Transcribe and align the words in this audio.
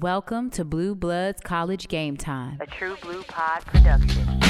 Welcome 0.00 0.48
to 0.52 0.64
Blue 0.64 0.94
Bloods 0.94 1.42
College 1.42 1.86
Game 1.86 2.16
Time. 2.16 2.56
a 2.62 2.66
True 2.66 2.96
Blue 3.02 3.22
Pod 3.24 3.62
production. 3.66 4.24
Quarterback 4.24 4.40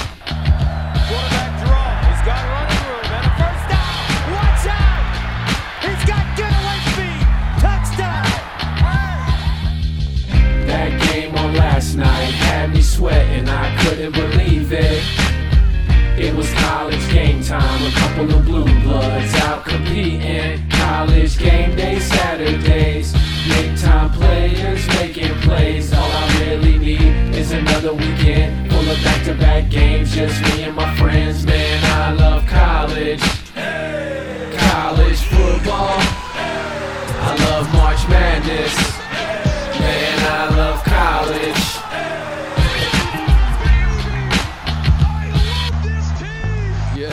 draw. 1.66 1.98
He's 2.06 2.22
got 2.22 2.46
running 2.46 2.82
room 2.86 3.10
and 3.10 3.26
a 3.26 3.34
first 3.34 3.66
down. 3.66 4.06
Watch 4.38 4.66
out! 4.70 5.02
He's 5.82 6.04
got 6.06 6.24
getaway 6.38 6.78
speed. 6.92 7.26
Touchdown! 7.58 8.30
That 10.68 10.90
game 11.12 11.34
on 11.34 11.54
last 11.54 11.96
night 11.96 12.30
had 12.34 12.72
me 12.72 12.80
sweating, 12.80 13.48
I 13.48 13.76
couldn't 13.82 14.12
believe 14.12 14.72
it. 14.72 15.21
It 16.18 16.34
was 16.36 16.52
college 16.54 17.10
game 17.10 17.42
time, 17.42 17.86
a 17.86 17.90
couple 17.92 18.34
of 18.34 18.44
blue 18.44 18.64
bloods 18.82 19.34
out 19.36 19.64
competing. 19.64 20.68
College 20.68 21.38
game 21.38 21.74
day 21.74 21.98
Saturdays, 21.98 23.12
big 23.48 23.76
time 23.78 24.10
players 24.10 24.86
making 24.88 25.34
plays. 25.40 25.92
All 25.92 26.10
I 26.10 26.38
really 26.40 26.78
need 26.78 27.34
is 27.34 27.52
another 27.52 27.94
weekend 27.94 28.70
full 28.70 28.90
of 28.90 29.02
back 29.02 29.24
to 29.24 29.34
back 29.34 29.70
games, 29.70 30.14
just 30.14 30.40
me 30.42 30.64
and 30.64 30.76
my 30.76 30.94
friends. 30.96 31.46
Man, 31.46 31.84
I 31.84 32.12
love 32.12 32.46
college. 32.46 33.22
College 34.58 35.20
football. 35.32 35.98
I 37.24 37.36
love 37.48 37.72
March 37.72 38.06
Madness. 38.08 38.76
Man, 39.80 40.18
I 40.30 40.56
love 40.56 40.84
college. 40.84 41.61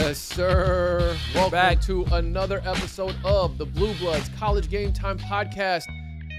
Yes, 0.09 0.17
sir. 0.17 1.15
Welcome 1.35 1.51
back 1.51 1.79
to 1.81 2.03
another 2.13 2.63
episode 2.65 3.15
of 3.23 3.59
the 3.59 3.65
Blue 3.67 3.93
Bloods 3.99 4.27
College 4.39 4.67
Game 4.67 4.91
Time 4.91 5.19
Podcast. 5.19 5.83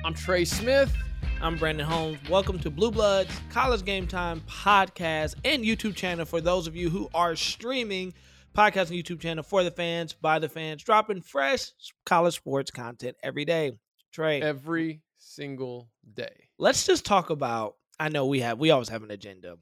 I'm 0.04 0.12
Trey 0.12 0.44
Smith. 0.44 0.92
I'm 1.40 1.56
Brandon 1.56 1.86
Holmes. 1.86 2.18
Welcome 2.28 2.58
to 2.58 2.70
Blue 2.70 2.90
Bloods 2.90 3.30
College 3.48 3.84
Game 3.84 4.08
Time 4.08 4.40
podcast 4.48 5.36
and 5.44 5.62
YouTube 5.62 5.94
channel 5.94 6.24
for 6.24 6.40
those 6.40 6.66
of 6.66 6.74
you 6.74 6.90
who 6.90 7.08
are 7.14 7.36
streaming 7.36 8.12
podcast 8.56 8.90
and 8.90 8.98
YouTube 8.98 9.20
channel 9.20 9.44
for 9.44 9.62
the 9.62 9.70
fans, 9.70 10.14
by 10.14 10.40
the 10.40 10.48
fans, 10.48 10.82
dropping 10.82 11.20
fresh 11.22 11.70
college 12.04 12.34
sports 12.34 12.72
content 12.72 13.16
every 13.22 13.44
day. 13.44 13.78
Trey, 14.10 14.42
Every 14.42 15.00
single 15.16 15.88
day. 16.12 16.48
let's 16.58 16.86
just 16.86 17.06
talk 17.06 17.30
about. 17.30 17.76
I 18.00 18.08
know 18.08 18.26
we 18.26 18.40
have 18.40 18.58
we 18.58 18.72
always 18.72 18.88
have 18.88 19.04
an 19.04 19.12
agenda, 19.12 19.58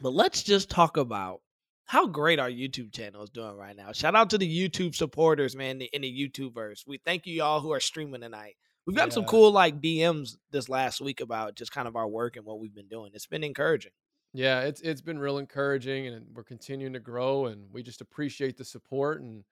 but 0.00 0.12
let's 0.12 0.42
just 0.42 0.68
talk 0.68 0.96
about 0.96 1.42
how 1.86 2.06
great 2.06 2.38
our 2.38 2.50
YouTube 2.50 2.92
channel 2.92 3.22
is 3.22 3.30
doing 3.30 3.56
right 3.56 3.76
now. 3.76 3.92
Shout 3.92 4.16
out 4.16 4.30
to 4.30 4.38
the 4.38 4.68
YouTube 4.68 4.94
supporters, 4.94 5.56
man, 5.56 5.80
in 5.80 6.02
the 6.02 6.30
YouTubeverse. 6.30 6.86
We 6.86 6.98
thank 6.98 7.26
you 7.26 7.34
y'all 7.34 7.60
who 7.60 7.72
are 7.72 7.80
streaming 7.80 8.20
tonight. 8.20 8.56
We've 8.86 8.96
gotten 8.96 9.10
some 9.10 9.24
cool 9.24 9.50
like 9.50 9.80
DMs 9.80 10.36
this 10.50 10.68
last 10.68 11.00
week 11.00 11.20
about 11.20 11.56
just 11.56 11.72
kind 11.72 11.88
of 11.88 11.96
our 11.96 12.06
work 12.06 12.36
and 12.36 12.44
what 12.44 12.60
we've 12.60 12.74
been 12.74 12.88
doing. 12.88 13.10
It's 13.14 13.26
been 13.26 13.42
encouraging. 13.42 13.92
Yeah, 14.32 14.60
it's 14.60 14.80
it's 14.80 15.00
been 15.00 15.18
real 15.18 15.38
encouraging 15.38 16.08
and 16.08 16.26
we're 16.34 16.44
continuing 16.44 16.92
to 16.92 17.00
grow 17.00 17.46
and 17.46 17.66
we 17.72 17.82
just 17.82 18.00
appreciate 18.00 18.56
the 18.56 18.64
support 18.64 19.22
and 19.22 19.44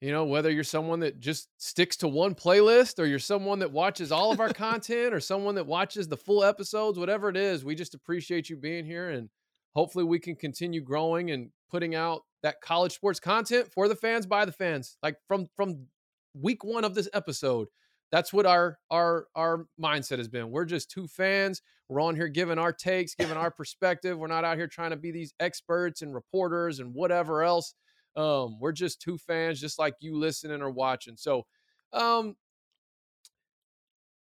you 0.00 0.12
know, 0.12 0.24
whether 0.24 0.50
you're 0.50 0.64
someone 0.64 1.00
that 1.00 1.18
just 1.18 1.48
sticks 1.56 1.96
to 1.98 2.08
one 2.08 2.34
playlist 2.34 3.00
or 3.00 3.06
you're 3.06 3.18
someone 3.18 3.58
that 3.58 3.72
watches 3.72 4.12
all 4.12 4.30
of 4.30 4.38
our 4.38 4.52
content 4.52 5.12
or 5.12 5.20
someone 5.20 5.56
that 5.56 5.66
watches 5.66 6.06
the 6.06 6.16
full 6.16 6.44
episodes, 6.44 6.98
whatever 6.98 7.28
it 7.28 7.36
is, 7.36 7.64
we 7.64 7.74
just 7.74 7.94
appreciate 7.94 8.48
you 8.48 8.56
being 8.56 8.84
here 8.84 9.10
and 9.10 9.28
hopefully 9.74 10.04
we 10.04 10.18
can 10.18 10.36
continue 10.36 10.80
growing 10.80 11.30
and 11.30 11.50
putting 11.70 11.94
out 11.94 12.22
that 12.42 12.60
college 12.60 12.92
sports 12.92 13.20
content 13.20 13.70
for 13.72 13.88
the 13.88 13.96
fans 13.96 14.26
by 14.26 14.44
the 14.44 14.52
fans. 14.52 14.96
Like 15.02 15.16
from 15.26 15.48
from 15.56 15.86
week 16.34 16.64
1 16.64 16.84
of 16.84 16.94
this 16.94 17.08
episode, 17.12 17.68
that's 18.10 18.32
what 18.32 18.46
our 18.46 18.78
our 18.90 19.26
our 19.34 19.66
mindset 19.80 20.18
has 20.18 20.28
been. 20.28 20.50
We're 20.50 20.64
just 20.64 20.90
two 20.90 21.06
fans. 21.06 21.62
We're 21.88 22.00
on 22.00 22.16
here 22.16 22.28
giving 22.28 22.58
our 22.58 22.72
takes, 22.72 23.14
giving 23.14 23.36
our 23.36 23.50
perspective. 23.50 24.18
We're 24.18 24.26
not 24.26 24.44
out 24.44 24.56
here 24.56 24.66
trying 24.66 24.90
to 24.90 24.96
be 24.96 25.10
these 25.10 25.32
experts 25.40 26.02
and 26.02 26.14
reporters 26.14 26.80
and 26.80 26.94
whatever 26.94 27.42
else. 27.42 27.74
Um, 28.16 28.58
we're 28.60 28.72
just 28.72 29.00
two 29.00 29.16
fans, 29.16 29.60
just 29.60 29.78
like 29.78 29.94
you 30.00 30.18
listening 30.18 30.60
or 30.60 30.70
watching. 30.70 31.16
So, 31.16 31.46
um, 31.92 32.36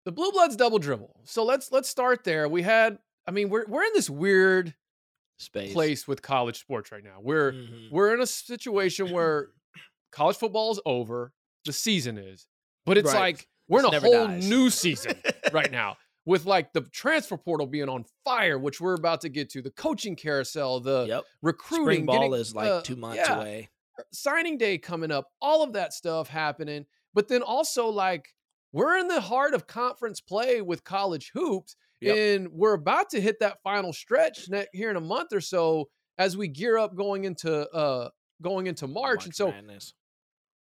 the 0.05 0.11
Blue 0.11 0.31
Bloods 0.31 0.55
double 0.55 0.79
dribble. 0.79 1.21
So 1.25 1.43
let's 1.43 1.71
let's 1.71 1.89
start 1.89 2.23
there. 2.23 2.47
We 2.47 2.61
had, 2.61 2.97
I 3.27 3.31
mean, 3.31 3.49
we're 3.49 3.65
we're 3.67 3.83
in 3.83 3.91
this 3.93 4.09
weird 4.09 4.73
Space. 5.37 5.73
place 5.73 6.07
with 6.07 6.21
college 6.21 6.59
sports 6.59 6.91
right 6.91 7.03
now. 7.03 7.19
We're 7.21 7.51
Mhm. 7.53 7.91
we're 7.91 8.13
in 8.13 8.21
a 8.21 8.27
situation 8.27 9.09
where 9.13 9.49
college 10.11 10.37
football 10.37 10.71
is 10.71 10.79
over, 10.85 11.33
the 11.65 11.73
season 11.73 12.17
is, 12.17 12.47
but 12.85 12.97
it's 12.97 13.11
Right. 13.13 13.19
like 13.37 13.49
we're 13.67 13.79
in 13.81 13.85
It's 13.87 13.95
a 13.97 13.99
whole 13.99 14.27
dies. 14.27 14.47
new 14.47 14.69
season 14.69 15.21
right 15.51 15.71
now 15.71 15.97
with 16.25 16.45
like 16.45 16.71
the 16.73 16.81
transfer 16.81 17.35
portal 17.37 17.67
being 17.67 17.89
on 17.89 18.05
fire, 18.23 18.57
which 18.57 18.79
we're 18.79 18.93
about 18.93 19.21
to 19.21 19.29
get 19.29 19.49
to, 19.51 19.61
the 19.61 19.71
coaching 19.71 20.15
carousel, 20.15 20.79
the 20.79 21.05
Yep. 21.07 21.23
recruiting, 21.41 21.83
Spring 21.85 22.05
ball 22.05 22.15
getting, 22.19 22.33
is 22.33 22.55
like 22.55 22.69
uh, 22.69 22.81
two 22.81 22.95
months 22.95 23.17
yeah, 23.27 23.35
away. 23.35 23.69
signing 24.13 24.57
day 24.57 24.77
coming 24.77 25.11
up, 25.11 25.31
all 25.41 25.63
of 25.63 25.73
that 25.73 25.93
stuff 25.93 26.27
happening. 26.29 26.85
But 27.13 27.27
then 27.27 27.41
also 27.41 27.87
like 27.89 28.33
we're 28.71 28.97
in 28.97 29.07
the 29.07 29.21
heart 29.21 29.53
of 29.53 29.67
conference 29.67 30.19
play 30.21 30.61
with 30.61 30.83
college 30.83 31.31
hoops, 31.33 31.75
Yep. 32.05 32.17
and 32.17 32.47
we're 32.51 32.73
about 32.73 33.09
to 33.11 33.21
hit 33.21 33.39
that 33.39 33.57
final 33.63 33.91
stretch 33.93 34.47
here 34.73 34.89
in 34.89 34.95
a 34.95 35.01
month 35.01 35.33
or 35.33 35.41
so 35.41 35.89
as 36.17 36.37
we 36.37 36.47
gear 36.47 36.77
up 36.77 36.95
going 36.95 37.25
into 37.25 37.67
uh 37.71 38.09
going 38.41 38.67
into 38.67 38.87
March. 38.87 39.25
and 39.25 39.33
so 39.35 39.47
Madness. 39.51 39.93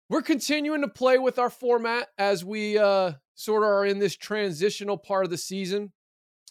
we're 0.09 0.21
continuing 0.21 0.81
to 0.81 0.87
play 0.87 1.17
with 1.17 1.37
our 1.39 1.49
format 1.49 2.07
as 2.17 2.45
we 2.45 2.77
uh, 2.77 3.11
sort 3.35 3.63
of 3.63 3.69
are 3.69 3.85
in 3.85 3.99
this 3.99 4.15
transitional 4.15 4.97
part 4.97 5.25
of 5.25 5.31
the 5.31 5.37
season 5.37 5.91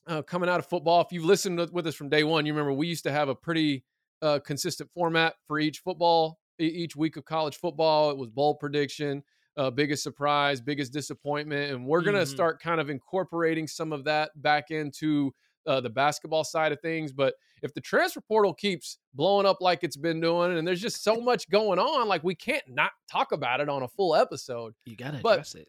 uh, 0.06 0.22
coming 0.22 0.48
out 0.48 0.58
of 0.60 0.66
football. 0.66 1.00
If 1.00 1.12
you've 1.12 1.24
listened 1.24 1.58
with- 1.72 1.86
us 1.86 1.94
from 1.94 2.08
day 2.08 2.22
one, 2.24 2.44
you 2.46 2.52
remember 2.52 2.72
we 2.72 2.86
used 2.88 3.04
to 3.04 3.12
have 3.12 3.28
a 3.28 3.34
pretty 3.34 3.84
uh, 4.22 4.38
consistent 4.44 4.90
format 4.94 5.34
for 5.46 5.58
each 5.58 5.78
football, 5.80 6.38
each 6.58 6.96
week 6.96 7.16
of 7.16 7.24
college 7.24 7.56
football. 7.56 8.10
It 8.10 8.16
was 8.16 8.28
bowl 8.30 8.54
prediction, 8.54 9.22
uh, 9.56 9.70
biggest 9.70 10.02
surprise, 10.02 10.60
biggest 10.60 10.92
disappointment. 10.92 11.72
And 11.72 11.86
we're 11.86 12.02
going 12.02 12.16
to 12.16 12.22
Mhm. 12.22 12.28
start 12.34 12.60
kind 12.60 12.80
of 12.80 12.90
incorporating 12.90 13.66
some 13.66 13.92
of 13.92 14.04
that 14.04 14.30
back 14.42 14.70
into 14.70 15.32
uh, 15.66 15.80
the 15.80 15.90
basketball 15.90 16.44
side 16.44 16.70
of 16.70 16.80
things. 16.80 17.12
But 17.12 17.34
if 17.62 17.74
the 17.74 17.80
transfer 17.80 18.20
portal 18.20 18.54
keeps 18.54 18.98
blowing 19.14 19.46
up 19.46 19.60
like 19.60 19.82
it's 19.82 19.96
been 19.96 20.20
doing, 20.20 20.56
and 20.56 20.68
there's 20.68 20.80
just 20.80 21.02
so 21.02 21.16
much 21.16 21.48
going 21.50 21.80
on, 21.80 22.06
like 22.06 22.22
we 22.22 22.36
can't 22.36 22.62
not 22.68 22.92
talk 23.10 23.32
about 23.32 23.60
it 23.60 23.68
on 23.68 23.82
a 23.82 23.88
full 23.88 24.14
episode. 24.14 24.74
You 24.84 24.94
gotta 24.96 25.18
but- 25.22 25.32
address 25.40 25.54
it. 25.56 25.66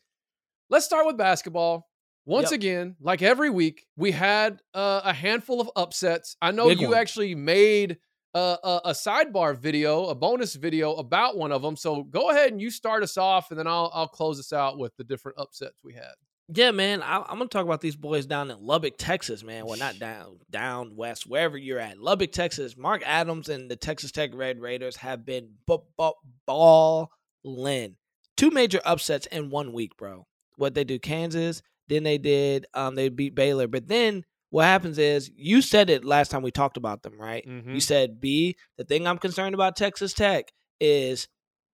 Let's 0.69 0.85
start 0.85 1.05
with 1.07 1.17
basketball. 1.17 1.87
Once 2.25 2.51
Yep. 2.51 2.55
again, 2.59 2.95
like 2.99 3.21
every 3.21 3.49
week, 3.49 3.87
we 3.95 4.11
had 4.11 4.61
uh, 4.73 5.01
a 5.05 5.13
handful 5.13 5.61
of 5.61 5.71
upsets. 5.77 6.35
I 6.41 6.51
know 6.51 6.67
Big 6.67 6.81
you 6.81 6.89
ones. 6.89 6.97
actually 6.97 7.33
made 7.35 7.97
a, 8.33 8.57
a, 8.63 8.81
a 8.85 8.91
sidebar 8.91 9.57
video, 9.57 10.05
a 10.05 10.15
bonus 10.15 10.55
video 10.55 10.93
about 10.95 11.37
one 11.37 11.51
of 11.51 11.61
them. 11.61 11.75
So 11.75 12.03
go 12.03 12.29
ahead 12.29 12.51
and 12.51 12.61
you 12.61 12.69
start 12.69 13.03
us 13.03 13.17
off, 13.17 13.51
and 13.51 13.59
then 13.59 13.67
I'll 13.67 13.91
I'll 13.93 14.07
close 14.07 14.39
us 14.39 14.53
out 14.53 14.77
with 14.77 14.95
the 14.97 15.03
different 15.03 15.39
upsets 15.39 15.83
we 15.83 15.93
had. 15.93 16.13
Yeah, 16.49 16.71
man. 16.71 17.03
I, 17.03 17.17
I'm 17.17 17.37
gonna 17.37 17.47
talk 17.47 17.65
about 17.65 17.81
these 17.81 17.97
boys 17.97 18.25
down 18.25 18.49
in 18.49 18.57
Lubbock, 18.61 18.93
Texas, 18.97 19.43
man. 19.43 19.65
Well, 19.65 19.77
not 19.77 19.99
down, 19.99 20.39
down 20.49 20.95
west, 20.95 21.27
wherever 21.27 21.57
you're 21.57 21.79
at. 21.79 21.99
Lubbock, 21.99 22.31
Texas. 22.31 22.77
Mark 22.77 23.03
Adams 23.05 23.49
and 23.49 23.69
the 23.69 23.75
Texas 23.75 24.11
Tech 24.11 24.29
Red 24.33 24.59
Raiders 24.61 24.95
have 24.97 25.25
been 25.25 25.49
bu- 25.65 25.79
bu- 25.97 26.11
balling. 26.45 27.95
Two 28.37 28.51
major 28.51 28.79
upsets 28.85 29.25
in 29.25 29.49
one 29.49 29.73
week, 29.73 29.97
bro. 29.97 30.25
What 30.55 30.73
they 30.73 30.83
do, 30.85 30.99
Kansas. 30.99 31.61
Then 31.89 32.03
they 32.03 32.17
did, 32.17 32.65
um, 32.73 32.95
they 32.95 33.09
beat 33.09 33.35
Baylor. 33.35 33.67
But 33.67 33.87
then 33.87 34.23
what 34.49 34.63
happens 34.65 34.97
is, 34.97 35.29
you 35.35 35.61
said 35.61 35.89
it 35.89 36.05
last 36.05 36.29
time 36.31 36.41
we 36.41 36.51
talked 36.51 36.77
about 36.77 37.03
them, 37.03 37.19
right? 37.19 37.45
Mhm. 37.47 37.73
You 37.73 37.79
said 37.81 38.19
B. 38.21 38.55
The 38.77 38.83
thing 38.85 39.05
I'm 39.07 39.17
concerned 39.17 39.53
about 39.53 39.75
Texas 39.75 40.13
Tech 40.13 40.51
is 40.79 41.27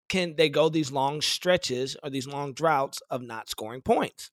can 0.10 0.36
they 0.36 0.50
go 0.50 0.70
these 0.70 0.92
long 0.92 1.22
stretches 1.22 1.96
or 2.04 2.10
these 2.10 2.28
long 2.28 2.54
droughts 2.54 3.02
of 3.10 3.22
not 3.22 3.50
scoring 3.50 3.82
points? 3.82 4.32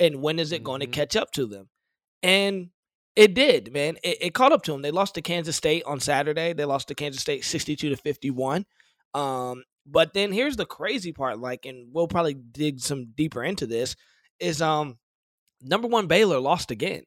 And 0.00 0.22
when 0.22 0.38
is 0.38 0.52
it 0.52 0.64
going 0.64 0.80
to 0.80 0.86
Mhm. 0.86 0.92
catch 0.92 1.16
up 1.16 1.30
to 1.32 1.46
them? 1.46 1.68
And 2.22 2.70
it 3.14 3.34
did, 3.34 3.72
man. 3.72 3.98
It, 4.02 4.18
it 4.20 4.34
caught 4.34 4.52
up 4.52 4.62
to 4.64 4.72
them. 4.72 4.82
They 4.82 4.90
lost 4.90 5.14
to 5.16 5.22
Kansas 5.22 5.56
State 5.56 5.84
on 5.84 6.00
Saturday. 6.00 6.52
They 6.54 6.64
lost 6.64 6.88
to 6.88 6.94
Kansas 6.94 7.20
State 7.20 7.44
62 7.44 7.90
to 7.90 7.96
51. 7.96 8.64
Um, 9.14 9.64
but 9.86 10.14
then 10.14 10.32
here's 10.32 10.56
the 10.56 10.64
crazy 10.66 11.12
part, 11.12 11.38
like, 11.38 11.66
and 11.66 11.92
we'll 11.92 12.08
probably 12.08 12.34
dig 12.34 12.80
some 12.80 13.12
deeper 13.14 13.42
into 13.44 13.66
this, 13.66 13.94
is 14.40 14.62
um 14.62 14.98
number 15.60 15.88
one 15.88 16.06
Baylor 16.06 16.40
lost 16.40 16.70
again. 16.70 17.04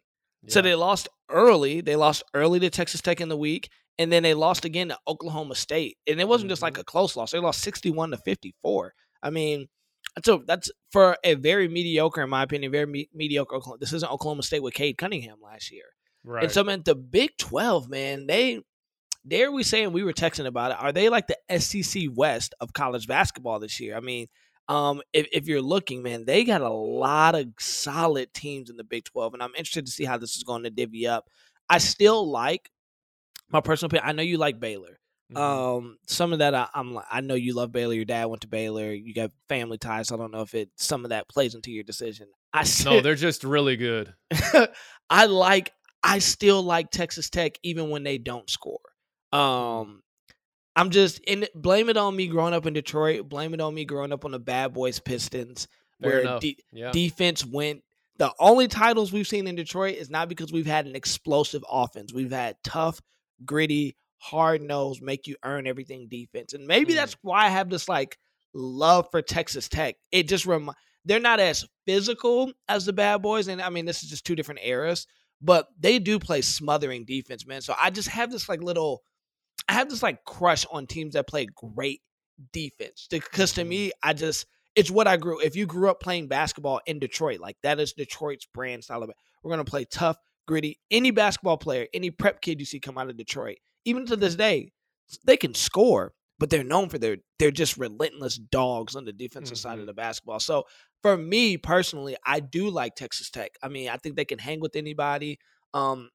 So 0.48 0.62
they 0.62 0.76
lost 0.76 1.08
early. 1.30 1.82
They 1.82 1.96
lost 1.96 2.24
early 2.34 2.60
to 2.60 2.70
Texas 2.70 3.02
Tech 3.02 3.20
in 3.22 3.30
the 3.30 3.38
week, 3.38 3.70
and 3.98 4.12
then 4.12 4.24
they 4.24 4.34
lost 4.34 4.66
again 4.66 4.90
to 4.90 4.98
Oklahoma 5.08 5.56
State. 5.56 5.98
And 6.08 6.20
it 6.20 6.28
wasn't 6.28 6.50
just 6.50 6.62
like 6.62 6.76
Mhm. 6.76 6.82
a 6.82 6.84
close 6.84 7.16
loss. 7.16 7.32
They 7.32 7.40
lost 7.40 7.62
61 7.62 8.12
to 8.12 8.18
54. 8.18 8.94
I 9.24 9.30
mean, 9.30 9.68
so 10.24 10.44
that's 10.46 10.70
for 10.92 11.18
a 11.24 11.34
very 11.34 11.68
mediocre, 11.68 12.22
in 12.22 12.30
my 12.30 12.44
opinion, 12.44 12.72
very 12.72 12.86
me- 12.86 13.10
mediocre. 13.14 13.56
Oklahoma. 13.56 13.80
This 13.80 13.94
isn't 13.94 14.12
Oklahoma 14.12 14.44
State 14.44 14.62
with 14.64 14.74
Cade 14.74 14.98
Cunningham 14.98 15.38
last 15.42 15.72
year. 15.72 15.86
right. 16.24 16.44
And 16.44 16.52
so, 16.52 16.64
man, 16.64 16.82
the 16.84 16.96
Big 16.96 17.38
12, 17.38 17.88
man, 17.90 18.26
they 18.28 18.62
dare 19.28 19.52
we 19.52 19.64
saying 19.64 19.92
we 19.92 20.04
were 20.04 20.14
texting 20.14 20.46
about 20.48 20.72
it. 20.72 20.78
Are 20.80 20.92
they 20.92 21.10
like 21.10 21.28
the 21.28 21.38
SEC 21.50 22.08
West 22.14 22.54
of 22.60 22.74
college 22.74 23.08
basketball 23.08 23.60
this 23.60 23.80
year? 23.80 23.96
I 23.96 24.00
mean, 24.00 24.28
Um, 24.68 25.02
if, 25.14 25.28
if 25.32 25.48
you're 25.48 25.62
looking, 25.62 26.02
man, 26.02 26.26
they 26.26 26.44
got 26.44 26.62
a 26.62 26.70
lot 26.70 27.36
of 27.36 27.48
solid 27.60 28.34
teams 28.34 28.70
in 28.70 28.78
the 28.78 28.84
Big 28.84 29.06
12, 29.06 29.34
and 29.34 29.44
I'm 29.44 29.54
interested 29.56 29.86
to 29.86 29.92
see 29.92 30.06
how 30.06 30.18
this 30.18 30.36
is 30.36 30.44
going 30.44 30.64
to 30.64 30.70
divvy 30.70 31.08
up. 31.08 31.28
I 31.70 31.78
still 31.78 32.30
like 32.30 32.70
my 33.52 33.62
personal 33.62 33.88
opinion. 33.88 34.10
I 34.10 34.14
know 34.14 34.24
you 34.24 34.38
like 34.38 34.60
Baylor. 34.60 35.00
Mhm. 35.34 35.40
Um, 35.40 35.98
some 36.08 36.34
of 36.34 36.40
that 36.40 36.54
I, 36.54 36.68
I'm 36.74 36.94
like, 36.94 37.06
I 37.12 37.22
know 37.22 37.34
you 37.34 37.54
love 37.54 37.72
Baylor. 37.72 37.94
Your 37.96 38.06
dad 38.06 38.26
went 38.26 38.42
to 38.42 38.48
Baylor. 38.48 38.94
You 38.94 39.14
got 39.14 39.32
family 39.50 39.78
ties. 39.78 40.12
I 40.12 40.18
don't 40.18 40.32
know 40.32 40.42
if 40.42 40.54
it 40.54 40.70
some 40.76 41.04
of 41.04 41.10
that 41.10 41.28
plays 41.28 41.56
into 41.56 41.72
your 41.72 41.84
decision. 41.84 42.28
I 42.54 42.64
no, 42.86 43.02
they're 43.02 43.16
just 43.16 43.44
really 43.44 43.76
good. 43.76 44.14
I 45.10 45.26
like. 45.26 45.72
I 46.04 46.20
still 46.20 46.62
like 46.62 46.92
Texas 46.92 47.32
Tech 47.32 47.58
even 47.64 47.90
when 47.90 48.04
they 48.04 48.20
don't 48.20 48.48
score. 48.48 48.80
Um, 49.34 50.04
I'm 50.76 50.90
just 50.90 51.22
and 51.28 51.48
blame 51.56 51.90
it 51.90 51.98
on 51.98 52.16
me 52.16 52.28
growing 52.28 52.54
up 52.54 52.66
in 52.66 52.74
Detroit. 52.74 53.30
Blame 53.30 53.54
it 53.54 53.62
on 53.62 53.74
me 53.74 53.86
growing 53.86 54.12
up 54.12 54.26
on 54.26 54.32
the 54.32 54.40
Bad 54.40 54.74
Boys 54.74 55.00
Pistons, 55.00 55.68
where 56.00 56.40
de- 56.40 56.58
yeah. 56.74 56.92
defense 56.92 57.46
went. 57.46 57.82
The 58.18 58.34
only 58.40 58.68
titles 58.68 59.12
we've 59.12 59.28
seen 59.28 59.48
in 59.48 59.56
Detroit 59.56 59.96
is 59.96 60.10
not 60.10 60.30
because 60.30 60.52
we've 60.52 60.66
had 60.66 60.86
an 60.86 60.96
explosive 60.96 61.64
offense. 61.70 62.14
We've 62.14 62.32
had 62.32 62.56
tough, 62.64 63.02
gritty, 63.46 63.98
hard 64.18 64.62
nosed, 64.62 65.02
make 65.02 65.28
you 65.28 65.36
earn 65.44 65.68
everything 65.68 66.08
defense. 66.10 66.54
And 66.54 66.66
maybe 66.66 66.94
Mm. 66.94 66.96
that's 66.96 67.18
why 67.22 67.46
I 67.46 67.50
have 67.50 67.70
this 67.70 67.90
like 67.90 68.18
love 68.54 69.08
for 69.12 69.22
Texas 69.22 69.68
Tech. 69.68 69.96
It 70.12 70.28
just 70.30 70.46
rem- 70.46 70.72
they're 71.04 71.20
not 71.20 71.40
as 71.42 71.66
physical 71.86 72.52
as 72.70 72.86
the 72.86 72.94
bad 72.94 73.22
boys. 73.22 73.48
And 73.50 73.62
I 73.62 73.70
mean, 73.70 73.86
this 73.86 74.02
is 74.04 74.10
just 74.10 74.26
two 74.26 74.36
different 74.36 74.62
eras, 74.64 75.08
but 75.42 75.68
they 75.80 76.00
do 76.00 76.18
play 76.18 76.42
smothering 76.42 77.06
defense, 77.06 77.46
man. 77.46 77.62
So 77.62 77.76
I 77.80 77.90
just 77.90 78.08
have 78.10 78.32
this 78.32 78.48
like 78.50 78.62
little 78.64 79.04
I 79.68 79.74
have 79.74 79.90
this 79.90 80.04
like 80.04 80.24
crush 80.26 80.66
on 80.72 80.88
teams 80.88 81.14
that 81.14 81.28
play 81.28 81.46
great 81.46 82.02
defense. 82.52 83.08
Because 83.10 83.54
to 83.54 83.64
me, 83.64 83.92
I 84.04 84.14
just 84.14 84.46
it's 84.76 84.92
what 84.92 85.08
I 85.08 85.18
grew. 85.18 85.40
If 85.40 85.56
you 85.56 85.66
grew 85.66 85.90
up 85.90 86.02
playing 86.02 86.28
basketball 86.28 86.82
in 86.86 87.00
Detroit, 87.00 87.40
like 87.40 87.58
that 87.64 87.80
is 87.80 87.94
Detroit's 87.94 88.46
brand 88.46 88.84
style 88.84 89.04
of 89.04 89.10
it. 89.10 89.16
We're 89.44 89.52
gonna 89.52 89.64
play 89.66 89.86
tough, 89.86 90.18
gritty. 90.48 90.80
Any 90.92 91.12
basketball 91.12 91.58
player, 91.58 91.88
any 91.94 92.12
prep 92.12 92.42
kid 92.42 92.60
you 92.60 92.66
see 92.66 92.80
come 92.80 92.98
out 92.98 93.10
of 93.10 93.18
Detroit, 93.18 93.58
even 93.86 94.06
to 94.08 94.16
this 94.16 94.36
day, 94.36 94.72
they 95.24 95.38
can 95.38 95.54
score, 95.54 96.14
but 96.40 96.50
they're 96.50 96.64
known 96.64 96.90
for 96.90 96.98
their 96.98 97.18
they're 97.40 97.52
just 97.52 97.78
relentless 97.78 98.38
dogs 98.38 98.96
on 98.96 99.06
the 99.06 99.14
defensive 99.14 99.58
side 99.58 99.78
of 99.80 99.84
Mhm. 99.84 99.88
the 99.88 99.94
basketball. 99.94 100.40
So 100.40 100.66
for 101.02 101.16
me 101.18 101.58
personally, 101.58 102.18
I 102.26 102.40
do 102.40 102.70
like 102.70 102.96
Texas 102.96 103.30
Tech. 103.30 103.52
I 103.62 103.70
mean, 103.70 103.90
I 103.90 103.98
think 103.98 104.16
they 104.16 104.26
can 104.26 104.40
hang 104.40 104.60
with 104.60 104.76
anybody. 104.76 105.40
Um, 105.74 106.10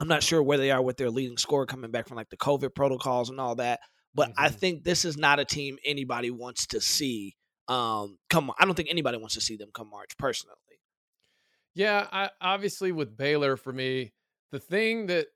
I'm 0.00 0.08
not 0.08 0.22
sure 0.22 0.42
where 0.42 0.58
they 0.58 0.70
are 0.70 0.82
with 0.82 0.96
their 0.96 1.10
leading 1.10 1.36
scorer 1.38 1.66
coming 1.66 1.90
back 1.90 2.08
from 2.08 2.16
like 2.16 2.30
the 2.30 2.36
COVID 2.36 2.74
protocols 2.74 3.30
and 3.30 3.40
all 3.40 3.54
that. 3.56 3.80
But 4.14 4.30
I 4.36 4.48
Mhm. 4.48 4.50
think 4.50 4.84
this 4.84 5.04
is 5.04 5.16
not 5.16 5.40
a 5.40 5.44
team 5.44 5.78
anybody 5.84 6.30
wants 6.30 6.66
to 6.68 6.80
see. 6.80 7.36
Um, 7.68 8.18
come, 8.28 8.52
I 8.58 8.64
don't 8.64 8.74
think 8.74 8.90
anybody 8.90 9.18
wants 9.18 9.34
to 9.34 9.40
see 9.40 9.56
them 9.56 9.70
come 9.72 9.88
March. 9.90 10.16
Personally, 10.18 10.56
Yeah, 11.74 12.08
I 12.10 12.30
obviously 12.40 12.92
with 12.92 13.16
Baylor 13.16 13.56
for 13.56 13.72
me, 13.72 14.12
the 14.50 14.60
thing 14.60 15.06
that 15.06 15.28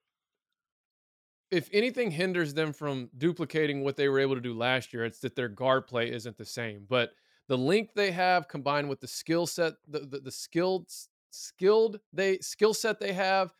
if 1.50 1.68
anything 1.72 2.10
hinders 2.10 2.52
them 2.54 2.72
from 2.72 3.10
duplicating 3.16 3.82
what 3.82 3.96
they 3.96 4.08
were 4.08 4.18
able 4.18 4.34
to 4.34 4.40
do 4.40 4.54
last 4.54 4.92
year, 4.92 5.04
it's 5.04 5.20
that 5.20 5.34
their 5.34 5.48
guard 5.48 5.86
play 5.86 6.10
isn't 6.12 6.36
the 6.36 6.44
same. 6.44 6.84
But 6.88 7.12
the 7.46 7.56
length 7.56 7.94
they 7.94 8.10
have 8.10 8.48
combined 8.48 8.88
with 8.88 9.00
the 9.00 9.08
skill 9.08 9.46
set, 9.46 9.74
the, 9.86 10.00
the, 10.00 10.20
the 10.20 10.30
skilled 10.32 10.90
skilled 11.30 12.00
they 12.12 12.38
skill 12.38 12.74
set 12.74 13.00
they 13.00 13.12
have, 13.12 13.52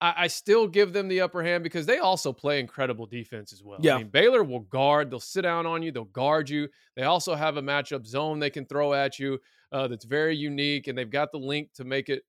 I, 0.00 0.14
I 0.16 0.26
still 0.26 0.66
give 0.66 0.92
them 0.92 1.08
the 1.08 1.20
upper 1.20 1.42
hand 1.42 1.62
because 1.62 1.86
they 1.86 1.98
also 1.98 2.32
play 2.32 2.60
incredible 2.60 3.06
defense 3.06 3.52
as 3.52 3.62
well. 3.62 3.78
Yeah. 3.80 3.94
I 3.94 3.98
mean, 3.98 4.08
Baylor 4.08 4.44
will 4.44 4.60
guard, 4.60 5.10
they'll 5.10 5.20
sit 5.20 5.42
down 5.42 5.66
on 5.66 5.82
you, 5.82 5.92
they'll 5.92 6.04
guard 6.04 6.50
you. 6.50 6.68
They 6.96 7.02
also 7.02 7.34
have 7.34 7.56
a 7.56 7.62
matchup 7.62 8.06
zone 8.06 8.38
they 8.38 8.50
can 8.50 8.66
throw 8.66 8.94
at 8.94 9.18
you 9.18 9.38
uh, 9.72 9.88
that's 9.88 10.04
very 10.04 10.36
unique, 10.36 10.86
and 10.88 10.96
they've 10.96 11.10
got 11.10 11.32
the 11.32 11.38
link 11.38 11.72
to 11.74 11.84
make 11.84 12.08
it 12.08 12.22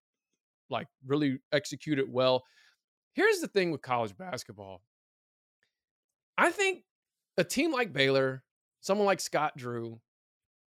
like 0.69 0.87
really 1.05 1.39
execute 1.51 1.99
it 1.99 2.09
well. 2.09 2.43
Here's 3.13 3.39
the 3.39 3.47
thing 3.47 3.71
with 3.71 3.81
college 3.81 4.17
basketball. 4.17 4.81
I 6.37 6.49
think 6.49 6.83
a 7.37 7.43
team 7.43 7.71
like 7.71 7.93
Baylor, 7.93 8.43
someone 8.81 9.05
like 9.05 9.21
Scott 9.21 9.53
Drew, 9.55 10.01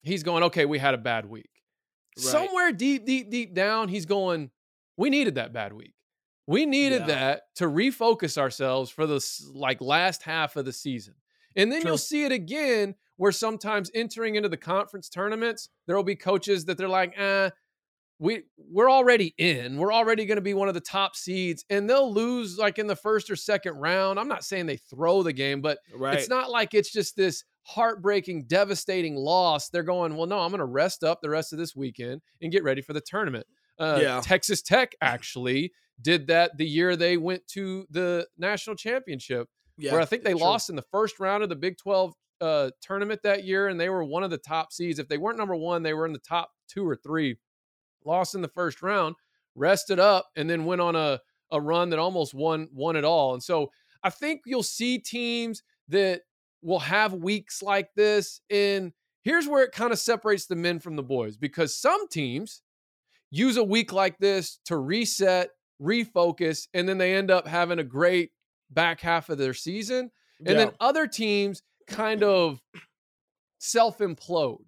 he's 0.03 0.21
going, 0.21 0.43
okay, 0.43 0.65
we 0.65 0.77
had 0.77 0.93
a 0.93 0.99
bad 0.99 1.25
week. 1.25 1.49
Right. 2.17 2.25
Somewhere 2.25 2.71
deep, 2.71 3.05
deep, 3.05 3.31
deep 3.31 3.55
down, 3.55 3.89
he's 3.89 4.05
going, 4.05 4.51
we 4.95 5.09
needed 5.09 5.35
that 5.35 5.53
bad 5.53 5.73
week. 5.73 5.94
We 6.47 6.65
needed 6.65 7.01
Yeah. 7.01 7.07
that 7.07 7.41
to 7.55 7.65
refocus 7.65 8.37
ourselves 8.37 8.91
for 8.91 9.07
the 9.07 9.25
like 9.53 9.81
last 9.81 10.21
half 10.23 10.55
of 10.55 10.65
the 10.65 10.73
season. 10.73 11.15
And 11.55 11.71
then 11.71 11.81
True. 11.81 11.91
you'll 11.91 11.97
see 11.97 12.23
it 12.25 12.31
again 12.31 12.95
where 13.17 13.31
sometimes 13.31 13.89
entering 13.95 14.35
into 14.35 14.49
the 14.49 14.57
conference 14.57 15.09
tournaments, 15.09 15.69
there 15.87 15.95
will 15.95 16.03
be 16.03 16.15
coaches 16.15 16.65
that 16.65 16.77
they're 16.77 16.89
like, 16.89 17.13
eh, 17.17 17.49
we 18.19 18.43
we're 18.57 18.89
already 18.91 19.33
in. 19.37 19.77
We're 19.77 19.93
already 19.93 20.25
going 20.25 20.37
to 20.37 20.41
be 20.41 20.53
one 20.53 20.67
of 20.69 20.73
the 20.73 20.79
top 20.81 21.15
seeds, 21.15 21.65
and 21.69 21.89
they'll 21.89 22.13
lose 22.13 22.57
like 22.57 22.79
in 22.79 22.87
the 22.87 22.95
first 22.95 23.29
or 23.29 23.35
second 23.35 23.73
round. 23.75 24.19
I'm 24.19 24.27
not 24.29 24.43
saying 24.45 24.67
they 24.67 24.77
throw 24.77 25.21
the 25.23 25.33
game, 25.33 25.61
but 25.61 25.79
right? 25.93 26.17
it's 26.17 26.29
not 26.29 26.49
like 26.49 26.73
it's 26.73 26.91
just 26.91 27.15
this 27.17 27.43
heartbreaking, 27.63 28.43
devastating 28.45 29.15
loss. 29.15 29.69
They're 29.69 29.83
going, 29.83 30.15
well, 30.15 30.27
no, 30.27 30.39
I'm 30.39 30.49
going 30.49 30.59
to 30.59 30.65
rest 30.65 31.03
up 31.03 31.19
the 31.21 31.29
rest 31.29 31.51
of 31.51 31.59
this 31.59 31.75
weekend 31.75 32.21
and 32.41 32.51
get 32.51 32.63
ready 32.63 32.81
for 32.81 32.93
the 32.93 33.01
tournament. 33.01 33.47
Uh, 33.77 33.99
Yeah. 34.01 34.21
Texas 34.23 34.61
Tech 34.61 34.93
actually 35.01 35.73
did 36.01 36.27
that 36.27 36.57
the 36.57 36.65
year 36.65 36.95
they 36.95 37.17
went 37.17 37.47
to 37.49 37.85
the 37.89 38.27
national 38.37 38.75
championship, 38.75 39.47
yeah, 39.77 39.91
where 39.91 40.01
I 40.01 40.05
think 40.05 40.23
they 40.23 40.31
true. 40.31 40.41
lost 40.41 40.69
in 40.69 40.75
the 40.75 40.85
first 40.91 41.19
round 41.19 41.43
of 41.43 41.49
the 41.49 41.55
Big 41.55 41.77
12 41.77 42.13
uh, 42.41 42.69
tournament 42.81 43.21
that 43.23 43.43
year, 43.43 43.67
and 43.67 43.79
they 43.79 43.89
were 43.89 44.03
one 44.03 44.23
of 44.23 44.29
the 44.29 44.37
top 44.37 44.71
seeds. 44.71 44.99
If 44.99 45.07
they 45.07 45.17
weren't 45.17 45.37
number 45.37 45.55
one, 45.55 45.83
they 45.83 45.93
were 45.93 46.05
in 46.05 46.13
the 46.13 46.19
top 46.19 46.51
two 46.67 46.87
or 46.87 46.95
three. 46.95 47.37
Lost 48.03 48.35
in 48.35 48.41
the 48.41 48.47
first 48.47 48.81
round, 48.81 49.15
rested 49.55 49.99
up, 49.99 50.27
and 50.35 50.49
then 50.49 50.65
went 50.65 50.81
on 50.81 50.95
a 50.95 51.19
a 51.51 51.61
run 51.61 51.89
that 51.89 51.99
almost 51.99 52.33
won 52.33 52.67
won 52.73 52.95
it 52.95 53.05
all. 53.05 53.33
And 53.33 53.43
so 53.43 53.71
I 54.03 54.09
think 54.09 54.41
you'll 54.45 54.63
see 54.63 54.99
teams 54.99 55.63
that 55.89 56.21
will 56.61 56.79
have 56.79 57.13
weeks 57.13 57.61
like 57.61 57.89
this. 57.95 58.41
And 58.49 58.91
here's 59.21 59.47
where 59.47 59.63
it 59.63 59.71
kind 59.71 59.91
of 59.91 59.99
separates 59.99 60.47
the 60.47 60.55
men 60.55 60.79
from 60.79 60.95
the 60.95 61.03
boys 61.03 61.37
because 61.37 61.79
some 61.79 62.07
teams 62.09 62.61
use 63.31 63.57
a 63.57 63.63
week 63.63 63.93
like 63.93 64.17
this 64.17 64.59
to 64.65 64.77
reset, 64.77 65.49
refocus, 65.81 66.67
and 66.73 66.87
then 66.87 66.97
they 66.97 67.15
end 67.15 67.31
up 67.31 67.47
having 67.47 67.79
a 67.79 67.83
great 67.83 68.31
back 68.69 69.01
half 69.01 69.29
of 69.29 69.37
their 69.37 69.53
season. 69.53 70.11
And 70.45 70.57
then 70.59 70.71
other 70.79 71.07
teams 71.07 71.61
kind 71.87 72.23
of 72.23 72.61
self 73.59 73.99
implode. 73.99 74.63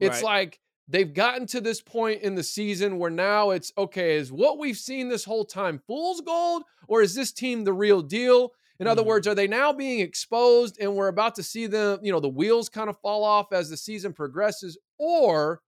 It's 0.00 0.20
Right. 0.20 0.22
like 0.22 0.60
they've 0.88 1.12
gotten 1.14 1.46
to 1.48 1.60
this 1.60 1.80
point 1.80 2.22
in 2.22 2.34
the 2.34 2.42
season 2.42 2.98
where 2.98 3.10
now 3.10 3.50
it's 3.50 3.72
okay, 3.78 4.16
is 4.16 4.32
what 4.32 4.58
we've 4.58 4.76
seen 4.76 5.08
this 5.08 5.24
whole 5.24 5.44
time 5.44 5.78
fool's 5.86 6.20
gold, 6.20 6.64
or 6.88 7.02
is 7.02 7.14
this 7.14 7.32
team 7.32 7.64
the 7.64 7.72
real 7.72 8.02
deal? 8.02 8.52
In 8.80 8.86
other 8.86 9.02
Mhm. 9.02 9.04
words, 9.04 9.26
are 9.28 9.34
they 9.36 9.46
now 9.46 9.72
being 9.72 10.00
exposed 10.00 10.78
and 10.80 10.94
we're 10.96 11.08
about 11.08 11.36
to 11.36 11.42
see 11.42 11.66
them, 11.66 12.00
you 12.02 12.12
know, 12.12 12.20
the 12.20 12.28
wheels 12.28 12.68
kind 12.68 12.90
of 12.90 12.98
fall 13.00 13.24
off 13.24 13.52
as 13.52 13.70
the 13.70 13.76
season 13.76 14.12
progresses? 14.12 14.76
Or 14.98 15.62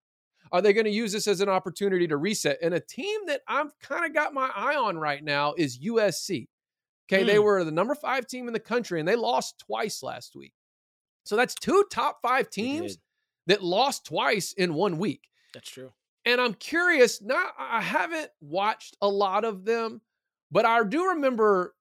are 0.53 0.63
they 0.63 0.73
going 0.73 0.85
to 0.85 0.91
use 0.91 1.13
this 1.13 1.27
as 1.27 1.41
an 1.41 1.49
opportunity 1.49 2.07
to 2.09 2.17
reset? 2.17 2.59
And 2.63 2.75
a 2.75 2.81
team 2.81 3.21
that 3.27 3.43
I've 3.49 3.79
kind 3.81 4.05
of 4.05 4.15
got 4.15 4.33
my 4.35 4.51
eye 4.55 4.77
on 4.77 4.99
right 4.99 5.23
now 5.23 5.55
is 5.57 5.79
USC. 5.79 6.49
Okay, 7.11 7.23
they 7.25 7.37
Mm. 7.37 7.45
were 7.45 7.65
the 7.65 7.71
number 7.71 7.95
five 7.95 8.27
team 8.27 8.47
in 8.49 8.53
the 8.53 8.61
country 8.61 8.99
and 9.01 9.09
they 9.09 9.15
lost 9.17 9.59
twice 9.59 10.03
last 10.03 10.35
week. 10.35 10.53
So 11.25 11.37
that's 11.37 11.55
two 11.55 11.85
top 11.91 12.19
five 12.23 12.51
teams 12.51 12.99
that 13.47 13.63
lost 13.63 14.05
twice 14.07 14.53
in 14.55 14.75
one 14.75 14.99
week. 14.99 15.29
That's 15.55 15.71
true. 15.71 15.93
And 16.25 16.41
I'm 16.41 16.55
curious, 16.55 17.23
not 17.23 17.53
I 17.59 17.81
haven't 17.81 18.31
watched 18.41 18.97
a 19.01 19.09
lot 19.09 19.45
of 19.45 19.65
them, 19.65 20.01
but 20.51 20.65
I 20.67 20.83
do 20.83 21.11
remember, 21.11 21.75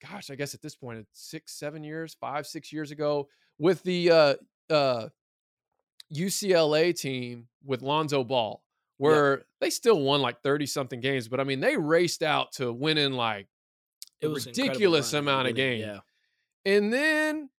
gosh, 0.00 0.30
I 0.30 0.34
guess 0.36 0.54
at 0.54 0.62
this 0.62 0.76
point, 0.76 0.98
it's 1.00 1.08
six, 1.28 1.52
seven 1.54 1.82
years, 1.82 2.14
five, 2.20 2.46
six 2.46 2.72
years 2.72 2.90
ago, 2.90 3.28
with 3.58 3.82
the 3.82 4.10
uh 4.10 4.34
uh 4.70 5.08
UCLA 6.14 6.98
team 6.98 7.48
with 7.64 7.82
Lonzo 7.82 8.24
Ball, 8.24 8.62
where 8.98 9.42
they 9.60 9.70
still 9.70 10.00
won 10.00 10.22
like 10.22 10.42
30 10.42 10.66
something 10.66 11.00
games, 11.00 11.28
but 11.28 11.40
I 11.40 11.44
mean 11.44 11.60
they 11.60 11.76
raced 11.76 12.22
out 12.22 12.52
to 12.52 12.72
winning 12.72 13.12
like 13.12 13.48
It 14.20 14.28
a 14.28 14.30
ridiculous 14.30 15.12
run 15.12 15.20
at 15.20 15.24
the 15.24 15.30
amount 15.30 15.48
of 15.48 15.54
games. 15.56 15.80
Yeah, 15.80 15.98
And 16.64 16.92
then 16.92 17.50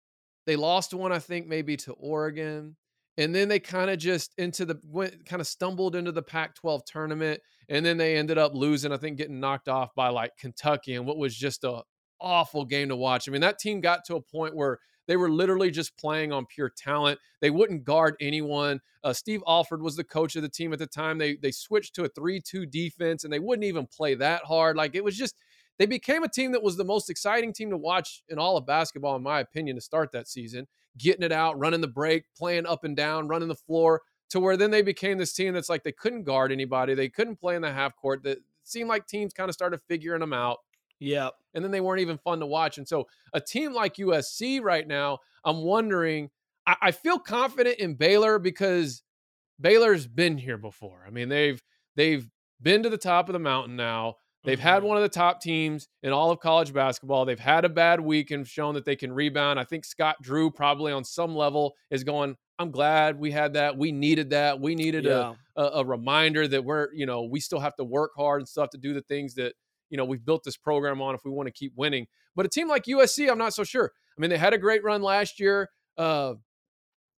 they 0.47 0.57
lost 0.57 0.95
one, 0.95 1.13
I 1.13 1.19
think, 1.19 1.47
maybe 1.47 1.77
to 1.79 1.93
Oregon. 1.93 2.77
And 3.17 3.35
then 3.35 3.49
they 3.49 3.61
kind 3.61 3.91
of 3.91 3.99
just 3.99 4.35
into 4.39 4.65
the 4.65 4.81
went 4.85 5.25
kind 5.25 5.41
of 5.41 5.47
stumbled 5.47 5.95
into 5.95 6.13
the 6.13 6.23
Pac 6.23 6.57
12 6.57 6.85
tournament. 6.85 7.41
And 7.69 7.87
then 7.87 7.97
they 7.97 8.17
ended 8.17 8.39
up 8.39 8.55
losing, 8.55 8.93
I 8.93 8.97
think, 8.97 9.19
getting 9.19 9.41
knocked 9.41 9.69
off 9.69 9.95
by 9.95 10.09
like 10.09 10.33
Kentucky 10.39 10.95
and 10.95 11.07
what 11.07 11.17
was 11.17 11.35
just 11.35 11.65
a 11.65 11.83
awful 12.21 12.65
game 12.65 12.89
to 12.89 12.97
watch. 12.97 13.29
I 13.29 13.33
mean, 13.33 13.41
that 13.43 13.59
team 13.59 13.81
got 13.81 14.05
to 14.07 14.17
a 14.17 14.21
point 14.21 14.57
where 14.57 14.79
they 15.07 15.17
were 15.17 15.31
literally 15.31 15.71
just 15.71 15.97
playing 15.97 16.33
on 16.33 16.47
pure 16.47 16.71
talent. 16.71 17.19
They 17.41 17.51
wouldn't 17.51 17.85
guard 17.85 18.17
anyone. 18.21 18.81
Uh, 19.03 19.13
Steve 19.13 19.43
Alford 19.47 19.83
was 19.83 19.97
the 19.97 20.05
coach 20.05 20.37
of 20.37 20.43
the 20.43 20.49
team 20.49 20.73
at 20.73 20.79
the 20.79 20.87
time. 20.87 21.19
They 21.19 21.37
they 21.37 21.51
switched 21.51 21.95
to 21.97 22.05
a 22.05 22.09
3-2 22.09 22.71
defense 22.71 23.25
and 23.25 23.33
they 23.33 23.39
wouldn't 23.39 23.65
even 23.65 23.87
play 23.87 24.15
that 24.17 24.45
hard. 24.45 24.77
Like 24.77 24.95
it 24.95 25.05
was 25.05 25.17
just 25.17 25.37
they 25.79 25.87
became 25.87 26.23
a 26.23 26.29
team 26.29 26.53
that 26.53 26.63
was 26.63 26.77
the 26.77 26.85
most 26.85 27.11
exciting 27.11 27.53
team 27.53 27.71
to 27.71 27.77
watch 27.77 28.23
in 28.29 28.39
all 28.39 28.57
of 28.57 28.67
basketball, 28.67 29.17
in 29.17 29.23
my 29.23 29.41
opinion, 29.41 29.77
to 29.77 29.83
start 29.83 30.13
that 30.13 30.29
season. 30.29 30.67
Getting 30.97 31.25
it 31.25 31.33
out, 31.33 31.59
running 31.59 31.81
the 31.81 31.89
break, 31.89 32.25
playing 32.37 32.67
up 32.67 32.85
and 32.85 32.97
down, 32.97 33.27
running 33.27 33.49
the 33.49 33.57
floor, 33.57 34.03
to 34.31 34.39
where 34.39 34.57
then 34.57 34.71
they 34.71 34.83
became 34.83 35.19
this 35.19 35.33
team 35.33 35.53
that's 35.53 35.69
like 35.69 35.83
they 35.83 35.93
couldn't 35.93 36.23
guard 36.23 36.53
anybody, 36.53 36.95
they 36.95 37.09
couldn't 37.09 37.37
play 37.37 37.57
in 37.57 37.63
the 37.63 37.73
half 37.73 37.97
court. 37.97 38.23
That 38.23 38.39
seemed 38.63 38.89
like 38.89 39.07
teams 39.07 39.33
kind 39.33 39.49
of 39.49 39.55
started 39.55 39.81
figuring 39.89 40.21
them 40.21 40.33
out 40.33 40.59
Yeah. 41.01 41.31
and 41.55 41.63
then 41.65 41.71
they 41.71 41.81
weren't 41.81 42.01
even 42.01 42.19
fun 42.19 42.41
to 42.41 42.47
watch. 42.47 42.79
And 42.79 42.87
so 42.89 43.07
a 43.33 43.41
team 43.41 43.73
like 43.75 43.97
USC 43.97 44.61
right 44.63 44.87
now, 44.87 45.19
I'm 45.45 45.59
wondering. 45.63 46.31
I, 46.67 46.77
I 46.83 46.91
feel 46.93 47.19
confident 47.19 47.79
in 47.79 47.95
Baylor 47.95 48.39
because 48.39 49.03
Baylor's 49.61 50.07
been 50.07 50.39
here 50.39 50.59
before. 50.59 51.05
I 51.07 51.11
mean, 51.11 51.29
they've 51.29 51.63
they've 51.97 52.27
been 52.61 52.83
to 52.83 52.89
the 52.91 52.99
top 52.99 53.29
of 53.29 53.33
the 53.35 53.39
mountain 53.39 53.77
now. 53.77 54.15
They've 54.45 54.59
had 54.61 54.83
Mhm. 54.83 54.87
one 54.87 54.97
of 54.99 55.03
the 55.03 55.09
top 55.09 55.41
teams 55.41 55.89
in 56.03 56.13
all 56.13 56.31
of 56.31 56.39
college 56.41 56.73
basketball. 56.75 57.25
They've 57.25 57.39
had 57.39 57.65
a 57.65 57.69
bad 57.69 58.01
week 58.01 58.31
and 58.31 58.47
shown 58.47 58.75
that 58.75 58.85
they 58.85 58.97
can 58.97 59.13
rebound. 59.13 59.59
I 59.59 59.65
think 59.65 59.85
Scott 59.87 60.17
Drew 60.23 60.51
probably 60.51 60.93
on 60.93 61.03
some 61.05 61.35
level 61.35 61.75
is 61.91 62.05
going, 62.05 62.37
I'm 62.59 62.71
glad 62.71 63.19
we 63.19 63.31
had 63.31 63.55
that. 63.55 63.77
We 63.79 63.91
needed 63.91 64.31
that. 64.31 64.61
We 64.61 64.75
needed 64.75 65.07
a 65.07 65.09
Yeah. 65.09 65.35
a, 65.57 65.65
a 65.81 65.85
reminder 65.85 66.47
that 66.49 66.65
we're, 66.65 66.89
you 66.95 67.07
know, 67.07 67.23
we 67.23 67.41
still 67.41 67.61
have 67.61 67.75
to 67.77 67.85
work 67.85 68.11
hard 68.17 68.41
and 68.43 68.49
stuff 68.49 68.71
to 68.71 68.79
do 68.79 68.93
the 68.93 69.03
things 69.03 69.35
that, 69.37 69.55
you 69.95 69.97
know, 69.97 70.05
we've 70.05 70.25
built 70.25 70.43
this 70.43 70.57
program 70.57 71.01
on 71.01 71.15
if 71.15 71.21
we 71.25 71.31
want 71.31 71.47
to 71.47 71.53
keep 71.53 71.73
winning. 71.77 72.09
But 72.35 72.45
a 72.45 72.49
team 72.49 72.67
like 72.67 72.87
USC, 72.87 73.31
I'm 73.31 73.39
not 73.39 73.55
so 73.55 73.63
sure. 73.63 73.93
I 73.95 74.21
mean, 74.21 74.29
they 74.29 74.37
had 74.37 74.53
a 74.53 74.59
great 74.59 74.83
run 74.83 75.03
last 75.03 75.39
year. 75.39 75.71
Uh, 75.97 76.35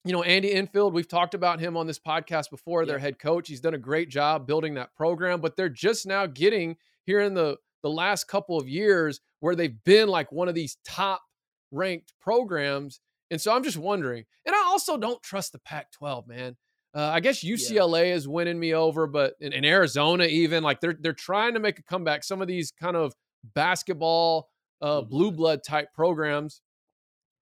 you 0.04 0.12
know, 0.12 0.22
Andy 0.22 0.52
Enfield, 0.52 0.92
we've 0.92 1.08
talked 1.08 1.32
about 1.32 1.58
him 1.58 1.74
on 1.74 1.86
this 1.86 1.98
podcast 1.98 2.50
before, 2.50 2.84
their 2.84 2.96
Yep. 2.96 3.00
head 3.02 3.18
coach. 3.18 3.48
He's 3.48 3.62
done 3.62 3.72
a 3.72 3.78
great 3.78 4.10
job 4.10 4.46
building 4.46 4.74
that 4.74 4.94
program, 4.94 5.40
but 5.40 5.56
they're 5.56 5.70
just 5.70 6.04
now 6.04 6.26
getting 6.26 6.76
here 7.06 7.20
in 7.20 7.32
the 7.32 7.56
the 7.82 7.88
last 7.88 8.24
couple 8.28 8.58
of 8.58 8.68
years 8.68 9.20
where 9.40 9.54
they've 9.56 9.82
been 9.84 10.08
like 10.08 10.30
one 10.30 10.48
of 10.48 10.54
these 10.54 10.76
top 10.84 11.22
ranked 11.70 12.12
programs. 12.20 13.00
And 13.30 13.40
so 13.40 13.54
I'm 13.54 13.64
just 13.64 13.78
wondering. 13.78 14.26
And 14.44 14.54
I 14.54 14.64
also 14.66 14.98
don't 14.98 15.22
trust 15.22 15.52
the 15.52 15.60
Pac 15.60 15.92
12, 15.92 16.28
man. 16.28 16.56
Uh, 16.96 17.10
I 17.12 17.20
guess 17.20 17.44
UCLA 17.44 18.06
is 18.14 18.26
winning 18.26 18.58
me 18.58 18.72
over, 18.72 19.06
but 19.06 19.34
in, 19.38 19.52
in 19.52 19.66
Arizona, 19.66 20.24
even 20.24 20.62
like 20.62 20.80
they're 20.80 20.96
they're 20.98 21.12
trying 21.12 21.52
to 21.52 21.60
make 21.60 21.78
a 21.78 21.82
comeback. 21.82 22.24
Some 22.24 22.40
of 22.40 22.48
these 22.48 22.70
kind 22.72 22.96
of 22.96 23.12
basketball, 23.54 24.48
uh, 24.80 25.02
Blue 25.02 25.30
blue 25.30 25.32
blood. 25.32 25.62
type 25.62 25.92
programs 25.94 26.62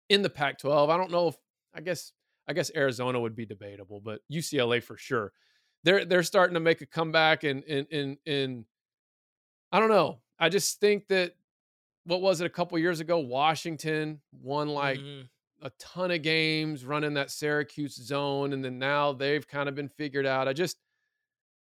in 0.09 0.23
the 0.23 0.31
Pac-12. 0.31 0.89
I 0.89 0.97
don't 0.97 1.11
know 1.11 1.29
if 1.29 1.37
I 1.75 1.83
guess 1.83 2.13
I 2.49 2.55
guess 2.55 2.71
Arizona 2.75 3.21
would 3.21 3.37
be 3.37 3.45
debatable, 3.45 4.01
but 4.01 4.21
UCLA 4.33 4.83
for 4.83 4.97
sure. 4.97 5.33
They're 5.83 6.07
they're 6.07 6.23
starting 6.23 6.55
to 6.55 6.61
make 6.61 6.81
a 6.81 6.87
comeback, 6.87 7.45
and 7.45 7.63
in 7.65 7.85
in 7.91 8.19
in 8.25 8.65
I 9.73 9.79
don't 9.79 9.91
know. 9.91 10.21
I 10.39 10.49
just 10.49 10.81
think 10.81 11.09
that 11.09 11.35
what 12.05 12.23
was 12.23 12.41
it 12.41 12.47
a 12.47 12.51
couple 12.51 12.79
years 12.79 13.01
ago? 13.01 13.19
Washington 13.19 14.21
won 14.33 14.69
like 14.69 14.99
Mhm. 15.01 15.29
A 15.65 15.71
ton 15.79 16.11
of 16.11 16.23
games 16.23 16.85
running 16.85 17.15
that 17.15 17.31
Syracuse 17.31 17.97
zone, 17.97 18.53
and 18.53 18.65
then 18.65 18.79
now 18.79 19.13
they've 19.13 19.47
kind 19.47 19.69
of 19.69 19.75
been 19.75 19.89
figured 19.89 20.27
out. 20.27 20.47
I 20.47 20.53
just 20.53 20.77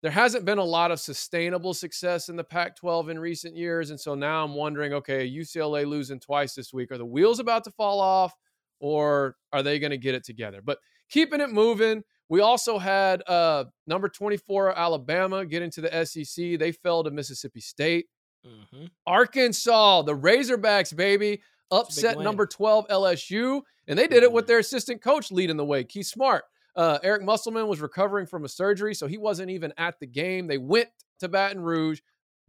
there 0.02 0.10
hasn't 0.10 0.44
been 0.44 0.58
a 0.58 0.64
lot 0.64 0.90
of 0.90 0.98
sustainable 0.98 1.72
success 1.72 2.28
in 2.28 2.34
the 2.34 2.42
Pac-12 2.42 3.08
in 3.08 3.18
recent 3.20 3.56
years, 3.56 3.90
and 3.90 4.00
so 4.00 4.16
now 4.16 4.44
I'm 4.44 4.54
wondering, 4.54 4.92
okay, 4.94 5.30
UCLA 5.30 5.86
losing 5.86 6.18
twice 6.18 6.54
this 6.54 6.72
week, 6.74 6.90
are 6.90 6.98
the 6.98 7.06
wheels 7.06 7.38
about 7.38 7.62
to 7.64 7.70
fall 7.70 8.00
off, 8.00 8.34
or 8.80 9.36
are 9.52 9.62
they 9.62 9.78
going 9.78 9.92
to 9.92 9.98
get 9.98 10.16
it 10.16 10.24
together? 10.24 10.60
But 10.60 10.78
keeping 11.08 11.40
it 11.40 11.50
moving. 11.50 12.02
We 12.28 12.40
also 12.40 12.78
had 12.78 13.22
uh, 13.28 13.66
number 13.86 14.08
24 14.08 14.76
Alabama 14.76 15.44
get 15.44 15.62
into 15.62 15.82
the 15.82 16.04
SEC. 16.06 16.58
They 16.58 16.72
fell 16.72 17.04
to 17.04 17.10
Mississippi 17.10 17.60
State. 17.60 18.06
Mhm. 18.44 18.88
Arkansas, 19.06 20.02
the 20.02 20.16
Razorbacks, 20.16 20.96
baby, 20.96 21.42
upset 21.70 22.18
number 22.18 22.46
12 22.46 22.86
LSU, 22.88 23.62
and 23.92 23.98
they 23.98 24.08
did 24.08 24.22
it 24.22 24.32
with 24.32 24.44
Mhm. 24.44 24.48
their 24.48 24.58
assistant 24.58 25.02
coach 25.02 25.30
leading 25.30 25.56
the 25.56 25.64
way, 25.64 25.84
Keith 25.84 26.06
Smart. 26.06 26.44
Uh, 26.74 26.98
Eric 27.02 27.22
Musselman 27.22 27.68
was 27.68 27.80
recovering 27.82 28.26
from 28.26 28.44
a 28.44 28.48
surgery, 28.48 28.94
so 28.94 29.06
he 29.06 29.18
wasn't 29.18 29.50
even 29.50 29.72
at 29.76 30.00
the 30.00 30.06
game. 30.06 30.46
They 30.46 30.56
went 30.58 30.88
to 31.20 31.28
Baton 31.28 31.60
Rouge, 31.60 32.00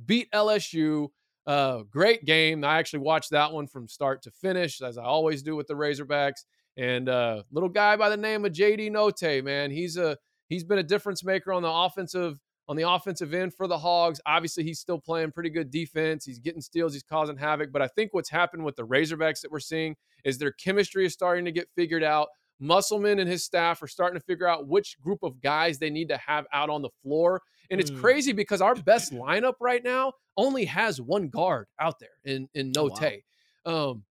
beat 0.05 0.29
LSU. 0.31 1.11
Uh, 1.45 1.83
great 1.83 2.23
game. 2.23 2.63
I 2.63 2.77
actually 2.79 2.99
watched 2.99 3.31
that 3.31 3.51
one 3.51 3.67
from 3.67 3.89
start 3.89 4.21
to 4.23 4.31
finish, 4.31 4.81
as 4.81 4.97
I 4.97 5.03
always 5.03 5.43
do 5.43 5.57
with 5.57 5.67
the 5.67 5.73
Razorbacks. 5.73 6.45
And 6.77 7.09
uh, 7.09 7.43
little 7.51 7.67
guy 7.69 7.97
by 7.97 8.07
the 8.09 8.15
name 8.17 8.45
of 8.45 8.53
JD 8.53 8.89
Notae, 8.89 9.43
man, 9.43 9.69
he's 9.69 9.97
a 9.97 10.17
he's 10.47 10.63
been 10.63 10.79
a 10.79 10.83
difference 10.83 11.23
maker 11.23 11.51
on 11.51 11.61
the 11.61 11.69
offensive 11.69 12.39
on 12.67 12.75
the 12.75 12.89
offensive 12.89 13.33
end 13.33 13.53
for 13.53 13.67
the 13.67 13.77
Hogs. 13.77 14.21
Obviously, 14.25 14.63
he's 14.63 14.79
still 14.79 14.99
playing 14.99 15.31
pretty 15.31 15.49
good 15.49 15.69
defense. 15.69 16.25
He's 16.25 16.39
getting 16.39 16.61
steals, 16.61 16.93
he's 16.93 17.03
causing 17.03 17.37
havoc. 17.37 17.71
But 17.71 17.81
I 17.81 17.87
think 17.87 18.13
what's 18.13 18.29
happened 18.29 18.63
with 18.63 18.75
the 18.75 18.85
Razorbacks 18.87 19.41
that 19.41 19.51
we're 19.51 19.59
seeing 19.59 19.95
is 20.23 20.37
their 20.37 20.51
chemistry 20.53 21.05
is 21.05 21.13
starting 21.13 21.45
to 21.45 21.51
get 21.51 21.67
figured 21.75 22.03
out. 22.03 22.29
Musselman 22.59 23.19
and 23.19 23.29
his 23.29 23.43
staff 23.43 23.81
are 23.81 23.87
starting 23.87 24.17
to 24.17 24.25
figure 24.25 24.47
out 24.47 24.67
which 24.67 24.97
group 25.01 25.19
of 25.23 25.41
guys 25.41 25.79
they 25.79 25.89
need 25.89 26.07
to 26.07 26.17
have 26.17 26.45
out 26.53 26.69
on 26.69 26.81
the 26.81 26.89
floor. 27.01 27.41
And 27.69 27.81
it's 27.81 27.91
Mm. 27.91 27.99
crazy 27.99 28.31
because 28.31 28.61
our 28.61 28.75
best 28.75 29.11
lineup 29.11 29.55
right 29.59 29.83
now 29.83 30.13
only 30.37 30.63
has 30.65 31.01
one 31.01 31.27
guard 31.27 31.67
out 31.79 31.99
there 31.99 32.09
in, 32.23 32.47
in 32.53 32.71
Oh, 32.77 32.87
Notae. 32.89 33.21
wow. 33.65 33.89
Um, 33.91 34.05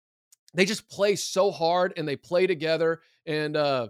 they 0.55 0.67
just 0.67 0.89
play 0.91 1.17
so 1.17 1.51
hard 1.51 1.95
and 1.97 2.07
they 2.07 2.17
play 2.17 2.47
together. 2.47 3.01
And 3.25 3.57
uh, 3.57 3.89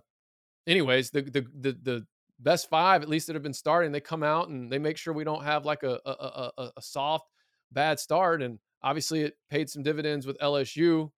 anyways, 0.67 1.11
the 1.11 1.23
the 1.23 1.47
the 1.59 1.73
the 1.83 2.07
best 2.43 2.69
five, 2.69 3.03
at 3.03 3.09
least 3.09 3.27
that 3.29 3.35
have 3.35 3.43
been 3.43 3.53
starting, 3.55 3.93
they 3.93 4.01
come 4.01 4.23
out 4.23 4.49
and 4.49 4.71
they 4.71 4.79
make 4.79 4.97
sure 4.97 5.13
we 5.15 5.25
don't 5.25 5.45
have 5.45 5.65
like 5.65 5.83
a 5.83 5.99
a, 6.05 6.11
a, 6.11 6.53
a- 6.59 6.73
a 6.77 6.83
soft 6.83 7.29
bad 7.71 7.99
start. 8.01 8.43
And 8.43 8.59
obviously, 8.83 9.23
it 9.23 9.37
paid 9.51 9.71
some 9.71 9.83
dividends 9.83 10.27
with 10.27 10.39
LSU. 10.39 11.11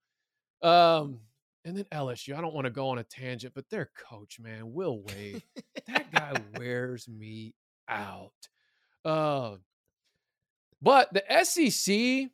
Um, 0.62 1.20
and 1.64 1.76
then 1.76 1.84
LSU, 1.92 2.36
I 2.36 2.40
don't 2.40 2.54
want 2.54 2.66
to 2.66 2.70
go 2.70 2.88
on 2.88 2.98
a 2.98 3.04
tangent, 3.04 3.54
but 3.54 3.68
their 3.70 3.90
coach, 3.96 4.38
man, 4.38 4.72
Will 4.74 5.02
Wade, 5.02 5.42
that 5.86 6.10
guy 6.12 6.34
wears 6.58 7.08
me 7.08 7.54
out. 7.88 8.32
Uh, 9.04 9.56
but 10.82 11.08
the 11.14 11.22
SEC, 11.44 12.30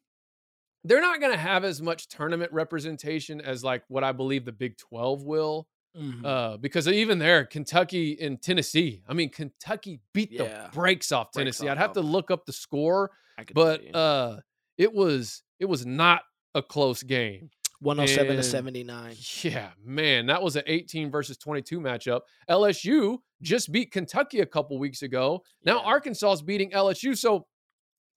they're 0.85 1.00
not 1.00 1.20
going 1.20 1.32
to 1.32 1.38
have 1.38 1.64
as 1.64 1.80
much 1.80 2.09
tournament 2.09 2.52
representation 2.52 3.40
as 3.40 3.62
like 3.62 3.85
what 3.88 4.02
I 4.02 4.12
believe 4.12 4.44
the 4.44 4.52
Big 4.52 4.76
12 4.78 5.23
will. 5.23 5.68
Mhm. 5.97 6.25
Uh, 6.25 6.56
because 6.59 6.87
even 6.87 7.18
there, 7.18 7.44
Kentucky 7.44 8.16
and 8.20 8.40
Tennessee, 8.40 9.02
I 9.09 9.12
mean, 9.14 9.28
Kentucky 9.28 10.00
beat 10.12 10.30
Yeah. 10.32 10.68
the 10.68 10.70
brakes 10.73 11.11
off 11.12 11.32
Tennessee. 11.32 11.66
off 11.66 11.73
I'd 11.73 11.78
have 11.78 11.92
to 11.94 12.00
look 12.00 12.30
up 12.30 12.47
the 12.47 12.52
score, 12.52 13.11
but 13.54 13.94
uh, 13.94 14.40
it 14.78 14.92
was 14.92 15.42
it 15.59 15.64
was 15.66 15.85
not 15.85 16.23
a 16.54 16.62
close 16.62 17.02
game. 17.02 17.50
107 17.80 18.35
and- 18.35 18.42
to 18.42 18.49
79. 18.49 19.16
Yeah, 19.42 19.73
man, 19.82 20.26
that 20.26 20.42
was 20.42 20.54
an 20.56 20.62
18 20.66 21.11
versus 21.11 21.37
22 21.38 21.80
matchup. 21.80 22.20
LSU 22.49 23.18
just 23.42 23.73
beat 23.73 23.90
Kentucky 23.90 24.40
a 24.40 24.47
couple 24.47 24.78
weeks 24.78 25.00
ago. 25.02 25.42
Now 25.64 25.78
Yeah. 25.78 25.85
Arkansas 25.87 26.32
is 26.32 26.42
beating 26.42 26.73
LSU. 26.73 27.16
So 27.16 27.47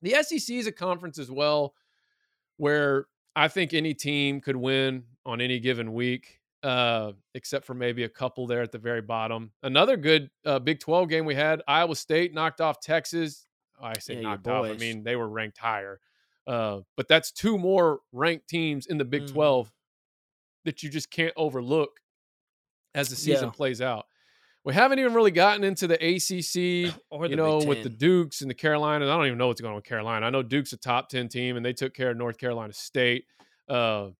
the 0.02 0.14
SEC 0.14 0.58
is 0.58 0.66
a 0.66 0.72
conference 0.72 1.18
as 1.18 1.30
well 1.30 1.74
where 2.58 3.06
I 3.34 3.48
think 3.48 3.72
any 3.74 3.94
team 3.94 4.40
could 4.40 4.56
win 4.56 5.04
on 5.26 5.40
any 5.40 5.58
given 5.58 5.92
week, 5.94 6.40
uh, 6.64 7.12
except 7.34 7.64
for 7.66 7.74
maybe 7.74 8.02
a 8.04 8.08
couple 8.08 8.46
there 8.46 8.62
at 8.62 8.72
the 8.72 8.78
very 8.78 9.02
bottom. 9.02 9.52
Another 9.62 9.96
good 9.96 10.30
uh, 10.44 10.58
Big 10.58 10.80
12 10.80 11.08
game 11.08 11.24
we 11.26 11.34
had 11.34 11.62
Iowa 11.68 11.94
State 11.94 12.32
knocked 12.34 12.60
off 12.60 12.80
Texas. 12.80 13.46
I 13.80 13.98
say 13.98 14.14
Yeah, 14.14 14.20
knocked 14.22 14.48
off. 14.48 14.64
I 14.64 14.74
mean, 14.76 15.04
they 15.04 15.14
were 15.16 15.28
ranked 15.28 15.58
higher. 15.58 16.00
Uh, 16.46 16.80
but 16.96 17.06
that's 17.08 17.30
two 17.32 17.58
more 17.58 18.00
ranked 18.12 18.48
teams 18.48 18.86
in 18.86 18.98
the 18.98 19.04
Big 19.04 19.22
Mhm. 19.24 19.32
12 19.32 19.72
that 20.64 20.82
you 20.82 20.88
just 20.90 21.10
can't 21.10 21.32
overlook 21.36 22.00
as 22.94 23.08
the 23.08 23.16
season 23.16 23.48
Yeah. 23.48 23.52
plays 23.52 23.80
out. 23.80 24.06
We 24.64 24.72
haven't 24.72 24.98
even 24.98 25.12
really 25.12 25.30
gotten 25.30 25.62
into 25.64 25.86
the 25.86 25.96
ACC, 26.02 26.90
Or 27.10 27.26
you 27.26 27.36
know, 27.36 27.58
with 27.58 27.82
the 27.82 27.90
Dukes 27.90 28.40
and 28.40 28.48
the 28.50 28.54
Carolinas. 28.54 29.08
I 29.10 29.16
don't 29.16 29.26
even 29.26 29.36
know 29.36 29.48
what's 29.48 29.60
going 29.60 29.72
on 29.72 29.76
with 29.76 29.84
Carolina. 29.84 30.24
I 30.26 30.30
know 30.30 30.42
Duke's 30.42 30.72
a 30.72 30.78
top 30.78 31.10
10 31.10 31.28
team 31.28 31.56
and 31.56 31.64
they 31.66 31.74
took 31.74 31.92
care 31.92 32.10
of 32.10 32.16
North 32.16 32.38
Carolina 32.38 32.72
State. 32.72 33.26
Uh, 33.68 34.10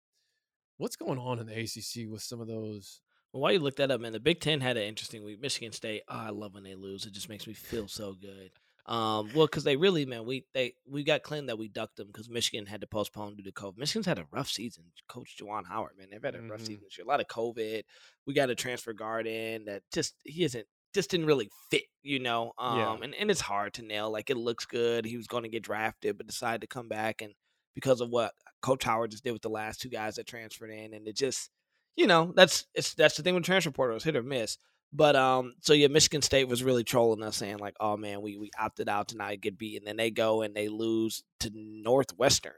what's 0.76 0.96
going 0.96 1.18
on 1.18 1.38
in 1.38 1.46
the 1.46 1.54
ACC 1.58 2.10
with 2.10 2.22
some 2.22 2.40
of 2.40 2.48
those? 2.48 3.00
Well, 3.32 3.42
while 3.42 3.52
you 3.52 3.58
look 3.58 3.76
that 3.76 3.90
up, 3.90 4.00
man, 4.00 4.12
the 4.12 4.20
Big 4.20 4.40
Ten 4.40 4.60
had 4.60 4.76
an 4.76 4.84
interesting 4.84 5.24
week. 5.24 5.40
Michigan 5.40 5.72
State, 5.72 6.02
oh, 6.08 6.16
I 6.16 6.30
love 6.30 6.54
when 6.54 6.62
they 6.62 6.74
lose. 6.74 7.04
It 7.06 7.12
just 7.12 7.28
makes 7.28 7.46
me 7.46 7.52
feel 7.52 7.88
so 7.88 8.14
good. 8.14 8.50
Um, 8.86 9.30
well, 9.34 9.46
because 9.46 9.64
they 9.64 9.76
really, 9.76 10.04
man, 10.04 10.26
we 10.26 10.44
they 10.52 10.74
we 10.86 11.04
got 11.04 11.22
claimed 11.22 11.48
that 11.48 11.56
we 11.58 11.68
ducked 11.68 11.96
them 11.96 12.08
because 12.08 12.28
Michigan 12.28 12.66
had 12.66 12.82
to 12.82 12.86
postpone 12.86 13.36
due 13.36 13.42
to 13.44 13.50
COVID. 13.52 13.78
Michigan's 13.78 14.04
had 14.06 14.18
a 14.18 14.26
rough 14.30 14.48
season. 14.48 14.84
Coach 15.08 15.36
Juwan 15.40 15.66
Howard, 15.66 15.92
man, 15.98 16.08
they've 16.10 16.22
had 16.22 16.34
a 16.34 16.42
rough 16.42 16.60
Mhm. 16.60 16.66
season 16.66 16.82
this 16.84 16.98
year. 16.98 17.06
A 17.06 17.08
lot 17.08 17.20
of 17.20 17.26
COVID. 17.28 17.82
We 18.26 18.34
got 18.34 18.50
a 18.50 18.54
transfer 18.54 18.92
guard 18.92 19.26
in 19.26 19.64
that 19.64 19.82
just 19.92 20.14
he 20.24 20.44
isn't 20.44 20.66
just 20.94 21.10
didn't 21.10 21.26
really 21.26 21.48
fit, 21.70 21.84
you 22.02 22.18
know. 22.20 22.52
Um, 22.58 22.78
Yeah. 22.78 22.98
and 23.02 23.14
and 23.14 23.30
it's 23.30 23.40
hard 23.40 23.72
to 23.74 23.82
nail. 23.82 24.10
Like 24.10 24.28
it 24.28 24.36
looks 24.36 24.66
good. 24.66 25.06
He 25.06 25.16
was 25.16 25.26
going 25.26 25.44
to 25.44 25.48
get 25.48 25.62
drafted, 25.62 26.18
but 26.18 26.26
decided 26.26 26.60
to 26.60 26.66
come 26.66 26.88
back 26.88 27.22
and 27.22 27.34
because 27.74 28.02
of 28.02 28.10
what 28.10 28.34
Coach 28.64 28.84
Howard 28.84 29.10
just 29.10 29.24
did 29.24 29.32
with 29.32 29.42
the 29.42 29.50
last 29.50 29.82
two 29.82 29.90
guys 29.90 30.16
that 30.16 30.26
transferred 30.26 30.70
in, 30.70 30.94
and 30.94 31.06
it 31.06 31.16
just 31.16 31.50
you 31.96 32.06
know, 32.06 32.32
that's 32.34 32.66
it's 32.74 32.94
that's 32.94 33.16
the 33.16 33.22
thing 33.22 33.34
with 33.34 33.44
transfer 33.44 33.70
portals, 33.70 34.04
hit 34.04 34.16
or 34.16 34.22
miss. 34.22 34.56
But 34.90 35.16
um, 35.16 35.54
so 35.60 35.74
yeah, 35.74 35.88
Michigan 35.88 36.22
State 36.22 36.48
was 36.48 36.62
really 36.64 36.82
trolling 36.82 37.22
us, 37.22 37.36
saying 37.36 37.58
like, 37.58 37.74
"Oh 37.78 37.98
man, 37.98 38.22
we 38.22 38.38
we 38.38 38.50
opted 38.58 38.88
out 38.88 39.08
tonight, 39.08 39.42
get 39.42 39.58
beat," 39.58 39.76
and 39.76 39.86
then 39.86 39.96
they 39.96 40.10
go 40.10 40.40
and 40.42 40.54
they 40.54 40.68
lose 40.68 41.22
to 41.40 41.50
Northwestern. 41.54 42.52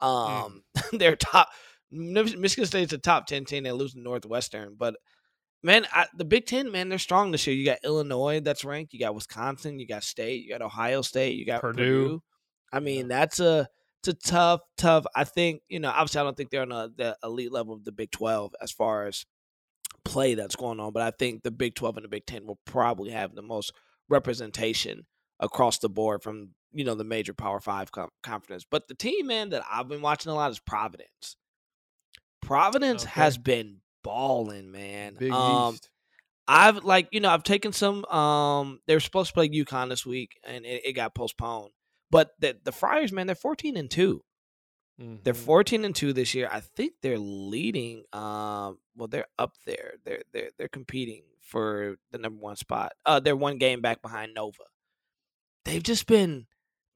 Um, 0.00 0.64
they're 0.92 1.16
top. 1.16 1.48
Mich- 1.92 2.36
Michigan 2.36 2.66
State's 2.66 2.92
a 2.92 2.98
top 2.98 3.26
ten 3.26 3.44
team. 3.44 3.62
They 3.62 3.72
lose 3.72 3.92
to 3.94 4.00
Northwestern, 4.00 4.74
but 4.76 4.96
man, 5.62 5.86
I, 5.92 6.06
the 6.16 6.24
Big 6.24 6.46
Ten, 6.46 6.72
man, 6.72 6.88
they're 6.88 6.98
strong 6.98 7.30
this 7.30 7.46
year. 7.46 7.54
You 7.54 7.64
got 7.64 7.78
Illinois 7.84 8.40
that's 8.40 8.64
ranked. 8.64 8.92
You 8.92 8.98
got 8.98 9.14
Wisconsin. 9.14 9.78
You 9.78 9.86
got 9.86 10.02
State. 10.02 10.42
You 10.42 10.50
got 10.50 10.62
Ohio 10.62 11.02
State. 11.02 11.36
You 11.36 11.46
got 11.46 11.60
Purdue. 11.60 11.78
Purdue. 11.82 12.22
I 12.72 12.80
mean, 12.80 13.08
that's 13.08 13.38
a 13.38 13.68
it's 14.04 14.08
a 14.08 14.30
tough, 14.30 14.60
tough. 14.76 15.04
I 15.14 15.24
think 15.24 15.62
you 15.68 15.80
know. 15.80 15.90
Obviously, 15.90 16.20
I 16.20 16.24
don't 16.24 16.36
think 16.36 16.50
they're 16.50 16.62
on 16.62 16.72
a, 16.72 16.88
the 16.96 17.16
elite 17.22 17.52
level 17.52 17.74
of 17.74 17.84
the 17.84 17.92
Big 17.92 18.10
Twelve 18.10 18.54
as 18.60 18.72
far 18.72 19.06
as 19.06 19.24
play 20.04 20.34
that's 20.34 20.56
going 20.56 20.80
on, 20.80 20.92
but 20.92 21.02
I 21.02 21.12
think 21.12 21.42
the 21.42 21.50
Big 21.50 21.74
Twelve 21.74 21.96
and 21.96 22.04
the 22.04 22.08
Big 22.08 22.26
Ten 22.26 22.46
will 22.46 22.58
probably 22.64 23.10
have 23.10 23.34
the 23.34 23.42
most 23.42 23.72
representation 24.08 25.06
across 25.40 25.78
the 25.78 25.88
board 25.88 26.22
from 26.22 26.50
you 26.72 26.84
know 26.84 26.94
the 26.94 27.04
major 27.04 27.32
Power 27.34 27.60
Five 27.60 27.92
com- 27.92 28.10
conference. 28.22 28.64
But 28.68 28.88
the 28.88 28.94
team, 28.94 29.26
man, 29.26 29.50
that 29.50 29.62
I've 29.70 29.88
been 29.88 30.02
watching 30.02 30.32
a 30.32 30.34
lot 30.34 30.50
is 30.50 30.58
Providence. 30.58 31.36
Providence 32.40 33.04
Okay. 33.04 33.12
has 33.12 33.38
been 33.38 33.78
balling, 34.02 34.72
man. 34.72 35.14
Big 35.18 35.30
um, 35.30 35.74
East. 35.74 35.90
I've 36.48 36.82
like 36.82 37.08
you 37.12 37.20
know 37.20 37.30
I've 37.30 37.44
taken 37.44 37.72
some. 37.72 38.04
Um, 38.06 38.80
they 38.86 38.94
were 38.94 39.00
supposed 39.00 39.28
to 39.28 39.34
play 39.34 39.48
UConn 39.48 39.88
this 39.88 40.04
week, 40.04 40.38
and 40.44 40.64
it, 40.66 40.82
it 40.86 40.92
got 40.94 41.14
postponed. 41.14 41.70
But 42.12 42.34
the 42.40 42.58
the 42.64 42.72
Friars, 42.72 43.12
man, 43.12 43.26
they're 43.26 43.34
fourteen 43.36 43.76
and 43.78 43.90
two. 43.90 44.22
They're 44.98 45.34
Mhm. 45.34 45.36
14 45.36 45.84
and 45.84 45.96
2 45.96 46.12
this 46.12 46.34
year. 46.34 46.48
I 46.52 46.60
think 46.60 46.94
they're 47.02 47.18
leading 47.18 48.04
um 48.12 48.78
well 48.94 49.08
they're 49.08 49.26
up 49.38 49.54
there. 49.66 49.94
They're 50.04 50.22
they're 50.32 50.50
they're 50.58 50.68
competing 50.68 51.24
for 51.40 51.96
the 52.12 52.18
number 52.18 52.40
1 52.40 52.56
spot. 52.56 52.92
Uh 53.04 53.18
they're 53.18 53.34
one 53.34 53.58
game 53.58 53.80
back 53.80 54.02
behind 54.02 54.34
Nova. 54.34 54.64
They've 55.64 55.82
just 55.82 56.06
been 56.06 56.46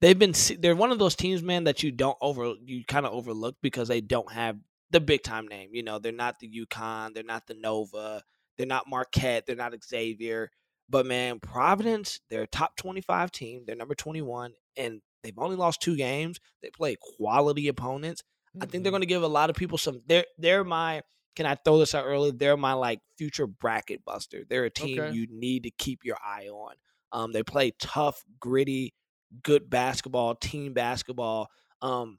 they've 0.01 0.17
been 0.17 0.33
they're 0.59 0.75
one 0.75 0.91
of 0.91 0.99
those 0.99 1.15
teams 1.15 1.41
man 1.41 1.65
that 1.65 1.83
you 1.83 1.91
don't 1.91 2.17
over 2.21 2.53
you 2.63 2.85
kind 2.85 3.05
of 3.05 3.13
overlook 3.13 3.55
because 3.61 3.87
they 3.87 4.01
don't 4.01 4.31
have 4.31 4.57
the 4.91 5.01
big 5.01 5.23
time 5.23 5.47
name. 5.47 5.71
You 5.73 5.83
know, 5.83 5.99
they're 5.99 6.11
not 6.11 6.39
the 6.39 6.49
UConn, 6.49 7.13
they're 7.13 7.23
not 7.23 7.47
the 7.47 7.55
Nova, 7.55 8.23
they're 8.57 8.67
not 8.67 8.87
Marquette, 8.87 9.45
they're 9.45 9.55
not 9.55 9.73
Xavier. 9.83 10.51
But 10.89 11.05
man, 11.05 11.39
Providence, 11.41 12.21
they're 12.29 12.43
a 12.43 12.47
top 12.47 12.77
25 12.77 13.31
team. 13.31 13.63
They're 13.65 13.75
number 13.75 13.95
21 13.95 14.53
and 14.77 15.01
they've 15.27 15.37
only 15.37 15.55
lost 15.55 15.81
two 15.81 15.95
games. 15.97 16.39
They 16.61 16.69
play 16.69 16.95
quality 17.17 17.67
opponents. 17.67 18.23
I 18.61 18.65
think 18.65 18.83
they're 18.83 18.91
Mhm. 18.91 18.93
going 18.93 19.01
to 19.01 19.07
give 19.07 19.23
a 19.23 19.27
lot 19.27 19.49
of 19.49 19.55
people 19.55 19.77
some. 19.77 20.01
They're 20.07 20.25
they're 20.37 20.63
my. 20.63 21.03
Can 21.35 21.45
I 21.45 21.53
throw 21.55 21.77
this 21.77 21.93
out 21.93 22.05
early? 22.05 22.31
They're 22.31 22.57
my 22.57 22.73
like 22.73 22.99
future 23.17 23.45
bracket 23.45 24.03
buster. 24.03 24.43
They're 24.49 24.65
a 24.65 24.71
team 24.71 24.99
Okay. 24.99 25.11
you 25.11 25.27
need 25.29 25.63
to 25.63 25.71
keep 25.71 26.03
your 26.03 26.17
eye 26.25 26.47
on. 26.47 26.75
Um, 27.11 27.31
they 27.31 27.43
play 27.43 27.71
tough, 27.79 28.23
gritty, 28.39 28.95
good 29.43 29.69
basketball, 29.69 30.33
team 30.35 30.73
basketball. 30.73 31.49
Um, 31.83 32.17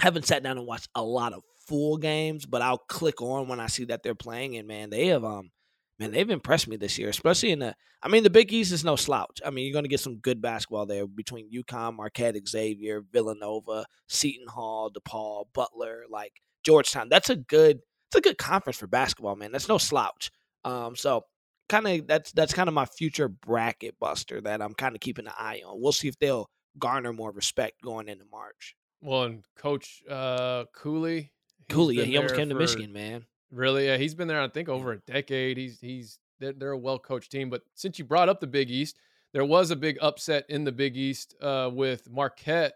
haven't 0.00 0.26
sat 0.26 0.42
down 0.42 0.58
and 0.58 0.66
watched 0.66 0.88
a 0.96 1.02
lot 1.02 1.32
of 1.32 1.42
full 1.68 1.98
games, 1.98 2.46
but 2.46 2.62
I'll 2.62 2.78
click 2.78 3.22
on 3.22 3.46
when 3.46 3.60
I 3.60 3.68
see 3.68 3.84
that 3.84 4.02
they're 4.02 4.14
playing. 4.16 4.56
And 4.56 4.66
man, 4.66 4.90
they 4.90 5.06
have 5.08 5.24
um, 5.24 5.50
man, 5.98 6.12
they've 6.12 6.30
impressed 6.30 6.68
me 6.68 6.76
this 6.76 6.98
year, 6.98 7.08
especially 7.08 7.50
in 7.50 7.60
the. 7.60 7.74
I 8.02 8.08
mean, 8.08 8.22
the 8.22 8.30
Big 8.30 8.52
East 8.52 8.72
is 8.72 8.84
no 8.84 8.96
slouch. 8.96 9.40
I 9.44 9.50
mean, 9.50 9.66
you're 9.66 9.72
going 9.72 9.84
to 9.84 9.88
get 9.88 10.00
some 10.00 10.16
good 10.16 10.40
basketball 10.40 10.86
there 10.86 11.06
between 11.06 11.50
UConn, 11.50 11.96
Marquette, 11.96 12.36
Xavier, 12.48 13.02
Villanova, 13.12 13.86
Seton 14.08 14.46
Hall, 14.46 14.90
DePaul, 14.90 15.46
Butler, 15.52 16.04
like 16.08 16.40
Georgetown. 16.64 17.08
That's 17.08 17.30
a 17.30 17.36
good. 17.36 17.80
It's 18.08 18.16
a 18.16 18.22
good 18.22 18.38
conference 18.38 18.78
for 18.78 18.86
basketball, 18.86 19.36
man. 19.36 19.52
That's 19.52 19.68
no 19.68 19.76
slouch. 19.76 20.30
Um, 20.64 20.96
so 20.96 21.24
kind 21.68 21.86
of 21.86 22.06
that's 22.06 22.32
that's 22.32 22.54
kind 22.54 22.68
of 22.68 22.74
my 22.74 22.86
future 22.86 23.28
bracket 23.28 23.98
buster 24.00 24.40
that 24.40 24.62
I'm 24.62 24.74
kind 24.74 24.94
of 24.94 25.00
keeping 25.00 25.26
an 25.26 25.32
eye 25.38 25.62
on. 25.66 25.80
We'll 25.80 25.92
see 25.92 26.08
if 26.08 26.18
they'll 26.18 26.48
garner 26.78 27.12
more 27.12 27.30
respect 27.30 27.82
going 27.82 28.08
into 28.08 28.24
March. 28.30 28.74
Well, 29.00 29.24
and 29.24 29.44
Coach 29.56 30.02
uh, 30.08 30.64
Cooley. 30.74 31.32
Cooley, 31.68 31.96
yeah, 31.96 32.04
he 32.04 32.16
almost 32.16 32.34
came 32.34 32.48
to 32.48 32.54
Michigan, 32.54 32.92
man. 32.92 33.26
Really? 33.50 33.86
Yeah, 33.86 33.96
he's 33.96 34.14
been 34.14 34.28
there. 34.28 34.40
I 34.40 34.48
think 34.48 34.68
over 34.68 34.92
a 34.92 34.98
decade. 34.98 35.56
He's 35.56 35.80
he's 35.80 36.18
they're, 36.40 36.52
they're 36.52 36.70
a 36.72 36.78
well 36.78 36.98
coached 36.98 37.32
team. 37.32 37.50
But 37.50 37.62
since 37.74 37.98
you 37.98 38.04
brought 38.04 38.28
up 38.28 38.40
the 38.40 38.46
Big 38.46 38.70
East, 38.70 38.98
there 39.32 39.44
was 39.44 39.70
a 39.70 39.76
big 39.76 39.98
upset 40.00 40.44
in 40.48 40.64
the 40.64 40.72
Big 40.72 40.96
East 40.96 41.34
uh, 41.40 41.70
with 41.72 42.10
Marquette 42.10 42.74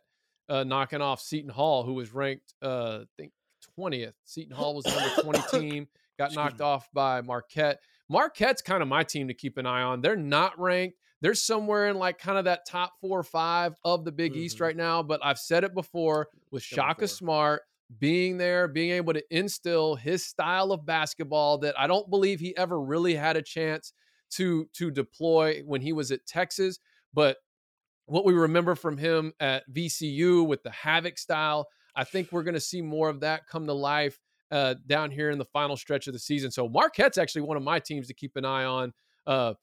uh, 0.49 0.64
knocking 0.64 1.00
off 1.02 1.21
Seton 1.21 1.50
Hall, 1.50 1.83
who 1.83 1.95
was 1.95 2.12
ranked 2.14 2.55
uh, 2.62 3.00
I 3.02 3.05
think 3.17 3.33
twentieth. 3.76 4.14
Seton 4.25 4.55
Hall 4.57 4.75
was 4.75 4.85
the 4.85 4.99
number 4.99 5.20
twenty 5.42 5.42
team. 5.70 5.88
Got 6.18 6.35
knocked 6.35 6.61
off 6.61 6.88
by 6.92 7.20
Marquette. 7.20 7.81
Marquette's 8.09 8.61
kind 8.62 8.83
of 8.83 8.88
my 8.88 9.03
team 9.03 9.29
to 9.29 9.35
keep 9.35 9.57
an 9.59 9.66
eye 9.66 9.83
on. 9.83 10.01
They're 10.03 10.16
not 10.16 10.59
ranked. 10.61 10.99
They're 11.23 11.35
somewhere 11.35 11.88
in 11.88 11.96
like 11.96 12.18
kind 12.18 12.37
of 12.37 12.44
that 12.46 12.66
top 12.66 12.94
four 13.01 13.18
or 13.20 13.23
five 13.23 13.75
of 13.85 14.05
the 14.05 14.12
Big 14.12 14.35
East 14.37 14.59
Mhm. 14.59 14.61
right 14.62 14.77
now. 14.77 15.03
But 15.03 15.20
I've 15.25 15.38
said 15.38 15.64
it 15.64 15.73
before 15.75 16.29
with 16.51 16.62
Shaka. 16.62 17.07
Smart 17.09 17.62
being 17.98 18.38
there, 18.38 18.68
being 18.68 18.90
able 18.92 19.12
to 19.12 19.22
instill 19.31 19.96
his 19.96 20.24
style 20.24 20.72
of 20.72 20.87
basketball 20.87 21.59
that 21.59 21.78
I 21.78 21.87
don't 21.87 22.09
believe 22.11 22.40
he 22.40 22.57
ever 22.57 22.81
really 22.81 23.14
had 23.14 23.37
a 23.37 23.42
chance 23.42 23.92
to 24.33 24.66
to 24.74 24.90
deploy 24.90 25.62
when 25.64 25.81
he 25.81 25.92
was 25.92 26.11
at 26.11 26.26
Texas. 26.26 26.78
But 27.12 27.38
what 28.07 28.24
we 28.24 28.33
remember 28.33 28.74
from 28.74 28.96
him 28.96 29.33
at 29.40 29.70
VCU 29.72 30.46
with 30.46 30.62
the 30.62 30.70
Havoc 30.70 31.18
style, 31.18 31.68
I 31.94 32.05
think 32.05 32.33
we're 32.33 32.42
going 32.42 32.55
to 32.55 32.61
see 32.61 32.83
more 32.83 33.09
of 33.09 33.20
that 33.20 33.46
come 33.46 33.66
to 33.66 33.72
life 33.72 34.18
uh, 34.50 34.74
down 34.87 35.11
here 35.11 35.31
in 35.31 35.38
the 35.38 35.44
final 35.46 35.76
stretch 35.76 36.07
of 36.07 36.12
the 36.12 36.18
season. 36.18 36.50
So 36.50 36.68
Marquette's 36.68 37.18
actually 37.18 37.42
one 37.42 37.57
of 37.57 37.62
my 37.62 37.78
teams 37.78 38.09
to 38.09 38.14
keep 38.14 38.37
an 38.37 38.44
eye 38.44 38.64
on. 38.64 38.92
Uh, 39.26 39.55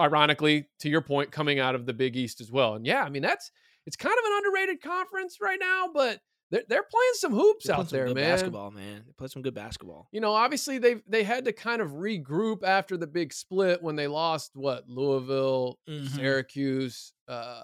ironically, 0.00 0.68
to 0.80 0.88
your 0.88 1.00
point, 1.00 1.30
coming 1.30 1.58
out 1.58 1.74
of 1.74 1.86
the 1.86 1.92
Big 1.92 2.16
East 2.16 2.40
as 2.40 2.50
well. 2.50 2.74
And 2.74 2.86
yeah, 2.86 3.02
I 3.02 3.08
mean 3.08 3.22
that's 3.22 3.50
it's 3.86 3.96
kind 3.96 4.14
of 4.16 4.24
an 4.24 4.32
underrated 4.38 4.82
conference 4.82 5.38
right 5.40 5.58
now, 5.60 5.88
but 5.92 6.20
they're, 6.50 6.62
they're 6.68 6.82
playing 6.82 7.12
some 7.14 7.32
hoops 7.32 7.66
They 7.66 7.72
out 7.72 7.88
some 7.88 7.96
there, 7.98 8.06
good 8.06 8.16
man. 8.16 8.30
basketball, 8.32 8.70
man. 8.70 9.02
They 9.06 9.12
play 9.12 9.28
some 9.28 9.42
good 9.42 9.54
basketball. 9.54 10.08
You 10.12 10.20
know, 10.20 10.32
obviously 10.32 10.78
they 10.78 10.96
they 11.06 11.22
had 11.24 11.44
to 11.46 11.52
kind 11.52 11.82
of 11.82 11.90
regroup 11.90 12.64
after 12.64 12.96
the 12.96 13.06
big 13.06 13.32
split 13.32 13.82
when 13.82 13.96
they 13.96 14.06
lost 14.06 14.52
what 14.54 14.88
Louisville, 14.88 15.78
Mhm. 15.88 16.08
Syracuse, 16.08 17.12
uh, 17.28 17.62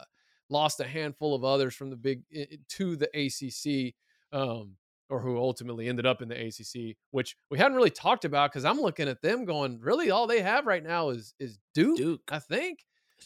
lost 0.51 0.81
a 0.81 0.85
handful 0.85 1.35
of 1.35 1.45
others 1.45 1.75
from 1.75 1.91
the 1.91 1.97
big 1.97 2.23
to 2.69 2.97
the 2.97 3.09
ACC, 3.15 3.95
um, 4.33 4.77
or 5.09 5.21
who 5.21 5.39
ultimately 5.39 5.89
ended 5.89 6.05
up 6.07 6.21
in 6.23 6.29
the 6.29 6.35
ACC, 6.47 6.97
which 7.11 7.37
we 7.51 7.59
hadn't 7.59 7.77
really 7.77 7.91
talked 7.91 8.25
about 8.25 8.51
because 8.51 8.65
I'm 8.65 8.81
looking 8.81 9.09
at 9.09 9.23
them 9.23 9.45
going, 9.47 9.81
really, 9.81 10.11
all 10.11 10.27
they 10.27 10.43
have 10.43 10.67
right 10.67 10.83
now 10.83 11.09
is 11.11 11.35
is 11.39 11.59
Duke. 11.75 11.97
Duke. 11.97 12.23
I 12.31 12.39
think. 12.39 12.81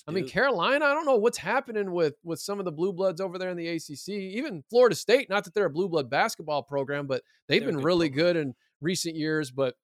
I 0.06 0.10
mean. 0.12 0.28
Carolina, 0.28 0.84
I 0.84 0.94
don't 0.94 1.06
know 1.06 1.16
what's 1.16 1.38
happening 1.38 1.90
with 1.92 2.14
with 2.22 2.38
some 2.40 2.58
of 2.58 2.64
the 2.64 2.72
blue 2.72 2.92
bloods 2.92 3.20
over 3.20 3.38
there 3.38 3.50
in 3.50 3.56
the 3.56 3.68
ACC. 3.68 4.08
Even 4.10 4.62
Florida 4.70 4.94
State, 4.94 5.28
not 5.28 5.44
that 5.44 5.54
they're 5.54 5.64
a 5.66 5.70
blue 5.70 5.88
blood 5.88 6.08
basketball 6.10 6.62
program, 6.62 7.06
but 7.06 7.22
they've 7.48 7.60
They're 7.60 7.68
been 7.68 7.76
good 7.76 7.84
really 7.84 8.08
program. 8.10 8.26
good 8.26 8.36
in 8.36 8.54
recent 8.80 9.16
years. 9.16 9.50
But 9.50 9.74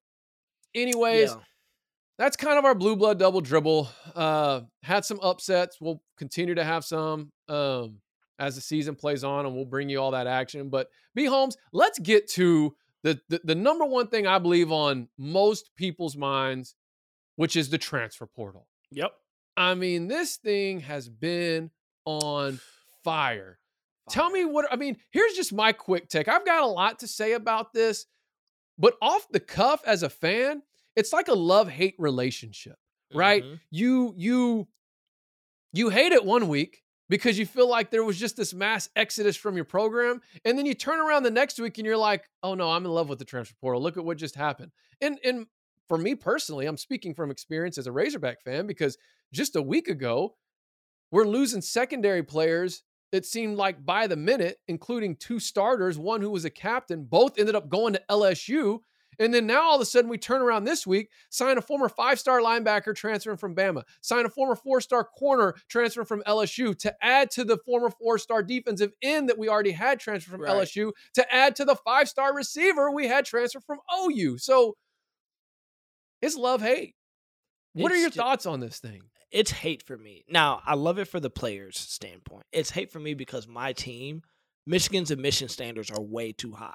anyways, 0.73 1.31
Yeah. 1.31 1.37
that's 2.17 2.37
kind 2.37 2.57
of 2.57 2.65
our 2.65 2.75
blue 2.75 2.95
blood 2.95 3.19
double 3.19 3.41
dribble. 3.41 3.89
Uh 4.15 4.61
had 4.83 5.05
some 5.05 5.19
upsets. 5.21 5.77
We'll 5.81 6.01
continue 6.17 6.55
to 6.55 6.63
have 6.63 6.85
some 6.85 7.31
um 7.47 8.01
as 8.37 8.55
the 8.55 8.61
season 8.61 8.95
plays 8.95 9.23
on, 9.23 9.45
and 9.45 9.55
we'll 9.55 9.65
bring 9.65 9.87
you 9.89 9.99
all 10.01 10.11
that 10.11 10.27
action. 10.27 10.69
But 10.69 10.89
B 11.13 11.25
Holmes, 11.25 11.55
let's 11.71 11.99
get 11.99 12.27
to 12.31 12.75
the, 13.03 13.19
the 13.29 13.39
the 13.43 13.55
number 13.55 13.85
one 13.85 14.07
thing 14.07 14.27
I 14.27 14.39
believe 14.39 14.71
on 14.71 15.07
most 15.17 15.69
people's 15.77 16.17
minds, 16.17 16.75
which 17.35 17.55
is 17.55 17.69
the 17.69 17.77
transfer 17.77 18.25
portal. 18.25 18.67
Yep. 18.91 19.13
I 19.57 19.73
mean, 19.75 20.07
this 20.07 20.35
thing 20.37 20.81
has 20.81 21.07
been 21.09 21.71
on 22.05 22.59
fire. 23.03 23.59
Tell 24.09 24.29
me 24.29 24.45
what 24.45 24.71
I 24.71 24.75
mean. 24.75 24.97
Here's 25.11 25.33
just 25.33 25.53
my 25.53 25.71
quick 25.71 26.09
take. 26.09 26.27
I've 26.27 26.45
got 26.45 26.61
a 26.63 26.67
lot 26.67 26.99
to 26.99 27.07
say 27.07 27.33
about 27.33 27.73
this, 27.73 28.05
but 28.77 28.95
off 29.01 29.27
the 29.31 29.39
cuff 29.39 29.81
as 29.85 30.03
a 30.03 30.09
fan, 30.09 30.61
it's 30.95 31.11
like 31.11 31.27
a 31.27 31.33
love-hate 31.33 31.95
relationship, 31.97 32.77
right? 33.13 33.43
Mhm. 33.43 33.59
You 33.71 34.13
you 34.17 34.67
you 35.73 35.89
hate 35.89 36.11
it 36.11 36.23
one 36.23 36.47
week 36.47 36.83
because 37.09 37.37
you 37.37 37.45
feel 37.45 37.67
like 37.69 37.91
there 37.91 38.03
was 38.03 38.17
just 38.19 38.37
this 38.37 38.53
mass 38.53 38.89
exodus 38.95 39.35
from 39.35 39.55
your 39.55 39.65
program, 39.65 40.21
and 40.43 40.57
then 40.57 40.65
you 40.65 40.73
turn 40.73 40.99
around 40.99 41.23
the 41.23 41.31
next 41.31 41.59
week 41.59 41.77
and 41.77 41.85
you're 41.85 41.97
like, 41.97 42.29
"Oh 42.43 42.53
no, 42.55 42.69
I'm 42.71 42.85
in 42.85 42.91
love 42.91 43.09
with 43.09 43.19
the 43.19 43.25
transfer 43.25 43.55
portal. 43.59 43.81
Look 43.81 43.97
at 43.97 44.05
what 44.05 44.17
just 44.17 44.35
happened." 44.35 44.71
And 45.01 45.19
and 45.23 45.47
for 45.87 45.97
me 45.97 46.15
personally, 46.15 46.65
I'm 46.65 46.77
speaking 46.77 47.13
from 47.13 47.31
experience 47.31 47.77
as 47.77 47.87
a 47.87 47.91
Razorback 47.91 48.41
fan 48.41 48.67
because 48.67 48.97
just 49.31 49.55
a 49.55 49.61
week 49.61 49.87
ago, 49.87 50.35
we're 51.11 51.25
losing 51.25 51.61
secondary 51.61 52.23
players. 52.23 52.83
It 53.11 53.25
seemed 53.25 53.57
like 53.57 53.85
by 53.85 54.07
the 54.07 54.17
minute, 54.17 54.57
including 54.67 55.15
two 55.15 55.39
starters, 55.39 55.97
one 55.97 56.21
who 56.21 56.31
was 56.31 56.45
a 56.45 56.49
captain, 56.49 57.05
both 57.05 57.39
ended 57.39 57.55
up 57.55 57.69
going 57.69 57.93
to 57.93 58.01
LSU. 58.09 58.79
And 59.17 59.33
then 59.33 59.47
now 59.47 59.61
all 59.63 59.75
of 59.75 59.81
a 59.81 59.85
sudden 59.85 60.09
we 60.09 60.17
turn 60.17 60.41
around 60.41 60.65
this 60.65 60.85
week, 60.85 61.09
sign 61.29 61.57
a 61.57 61.61
former 61.61 61.87
five 61.87 62.19
star 62.19 62.41
linebacker 62.41 62.93
transferring 62.93 63.37
from 63.37 63.55
Bama, 63.55 63.83
sign 64.01 64.25
a 64.25 64.29
former 64.29 64.55
four 64.55 64.81
star 64.81 65.05
corner 65.05 65.55
transferring 65.69 66.07
from 66.07 66.21
LSU 66.27 66.77
to 66.79 66.93
add 67.01 67.31
to 67.31 67.45
the 67.45 67.57
former 67.65 67.89
four 67.89 68.17
star 68.17 68.43
defensive 68.43 68.91
end 69.01 69.29
that 69.29 69.37
we 69.37 69.47
already 69.47 69.71
had 69.71 70.01
transfer 70.01 70.31
from 70.31 70.41
Right. 70.41 70.51
LSU 70.51 70.91
to 71.13 71.33
add 71.33 71.55
to 71.55 71.63
the 71.63 71.75
five 71.75 72.09
star 72.09 72.35
receiver 72.35 72.91
we 72.91 73.07
had 73.07 73.23
transfer 73.23 73.61
from 73.61 73.79
OU. 73.97 74.37
So 74.39 74.75
it's 76.25 76.35
love 76.35 76.61
hate. 76.61 76.95
What 77.73 77.91
are 77.91 77.97
your 77.97 78.09
ju- 78.09 78.17
thoughts 78.17 78.45
on 78.45 78.59
this 78.59 78.79
thing? 78.79 79.01
it's 79.31 79.51
hate 79.51 79.83
for 79.83 79.97
me. 79.97 80.23
Now, 80.29 80.61
I 80.65 80.75
love 80.75 80.97
it 80.97 81.09
for 81.09 81.19
the 81.19 81.29
players' 81.29 81.77
standpoint. 81.77 82.45
It's 82.53 82.69
hate 82.69 82.89
for 82.89 82.99
me 82.99 83.15
because 83.15 83.49
my 83.49 83.73
team 83.73 84.21
Michigan's 84.65 85.11
admission 85.11 85.49
standards 85.49 85.91
are 85.91 86.01
way 86.01 86.31
too 86.31 86.53
high. 86.53 86.73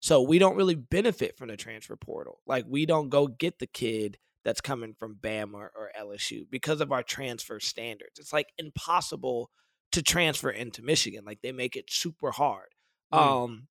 So 0.00 0.22
we 0.22 0.38
don't 0.38 0.56
really 0.56 0.74
benefit 0.74 1.36
from 1.36 1.48
the 1.48 1.56
transfer 1.56 1.96
portal. 1.96 2.40
Like 2.46 2.64
we 2.68 2.86
don't 2.86 3.08
go 3.08 3.26
get 3.26 3.58
the 3.58 3.66
kid 3.66 4.18
that's 4.44 4.60
coming 4.60 4.94
from 4.94 5.16
Bama 5.20 5.54
or, 5.54 5.72
or 5.74 5.90
LSU 5.98 6.44
because 6.50 6.80
of 6.80 6.92
our 6.92 7.02
transfer 7.02 7.60
standards. 7.60 8.18
It's 8.18 8.32
like 8.32 8.48
impossible 8.58 9.50
to 9.92 10.02
transfer 10.02 10.50
into 10.50 10.82
Michigan. 10.82 11.24
Like 11.24 11.40
they 11.42 11.52
make 11.52 11.76
it 11.76 11.90
super 11.90 12.30
hard. 12.30 12.68
Mm. 13.12 13.18
Um, 13.18 13.68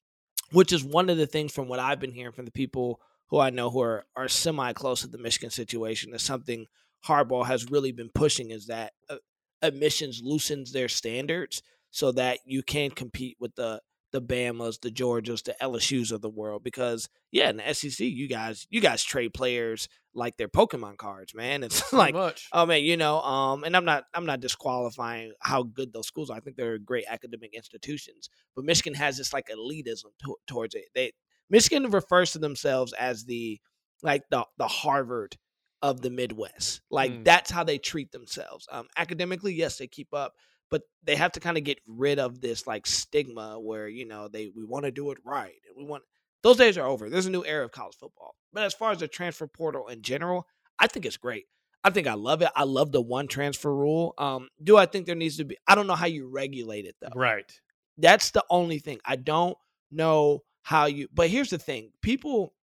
which 0.52 0.74
is 0.74 0.84
one 0.84 1.10
of 1.10 1.18
the 1.18 1.28
things 1.28 1.54
from 1.54 1.68
what 1.68 1.80
I've 1.80 2.00
been 2.00 2.12
hearing 2.12 2.34
from 2.34 2.46
the 2.46 2.52
people 2.52 3.00
who 3.32 3.40
I 3.40 3.50
know 3.50 3.70
who 3.72 3.82
are 3.82 4.06
are 4.16 4.28
semi 4.28 4.74
close 4.74 5.02
to 5.02 5.08
the 5.08 5.18
Michigan 5.18 5.50
situation 5.50 6.14
is 6.14 6.22
something 6.22 6.68
Harbaugh 7.08 7.48
has 7.48 7.72
really 7.72 7.92
been 7.92 8.12
pushing 8.14 8.52
is 8.52 8.68
that 8.68 8.94
uh, 9.10 9.16
admissions 9.62 10.22
loosens 10.24 10.72
their 10.72 10.90
standards 10.90 11.64
so 11.90 12.12
that 12.12 12.40
you 12.46 12.62
can 12.62 12.92
compete 12.92 13.38
with 13.40 13.56
the 13.56 13.82
the 14.12 14.22
Bamas, 14.22 14.82
the 14.82 14.92
Georgias, 14.92 15.44
the 15.44 15.56
LSU's 15.62 16.12
of 16.12 16.22
the 16.22 16.30
world. 16.30 16.64
Because 16.66 17.08
yeah, 17.32 17.50
in 17.50 17.58
the 17.58 17.74
SEC, 17.74 18.00
you 18.00 18.28
guys 18.28 18.68
you 18.70 18.82
guys 18.82 19.04
trade 19.04 19.34
players 19.34 19.88
like 20.14 20.36
they're 20.36 20.50
Pokemon 20.50 20.98
cards, 20.98 21.34
man. 21.34 21.64
It's 21.72 21.82
Pretty 21.82 21.96
like 21.98 22.14
much. 22.14 22.50
Oh 22.52 22.66
man, 22.66 22.84
you 22.84 22.98
know, 22.98 23.22
um, 23.22 23.64
and 23.64 23.76
I'm 23.76 23.86
not 23.86 24.04
I'm 24.14 24.26
not 24.26 24.42
disqualifying 24.42 25.32
how 25.40 25.64
good 25.64 25.94
those 25.94 26.08
schools 26.08 26.30
are. 26.30 26.38
I 26.38 26.42
think 26.42 26.58
they're 26.58 26.78
great 26.78 27.06
academic 27.10 27.54
institutions, 27.54 28.30
but 28.56 28.66
Michigan 28.66 28.96
has 28.96 29.18
this 29.18 29.32
like 29.32 29.48
elitism 29.48 30.12
to, 30.26 30.36
towards 30.46 30.76
it. 30.76 30.86
They 30.94 31.14
Michigan 31.52 31.92
refers 31.92 32.32
to 32.32 32.40
themselves 32.40 32.94
as 32.94 33.26
the 33.26 33.60
like 34.02 34.24
the 34.32 34.46
the 34.58 34.68
Harvard 34.68 35.38
of 35.84 36.02
the 36.02 36.10
Midwest. 36.10 36.82
Like 36.90 37.12
Mm. 37.12 37.26
that's 37.26 37.52
how 37.52 37.64
they 37.64 37.78
treat 37.78 38.12
themselves. 38.12 38.68
Um, 38.72 38.88
academically, 38.98 39.54
yes, 39.54 39.78
they 39.78 39.88
keep 39.88 40.14
up, 40.14 40.34
but 40.70 40.84
they 41.04 41.16
have 41.16 41.34
to 41.34 41.40
kind 41.40 41.58
of 41.58 41.64
get 41.64 41.80
rid 41.88 42.18
of 42.20 42.42
this 42.42 42.66
like 42.66 42.88
stigma 42.88 43.60
where 43.60 43.88
you 43.88 44.06
know 44.08 44.28
they 44.28 44.52
we 44.56 44.64
want 44.64 44.86
to 44.86 44.92
do 44.92 45.12
it 45.12 45.18
right 45.26 45.54
and 45.68 45.76
we 45.78 45.84
want 45.90 46.04
those 46.44 46.58
days 46.58 46.78
are 46.78 46.88
over. 46.88 47.10
There's 47.10 47.28
a 47.28 47.32
new 47.32 47.46
era 47.46 47.66
of 47.66 47.72
college 47.72 47.96
football. 48.00 48.34
But 48.52 48.64
as 48.64 48.74
far 48.74 48.92
as 48.92 48.98
the 49.00 49.08
transfer 49.08 49.46
portal 49.48 49.88
in 49.88 50.02
general, 50.02 50.48
I 50.80 50.88
think 50.88 51.06
it's 51.06 51.18
great. 51.18 51.46
I 51.84 51.90
think 51.92 52.08
I 52.08 52.14
love 52.16 52.42
it. 52.42 52.50
I 52.56 52.64
love 52.64 52.92
the 52.92 53.02
one 53.02 53.28
transfer 53.28 53.74
rule. 53.76 54.14
Um, 54.18 54.50
do 54.64 54.78
I 54.78 54.86
think 54.88 55.06
there 55.06 55.16
needs 55.16 55.38
to 55.38 55.46
be? 55.46 55.58
I 55.68 55.76
don't 55.76 55.88
know 55.88 55.96
how 55.96 56.08
you 56.08 56.28
regulate 56.28 56.86
it 56.86 56.96
though. 57.02 57.10
Right. 57.16 57.52
That's 57.98 58.32
the 58.32 58.44
only 58.50 58.80
thing. 58.80 59.00
I 59.06 59.16
don't 59.18 59.58
know 59.92 60.42
how 60.64 60.86
you. 60.86 61.08
But 61.14 61.30
here's 61.30 61.50
the 61.50 61.58
thing: 61.58 61.92
people 62.02 62.54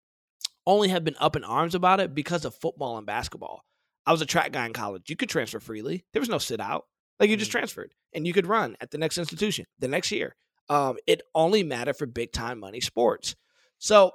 only 0.66 0.88
have 0.88 1.04
been 1.04 1.16
up 1.18 1.36
in 1.36 1.44
arms 1.44 1.74
about 1.74 2.00
it 2.00 2.14
because 2.14 2.44
of 2.44 2.54
football 2.54 2.98
and 2.98 3.06
basketball. 3.06 3.64
I 4.06 4.12
was 4.12 4.22
a 4.22 4.26
track 4.26 4.52
guy 4.52 4.66
in 4.66 4.72
college. 4.72 5.08
You 5.10 5.16
could 5.16 5.28
transfer 5.28 5.60
freely. 5.60 6.04
There 6.12 6.20
was 6.20 6.28
no 6.28 6.38
sit 6.38 6.60
out. 6.60 6.86
Like 7.20 7.30
you 7.30 7.36
just 7.36 7.50
Mm. 7.50 7.52
transferred, 7.52 7.94
and 8.12 8.26
you 8.26 8.32
could 8.32 8.46
run 8.46 8.76
at 8.80 8.90
the 8.90 8.98
next 8.98 9.18
institution 9.18 9.66
the 9.78 9.88
next 9.88 10.12
year. 10.12 10.36
Um, 10.68 10.98
it 11.06 11.22
only 11.34 11.62
mattered 11.62 11.96
for 11.96 12.06
big 12.06 12.32
time 12.32 12.60
money 12.60 12.80
sports. 12.80 13.34
So, 13.78 14.12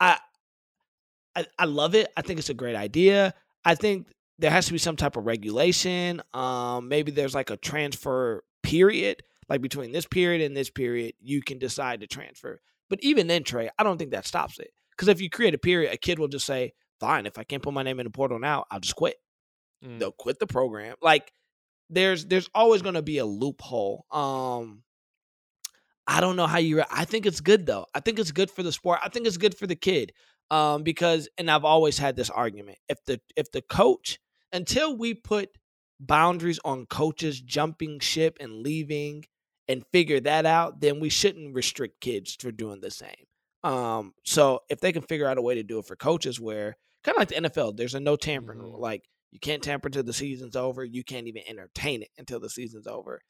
I, 0.00 0.18
I, 1.34 1.46
I 1.58 1.64
love 1.64 1.94
it. 1.94 2.12
I 2.16 2.22
think 2.22 2.38
it's 2.38 2.50
a 2.50 2.54
great 2.54 2.76
idea. 2.76 3.34
I 3.64 3.74
think 3.74 4.08
there 4.38 4.50
has 4.50 4.66
to 4.66 4.72
be 4.72 4.78
some 4.78 4.96
type 4.96 5.16
of 5.16 5.24
regulation. 5.26 6.22
Um, 6.34 6.88
maybe 6.88 7.10
there's 7.10 7.34
like 7.34 7.50
a 7.50 7.56
transfer 7.56 8.44
period, 8.62 9.22
like 9.48 9.60
between 9.60 9.92
this 9.92 10.06
period 10.06 10.42
and 10.42 10.56
this 10.56 10.70
period, 10.70 11.14
you 11.20 11.42
can 11.42 11.58
decide 11.58 12.00
to 12.00 12.06
transfer. 12.06 12.60
But 12.92 13.02
even 13.02 13.26
then, 13.26 13.42
Trey, 13.42 13.70
I 13.78 13.84
don't 13.84 13.96
think 13.96 14.10
that 14.10 14.26
stops 14.26 14.58
it. 14.58 14.68
Because 14.90 15.08
if 15.08 15.18
you 15.18 15.30
create 15.30 15.54
a 15.54 15.58
period, 15.58 15.94
a 15.94 15.96
kid 15.96 16.18
will 16.18 16.28
just 16.28 16.44
say, 16.44 16.74
"Fine, 17.00 17.24
if 17.24 17.38
I 17.38 17.42
can't 17.42 17.62
put 17.62 17.72
my 17.72 17.82
name 17.82 17.98
in 17.98 18.04
the 18.04 18.10
portal 18.10 18.38
now, 18.38 18.66
I'll 18.70 18.80
just 18.80 18.96
quit." 18.96 19.16
Mm. 19.82 19.98
They'll 19.98 20.12
quit 20.12 20.38
the 20.38 20.46
program. 20.46 20.96
Like 21.00 21.32
there's 21.88 22.26
there's 22.26 22.50
always 22.54 22.82
going 22.82 22.96
to 22.96 23.00
be 23.00 23.16
a 23.16 23.24
loophole. 23.24 24.04
Um, 24.10 24.82
I 26.06 26.20
don't 26.20 26.36
know 26.36 26.46
how 26.46 26.58
you. 26.58 26.82
I 26.90 27.06
think 27.06 27.24
it's 27.24 27.40
good 27.40 27.64
though. 27.64 27.86
I 27.94 28.00
think 28.00 28.18
it's 28.18 28.30
good 28.30 28.50
for 28.50 28.62
the 28.62 28.72
sport. 28.72 29.00
I 29.02 29.08
think 29.08 29.26
it's 29.26 29.38
good 29.38 29.56
for 29.56 29.66
the 29.66 29.74
kid. 29.74 30.12
Um, 30.50 30.82
because 30.82 31.30
and 31.38 31.50
I've 31.50 31.64
always 31.64 31.96
had 31.96 32.14
this 32.14 32.28
argument: 32.28 32.76
if 32.90 33.02
the 33.06 33.22
if 33.36 33.50
the 33.52 33.62
coach 33.62 34.18
until 34.52 34.94
we 34.98 35.14
put 35.14 35.48
boundaries 35.98 36.60
on 36.62 36.84
coaches 36.84 37.40
jumping 37.40 38.00
ship 38.00 38.36
and 38.38 38.62
leaving 38.62 39.24
and 39.68 39.84
figure 39.92 40.20
that 40.20 40.46
out, 40.46 40.80
then 40.80 41.00
we 41.00 41.08
shouldn't 41.08 41.54
restrict 41.54 42.00
kids 42.00 42.36
for 42.38 42.50
doing 42.52 42.80
the 42.80 42.90
same. 42.90 43.26
Um, 43.64 44.14
so 44.24 44.60
if 44.68 44.80
they 44.80 44.92
can 44.92 45.02
figure 45.02 45.26
out 45.26 45.38
a 45.38 45.42
way 45.42 45.54
to 45.54 45.62
do 45.62 45.78
it 45.78 45.86
for 45.86 45.96
coaches, 45.96 46.40
where 46.40 46.76
kind 47.04 47.16
of 47.16 47.20
like 47.20 47.28
the 47.28 47.36
NFL, 47.36 47.76
there's 47.76 47.94
a 47.94 48.00
no 48.00 48.16
tampering 48.16 48.58
rule. 48.58 48.78
Mhm. 48.78 48.80
Like 48.80 49.04
you 49.30 49.38
can't 49.40 49.62
tamper 49.62 49.88
until 49.88 50.02
the 50.02 50.12
season's 50.12 50.56
over. 50.56 50.84
You 50.84 51.04
can't 51.04 51.26
even 51.28 51.42
entertain 51.48 52.02
it 52.02 52.10
until 52.18 52.40
the 52.40 52.50
season's 52.50 52.86
over. 52.86 53.22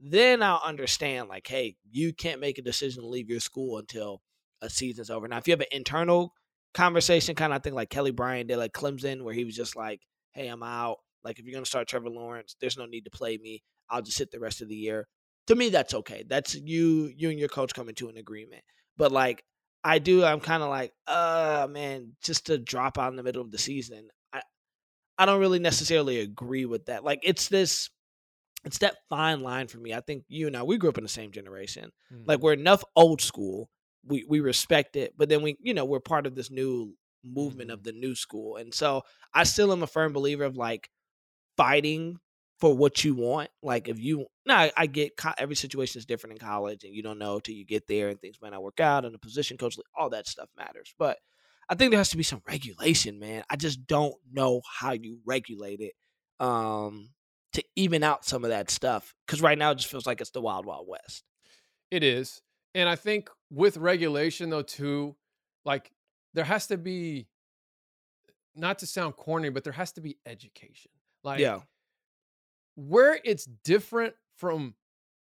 Then 0.00 0.42
I'll 0.42 0.60
understand, 0.64 1.28
like, 1.28 1.46
hey, 1.46 1.76
you 1.90 2.12
can't 2.12 2.40
make 2.40 2.58
a 2.58 2.62
decision 2.62 3.02
to 3.02 3.08
leave 3.08 3.30
your 3.30 3.40
school 3.40 3.78
until 3.78 4.20
a 4.60 4.68
season's 4.68 5.10
over. 5.10 5.26
Now, 5.26 5.38
if 5.38 5.46
you 5.46 5.52
have 5.52 5.60
an 5.60 5.66
internal 5.72 6.32
conversation, 6.74 7.34
kind 7.34 7.52
of 7.54 7.62
thing 7.62 7.74
like 7.74 7.88
Kelly 7.90 8.10
Bryant 8.10 8.48
did, 8.48 8.58
like 8.58 8.72
Clemson, 8.72 9.22
where 9.22 9.32
he 9.34 9.44
was 9.44 9.56
just 9.56 9.74
like, 9.76 10.00
hey, 10.34 10.48
I'm 10.48 10.62
out. 10.62 10.98
Like, 11.24 11.38
if 11.38 11.44
you're 11.46 11.52
going 11.52 11.64
to 11.64 11.68
start 11.68 11.88
Trevor 11.88 12.10
Lawrence, 12.10 12.56
there's 12.60 12.76
no 12.76 12.84
need 12.86 13.04
to 13.06 13.10
play 13.10 13.38
me. 13.38 13.62
I'll 13.88 14.02
just 14.02 14.18
sit 14.18 14.30
the 14.30 14.40
rest 14.40 14.60
of 14.60 14.68
the 14.68 14.76
year. 14.76 15.08
To 15.46 15.54
me, 15.54 15.68
that's 15.70 15.94
okay. 15.94 16.24
That's 16.28 16.54
you, 16.54 17.12
you 17.16 17.30
and 17.30 17.38
your 17.38 17.48
coach 17.48 17.74
coming 17.74 17.94
to 17.96 18.08
an 18.08 18.16
agreement. 18.16 18.62
But 18.96 19.12
like, 19.12 19.44
I 19.84 19.98
do, 19.98 20.24
I'm 20.24 20.40
kind 20.40 20.62
of 20.62 20.68
like, 20.68 20.92
uh, 21.06 21.68
man, 21.70 22.12
just 22.22 22.46
to 22.46 22.58
drop 22.58 22.98
out 22.98 23.10
in 23.10 23.16
the 23.16 23.22
middle 23.22 23.42
of 23.42 23.50
the 23.50 23.58
season. 23.58 24.08
I, 24.32 24.42
I 25.18 25.26
don't 25.26 25.40
really 25.40 25.60
necessarily 25.60 26.20
agree 26.20 26.64
with 26.64 26.86
that. 26.86 27.04
Like, 27.04 27.20
it's 27.22 27.48
this, 27.48 27.90
it's 28.64 28.78
that 28.78 28.96
fine 29.08 29.42
line 29.42 29.68
for 29.68 29.78
me. 29.78 29.94
I 29.94 30.00
think 30.00 30.24
you 30.28 30.48
and 30.48 30.56
I, 30.56 30.64
we 30.64 30.76
grew 30.78 30.88
up 30.88 30.98
in 30.98 31.04
the 31.04 31.08
same 31.08 31.30
generation. 31.30 31.90
Mm. 32.12 32.26
Like, 32.26 32.40
we're 32.40 32.52
enough 32.52 32.82
old 32.96 33.20
school. 33.20 33.70
We 34.08 34.24
we 34.28 34.38
respect 34.38 34.94
it, 34.94 35.14
but 35.16 35.28
then 35.28 35.42
we, 35.42 35.56
you 35.60 35.74
know, 35.74 35.84
we're 35.84 35.98
part 35.98 36.28
of 36.28 36.36
this 36.36 36.48
new 36.48 36.94
movement 37.24 37.72
of 37.72 37.82
the 37.82 37.90
new 37.90 38.14
school, 38.14 38.54
and 38.54 38.72
so 38.72 39.02
I 39.34 39.42
still 39.42 39.72
am 39.72 39.82
a 39.82 39.88
firm 39.88 40.12
believer 40.12 40.44
of 40.44 40.56
like 40.56 40.88
fighting 41.56 42.20
for 42.58 42.76
what 42.76 43.04
you 43.04 43.14
want. 43.14 43.50
Like 43.62 43.88
if 43.88 43.98
you, 43.98 44.26
now, 44.46 44.58
I, 44.58 44.72
I 44.76 44.86
get 44.86 45.16
co- 45.16 45.32
every 45.38 45.56
situation 45.56 45.98
is 45.98 46.06
different 46.06 46.34
in 46.34 46.46
college, 46.46 46.84
and 46.84 46.94
you 46.94 47.02
don't 47.02 47.18
know 47.18 47.38
till 47.38 47.54
you 47.54 47.64
get 47.64 47.86
there, 47.86 48.08
and 48.08 48.20
things 48.20 48.36
might 48.40 48.52
not 48.52 48.62
work 48.62 48.80
out, 48.80 49.04
and 49.04 49.14
the 49.14 49.18
position 49.18 49.56
coach, 49.56 49.76
all 49.98 50.10
that 50.10 50.26
stuff 50.26 50.48
matters. 50.56 50.94
But 50.98 51.18
I 51.68 51.74
think 51.74 51.90
there 51.90 51.98
has 51.98 52.10
to 52.10 52.16
be 52.16 52.22
some 52.22 52.42
regulation, 52.48 53.18
man. 53.18 53.44
I 53.50 53.56
just 53.56 53.86
don't 53.86 54.14
know 54.30 54.62
how 54.80 54.92
you 54.92 55.20
regulate 55.26 55.80
it 55.80 55.92
um, 56.40 57.10
to 57.52 57.64
even 57.74 58.02
out 58.02 58.24
some 58.24 58.44
of 58.44 58.50
that 58.50 58.70
stuff. 58.70 59.14
Because 59.26 59.42
right 59.42 59.58
now 59.58 59.72
it 59.72 59.76
just 59.76 59.90
feels 59.90 60.06
like 60.06 60.20
it's 60.20 60.30
the 60.30 60.40
wild, 60.40 60.66
wild 60.66 60.86
west. 60.88 61.24
It 61.90 62.02
is. 62.02 62.40
And 62.74 62.88
I 62.88 62.96
think 62.96 63.30
with 63.50 63.76
regulation 63.78 64.50
though 64.50 64.62
too, 64.62 65.16
like 65.64 65.90
there 66.34 66.44
has 66.44 66.66
to 66.68 66.76
be 66.76 67.26
not 68.54 68.80
to 68.80 68.86
sound 68.86 69.16
corny, 69.16 69.48
but 69.48 69.64
there 69.64 69.72
has 69.72 69.92
to 69.92 70.00
be 70.00 70.18
education. 70.26 70.90
Like 71.24 71.40
yeah, 71.40 71.60
where 72.76 73.18
it's 73.24 73.46
different 73.64 74.14
from 74.36 74.74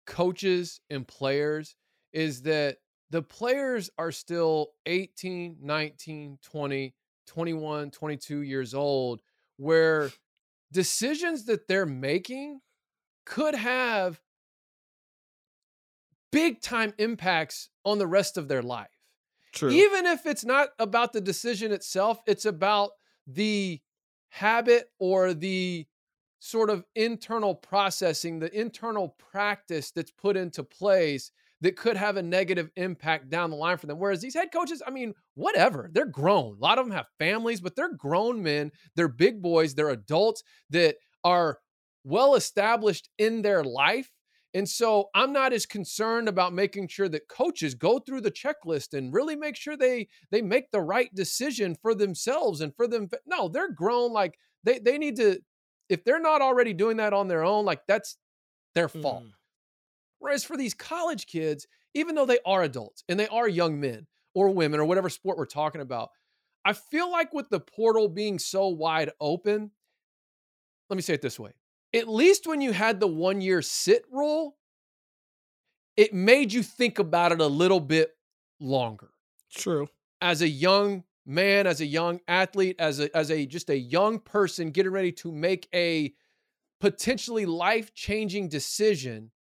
coaches 0.05 0.79
and 0.89 1.07
players 1.07 1.75
is 2.13 2.43
that 2.43 2.77
the 3.09 3.21
players 3.21 3.89
are 3.97 4.11
still 4.11 4.71
18, 4.85 5.57
19, 5.61 6.39
20, 6.41 6.93
21, 7.25 7.91
22 7.91 8.41
years 8.41 8.73
old 8.73 9.21
where 9.57 10.11
decisions 10.71 11.45
that 11.45 11.67
they're 11.67 11.85
making 11.85 12.59
could 13.25 13.55
have 13.55 14.21
big 16.31 16.61
time 16.61 16.93
impacts 16.97 17.69
on 17.83 17.97
the 17.97 18.07
rest 18.07 18.37
of 18.37 18.47
their 18.47 18.61
life. 18.61 18.87
true. 19.53 19.69
Even 19.71 20.05
if 20.05 20.25
it's 20.25 20.45
not 20.45 20.69
about 20.79 21.13
the 21.13 21.21
decision 21.21 21.71
itself, 21.71 22.19
it's 22.27 22.45
about 22.45 22.91
the 23.25 23.81
habit 24.29 24.89
or 24.99 25.33
the 25.33 25.87
sort 26.39 26.69
of 26.69 26.83
internal 26.95 27.55
processing, 27.55 28.39
the 28.39 28.57
internal 28.57 29.15
practice 29.31 29.91
that's 29.91 30.11
put 30.11 30.37
into 30.37 30.63
place 30.63 31.31
that 31.61 31.75
could 31.75 31.97
have 31.97 32.17
a 32.17 32.21
negative 32.21 32.69
impact 32.75 33.29
down 33.29 33.49
the 33.49 33.55
line 33.55 33.77
for 33.77 33.87
them. 33.87 33.97
Whereas 33.97 34.21
these 34.21 34.35
head 34.35 34.49
coaches, 34.53 34.81
I 34.85 34.91
mean, 34.91 35.13
whatever, 35.35 35.89
they're 35.91 36.05
grown. 36.05 36.55
A 36.55 36.63
lot 36.63 36.77
of 36.77 36.85
them 36.85 36.95
have 36.95 37.07
families, 37.17 37.61
but 37.61 37.75
they're 37.75 37.95
grown 37.95 38.43
men. 38.43 38.71
They're 38.95 39.07
big 39.07 39.41
boys. 39.41 39.73
They're 39.73 39.89
adults 39.89 40.43
that 40.69 40.97
are 41.23 41.57
well 42.03 42.35
established 42.35 43.09
in 43.17 43.41
their 43.41 43.63
life. 43.63 44.11
And 44.53 44.67
so 44.67 45.09
I'm 45.13 45.33
not 45.33 45.51
as 45.51 45.65
concerned 45.65 46.29
about 46.29 46.53
making 46.53 46.87
sure 46.87 47.09
that 47.09 47.27
coaches 47.27 47.75
go 47.75 47.99
through 47.99 48.21
the 48.21 48.31
checklist 48.31 48.97
and 48.97 49.13
really 49.13 49.35
make 49.35 49.55
sure 49.55 49.75
they 49.75 50.07
they 50.31 50.41
make 50.41 50.71
the 50.71 50.81
right 50.81 51.13
decision 51.13 51.75
for 51.81 51.93
themselves 51.93 52.61
and 52.61 52.73
for 52.75 52.87
them. 52.87 53.09
No, 53.25 53.49
they're 53.49 53.71
grown. 53.71 54.13
Like 54.13 54.37
they 54.63 54.79
they 54.79 54.97
need 54.97 55.17
to, 55.17 55.39
if 55.89 56.03
they're 56.03 56.19
not 56.19 56.41
already 56.41 56.73
doing 56.73 56.97
that 56.97 57.13
on 57.13 57.27
their 57.27 57.43
own, 57.43 57.65
like 57.65 57.85
that's 57.87 58.17
their 58.75 58.89
fault. 58.89 59.23
Mm. 59.23 59.31
Whereas 60.19 60.43
for 60.43 60.57
these 60.57 60.73
college 60.73 61.27
kids, 61.27 61.67
even 61.93 62.15
though 62.15 62.25
they 62.25 62.39
are 62.45 62.63
adults 62.63 63.03
and 63.07 63.19
they 63.19 63.27
are 63.27 63.47
young 63.47 63.79
men 63.79 64.07
or 64.33 64.49
women 64.49 64.79
or 64.79 64.85
whatever 64.85 65.09
sport 65.09 65.37
we're 65.37 65.45
talking 65.45 65.81
about, 65.81 66.09
I 66.65 66.73
feel 66.73 67.11
like 67.11 67.33
with 67.33 67.49
the 67.49 67.59
portal 67.59 68.09
being 68.09 68.39
so 68.39 68.67
wide 68.67 69.11
open, 69.19 69.71
let 70.89 70.95
me 70.95 71.01
say 71.01 71.13
it 71.13 71.21
this 71.21 71.39
way. 71.39 71.51
At 71.95 72.07
least 72.07 72.47
when 72.47 72.61
you 72.61 72.73
had 72.73 72.99
the 72.99 73.07
one 73.07 73.41
year 73.41 73.61
sit 73.61 74.03
rule, 74.11 74.57
it 75.95 76.13
made 76.13 76.53
you 76.53 76.61
think 76.61 76.99
about 76.99 77.31
it 77.31 77.41
a 77.41 77.47
little 77.47 77.79
bit 77.79 78.11
longer 78.59 79.09
True. 79.51 79.87
as 80.21 80.41
a 80.41 80.47
young 80.47 81.03
man, 81.27 81.67
as 81.67 81.81
a 81.81 81.85
young 81.85 82.21
athlete, 82.27 82.77
as 82.79 82.99
a 82.99 83.15
as 83.15 83.29
a 83.29 83.45
just 83.45 83.69
a 83.69 83.77
young 83.77 84.17
person 84.17 84.71
getting 84.71 84.93
ready 84.93 85.11
to 85.11 85.31
make 85.31 85.67
a 85.75 86.13
potentially 86.79 87.45
life-changing 87.45 88.47
decision. 88.49 89.31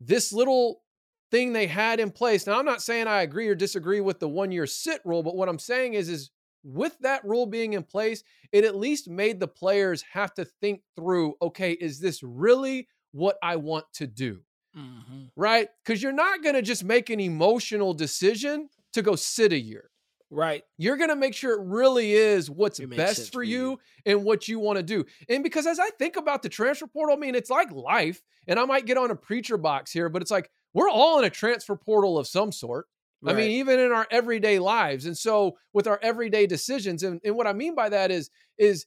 This 0.00 0.32
little 0.32 0.82
thing 1.30 1.52
they 1.52 1.66
had 1.66 2.00
in 2.00 2.10
place. 2.10 2.46
Now, 2.46 2.58
I'm 2.58 2.64
not 2.66 2.82
saying 2.82 3.06
I 3.06 3.22
agree 3.22 3.48
or 3.48 3.54
disagree 3.54 4.00
with 4.00 4.20
the 4.20 4.28
one-year 4.28 4.66
sit 4.66 5.00
rule, 5.04 5.22
but 5.22 5.36
what 5.36 5.48
I'm 5.48 5.58
saying 5.58 5.94
is 5.94 6.08
is 6.08 6.30
with 6.64 6.96
that 7.00 7.24
rule 7.24 7.46
being 7.46 7.72
in 7.72 7.82
place, 7.82 8.22
it 8.52 8.64
at 8.64 8.76
least 8.76 9.08
made 9.08 9.40
the 9.40 9.48
players 9.48 10.04
have 10.12 10.34
to 10.34 10.44
think 10.44 10.82
through, 10.94 11.34
okay, 11.40 11.72
is 11.72 11.98
this 11.98 12.22
really 12.22 12.86
what 13.12 13.36
I 13.42 13.56
want 13.56 13.86
to 13.94 14.06
do? 14.06 14.40
Mm-hmm. 14.76 15.24
Right? 15.36 15.68
Cuz 15.84 16.02
you're 16.02 16.12
not 16.12 16.42
going 16.42 16.54
to 16.54 16.62
just 16.62 16.84
make 16.84 17.10
an 17.10 17.20
emotional 17.20 17.94
decision 17.94 18.68
to 18.92 19.02
go 19.02 19.16
sit 19.16 19.52
a 19.52 19.58
year 19.58 19.91
Right. 20.34 20.64
you're 20.78 20.96
going 20.96 21.10
to 21.10 21.16
make 21.16 21.34
sure 21.34 21.52
it 21.52 21.62
really 21.62 22.12
is 22.14 22.50
what's 22.50 22.80
It 22.80 22.88
best 22.96 23.32
for 23.34 23.42
you 23.42 23.72
you. 23.72 23.80
and 24.06 24.24
what 24.24 24.48
you 24.48 24.58
want 24.58 24.78
to 24.78 24.82
do. 24.82 25.04
And 25.28 25.44
because 25.44 25.66
as 25.66 25.78
I 25.78 25.90
think 25.90 26.16
about 26.16 26.42
the 26.42 26.48
transfer 26.48 26.86
portal, 26.86 27.14
I 27.14 27.18
mean, 27.18 27.34
it's 27.34 27.50
like 27.50 27.70
life, 27.70 28.22
and 28.46 28.58
I 28.58 28.64
might 28.64 28.86
get 28.86 28.96
on 28.96 29.10
a 29.10 29.14
preacher 29.16 29.58
box 29.58 29.92
here, 29.92 30.08
but 30.08 30.22
it's 30.22 30.30
like 30.30 30.50
we're 30.72 30.88
all 30.88 31.18
in 31.18 31.26
a 31.26 31.30
transfer 31.30 31.76
portal 31.76 32.18
of 32.18 32.26
some 32.26 32.50
sort. 32.50 32.86
I 33.24 33.34
mean, 33.34 33.50
even 33.52 33.78
in 33.78 33.92
our 33.92 34.06
everyday 34.10 34.58
lives. 34.58 35.06
And 35.06 35.16
so 35.16 35.56
with 35.72 35.86
our 35.86 36.00
everyday 36.02 36.48
decisions, 36.48 37.04
and, 37.04 37.20
and 37.24 37.36
what 37.36 37.46
I 37.46 37.52
mean 37.52 37.76
by 37.76 37.88
that 37.88 38.10
is, 38.10 38.30
is 38.58 38.86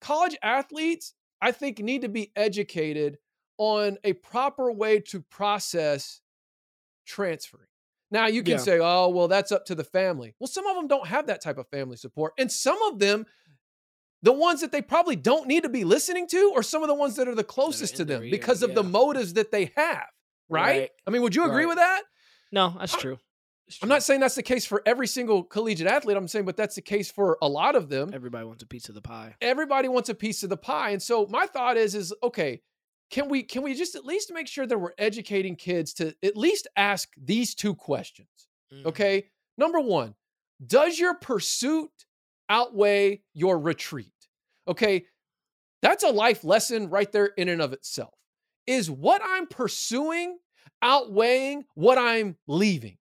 college 0.00 0.36
athletes, 0.44 1.14
I 1.40 1.50
think, 1.50 1.80
need 1.80 2.02
to 2.02 2.08
be 2.08 2.30
educated 2.36 3.18
on 3.58 3.98
a 4.04 4.12
proper 4.12 4.70
way 4.70 5.00
to 5.00 5.22
process 5.22 6.20
transferring. 7.04 7.66
Now 8.12 8.26
you 8.26 8.42
can 8.42 8.52
Yeah. 8.52 8.58
say, 8.58 8.78
oh, 8.80 9.08
well, 9.08 9.26
that's 9.26 9.50
up 9.50 9.64
to 9.66 9.74
the 9.74 9.82
family. 9.84 10.34
Well, 10.38 10.46
some 10.46 10.66
of 10.66 10.76
them 10.76 10.86
don't 10.86 11.06
have 11.08 11.26
that 11.26 11.40
type 11.42 11.58
of 11.58 11.66
family 11.68 11.96
support. 11.96 12.34
And 12.38 12.52
some 12.52 12.80
of 12.84 12.98
them, 12.98 13.24
the 14.22 14.32
ones 14.32 14.60
that 14.60 14.70
they 14.70 14.82
probably 14.82 15.16
don't 15.16 15.48
need 15.48 15.62
to 15.64 15.68
be 15.68 15.82
listening 15.84 16.28
to, 16.28 16.52
are 16.54 16.62
some 16.62 16.82
of 16.82 16.88
the 16.88 16.94
ones 16.94 17.16
that 17.16 17.26
are 17.26 17.34
the 17.34 17.42
closest 17.42 17.96
to 17.96 18.04
them 18.04 18.22
ear, 18.22 18.30
because 18.30 18.62
of 18.62 18.74
the 18.74 18.82
motives 18.84 19.32
that 19.34 19.50
they 19.50 19.72
have. 19.76 20.04
Right? 20.48 20.78
Right. 20.80 20.90
I 21.06 21.10
mean, 21.10 21.22
would 21.22 21.34
you 21.34 21.44
agree 21.44 21.64
Right. 21.64 21.68
with 21.68 21.78
that? 21.78 22.02
No, 22.52 22.76
that's 22.78 22.94
I- 22.94 22.98
true. 23.00 23.18
I'm 23.80 23.88
not 23.88 24.02
saying 24.02 24.20
that's 24.20 24.34
the 24.34 24.42
case 24.42 24.66
for 24.66 24.82
every 24.84 25.06
single 25.06 25.42
collegiate 25.44 25.86
athlete. 25.86 26.14
I'm 26.18 26.28
saying, 26.28 26.44
but 26.44 26.58
that's 26.58 26.74
the 26.74 26.82
case 26.82 27.10
for 27.10 27.38
a 27.40 27.48
lot 27.48 27.74
of 27.74 27.88
them. 27.88 28.10
Everybody 28.12 28.44
wants 28.44 28.62
a 28.62 28.66
piece 28.66 28.90
of 28.90 28.94
the 28.94 29.00
pie. 29.00 29.34
Everybody 29.40 29.88
wants 29.88 30.10
a 30.10 30.14
piece 30.14 30.42
of 30.42 30.50
the 30.50 30.58
pie. 30.58 30.90
And 30.90 31.02
so 31.02 31.26
my 31.30 31.46
thought 31.46 31.78
is, 31.78 31.94
is 31.94 32.12
okay, 32.22 32.60
can 33.12 33.28
we 33.28 33.44
can 33.44 33.62
we 33.62 33.74
just 33.74 33.94
at 33.94 34.04
least 34.04 34.32
make 34.32 34.48
sure 34.48 34.66
that 34.66 34.78
we're 34.78 34.94
educating 34.98 35.54
kids 35.54 35.94
to 35.94 36.16
at 36.24 36.36
least 36.36 36.66
ask 36.76 37.10
these 37.16 37.54
two 37.54 37.74
questions? 37.76 38.48
Mhm. 38.72 38.86
Okay. 38.86 39.30
Number 39.58 39.80
one, 39.80 40.16
does 40.66 40.98
your 40.98 41.14
pursuit 41.14 41.92
outweigh 42.48 43.22
your 43.34 43.58
retreat? 43.60 44.12
Okay. 44.66 45.06
That's 45.82 46.04
a 46.04 46.10
life 46.10 46.42
lesson 46.44 46.88
right 46.90 47.10
there 47.12 47.26
in 47.26 47.48
and 47.48 47.62
of 47.62 47.72
itself. 47.72 48.14
Is 48.66 48.90
what 48.90 49.20
I'm 49.24 49.46
pursuing 49.46 50.38
outweighing 50.82 51.64
what 51.74 51.98
I'm 51.98 52.38
leaving? 52.48 52.98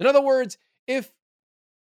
In 0.00 0.06
other 0.06 0.22
words, 0.22 0.58
if 0.88 1.12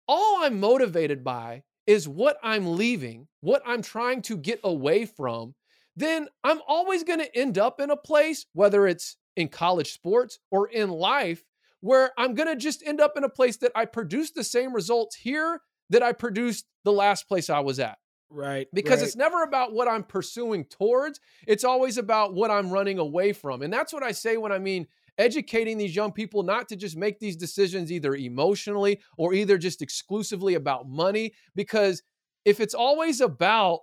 all 0.08 0.44
I'm 0.44 0.60
motivated 0.60 1.24
by 1.24 1.64
is 1.86 2.08
what 2.08 2.38
I'm 2.44 2.76
leaving, 2.78 3.28
what 3.42 3.62
I'm 3.66 3.82
trying 3.82 4.22
to 4.24 4.38
get 4.38 4.60
away 4.64 5.06
from, 5.06 5.56
then 5.98 6.28
I'm 6.44 6.60
always 6.68 7.04
going 7.04 7.20
to 7.20 7.38
end 7.38 7.58
up 7.58 7.82
in 7.82 7.90
a 7.90 7.98
place, 7.98 8.46
whether 8.54 8.88
it's 8.88 9.18
in 9.36 9.50
college 9.50 9.92
sports 9.92 10.38
or 10.52 10.68
in 10.68 10.90
life, 10.90 11.44
where 11.82 12.12
I'm 12.18 12.36
going 12.36 12.48
to 12.48 12.56
just 12.56 12.84
end 12.86 13.02
up 13.02 13.18
in 13.18 13.24
a 13.24 13.30
place 13.30 13.58
that 13.58 13.72
I 13.76 13.86
produce 13.86 14.32
the 14.32 14.44
same 14.44 14.74
results 14.74 15.16
here 15.16 15.60
that 15.90 16.04
I 16.04 16.14
produced 16.14 16.66
the 16.84 16.92
last 16.92 17.28
place 17.28 17.50
I 17.50 17.62
was 17.62 17.80
at. 17.80 17.98
Right. 18.30 18.68
Because 18.74 19.00
right. 19.00 19.08
it's 19.08 19.16
never 19.16 19.42
about 19.42 19.74
what 19.74 19.88
I'm 19.88 20.04
pursuing 20.04 20.66
towards, 20.66 21.20
it's 21.48 21.64
always 21.64 21.98
about 21.98 22.36
what 22.36 22.52
I'm 22.52 22.70
running 22.70 23.00
away 23.00 23.34
from. 23.34 23.64
And 23.64 23.74
that's 23.74 23.92
what 23.92 24.04
I 24.04 24.12
say 24.12 24.38
when 24.38 24.52
I 24.52 24.60
mean 24.60 24.86
educating 25.18 25.80
these 25.80 25.96
young 25.96 26.12
people 26.12 26.44
not 26.44 26.68
to 26.70 26.76
just 26.76 26.96
make 26.96 27.20
these 27.20 27.36
decisions 27.36 27.92
either 27.92 28.14
emotionally 28.14 29.00
or 29.18 29.34
either 29.34 29.58
just 29.58 29.82
exclusively 29.82 30.54
about 30.54 30.88
money. 30.88 31.34
Because 31.56 32.04
if 32.46 32.60
it's 32.60 32.76
always 32.76 33.20
about, 33.20 33.80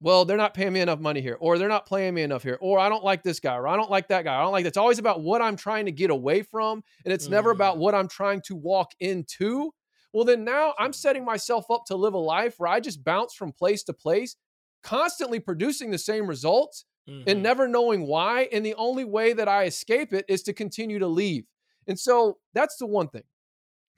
well, 0.00 0.24
they're 0.24 0.36
not 0.36 0.54
paying 0.54 0.72
me 0.72 0.80
enough 0.80 1.00
money 1.00 1.20
here, 1.22 1.36
or 1.40 1.58
they're 1.58 1.68
not 1.68 1.86
playing 1.86 2.14
me 2.14 2.22
enough 2.22 2.42
here, 2.42 2.58
or 2.60 2.78
I 2.78 2.88
don't 2.88 3.04
like 3.04 3.22
this 3.22 3.40
guy, 3.40 3.54
or 3.56 3.66
I 3.66 3.76
don't 3.76 3.90
like 3.90 4.08
that 4.08 4.24
guy. 4.24 4.36
I 4.38 4.42
don't 4.42 4.52
like 4.52 4.64
that's 4.64 4.76
always 4.76 4.98
about 4.98 5.22
what 5.22 5.40
I'm 5.42 5.56
trying 5.56 5.86
to 5.86 5.92
get 5.92 6.10
away 6.10 6.42
from. 6.42 6.82
And 7.04 7.12
it's 7.14 7.28
never 7.28 7.50
about 7.50 7.78
what 7.78 7.94
I'm 7.94 8.08
trying 8.08 8.42
to 8.42 8.56
walk 8.56 8.92
into. 9.00 9.72
Well, 10.12 10.24
then 10.24 10.44
now 10.44 10.74
I'm 10.78 10.92
setting 10.92 11.24
myself 11.24 11.70
up 11.70 11.84
to 11.86 11.96
live 11.96 12.14
a 12.14 12.18
life 12.18 12.54
where 12.58 12.68
I 12.68 12.80
just 12.80 13.04
bounce 13.04 13.34
from 13.34 13.52
place 13.52 13.82
to 13.84 13.92
place, 13.92 14.36
constantly 14.82 15.40
producing 15.40 15.90
the 15.90 15.98
same 15.98 16.26
results 16.26 16.84
and 17.26 17.42
Mhm. 17.42 17.42
never 17.42 17.66
knowing 17.66 18.06
why. 18.06 18.42
And 18.52 18.64
the 18.64 18.74
only 18.74 19.04
way 19.04 19.32
that 19.32 19.48
I 19.48 19.64
escape 19.64 20.12
it 20.12 20.24
is 20.28 20.42
to 20.44 20.52
continue 20.52 20.98
to 20.98 21.06
leave. 21.08 21.44
And 21.86 21.98
so 21.98 22.38
that's 22.54 22.76
the 22.76 22.86
one 22.86 23.08
thing. 23.08 23.24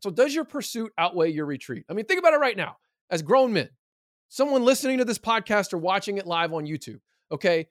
So, 0.00 0.10
does 0.10 0.34
your 0.34 0.44
pursuit 0.44 0.92
outweigh 0.98 1.30
your 1.30 1.46
retreat? 1.46 1.84
I 1.88 1.94
mean, 1.94 2.04
think 2.06 2.20
about 2.20 2.34
it 2.34 2.38
right 2.38 2.56
now 2.56 2.76
as 3.10 3.22
grown 3.22 3.52
men, 3.52 3.70
someone 4.28 4.64
listening 4.64 4.98
to 4.98 5.04
this 5.04 5.18
podcast 5.18 5.72
or 5.72 5.78
watching 5.78 6.18
it 6.18 6.26
live 6.26 6.52
on 6.52 6.66
YouTube, 6.66 7.00
okay? 7.30 7.68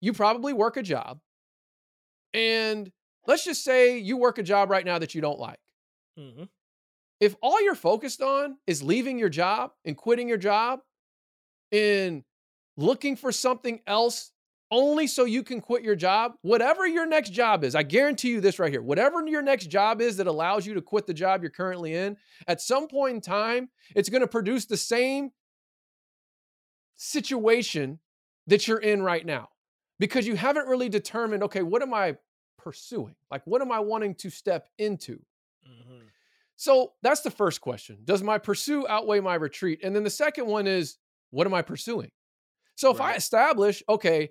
You 0.00 0.12
probably 0.12 0.52
work 0.52 0.76
a 0.76 0.82
job. 0.82 1.20
And 2.34 2.90
let's 3.26 3.44
just 3.44 3.64
say 3.64 3.98
you 3.98 4.16
work 4.16 4.38
a 4.38 4.42
job 4.42 4.70
right 4.70 4.84
now 4.84 4.98
that 4.98 5.14
you 5.14 5.20
don't 5.20 5.38
like. 5.38 5.58
Mhm. 6.18 6.48
If 7.20 7.34
all 7.40 7.60
you're 7.62 7.74
focused 7.74 8.22
on 8.22 8.58
is 8.66 8.82
leaving 8.82 9.18
your 9.18 9.28
job 9.28 9.72
and 9.84 9.96
quitting 9.96 10.28
your 10.28 10.38
job 10.38 10.80
and 11.72 12.24
looking 12.76 13.16
for 13.16 13.32
something 13.32 13.82
else 13.86 14.32
only 14.70 15.06
so 15.06 15.24
you 15.24 15.42
can 15.42 15.60
quit 15.60 15.82
your 15.82 15.96
job, 15.96 16.32
whatever 16.42 16.86
your 16.86 17.06
next 17.06 17.30
job 17.30 17.64
is, 17.64 17.74
I 17.74 17.82
guarantee 17.82 18.28
you 18.30 18.40
this 18.40 18.58
right 18.58 18.70
here. 18.70 18.82
Whatever 18.82 19.26
your 19.26 19.42
next 19.42 19.66
job 19.66 20.00
is 20.00 20.16
that 20.18 20.26
allows 20.26 20.66
you 20.66 20.74
to 20.74 20.82
quit 20.82 21.06
the 21.06 21.14
job 21.14 21.42
you're 21.42 21.50
currently 21.50 21.94
in, 21.94 22.16
at 22.46 22.60
some 22.60 22.86
point 22.86 23.14
in 23.14 23.20
time, 23.20 23.70
it's 23.96 24.08
going 24.08 24.20
to 24.20 24.28
produce 24.28 24.66
the 24.66 24.76
same 24.76 25.30
situation 26.96 27.98
that 28.46 28.66
you're 28.66 28.78
in 28.78 29.02
right 29.02 29.24
now 29.24 29.48
because 29.98 30.26
you 30.26 30.36
haven't 30.36 30.66
really 30.66 30.88
determined, 30.88 31.42
okay, 31.44 31.62
what 31.62 31.82
am 31.82 31.94
I 31.94 32.16
pursuing? 32.58 33.14
Like, 33.30 33.42
what 33.46 33.62
am 33.62 33.72
I 33.72 33.78
wanting 33.80 34.14
to 34.16 34.30
step 34.30 34.68
into? 34.78 35.20
Mhm. 35.66 36.08
So 36.56 36.94
that's 37.02 37.20
the 37.20 37.30
first 37.30 37.60
question. 37.60 37.98
Does 38.04 38.22
my 38.22 38.38
pursue 38.38 38.86
outweigh 38.88 39.20
my 39.20 39.34
retreat? 39.36 39.80
And 39.82 39.94
then 39.94 40.02
the 40.02 40.10
second 40.10 40.46
one 40.46 40.66
is, 40.66 40.98
what 41.30 41.46
am 41.46 41.54
I 41.54 41.62
pursuing? 41.62 42.10
So 42.74 42.90
if 42.92 43.00
I 43.00 43.14
establish, 43.14 43.82
okay, 43.88 44.30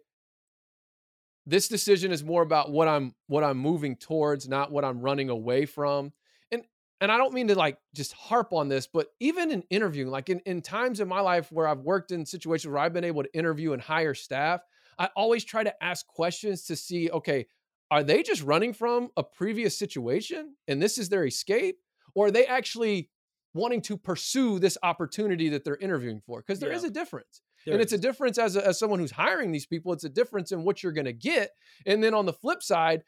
this 1.48 1.70
decision 1.70 2.12
is 2.12 2.24
more 2.26 2.42
about 2.42 2.72
what 2.72 2.90
I'm 2.90 3.16
what 3.28 3.44
I'm 3.44 3.58
moving 3.58 3.96
towards, 3.96 4.50
not 4.50 4.70
what 4.72 4.84
I'm 4.84 5.00
running 5.00 5.30
away 5.30 5.66
from. 5.66 6.12
And 6.52 6.64
and 7.00 7.10
I 7.10 7.18
don't 7.18 7.34
mean 7.34 7.48
to 7.48 7.56
like 7.56 7.78
just 7.96 8.12
harp 8.14 8.52
on 8.52 8.68
this, 8.68 8.86
but 8.86 9.08
even 9.22 9.50
in 9.50 9.64
interviewing, 9.70 10.12
like 10.12 10.30
in, 10.30 10.40
in 10.42 10.62
times 10.62 11.00
in 11.00 11.08
my 11.08 11.22
life 11.22 11.50
where 11.52 11.66
I've 11.68 11.80
worked 11.80 12.12
in 12.12 12.26
situations 12.26 12.70
where 12.70 12.84
I've 12.84 12.94
been 12.94 13.06
able 13.06 13.24
to 13.24 13.34
interview 13.34 13.72
and 13.72 13.82
hire 13.82 14.14
staff, 14.14 14.62
I 15.00 15.10
always 15.16 15.46
try 15.46 15.64
to 15.64 15.84
ask 15.84 16.06
questions 16.06 16.66
to 16.66 16.76
see, 16.76 17.10
okay, 17.12 17.48
are 17.90 18.04
they 18.04 18.24
just 18.24 18.44
running 18.44 18.74
from 18.74 19.10
a 19.16 19.24
previous 19.24 19.78
situation 19.80 20.56
and 20.68 20.82
this 20.82 20.98
is 20.98 21.08
their 21.08 21.26
escape? 21.26 21.78
Or 22.14 22.28
are 22.28 22.32
they 22.32 22.46
actually 22.46 23.10
wanting 23.54 23.82
to 23.84 23.96
pursue 23.96 24.60
this 24.60 24.78
opportunity 24.84 25.50
that 25.50 25.64
they're 25.64 25.78
interviewing 25.78 26.20
for? 26.20 26.42
Because 26.42 26.60
there 26.60 26.72
is 26.72 26.84
Yeah. 26.84 26.90
a 26.90 26.92
difference. 26.92 27.42
There 27.68 27.74
and 27.74 27.82
it's 27.82 27.92
a 27.94 27.98
difference 27.98 28.38
as, 28.38 28.56
a, 28.56 28.66
as 28.66 28.80
someone 28.80 29.00
who's 29.00 29.12
hiring 29.12 29.52
these 29.52 29.66
people, 29.66 29.92
it's 29.94 30.06
a 30.06 30.10
difference 30.10 30.52
in 30.54 30.64
what 30.64 30.82
you're 30.82 30.94
going 30.94 31.06
to 31.06 31.14
get. 31.14 31.52
And 31.86 32.02
then 32.02 32.14
on 32.14 32.26
the 32.26 32.34
flip 32.34 32.64
side, 32.64 33.04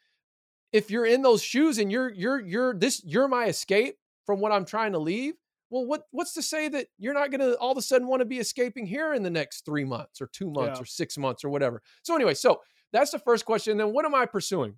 if 0.72 0.90
you're 0.90 1.06
in 1.06 1.22
those 1.22 1.42
shoes 1.42 1.78
and 1.78 1.90
you're 1.90 2.12
you're 2.12 2.38
you're 2.40 2.74
this 2.74 3.02
you're 3.04 3.26
my 3.26 3.46
escape 3.46 3.96
from 4.26 4.38
what 4.40 4.52
I'm 4.52 4.64
trying 4.64 4.92
to 4.92 4.98
leave, 4.98 5.34
well, 5.70 5.86
what 5.86 6.02
what's 6.10 6.34
to 6.34 6.42
say 6.42 6.68
that 6.68 6.88
you're 6.98 7.14
not 7.14 7.30
going 7.30 7.40
to 7.40 7.56
all 7.56 7.72
of 7.72 7.78
a 7.78 7.82
sudden 7.82 8.06
want 8.06 8.20
to 8.20 8.26
be 8.26 8.38
escaping 8.38 8.86
here 8.86 9.14
in 9.14 9.22
the 9.22 9.30
next 9.30 9.64
three 9.64 9.84
months 9.84 10.20
or 10.20 10.26
two 10.26 10.50
months 10.50 10.78
Yeah. 10.78 10.82
or 10.82 10.84
six 10.84 11.16
months 11.16 11.42
or 11.42 11.48
whatever? 11.48 11.82
So 12.02 12.14
anyway, 12.14 12.34
so 12.34 12.60
that's 12.92 13.10
the 13.10 13.18
first 13.18 13.44
question. 13.46 13.78
Then 13.78 13.92
what 13.92 14.04
am 14.04 14.14
I 14.14 14.26
pursuing? 14.26 14.74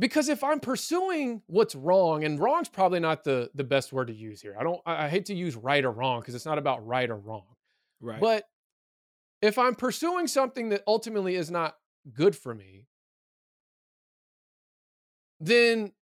Because 0.00 0.30
if 0.30 0.42
I'm 0.42 0.60
pursuing 0.60 1.42
what's 1.46 1.74
wrong, 1.74 2.24
and 2.24 2.40
wrong's 2.40 2.70
probably 2.70 3.00
not 3.00 3.22
the 3.22 3.50
the 3.54 3.64
best 3.64 3.92
word 3.92 4.06
to 4.08 4.14
use 4.14 4.40
here. 4.40 4.56
I 4.58 4.64
don't. 4.64 4.80
I 4.86 5.04
I 5.04 5.08
hate 5.08 5.26
to 5.26 5.34
use 5.34 5.54
right 5.54 5.84
or 5.84 5.92
wrong 5.92 6.20
because 6.20 6.34
it's 6.34 6.46
not 6.46 6.58
about 6.58 6.84
right 6.86 7.08
or 7.08 7.16
wrong. 7.16 7.44
Right. 8.00 8.18
But 8.18 8.44
if 9.42 9.58
I'm 9.58 9.74
pursuing 9.74 10.26
something 10.26 10.70
that 10.70 10.82
ultimately 10.86 11.36
is 11.36 11.50
not 11.50 11.76
good 12.14 12.34
for 12.34 12.54
me, 12.54 12.86
then 15.38 15.92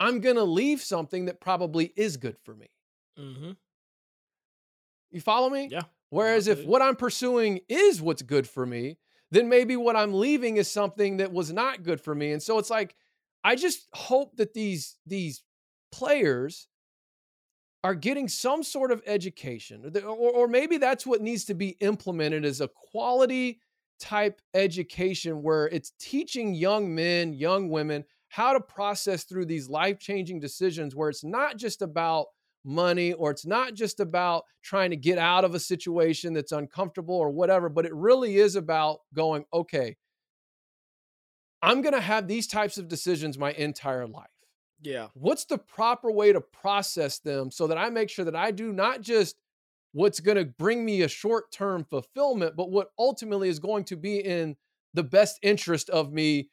I'm 0.00 0.20
going 0.20 0.36
to 0.36 0.44
leave 0.44 0.80
something 0.82 1.26
that 1.26 1.40
probably 1.40 1.92
is 1.96 2.16
good 2.16 2.38
for 2.42 2.54
me. 2.54 2.68
hmm 3.18 3.52
You 5.10 5.20
follow 5.20 5.50
me? 5.50 5.68
Yeah. 5.70 5.82
Whereas 6.10 6.48
if 6.48 6.64
what 6.64 6.80
I'm 6.82 6.96
pursuing 6.96 7.60
is 7.68 8.00
what's 8.00 8.22
good 8.22 8.48
for 8.48 8.64
me, 8.64 8.98
then 9.30 9.48
maybe 9.48 9.76
what 9.76 9.96
I'm 9.96 10.14
leaving 10.14 10.56
is 10.56 10.70
something 10.70 11.18
that 11.18 11.32
was 11.32 11.52
not 11.52 11.82
good 11.82 12.00
for 12.00 12.14
me. 12.14 12.32
And 12.32 12.42
so 12.42 12.58
it's 12.58 12.70
like 12.70 12.94
I 13.44 13.54
just 13.54 13.86
hope 13.92 14.36
that 14.36 14.54
these 14.54 14.96
these 15.06 15.42
players 15.92 16.68
are 17.84 17.94
getting 17.94 18.28
some 18.28 18.62
sort 18.64 18.90
of 18.90 19.00
education 19.06 19.92
or, 20.04 20.30
or, 20.30 20.48
maybe 20.48 20.76
that's 20.76 21.06
what 21.06 21.20
needs 21.20 21.44
to 21.44 21.54
be 21.54 21.76
implemented 21.78 22.44
as 22.44 22.60
a 22.60 22.68
quality 22.90 23.60
type 24.00 24.40
education 24.54 25.40
where 25.40 25.68
it's 25.68 25.92
teaching 26.00 26.52
young 26.52 26.92
men 26.92 27.32
young 27.32 27.68
women 27.68 28.04
how 28.28 28.52
to 28.52 28.60
process 28.60 29.22
through 29.22 29.46
these 29.46 29.68
life-changing 29.68 30.40
decisions 30.40 30.96
where 30.96 31.08
it's 31.08 31.22
not 31.22 31.56
just 31.56 31.80
about 31.80 32.26
money 32.66 33.12
or 33.12 33.30
it's 33.30 33.46
not 33.46 33.74
just 33.74 34.00
about 34.00 34.44
trying 34.62 34.90
to 34.90 34.96
get 34.96 35.18
out 35.18 35.44
of 35.44 35.54
a 35.54 35.60
situation 35.60 36.32
that's 36.32 36.52
uncomfortable 36.52 37.14
or 37.14 37.30
whatever 37.30 37.68
but 37.68 37.86
it 37.86 37.94
really 37.94 38.36
is 38.36 38.56
about 38.56 39.00
going 39.14 39.44
okay 39.52 39.96
i'm 41.62 41.80
going 41.82 41.94
to 41.94 42.00
have 42.00 42.28
these 42.28 42.46
types 42.46 42.78
of 42.78 42.88
decisions 42.88 43.38
my 43.38 43.52
entire 43.52 44.06
life 44.06 44.30
Yeah. 44.80 45.08
what's 45.14 45.44
the 45.46 45.58
proper 45.58 46.10
way 46.10 46.32
to 46.32 46.40
process 46.40 47.18
them 47.18 47.50
so 47.50 47.66
that 47.68 47.78
I 47.78 47.90
make 47.90 48.10
sure 48.10 48.24
that 48.24 48.36
I 48.36 48.50
do 48.50 48.72
not 48.72 49.00
just 49.00 49.36
what's 49.92 50.20
going 50.20 50.36
to 50.36 50.44
bring 50.44 50.84
me 50.84 51.02
a 51.02 51.08
short 51.08 51.50
term 51.52 51.84
fulfillment, 51.84 52.54
but 52.56 52.70
what 52.70 52.90
ultimately 52.98 53.48
is 53.48 53.58
going 53.58 53.84
to 53.84 53.96
be 53.96 54.18
in 54.18 54.56
the 54.94 55.02
best 55.02 55.38
interest 55.42 55.88
of 55.90 56.12
me 56.12 56.50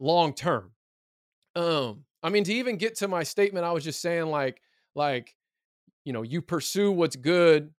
long 0.00 0.34
term. 0.34 0.72
Um, 1.56 2.04
I 2.22 2.30
mean, 2.30 2.44
to 2.44 2.54
even 2.54 2.76
get 2.76 2.96
to 2.96 3.08
my 3.08 3.22
statement, 3.22 3.64
I 3.64 3.72
was 3.72 3.84
just 3.84 4.00
saying, 4.00 4.26
like, 4.26 4.62
like, 4.98 5.34
you 6.04 6.12
know, 6.12 6.22
you 6.22 6.42
pursue 6.42 6.92
what's 6.92 7.16
good, 7.16 7.72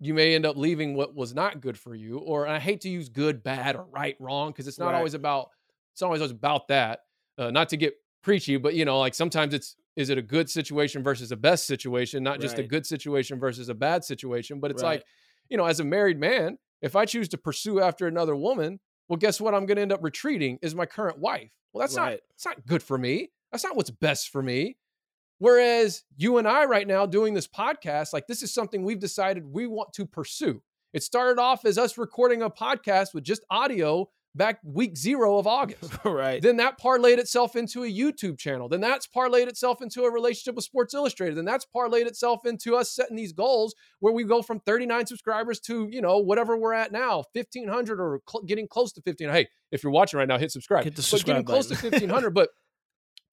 you 0.00 0.14
may 0.14 0.34
end 0.34 0.46
up 0.46 0.56
leaving 0.56 0.94
what 0.94 1.14
was 1.14 1.34
not 1.34 1.60
good 1.60 1.76
for 1.78 1.94
you. 1.94 2.18
Or 2.18 2.46
I 2.46 2.58
hate 2.58 2.82
to 2.82 2.88
use 2.88 3.08
good, 3.08 3.42
bad, 3.42 3.76
or 3.76 3.84
right, 3.90 4.16
wrong, 4.20 4.50
because 4.50 4.68
it's 4.68 4.78
not 4.78 4.88
Right. 4.92 4.96
always 4.98 5.14
about 5.14 5.50
it's 5.92 6.00
not 6.00 6.08
always 6.08 6.22
about 6.30 6.68
that. 6.68 7.00
Uh, 7.36 7.50
not 7.50 7.68
to 7.70 7.76
get 7.76 7.94
preachy, 8.22 8.56
but 8.56 8.74
you 8.74 8.84
know, 8.84 8.98
like 9.00 9.14
sometimes 9.14 9.54
it's 9.54 9.76
is 9.96 10.10
it 10.10 10.18
a 10.18 10.22
good 10.22 10.48
situation 10.48 11.02
versus 11.02 11.32
a 11.32 11.36
best 11.36 11.66
situation, 11.66 12.22
not 12.22 12.40
just 12.40 12.58
a 12.58 12.62
good 12.62 12.86
situation 12.86 13.40
versus 13.40 13.68
a 13.68 13.74
bad 13.74 14.04
situation. 14.04 14.60
But 14.60 14.70
it's 14.70 14.82
Right. 14.82 15.00
like, 15.00 15.06
you 15.48 15.56
know, 15.56 15.64
as 15.64 15.80
a 15.80 15.84
married 15.84 16.20
man, 16.20 16.58
if 16.82 16.94
I 16.94 17.04
choose 17.04 17.28
to 17.30 17.38
pursue 17.38 17.80
after 17.80 18.06
another 18.06 18.36
woman, 18.36 18.78
well, 19.08 19.16
guess 19.16 19.40
what? 19.40 19.54
I'm 19.54 19.66
going 19.66 19.76
to 19.76 19.82
end 19.82 19.92
up 19.92 20.04
retreating 20.04 20.58
is 20.62 20.74
my 20.76 20.86
current 20.86 21.18
wife. 21.18 21.50
Well, 21.72 21.80
that's 21.80 21.96
not 21.96 22.12
Right. 22.12 22.20
it's 22.34 22.46
not 22.46 22.64
good 22.66 22.82
for 22.82 22.96
me. 22.96 23.32
That's 23.50 23.64
not 23.64 23.74
what's 23.74 23.90
best 23.90 24.28
for 24.30 24.42
me. 24.42 24.76
Whereas 25.38 26.02
you 26.16 26.38
and 26.38 26.48
I 26.48 26.64
right 26.64 26.86
now 26.86 27.06
doing 27.06 27.34
this 27.34 27.46
podcast, 27.46 28.12
like 28.12 28.26
this 28.26 28.42
is 28.42 28.52
something 28.52 28.82
we've 28.82 29.00
decided 29.00 29.44
we 29.44 29.66
want 29.66 29.92
to 29.94 30.06
pursue. 30.06 30.62
It 30.92 31.02
started 31.02 31.40
off 31.40 31.64
as 31.64 31.78
us 31.78 31.98
recording 31.98 32.42
a 32.42 32.50
podcast 32.50 33.14
with 33.14 33.24
just 33.24 33.44
audio 33.50 34.08
back 34.34 34.60
week 34.64 34.96
zero 34.96 35.38
of 35.38 35.46
August. 35.46 35.92
right. 36.04 36.40
Then 36.40 36.56
that 36.56 36.80
parlayed 36.80 37.18
itself 37.18 37.56
into 37.56 37.84
a 37.84 37.92
YouTube 37.92 38.38
channel. 38.38 38.68
Then 38.68 38.80
that's 38.80 39.06
parlayed 39.06 39.48
itself 39.48 39.82
into 39.82 40.04
a 40.04 40.10
relationship 40.10 40.54
with 40.54 40.64
Sports 40.64 40.94
Illustrated. 40.94 41.36
Then 41.36 41.44
that's 41.44 41.66
parlayed 41.74 42.06
itself 42.06 42.46
into 42.46 42.76
us 42.76 42.90
setting 42.90 43.16
these 43.16 43.32
goals 43.32 43.74
where 44.00 44.12
we 44.12 44.24
go 44.24 44.40
from 44.40 44.60
39 44.60 45.06
subscribers 45.06 45.60
to, 45.60 45.88
you 45.90 46.00
know, 46.00 46.18
whatever 46.18 46.56
we're 46.56 46.74
at 46.74 46.92
now, 46.92 47.24
1500 47.32 48.00
or 48.00 48.20
cl- 48.28 48.44
getting 48.44 48.68
close 48.68 48.92
to 48.92 49.02
15. 49.02 49.28
Hey, 49.28 49.48
if 49.72 49.82
you're 49.82 49.92
watching 49.92 50.18
right 50.18 50.28
now, 50.28 50.38
hit 50.38 50.52
subscribe. 50.52 50.84
Hit 50.84 50.96
the 50.96 51.02
but 51.02 51.24
getting 51.24 51.44
subscribe 51.44 51.46
close 51.46 51.66
to 51.66 51.74
1500. 51.74 52.30
but 52.34 52.50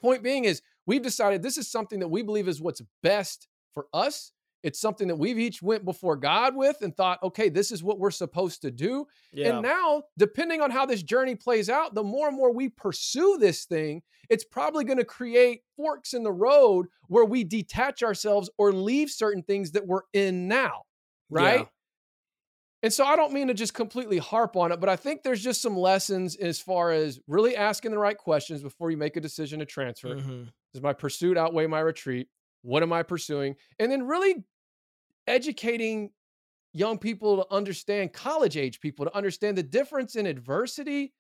point 0.06 0.24
being 0.24 0.46
is 0.46 0.62
we've 0.86 1.02
decided 1.02 1.42
this 1.42 1.58
is 1.58 1.70
something 1.70 2.00
that 2.00 2.08
we 2.08 2.22
believe 2.22 2.48
is 2.48 2.62
what's 2.62 2.82
best 3.02 3.48
for 3.74 3.88
us. 3.94 4.32
It's 4.64 4.80
something 4.80 5.08
that 5.10 5.18
we've 5.18 5.38
each 5.38 5.62
went 5.62 5.86
before 5.86 6.16
God 6.16 6.56
with 6.56 6.82
and 6.82 6.96
thought, 6.96 7.22
okay, 7.22 7.50
this 7.50 7.72
is 7.72 7.84
what 7.84 8.00
we're 8.00 8.10
supposed 8.10 8.64
to 8.64 8.72
do. 8.72 9.06
yeah. 9.32 9.50
And 9.50 9.62
now, 9.62 10.04
depending 10.18 10.60
on 10.60 10.72
how 10.72 10.88
this 10.88 11.04
journey 11.04 11.36
plays 11.36 11.70
out, 11.70 11.94
the 11.94 12.04
more 12.04 12.28
and 12.28 12.36
more 12.36 12.52
we 12.52 12.70
pursue 12.70 13.38
this 13.40 13.66
thing, 13.66 14.02
it's 14.28 14.44
probably 14.44 14.84
going 14.84 14.98
to 14.98 15.06
create 15.06 15.62
forks 15.78 16.14
in 16.16 16.24
the 16.24 16.32
road 16.32 16.88
where 17.08 17.26
we 17.26 17.44
detach 17.44 18.02
ourselves 18.02 18.50
or 18.58 18.74
leave 18.74 19.12
certain 19.12 19.44
things 19.44 19.72
that 19.72 19.86
we're 19.86 20.02
in 20.14 20.48
now. 20.48 20.82
Right. 21.30 21.60
Yeah. 21.60 21.66
And 22.86 22.94
so 22.94 23.04
I 23.04 23.16
don't 23.16 23.34
mean 23.34 23.48
to 23.48 23.56
just 23.56 23.74
completely 23.74 24.20
harp 24.20 24.56
on 24.56 24.72
it, 24.72 24.80
but 24.80 24.90
I 24.90 24.96
think 24.96 25.24
there's 25.24 25.42
just 25.44 25.60
some 25.60 25.76
lessons 25.76 26.36
as 26.36 26.62
far 26.62 26.92
as 26.92 27.20
really 27.26 27.56
asking 27.56 27.90
the 27.90 27.98
right 27.98 28.16
questions 28.16 28.62
before 28.62 28.92
you 28.92 28.98
make 28.98 29.18
a 29.18 29.20
decision 29.20 29.58
to 29.58 29.66
transfer. 29.66 30.18
Mhm. 30.18 30.54
Does 30.72 30.84
my 30.84 30.94
pursuit 30.94 31.36
outweigh 31.36 31.66
my 31.66 31.80
retreat? 31.80 32.30
What 32.62 32.84
am 32.84 32.94
I 32.94 33.02
pursuing? 33.02 33.56
And 33.80 33.92
then 33.92 34.04
really 34.06 34.46
educating 35.28 36.14
young 36.74 37.00
people 37.00 37.44
to 37.44 37.52
understand, 37.52 38.14
college 38.14 38.56
age 38.56 38.80
people 38.80 39.06
to 39.06 39.16
understand 39.16 39.58
the 39.58 39.64
difference 39.64 40.16
in 40.16 40.28
adversity 40.28 41.16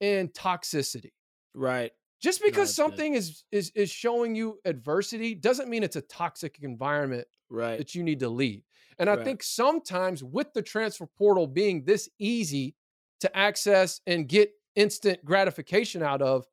and 0.00 0.32
toxicity. 0.32 1.12
Right. 1.54 1.92
Just 2.22 2.40
No, 2.40 2.46
because 2.46 2.70
good. 2.70 2.74
something 2.76 3.12
is 3.14 3.44
is 3.52 3.72
is 3.74 3.90
showing 3.90 4.34
you 4.36 4.58
adversity 4.64 5.34
doesn't 5.34 5.68
mean 5.68 5.82
it's 5.82 5.96
a 5.96 6.02
toxic 6.02 6.60
environment 6.62 7.28
Right. 7.50 7.76
that 7.78 7.94
you 7.94 8.02
need 8.04 8.20
to 8.20 8.30
leave. 8.30 8.64
And 9.00 9.10
I 9.10 9.14
Right. 9.16 9.24
think 9.24 9.42
sometimes 9.42 10.22
with 10.22 10.52
the 10.52 10.62
transfer 10.62 11.06
portal 11.06 11.46
being 11.48 11.84
this 11.84 12.08
easy 12.20 12.76
to 13.20 13.36
access 13.36 14.00
and 14.06 14.28
get 14.28 14.52
instant 14.76 15.24
gratification 15.24 16.02
out 16.02 16.22
of, 16.22 16.46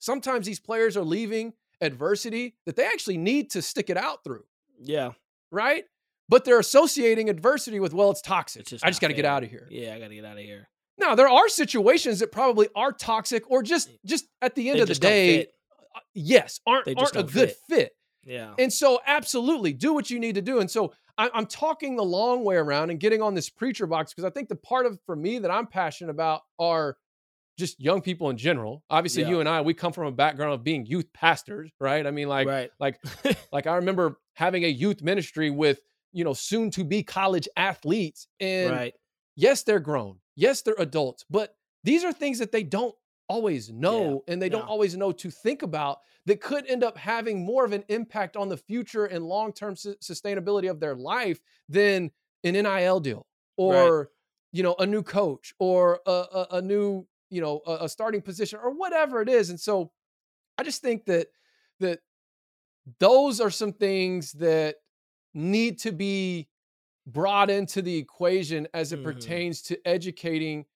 sometimes 0.00 0.44
these 0.46 0.60
players 0.60 0.96
are 0.96 1.04
leaving 1.04 1.54
adversity 1.80 2.56
that 2.66 2.76
they 2.76 2.84
actually 2.84 3.16
need 3.16 3.50
to 3.52 3.62
stick 3.62 3.88
it 3.90 3.96
out 3.96 4.24
through, 4.24 4.44
Yeah. 4.80 5.12
right? 5.50 5.84
But 6.28 6.44
they're 6.44 6.58
associating 6.58 7.30
adversity 7.30 7.80
with, 7.80 7.94
well, 7.94 8.10
it's 8.10 8.20
toxic. 8.20 8.60
It's 8.62 8.70
just 8.70 8.84
I 8.84 8.88
just 8.88 9.00
got 9.00 9.08
to 9.08 9.14
get 9.14 9.24
out 9.24 9.44
of 9.44 9.50
here. 9.50 9.66
Yeah, 9.70 9.94
I 9.94 9.98
gotta 9.98 10.14
get 10.14 10.24
out 10.26 10.36
of 10.36 10.42
here. 10.44 10.68
Now, 10.98 11.14
there 11.14 11.28
are 11.28 11.48
situations 11.48 12.18
that 12.18 12.32
probably 12.32 12.68
are 12.74 12.92
toxic 12.92 13.48
or 13.50 13.62
just 13.62 13.88
just 14.04 14.26
at 14.42 14.54
the 14.56 14.68
end 14.68 14.78
They 14.78 14.82
of 14.82 14.88
the 14.88 14.94
day, 14.96 15.46
uh, 15.94 16.00
yes, 16.12 16.60
aren't, 16.66 16.88
aren't 16.88 16.98
a 17.12 17.22
don't 17.22 17.32
good 17.32 17.52
fit. 17.52 17.58
fit. 17.68 17.96
Yeah. 18.24 18.54
And 18.58 18.70
so, 18.72 19.00
absolutely, 19.06 19.72
do 19.72 19.94
what 19.94 20.10
you 20.10 20.18
need 20.18 20.34
to 20.34 20.42
do. 20.42 20.58
And 20.58 20.70
so, 20.70 20.92
I, 21.18 21.30
I'm 21.34 21.46
talking 21.46 21.96
the 21.96 22.04
long 22.04 22.44
way 22.44 22.56
around 22.56 22.90
and 22.90 23.00
getting 23.00 23.20
on 23.20 23.34
this 23.34 23.50
preacher 23.50 23.86
box 23.86 24.14
because 24.14 24.24
I 24.24 24.30
think 24.30 24.48
the 24.48 24.56
part 24.56 24.86
of 24.86 24.98
for 25.04 25.16
me 25.16 25.40
that 25.40 25.50
I'm 25.50 25.66
passionate 25.66 26.10
about 26.10 26.42
are 26.58 26.96
just 27.58 27.80
young 27.80 28.00
people 28.00 28.30
in 28.30 28.38
general. 28.38 28.84
Obviously, 28.88 29.22
Yeah. 29.22 29.30
you 29.30 29.40
and 29.40 29.48
I, 29.48 29.60
we 29.60 29.74
come 29.74 29.92
from 29.92 30.06
a 30.06 30.12
background 30.12 30.54
of 30.54 30.62
being 30.62 30.86
youth 30.86 31.12
pastors, 31.12 31.72
right? 31.80 32.06
I 32.06 32.12
mean, 32.12 32.28
like, 32.28 32.46
right. 32.46 32.70
like, 32.78 33.00
like 33.52 33.66
I 33.66 33.74
remember 33.76 34.18
having 34.34 34.64
a 34.64 34.68
youth 34.68 35.02
ministry 35.02 35.50
with 35.50 35.80
you 36.12 36.24
know 36.24 36.32
soon 36.32 36.70
to 36.70 36.84
be 36.84 37.02
college 37.02 37.48
athletes, 37.56 38.28
and 38.40 38.70
right. 38.70 38.94
yes, 39.36 39.64
they're 39.64 39.80
grown, 39.80 40.18
yes, 40.36 40.62
they're 40.62 40.76
adults, 40.78 41.24
but 41.28 41.54
these 41.84 42.04
are 42.04 42.12
things 42.12 42.38
that 42.38 42.52
they 42.52 42.62
don't 42.62 42.94
always 43.28 43.70
know 43.70 44.22
and 44.26 44.40
they 44.40 44.48
don't 44.48 44.62
yeah. 44.62 44.68
always 44.68 44.96
know 44.96 45.12
to 45.12 45.30
think 45.30 45.62
about 45.62 45.98
that 46.26 46.40
could 46.40 46.66
end 46.66 46.82
up 46.82 46.96
having 46.96 47.44
more 47.44 47.64
of 47.64 47.72
an 47.72 47.84
impact 47.88 48.36
on 48.36 48.48
the 48.48 48.56
future 48.56 49.06
and 49.06 49.24
long-term 49.24 49.76
su- 49.76 49.96
sustainability 50.02 50.70
of 50.70 50.80
their 50.80 50.94
life 50.94 51.40
than 51.68 52.10
an 52.44 52.56
NIL 52.56 53.00
deal 53.00 53.26
or 53.56 54.10
you 54.52 54.62
know 54.62 54.74
a 54.78 54.86
new 54.86 55.02
coach 55.02 55.52
or 55.58 56.00
a, 56.06 56.10
a, 56.10 56.46
a 56.52 56.62
new 56.62 57.06
you 57.30 57.40
know 57.40 57.60
a, 57.66 57.84
a 57.84 57.88
starting 57.88 58.22
position 58.22 58.58
or 58.62 58.70
whatever 58.70 59.20
it 59.20 59.28
is 59.28 59.50
and 59.50 59.60
so 59.60 59.92
I 60.58 60.64
just 60.64 60.82
think 60.82 61.06
that 61.06 61.28
that 61.80 62.00
those 63.00 63.40
are 63.40 63.50
some 63.50 63.72
things 63.72 64.32
that 64.32 64.76
need 65.34 65.78
to 65.80 65.92
be 65.92 66.48
brought 67.06 67.50
into 67.50 67.82
the 67.82 67.96
equation 67.96 68.68
as 68.74 68.92
it 68.92 69.02
Mhm. 69.02 69.02
pertains 69.02 69.62
to 69.62 69.78
educating 69.88 70.66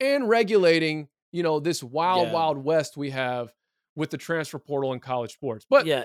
and 0.00 0.28
regulating, 0.28 1.08
you 1.34 1.42
know, 1.42 1.58
this 1.58 1.82
wild, 1.82 2.28
Yeah. 2.28 2.32
wild 2.32 2.58
west 2.64 2.96
we 2.96 3.10
have 3.10 3.52
with 3.96 4.10
the 4.10 4.16
transfer 4.16 4.60
portal 4.60 4.92
in 4.92 5.00
college 5.00 5.32
sports. 5.32 5.66
But 5.68 5.84
yeah. 5.84 6.04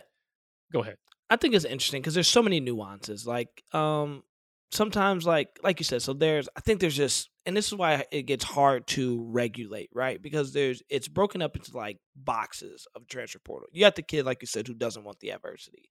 go 0.73 0.81
ahead. 0.81 0.97
I 1.29 1.35
think 1.35 1.53
it's 1.53 1.65
interesting 1.65 2.01
because 2.01 2.15
there's 2.15 2.27
so 2.27 2.41
many 2.41 2.59
nuances. 2.59 3.27
Like, 3.27 3.63
um, 3.71 4.23
sometimes, 4.71 5.27
like, 5.27 5.49
like 5.63 5.79
you 5.79 5.83
said, 5.83 6.01
so 6.01 6.13
there's, 6.13 6.49
I 6.57 6.61
think 6.61 6.79
there's 6.79 6.97
just, 6.97 7.29
and 7.45 7.55
this 7.55 7.67
is 7.67 7.75
why 7.75 8.05
it 8.11 8.23
gets 8.23 8.43
hard 8.43 8.87
to 8.87 9.23
regulate, 9.29 9.91
right? 9.93 10.19
Because 10.19 10.51
there's, 10.51 10.81
it's 10.89 11.07
broken 11.07 11.43
up 11.43 11.55
into 11.55 11.77
like 11.77 11.97
boxes 12.15 12.87
of 12.95 13.07
transfer 13.07 13.39
portal. 13.39 13.69
You 13.71 13.81
got 13.81 13.95
the 13.95 14.01
kid, 14.01 14.25
like 14.25 14.41
you 14.41 14.47
said, 14.47 14.67
who 14.67 14.73
doesn't 14.73 15.03
want 15.03 15.19
the 15.19 15.31
adversity. 15.31 15.89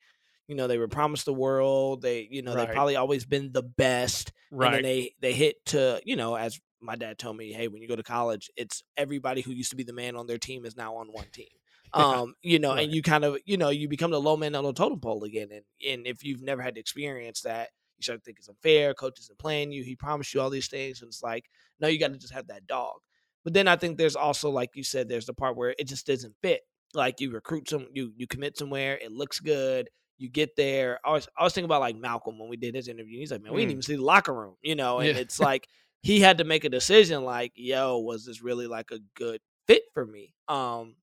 You 0.49 0.57
know, 0.57 0.67
they 0.67 0.79
were 0.79 0.89
promised 0.89 1.27
the 1.27 1.35
world. 1.35 2.03
They, 2.03 2.27
you 2.31 2.43
know, 2.43 2.53
Right. 2.53 2.57
they've 2.57 2.71
probably 2.71 2.97
always 2.97 3.27
been 3.27 3.53
the 3.53 3.63
best. 3.63 4.33
right 4.51 4.71
And 4.71 4.73
then 4.73 4.83
they 4.83 5.15
they 5.21 5.35
hit 5.35 5.65
to, 5.67 6.01
you 6.05 6.17
know, 6.17 6.35
as 6.37 6.59
my 6.81 6.97
dad 6.97 7.19
told 7.19 7.37
me, 7.37 7.53
hey, 7.53 7.69
when 7.69 7.83
you 7.83 7.89
go 7.89 7.97
to 7.97 8.03
college, 8.03 8.51
it's 8.57 8.83
everybody 8.97 9.43
who 9.43 9.53
used 9.53 9.71
to 9.71 9.77
be 9.77 9.85
the 9.85 9.93
man 9.93 10.17
on 10.17 10.27
their 10.27 10.39
team 10.39 10.65
is 10.67 10.77
now 10.77 10.97
on 10.97 11.09
one 11.13 11.31
team. 11.33 11.49
Um, 11.95 12.35
you 12.43 12.59
know, 12.59 12.73
Right. 12.73 12.83
and 12.83 12.93
you 12.93 13.03
kind 13.03 13.25
of, 13.25 13.39
you 13.47 13.57
know, 13.57 13.71
you 13.71 13.89
become 13.89 14.11
the 14.11 14.21
low 14.21 14.37
man 14.37 14.55
on 14.55 14.65
the 14.65 14.73
totem 14.75 15.01
pole 15.01 15.25
again. 15.25 15.49
And 15.53 15.65
and 15.87 16.07
if 16.07 16.25
you've 16.25 16.43
never 16.43 16.63
had 16.63 16.75
to 16.75 16.81
experience 16.81 17.43
that, 17.43 17.71
you 17.97 18.03
start 18.03 18.21
to 18.21 18.25
think 18.25 18.39
it's 18.39 18.49
unfair. 18.49 18.95
Coach 18.95 19.19
isn't 19.21 19.39
playing 19.39 19.73
you. 19.73 19.83
He 19.85 19.97
promised 19.97 20.35
you 20.35 20.41
all 20.41 20.51
these 20.51 20.69
things, 20.69 21.01
and 21.01 21.09
it's 21.09 21.23
like, 21.23 21.47
no, 21.81 21.89
you 21.89 21.99
got 21.99 22.13
to 22.13 22.19
just 22.19 22.33
have 22.35 22.49
that 22.49 22.67
dog. 22.67 22.99
But 23.45 23.55
then 23.55 23.69
I 23.69 23.77
think 23.77 23.97
there's 23.97 24.17
also, 24.17 24.51
like 24.51 24.71
you 24.75 24.85
said, 24.85 25.09
there's 25.09 25.27
the 25.27 25.35
part 25.35 25.57
where 25.57 25.75
it 25.79 25.89
just 25.89 26.07
doesn't 26.07 26.37
fit. 26.43 26.63
Like 26.95 27.21
you 27.21 27.31
recruit 27.31 27.69
some, 27.69 27.89
you 27.93 28.13
you 28.17 28.27
commit 28.27 28.57
somewhere, 28.59 28.99
it 28.99 29.13
looks 29.13 29.41
good. 29.41 29.89
You 30.19 30.29
get 30.29 30.57
there. 30.57 30.99
I 31.05 31.13
was 31.13 31.29
I 31.39 31.45
was 31.45 31.53
thinking 31.53 31.67
about 31.67 31.81
like 31.81 31.97
Malcolm 31.97 32.39
when 32.39 32.49
we 32.49 32.57
did 32.57 32.75
his 32.75 32.89
interview. 32.89 33.19
He's 33.19 33.31
like, 33.31 33.43
man, 33.43 33.53
we 33.53 33.63
didn't 33.63 33.69
Mm. 33.71 33.73
even 33.73 33.83
see 33.83 33.97
the 33.97 34.03
locker 34.03 34.35
room, 34.35 34.57
you 34.63 34.75
know. 34.75 34.99
And 34.99 35.09
Yeah. 35.15 35.21
it's 35.21 35.39
like 35.39 35.69
he 36.03 36.21
had 36.21 36.39
to 36.39 36.45
make 36.45 36.65
a 36.65 36.69
decision 36.69 37.25
like, 37.25 37.53
yo, 37.55 37.99
was 37.99 38.27
this 38.27 38.43
really 38.43 38.67
like 38.67 38.91
a 38.91 38.99
good 39.15 39.41
fit 39.67 39.83
for 39.95 40.05
me? 40.07 40.35
Um, 40.49 40.97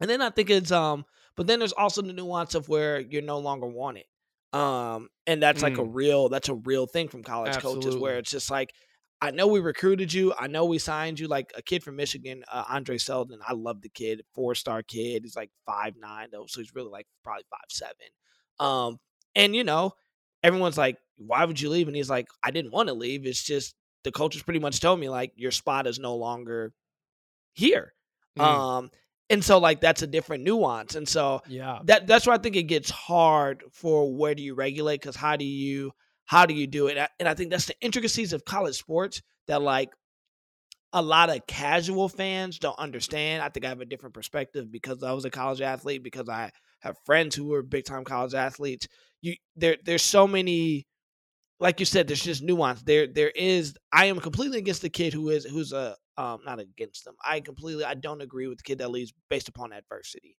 and 0.00 0.08
then 0.08 0.22
I 0.22 0.30
think 0.30 0.50
it's 0.50 0.70
um, 0.72 1.04
but 1.36 1.46
then 1.46 1.58
there's 1.58 1.72
also 1.72 2.02
the 2.02 2.12
nuance 2.12 2.54
of 2.54 2.68
where 2.68 3.00
you're 3.00 3.22
no 3.22 3.38
longer 3.38 3.66
wanted. 3.66 4.04
Um, 4.52 5.08
and 5.26 5.42
that's 5.42 5.62
like 5.62 5.78
a 5.78 5.84
real 5.84 6.28
that's 6.28 6.48
a 6.48 6.54
real 6.54 6.86
thing 6.86 7.08
from 7.08 7.22
college 7.22 7.56
coaches 7.58 7.96
where 7.96 8.18
it's 8.18 8.30
just 8.30 8.50
like, 8.50 8.72
I 9.20 9.30
know 9.30 9.46
we 9.46 9.60
recruited 9.60 10.12
you, 10.12 10.34
I 10.38 10.46
know 10.48 10.66
we 10.66 10.78
signed 10.78 11.18
you, 11.20 11.26
like 11.28 11.52
a 11.56 11.62
kid 11.62 11.82
from 11.82 11.96
Michigan, 11.96 12.44
uh, 12.52 12.64
Andre 12.68 12.98
Seldon. 12.98 13.38
I 13.46 13.54
love 13.54 13.80
the 13.80 13.88
kid, 13.88 14.22
four 14.34 14.54
star 14.54 14.82
kid. 14.82 15.22
He's 15.24 15.36
like 15.36 15.50
five 15.64 15.94
nine 15.96 16.28
though, 16.32 16.46
so 16.46 16.60
he's 16.60 16.74
really 16.74 16.90
like 16.90 17.06
probably 17.24 17.44
five 17.50 17.60
seven. 17.70 17.96
Um, 18.62 18.98
and 19.34 19.56
you 19.56 19.64
know, 19.64 19.92
everyone's 20.42 20.78
like, 20.78 20.98
why 21.16 21.44
would 21.44 21.60
you 21.60 21.70
leave? 21.70 21.88
And 21.88 21.96
he's 21.96 22.10
like, 22.10 22.28
I 22.42 22.50
didn't 22.50 22.72
want 22.72 22.88
to 22.88 22.94
leave. 22.94 23.26
It's 23.26 23.42
just 23.42 23.74
the 24.04 24.12
coaches 24.12 24.42
pretty 24.42 24.60
much 24.60 24.80
told 24.80 24.98
me 25.00 25.08
like 25.08 25.32
your 25.36 25.50
spot 25.50 25.86
is 25.86 25.98
no 25.98 26.16
longer 26.16 26.72
here. 27.52 27.92
Mm. 28.38 28.44
Um, 28.44 28.90
and 29.30 29.44
so 29.44 29.58
like 29.58 29.80
that's 29.80 30.02
a 30.02 30.06
different 30.06 30.44
nuance. 30.44 30.94
And 30.94 31.08
so 31.08 31.42
yeah. 31.46 31.78
that 31.84 32.06
that's 32.06 32.26
where 32.26 32.34
I 32.34 32.38
think 32.38 32.56
it 32.56 32.64
gets 32.64 32.90
hard 32.90 33.62
for 33.72 34.12
where 34.14 34.34
do 34.34 34.42
you 34.42 34.54
regulate? 34.54 35.00
Because 35.00 35.16
how 35.16 35.36
do 35.36 35.44
you 35.44 35.92
how 36.24 36.46
do 36.46 36.54
you 36.54 36.66
do 36.66 36.86
it? 36.88 36.92
And 36.92 37.00
I- 37.00 37.08
And 37.20 37.28
I 37.28 37.34
think 37.34 37.50
that's 37.50 37.66
the 37.66 37.74
intricacies 37.80 38.32
of 38.32 38.44
college 38.44 38.76
sports 38.76 39.22
that 39.48 39.62
like 39.62 39.90
a 40.92 41.02
lot 41.02 41.30
of 41.30 41.46
casual 41.46 42.08
fans 42.08 42.58
don't 42.58 42.78
understand. 42.78 43.42
I 43.42 43.48
think 43.48 43.64
I 43.64 43.70
have 43.70 43.80
a 43.80 43.86
different 43.86 44.14
perspective 44.14 44.70
because 44.70 45.02
I 45.02 45.12
was 45.12 45.24
a 45.24 45.30
college 45.30 45.60
athlete, 45.62 46.02
because 46.02 46.28
I 46.28 46.50
have 46.82 46.96
friends 47.04 47.34
who 47.34 47.46
were 47.46 47.62
big 47.62 47.84
time 47.84 48.04
college 48.04 48.34
athletes. 48.34 48.88
You 49.20 49.34
there 49.56 49.76
there's 49.84 50.02
so 50.02 50.26
many 50.26 50.86
like 51.60 51.78
you 51.78 51.86
said, 51.86 52.08
there's 52.08 52.22
just 52.22 52.42
nuance. 52.42 52.82
There 52.82 53.06
there 53.06 53.30
is 53.30 53.74
I 53.92 54.06
am 54.06 54.20
completely 54.20 54.58
against 54.58 54.82
the 54.82 54.90
kid 54.90 55.12
who 55.12 55.30
is 55.30 55.44
who's 55.44 55.72
a 55.72 55.96
um 56.16 56.40
not 56.44 56.60
against 56.60 57.04
them. 57.04 57.14
I 57.24 57.40
completely 57.40 57.84
I 57.84 57.94
don't 57.94 58.20
agree 58.20 58.48
with 58.48 58.58
the 58.58 58.64
kid 58.64 58.78
that 58.78 58.90
leaves 58.90 59.12
based 59.30 59.48
upon 59.48 59.72
adversity. 59.72 60.36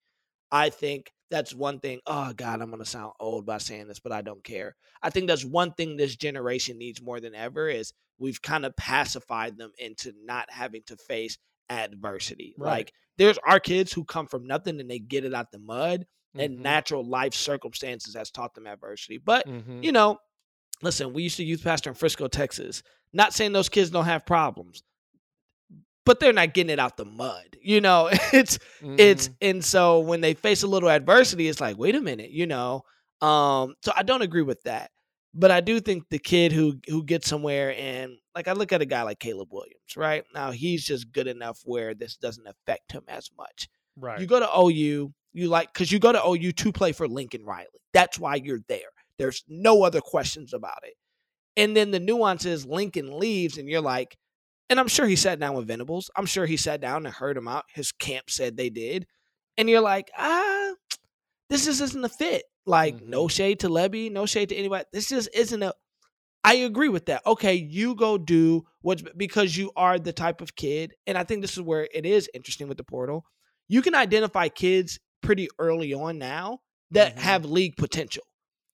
I 0.50 0.68
think 0.68 1.10
that's 1.30 1.54
one 1.54 1.80
thing. 1.80 2.00
Oh 2.06 2.32
God, 2.34 2.60
I'm 2.60 2.70
gonna 2.70 2.84
sound 2.84 3.12
old 3.20 3.46
by 3.46 3.58
saying 3.58 3.88
this, 3.88 4.00
but 4.00 4.12
I 4.12 4.20
don't 4.20 4.44
care. 4.44 4.74
I 5.02 5.10
think 5.10 5.28
that's 5.28 5.44
one 5.44 5.72
thing 5.72 5.96
this 5.96 6.16
generation 6.16 6.76
needs 6.76 7.00
more 7.00 7.20
than 7.20 7.34
ever 7.34 7.68
is 7.68 7.92
we've 8.18 8.42
kind 8.42 8.66
of 8.66 8.76
pacified 8.76 9.56
them 9.56 9.70
into 9.78 10.12
not 10.24 10.50
having 10.50 10.82
to 10.88 10.96
face 10.96 11.38
adversity. 11.70 12.54
Right. 12.58 12.70
Like 12.70 12.92
there's 13.16 13.38
our 13.46 13.60
kids 13.60 13.92
who 13.92 14.04
come 14.04 14.26
from 14.26 14.46
nothing 14.46 14.80
and 14.80 14.90
they 14.90 14.98
get 14.98 15.24
it 15.24 15.34
out 15.34 15.52
the 15.52 15.58
mud, 15.58 16.04
and 16.34 16.58
Mhm. 16.58 16.62
natural 16.62 17.04
life 17.04 17.34
circumstances 17.34 18.14
has 18.14 18.30
taught 18.30 18.54
them 18.54 18.66
adversity. 18.66 19.18
But 19.18 19.46
Mhm. 19.46 19.84
you 19.84 19.92
know, 19.92 20.18
listen, 20.82 21.12
we 21.12 21.22
used 21.22 21.36
to 21.36 21.44
youth 21.44 21.62
pastor 21.62 21.90
in 21.90 21.94
Frisco, 21.94 22.28
Texas. 22.28 22.82
Not 23.12 23.34
saying 23.34 23.52
those 23.52 23.68
kids 23.68 23.90
don't 23.90 24.06
have 24.06 24.24
problems, 24.24 24.82
but 26.04 26.18
they're 26.20 26.32
not 26.32 26.54
getting 26.54 26.70
it 26.70 26.78
out 26.78 26.96
the 26.96 27.04
mud. 27.04 27.56
You 27.60 27.80
know, 27.80 28.08
it's 28.32 28.58
it's 28.82 29.28
Mhm. 29.28 29.36
and 29.40 29.64
so 29.64 30.00
when 30.00 30.20
they 30.20 30.34
face 30.34 30.62
a 30.62 30.66
little 30.66 30.90
adversity, 30.90 31.48
it's 31.48 31.60
like, 31.60 31.78
wait 31.78 31.94
a 31.94 32.00
minute, 32.00 32.30
you 32.30 32.46
know. 32.46 32.82
Um, 33.20 33.74
so 33.82 33.92
I 33.94 34.02
don't 34.02 34.22
agree 34.22 34.42
with 34.42 34.62
that. 34.62 34.90
But 35.34 35.50
I 35.50 35.60
do 35.60 35.80
think 35.80 36.08
the 36.10 36.18
kid 36.18 36.52
who 36.52 36.78
who 36.88 37.04
gets 37.04 37.28
somewhere 37.28 37.74
and 37.78 38.18
like 38.34 38.48
I 38.48 38.52
look 38.52 38.72
at 38.72 38.82
a 38.82 38.86
guy 38.86 39.02
like 39.02 39.18
Caleb 39.18 39.48
Williams, 39.52 39.96
right? 39.96 40.24
Now 40.34 40.50
he's 40.50 40.84
just 40.84 41.10
good 41.12 41.26
enough 41.26 41.60
where 41.64 41.94
this 41.94 42.16
doesn't 42.16 42.46
affect 42.46 42.92
him 42.92 43.04
as 43.08 43.30
much. 43.38 43.68
right. 43.96 44.20
You 44.20 44.26
go 44.26 44.40
to 44.40 44.48
OU, 44.58 45.12
you 45.32 45.48
like 45.48 45.72
because 45.72 45.90
you 45.90 45.98
go 45.98 46.12
to 46.12 46.24
OU 46.24 46.52
to 46.52 46.72
play 46.72 46.92
for 46.92 47.08
Lincoln 47.08 47.44
Riley. 47.44 47.66
That's 47.92 48.18
why 48.18 48.36
you're 48.36 48.60
there. 48.68 48.90
There's 49.18 49.44
no 49.48 49.82
other 49.82 50.00
questions 50.00 50.52
about 50.52 50.78
it. 50.84 50.94
And 51.56 51.76
then 51.76 51.90
the 51.90 52.00
nuance 52.00 52.46
is 52.46 52.64
Lincoln 52.66 53.18
leaves, 53.18 53.58
and 53.58 53.68
you're 53.68 53.80
like, 53.82 54.16
and 54.70 54.80
I'm 54.80 54.88
sure 54.88 55.06
he 55.06 55.16
sat 55.16 55.38
down 55.38 55.54
with 55.54 55.66
Venables. 55.68 56.10
I'm 56.16 56.24
sure 56.26 56.46
he 56.46 56.56
sat 56.56 56.80
down 56.80 57.04
and 57.04 57.14
heard 57.14 57.36
him 57.36 57.46
out. 57.46 57.64
His 57.74 57.92
camp 57.92 58.30
said 58.30 58.56
they 58.56 58.70
did. 58.70 59.06
And 59.58 59.68
you're 59.68 59.82
like, 59.82 60.10
ah, 60.16 60.72
this 61.50 61.66
just 61.66 61.82
isn't 61.82 62.04
a 62.04 62.08
fit. 62.08 62.44
Like, 62.64 63.02
no 63.02 63.26
Mhm. 63.26 63.30
shade 63.30 63.60
to 63.60 63.68
Levy, 63.68 64.08
no 64.08 64.24
shade 64.24 64.48
to 64.48 64.56
anybody. 64.56 64.84
This 64.92 65.08
just 65.08 65.28
isn't 65.34 65.62
a. 65.62 65.74
I 66.44 66.54
agree 66.54 66.88
with 66.88 67.06
that. 67.06 67.22
Okay, 67.26 67.54
you 67.54 67.94
go 67.94 68.18
do 68.18 68.64
what's 68.80 69.02
because 69.16 69.56
you 69.56 69.70
are 69.76 69.98
the 69.98 70.12
type 70.12 70.40
of 70.40 70.56
kid, 70.56 70.94
and 71.06 71.18
I 71.18 71.24
think 71.24 71.42
this 71.42 71.52
is 71.52 71.60
where 71.62 71.88
it 71.92 72.06
is 72.06 72.30
interesting 72.34 72.68
with 72.68 72.78
the 72.78 72.84
portal. 72.84 73.24
You 73.68 73.82
can 73.82 73.94
identify 73.94 74.48
kids 74.48 74.98
pretty 75.22 75.48
early 75.58 75.94
on 75.94 76.18
now 76.18 76.60
that 76.90 77.16
Mhm. 77.16 77.20
have 77.20 77.44
league 77.44 77.76
potential. 77.76 78.24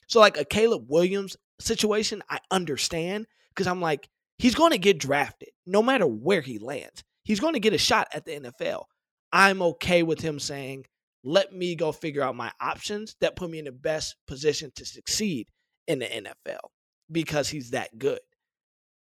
So, 0.09 0.20
like 0.20 0.36
a 0.38 0.44
Caleb 0.44 0.86
Williams 0.88 1.36
situation, 1.61 2.22
I 2.30 2.38
understand 2.51 3.26
because 3.51 3.66
I'm 3.66 3.80
like, 3.80 4.09
he's 4.38 4.55
going 4.55 4.72
to 4.72 4.78
get 4.78 4.99
drafted 4.99 5.51
no 5.66 5.82
matter 5.82 6.07
where 6.07 6.40
he 6.40 6.59
lands. 6.59 7.05
He's 7.24 7.40
going 7.40 7.55
to 7.55 7.61
get 7.61 7.74
a 7.74 7.78
shot 7.78 8.09
at 8.12 8.24
the 8.24 8.32
NFL. 8.36 8.84
I'm 9.32 9.61
okay 9.61 10.03
with 10.03 10.20
him 10.20 10.38
saying, 10.38 10.86
let 11.24 11.53
me 11.53 11.74
go 11.74 11.92
figure 11.92 12.22
out 12.22 12.36
my 12.36 12.51
options 12.61 13.16
that 13.20 13.36
put 13.36 13.51
me 13.51 13.59
in 13.59 13.66
the 13.66 13.72
best 13.72 14.16
position 14.26 14.70
to 14.76 14.86
succeed 14.86 15.49
in 15.86 15.99
the 15.99 16.07
NFL 16.07 16.70
because 17.12 17.49
he's 17.49 17.70
that 17.70 17.99
good. 17.99 18.20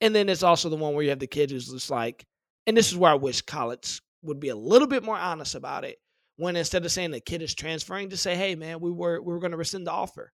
And 0.01 0.13
then 0.13 0.27
it's 0.29 0.43
also 0.43 0.69
the 0.69 0.75
one 0.75 0.93
where 0.93 1.03
you 1.03 1.09
have 1.11 1.19
the 1.19 1.27
kid 1.27 1.51
who's 1.51 1.69
just 1.69 1.89
like, 1.89 2.25
and 2.65 2.75
this 2.75 2.91
is 2.91 2.97
where 2.97 3.11
I 3.11 3.15
wish 3.15 3.41
college 3.41 4.01
would 4.23 4.39
be 4.39 4.49
a 4.49 4.55
little 4.55 4.87
bit 4.87 5.03
more 5.03 5.17
honest 5.17 5.55
about 5.55 5.85
it. 5.85 5.97
When 6.37 6.55
instead 6.55 6.85
of 6.85 6.91
saying 6.91 7.11
the 7.11 7.19
kid 7.19 7.41
is 7.41 7.53
transferring, 7.53 8.09
to 8.09 8.17
say, 8.17 8.35
hey 8.35 8.55
man, 8.55 8.79
we 8.79 8.91
were 8.91 9.21
we 9.21 9.33
were 9.33 9.39
going 9.39 9.51
to 9.51 9.57
rescind 9.57 9.85
the 9.87 9.91
offer. 9.91 10.31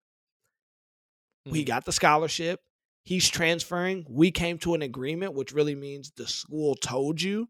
We 1.46 1.64
Mhm. 1.64 1.68
got 1.68 1.86
the 1.86 1.92
scholarship. 1.92 2.62
He's 3.06 3.28
transferring. 3.30 4.06
We 4.10 4.32
came 4.32 4.58
to 4.60 4.76
an 4.76 4.82
agreement, 4.82 5.34
which 5.34 5.52
really 5.54 5.76
means 5.76 6.12
the 6.16 6.26
school 6.28 6.76
told 6.76 7.22
you 7.22 7.50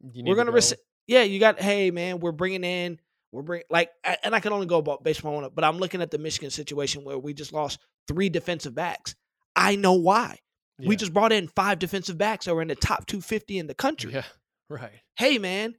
You 0.00 0.24
we're 0.24 0.36
gonna 0.36 0.50
go. 0.52 0.56
rec- 0.56 0.78
yeah 1.06 1.22
you 1.22 1.38
got 1.40 1.60
hey 1.60 1.90
man 1.90 2.20
we're 2.20 2.32
bringing 2.32 2.62
in 2.64 3.00
we're 3.32 3.42
bringing 3.42 3.64
like 3.70 3.90
and 4.22 4.34
i 4.34 4.40
can 4.40 4.52
only 4.52 4.66
go 4.66 4.78
about 4.78 5.02
baseball 5.04 5.36
on 5.36 5.42
one 5.42 5.50
but 5.54 5.62
i'm 5.64 5.78
looking 5.78 6.00
at 6.02 6.10
the 6.10 6.16
michigan 6.18 6.50
situation 6.50 7.04
where 7.04 7.18
we 7.18 7.32
just 7.34 7.52
lost 7.52 7.78
three 8.08 8.28
defensive 8.30 8.74
backs 8.74 9.14
i 9.56 9.76
know 9.76 9.92
why 9.94 10.38
we 10.78 10.96
just 10.96 11.12
brought 11.14 11.30
in 11.32 11.46
five 11.48 11.78
defensive 11.78 12.16
backs 12.18 12.44
that 12.46 12.54
were 12.54 12.62
in 12.62 12.68
the 12.68 12.74
top 12.74 13.06
250 13.06 13.58
in 13.58 13.66
the 13.66 13.74
country 13.74 14.12
Yeah. 14.12 14.24
Right. 14.70 15.00
hey 15.16 15.38
man 15.38 15.74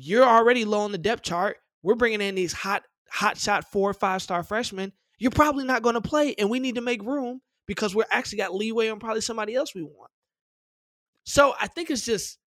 you're 0.00 0.24
already 0.24 0.64
low 0.64 0.80
on 0.80 0.92
the 0.92 0.98
depth 0.98 1.22
chart. 1.22 1.56
We're 1.82 1.96
bringing 1.96 2.20
in 2.20 2.34
these 2.34 2.52
hot 2.52 2.84
hot 3.10 3.36
shot 3.36 3.70
four 3.70 3.90
or 3.90 3.94
five 3.94 4.22
star 4.22 4.42
freshmen. 4.42 4.92
You're 5.18 5.30
probably 5.30 5.64
not 5.64 5.82
going 5.82 5.94
to 5.94 6.00
play 6.00 6.34
and 6.38 6.48
we 6.50 6.60
need 6.60 6.76
to 6.76 6.80
make 6.80 7.02
room 7.02 7.40
because 7.66 7.94
we're 7.94 8.04
actually 8.10 8.38
got 8.38 8.54
leeway 8.54 8.88
on 8.88 9.00
probably 9.00 9.20
somebody 9.20 9.54
else 9.54 9.74
we 9.74 9.82
want. 9.82 10.10
So 11.24 11.54
i 11.60 11.66
think 11.66 11.90
it's 11.90 12.04
just 12.04 12.38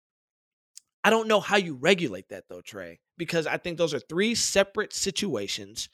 I 1.04 1.10
don't 1.10 1.28
know 1.28 1.39
how 1.39 1.58
you 1.58 1.76
regulate 1.76 2.30
that 2.30 2.43
though, 2.47 2.62
Trey, 2.62 2.99
because 3.18 3.47
I 3.47 3.58
think 3.58 3.78
those 3.78 3.93
are 3.93 3.99
three 3.99 4.36
separate 4.36 4.93
situations, 4.93 5.89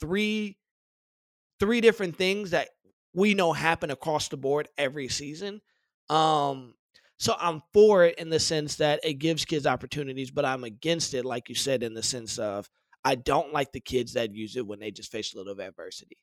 three 0.00 0.58
three 1.60 1.80
different 1.80 2.16
things 2.16 2.50
that 2.50 2.68
we 3.14 3.34
know 3.34 3.52
happen 3.52 3.90
across 3.90 4.28
the 4.28 4.36
board 4.36 4.68
every 4.76 5.08
season. 5.08 5.60
Um 6.10 6.74
so 7.18 7.34
I'm 7.38 7.62
for 7.72 8.04
it 8.04 8.18
in 8.18 8.30
the 8.30 8.40
sense 8.40 8.76
that 8.76 9.00
it 9.02 9.14
gives 9.14 9.44
kids 9.44 9.66
opportunities, 9.66 10.30
but 10.30 10.44
I'm 10.44 10.64
against 10.64 11.14
it 11.14 11.24
like 11.24 11.48
you 11.48 11.54
said 11.54 11.82
in 11.82 11.94
the 11.94 12.02
sense 12.02 12.38
of 12.38 12.68
I 13.04 13.16
don't 13.16 13.52
like 13.52 13.72
the 13.72 13.80
kids 13.80 14.12
that 14.14 14.34
use 14.34 14.56
it 14.56 14.66
when 14.66 14.78
they 14.78 14.90
just 14.90 15.10
face 15.10 15.34
a 15.34 15.38
little 15.38 15.52
of 15.52 15.60
adversity. 15.60 16.16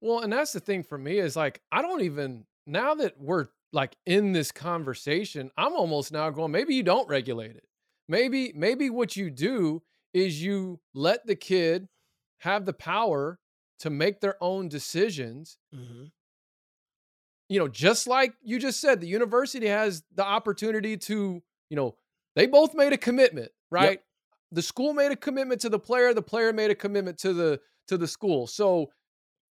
Well, 0.00 0.20
and 0.20 0.32
that's 0.32 0.52
the 0.52 0.60
thing 0.60 0.82
for 0.82 0.98
me 0.98 1.18
is 1.18 1.36
like 1.36 1.60
I 1.70 1.82
don't 1.82 2.02
even 2.02 2.46
now 2.66 2.94
that 2.94 3.14
we're 3.18 3.46
like 3.72 3.96
in 4.06 4.32
this 4.32 4.52
conversation, 4.52 5.50
I'm 5.56 5.74
almost 5.74 6.12
now 6.12 6.30
going 6.30 6.52
maybe 6.52 6.74
you 6.74 6.82
don't 6.82 7.08
regulate 7.08 7.56
it. 7.56 7.64
Maybe 8.08 8.52
maybe 8.54 8.90
what 8.90 9.16
you 9.16 9.30
do 9.30 9.82
is 10.12 10.42
you 10.42 10.80
let 10.94 11.26
the 11.26 11.36
kid 11.36 11.88
have 12.38 12.64
the 12.64 12.72
power 12.72 13.38
to 13.80 13.90
make 13.90 14.20
their 14.20 14.36
own 14.40 14.68
decisions. 14.68 15.58
Mm-hmm. 15.74 16.04
You 17.48 17.58
know, 17.58 17.68
just 17.68 18.06
like 18.06 18.34
you 18.42 18.58
just 18.58 18.80
said, 18.80 19.00
the 19.00 19.06
university 19.06 19.66
has 19.66 20.02
the 20.14 20.24
opportunity 20.24 20.96
to, 20.96 21.42
you 21.68 21.76
know, 21.76 21.96
they 22.36 22.46
both 22.46 22.74
made 22.74 22.92
a 22.92 22.98
commitment, 22.98 23.50
right? 23.70 24.00
The 24.52 24.62
school 24.62 24.94
made 24.94 25.12
a 25.12 25.16
commitment 25.16 25.60
to 25.62 25.68
the 25.68 25.78
player, 25.78 26.14
the 26.14 26.22
player 26.22 26.52
made 26.52 26.70
a 26.70 26.74
commitment 26.74 27.18
to 27.18 27.32
the 27.32 27.60
to 27.88 27.98
the 27.98 28.08
school. 28.08 28.46
So 28.46 28.90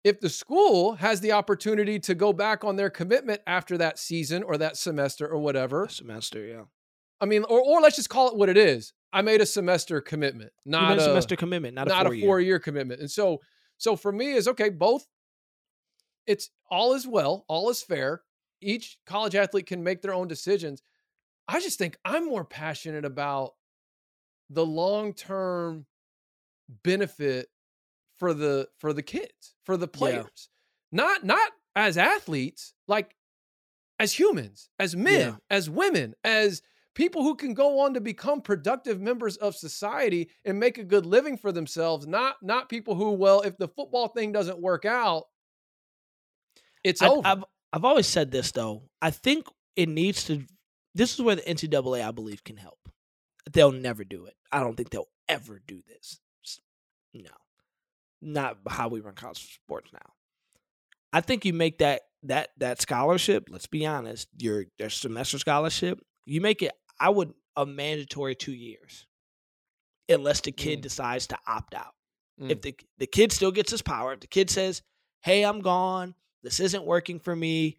if 0.02 0.20
the 0.20 0.28
school 0.28 0.94
has 0.94 1.20
the 1.20 1.32
opportunity 1.32 1.98
to 2.00 2.14
go 2.14 2.32
back 2.32 2.62
on 2.62 2.76
their 2.76 2.90
commitment 2.90 3.40
after 3.46 3.78
that 3.78 3.98
season 3.98 4.42
or 4.42 4.58
that 4.58 4.76
semester 4.76 5.26
or 5.26 5.38
whatever, 5.38 5.88
Semester, 5.88 6.44
yeah. 6.44 6.62
I 7.20 7.26
mean, 7.26 7.44
or 7.44 7.60
or 7.60 7.80
let's 7.80 7.96
just 7.96 8.10
call 8.10 8.28
it 8.28 8.36
what 8.36 8.48
it 8.48 8.56
is. 8.56 8.92
I 9.12 9.22
made 9.22 9.40
a 9.40 9.46
semester 9.46 10.00
commitment, 10.00 10.52
not 10.66 10.98
a 10.98 11.00
a 11.00 11.04
semester 11.04 11.36
commitment, 11.36 11.74
not, 11.74 11.88
not 11.88 12.06
a 12.06 12.08
four, 12.08 12.14
a 12.14 12.20
four 12.20 12.40
year 12.40 12.58
commitment. 12.58 13.00
And 13.00 13.10
so, 13.10 13.40
so 13.78 13.96
for 13.96 14.10
me 14.12 14.32
is 14.32 14.48
okay. 14.48 14.68
Both, 14.68 15.06
it's 16.26 16.50
all 16.70 16.94
is 16.94 17.06
well, 17.06 17.44
all 17.48 17.70
is 17.70 17.82
fair. 17.82 18.22
Each 18.60 18.98
college 19.06 19.34
athlete 19.34 19.66
can 19.66 19.82
make 19.82 20.00
their 20.02 20.14
own 20.14 20.28
decisions. 20.28 20.82
I 21.48 21.60
just 21.60 21.78
think 21.78 21.98
I'm 22.04 22.26
more 22.26 22.44
passionate 22.44 23.04
about 23.04 23.52
the 24.50 24.64
long 24.64 25.12
term 25.12 25.86
benefit 26.82 27.48
for 28.16 28.32
the 28.32 28.68
for 28.78 28.92
the 28.92 29.02
kids, 29.02 29.54
for 29.64 29.76
the 29.76 29.88
players. 29.88 30.48
Not 30.92 31.24
not 31.24 31.52
as 31.76 31.98
athletes, 31.98 32.72
like 32.88 33.14
as 33.98 34.12
humans, 34.12 34.70
as 34.78 34.96
men, 34.96 35.20
Yeah. 35.20 35.36
as 35.50 35.68
women, 35.68 36.14
as 36.24 36.62
people 36.94 37.22
who 37.22 37.34
can 37.34 37.54
go 37.54 37.80
on 37.80 37.94
to 37.94 38.00
become 38.00 38.40
productive 38.40 39.00
members 39.00 39.36
of 39.36 39.56
society 39.56 40.30
and 40.44 40.58
make 40.58 40.78
a 40.78 40.84
good 40.84 41.04
living 41.04 41.36
for 41.36 41.52
themselves, 41.52 42.06
not 42.06 42.36
not 42.42 42.68
people 42.68 42.94
who, 42.94 43.12
well, 43.12 43.40
if 43.42 43.56
the 43.58 43.68
football 43.68 44.08
thing 44.08 44.32
doesn't 44.32 44.60
work 44.60 44.84
out, 44.84 45.24
it's 46.84 47.02
I, 47.02 47.08
over. 47.08 47.26
I've 47.26 47.44
I've 47.72 47.84
always 47.84 48.06
said 48.06 48.30
this 48.30 48.52
though. 48.52 48.82
I 49.02 49.10
think 49.10 49.46
it 49.76 49.88
needs 49.88 50.24
to. 50.24 50.44
This 50.94 51.14
is 51.14 51.20
where 51.20 51.34
the 51.34 51.42
NCAA, 51.42 52.06
I 52.06 52.12
believe, 52.12 52.44
can 52.44 52.56
help. 52.56 52.78
They'll 53.52 53.72
never 53.72 54.04
do 54.04 54.26
it. 54.26 54.34
I 54.52 54.60
don't 54.60 54.76
think 54.76 54.90
they'll 54.90 55.08
ever 55.28 55.60
do 55.66 55.82
this. 55.88 56.20
No, 57.12 57.30
not 58.22 58.58
how 58.68 58.88
we 58.88 59.00
run 59.00 59.14
college 59.14 59.54
sports 59.54 59.92
now. 59.92 60.12
I 61.12 61.20
think 61.20 61.44
you 61.44 61.52
make 61.52 61.78
that 61.78 62.02
that 62.24 62.50
that 62.58 62.80
scholarship. 62.80 63.48
Let's 63.50 63.66
be 63.66 63.86
honest. 63.86 64.28
Your 64.38 64.66
your 64.78 64.90
semester 64.90 65.38
scholarship. 65.38 66.00
You 66.26 66.40
make 66.40 66.62
it. 66.62 66.72
I 67.00 67.10
would 67.10 67.34
a 67.56 67.66
mandatory 67.66 68.34
two 68.34 68.52
years, 68.52 69.06
unless 70.08 70.40
the 70.40 70.52
kid 70.52 70.80
Mm. 70.80 70.82
decides 70.82 71.26
to 71.28 71.38
opt 71.46 71.74
out 71.74 71.94
Mm. 72.40 72.50
if 72.50 72.62
the 72.62 72.74
the 72.98 73.06
kid 73.06 73.30
still 73.32 73.52
gets 73.52 73.70
his 73.70 73.82
power, 73.82 74.12
if 74.12 74.20
the 74.20 74.26
kid 74.26 74.50
says, 74.50 74.82
"Hey, 75.22 75.44
I'm 75.44 75.60
gone. 75.60 76.14
This 76.44 76.60
isn't 76.60 76.84
working 76.84 77.18
for 77.18 77.34
me," 77.34 77.78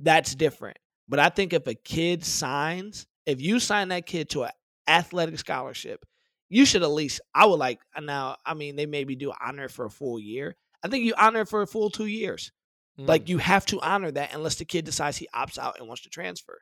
that's 0.00 0.34
different. 0.34 0.78
But 1.08 1.20
I 1.20 1.28
think 1.28 1.52
if 1.52 1.66
a 1.68 1.74
kid 1.74 2.24
signs, 2.24 3.06
if 3.26 3.40
you 3.40 3.60
sign 3.60 3.88
that 3.88 4.06
kid 4.06 4.30
to 4.30 4.44
an 4.44 4.50
athletic 4.88 5.38
scholarship, 5.38 6.04
you 6.48 6.64
should 6.66 6.82
at 6.82 6.90
least. 6.90 7.20
I 7.34 7.46
would 7.46 7.58
like 7.60 7.80
now. 8.00 8.36
I 8.44 8.54
mean, 8.54 8.74
they 8.76 8.86
maybe 8.86 9.14
do 9.14 9.32
honor 9.40 9.64
it 9.66 9.70
for 9.70 9.84
a 9.84 9.90
full 9.90 10.18
year. 10.18 10.56
I 10.82 10.88
think 10.88 11.04
you 11.04 11.14
honor 11.16 11.42
it 11.42 11.48
for 11.48 11.62
a 11.62 11.66
full 11.66 11.90
two 11.90 12.06
years. 12.06 12.50
Like 12.98 13.24
Mm. 13.24 13.28
you 13.30 13.38
have 13.38 13.64
to 13.66 13.80
honor 13.80 14.10
that 14.10 14.34
unless 14.34 14.56
the 14.56 14.64
kid 14.64 14.84
decides 14.84 15.16
he 15.16 15.28
opts 15.34 15.58
out 15.58 15.78
and 15.78 15.86
wants 15.88 16.02
to 16.02 16.10
transfer. 16.10 16.60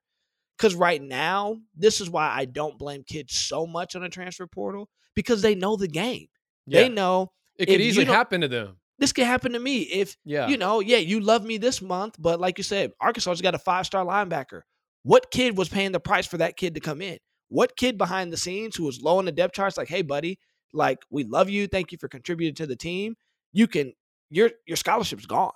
Because 0.57 0.75
right 0.75 1.01
now, 1.03 1.61
this 1.75 2.01
is 2.01 2.11
why 2.11 2.29
I 2.29 2.45
don't 2.45 2.79
blame 2.79 3.03
kids 3.03 3.35
so 3.35 3.67
much 3.67 3.97
on 3.97 4.03
a 4.03 4.09
transfer 4.11 4.47
portal 4.47 4.89
because 5.15 5.43
they 5.43 5.55
know 5.55 5.77
the 5.77 5.89
game. 5.89 6.29
yeah, 6.67 6.83
They 6.83 6.89
know 6.89 7.33
it 7.57 7.67
could 7.67 7.81
easily 7.81 8.05
happen 8.05 8.43
to 8.43 8.49
them. 8.49 8.80
This 9.01 9.13
could 9.13 9.25
happen 9.27 9.53
to 9.53 9.59
me 9.59 9.81
if 9.83 10.17
Yeah, 10.25 10.47
you 10.49 10.57
know, 10.57 10.79
yeah, 10.81 10.99
you 10.99 11.19
love 11.21 11.45
me 11.45 11.59
this 11.59 11.83
month, 11.83 12.15
but 12.19 12.39
like 12.41 12.59
you 12.59 12.65
said, 12.65 12.93
Arkansas 13.01 13.31
has 13.31 13.41
got 13.43 13.55
a 13.55 13.59
five 13.59 13.87
star 13.87 14.05
linebacker. 14.05 14.61
What 15.03 15.31
kid 15.31 15.57
was 15.59 15.69
paying 15.69 15.93
the 15.93 16.01
price 16.01 16.27
for 16.27 16.37
that 16.39 16.57
kid 16.57 16.75
to 16.75 16.81
come 16.81 17.01
in? 17.03 17.19
What 17.49 17.77
kid 17.77 17.99
behind 17.99 18.33
the 18.33 18.37
scenes 18.37 18.77
who 18.77 18.85
was 18.85 19.01
low 19.03 19.19
on 19.19 19.25
the 19.25 19.33
depth 19.33 19.55
charts, 19.55 19.77
like, 19.77 19.89
hey, 19.89 20.03
buddy, 20.03 20.39
like 20.73 20.99
we 21.11 21.25
love 21.25 21.51
you, 21.51 21.67
thank 21.67 21.91
you 21.91 21.99
for 21.99 22.07
contributing 22.07 22.55
to 22.57 22.67
the 22.67 22.77
team. 22.77 23.17
You 23.53 23.67
can 23.67 23.95
your 24.29 24.51
your 24.67 24.77
scholarship's 24.77 25.27
gone, 25.27 25.51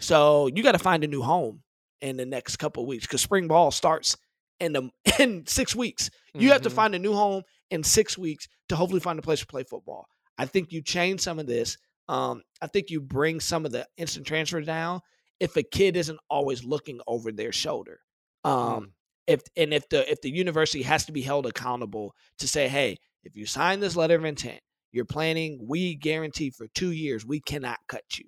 so 0.00 0.48
you 0.48 0.62
got 0.62 0.72
to 0.72 0.78
find 0.78 1.04
a 1.04 1.08
new 1.08 1.22
home 1.22 1.62
in 2.00 2.16
the 2.16 2.26
next 2.26 2.56
couple 2.56 2.82
of 2.82 2.88
weeks 2.88 3.06
because 3.06 3.20
spring 3.20 3.46
ball 3.48 3.70
starts 3.70 4.16
in 4.58 4.72
the 4.72 4.90
in 5.18 5.46
six 5.46 5.74
weeks. 5.74 6.10
You 6.34 6.50
have 6.52 6.62
to 6.62 6.68
Mhm. 6.70 6.72
find 6.74 6.94
a 6.94 6.98
new 6.98 7.12
home 7.14 7.42
in 7.70 7.82
six 7.84 8.18
weeks 8.18 8.48
to 8.68 8.76
hopefully 8.76 9.00
find 9.00 9.18
a 9.18 9.22
place 9.22 9.40
to 9.40 9.46
play 9.46 9.62
football. 9.62 10.06
I 10.38 10.46
think 10.46 10.72
you 10.72 10.82
change 10.82 11.20
some 11.20 11.38
of 11.38 11.46
this. 11.46 11.76
Um, 12.10 12.42
I 12.60 12.66
think 12.66 12.90
you 12.90 13.00
bring 13.00 13.38
some 13.40 13.64
of 13.64 13.72
the 13.72 13.86
instant 13.96 14.26
transfer 14.26 14.60
down 14.60 15.00
if 15.38 15.56
a 15.56 15.62
kid 15.62 15.96
isn't 15.96 16.18
always 16.28 16.64
looking 16.64 17.00
over 17.06 17.30
their 17.32 17.52
shoulder. 17.52 18.00
Um, 18.44 18.52
Mm. 18.54 18.86
if 19.26 19.40
and 19.56 19.72
if 19.72 19.88
the 19.90 20.10
if 20.10 20.20
the 20.22 20.30
university 20.30 20.82
has 20.82 21.06
to 21.06 21.12
be 21.12 21.22
held 21.22 21.46
accountable 21.46 22.14
to 22.38 22.48
say, 22.48 22.68
hey, 22.68 22.96
if 23.22 23.36
you 23.36 23.46
sign 23.46 23.80
this 23.80 23.96
letter 23.96 24.16
of 24.16 24.24
intent, 24.24 24.60
you're 24.92 25.04
planning, 25.04 25.60
we 25.68 25.94
guarantee 25.94 26.50
for 26.50 26.66
two 26.74 26.90
years 26.90 27.24
we 27.24 27.40
cannot 27.40 27.78
cut 27.86 28.02
you, 28.18 28.24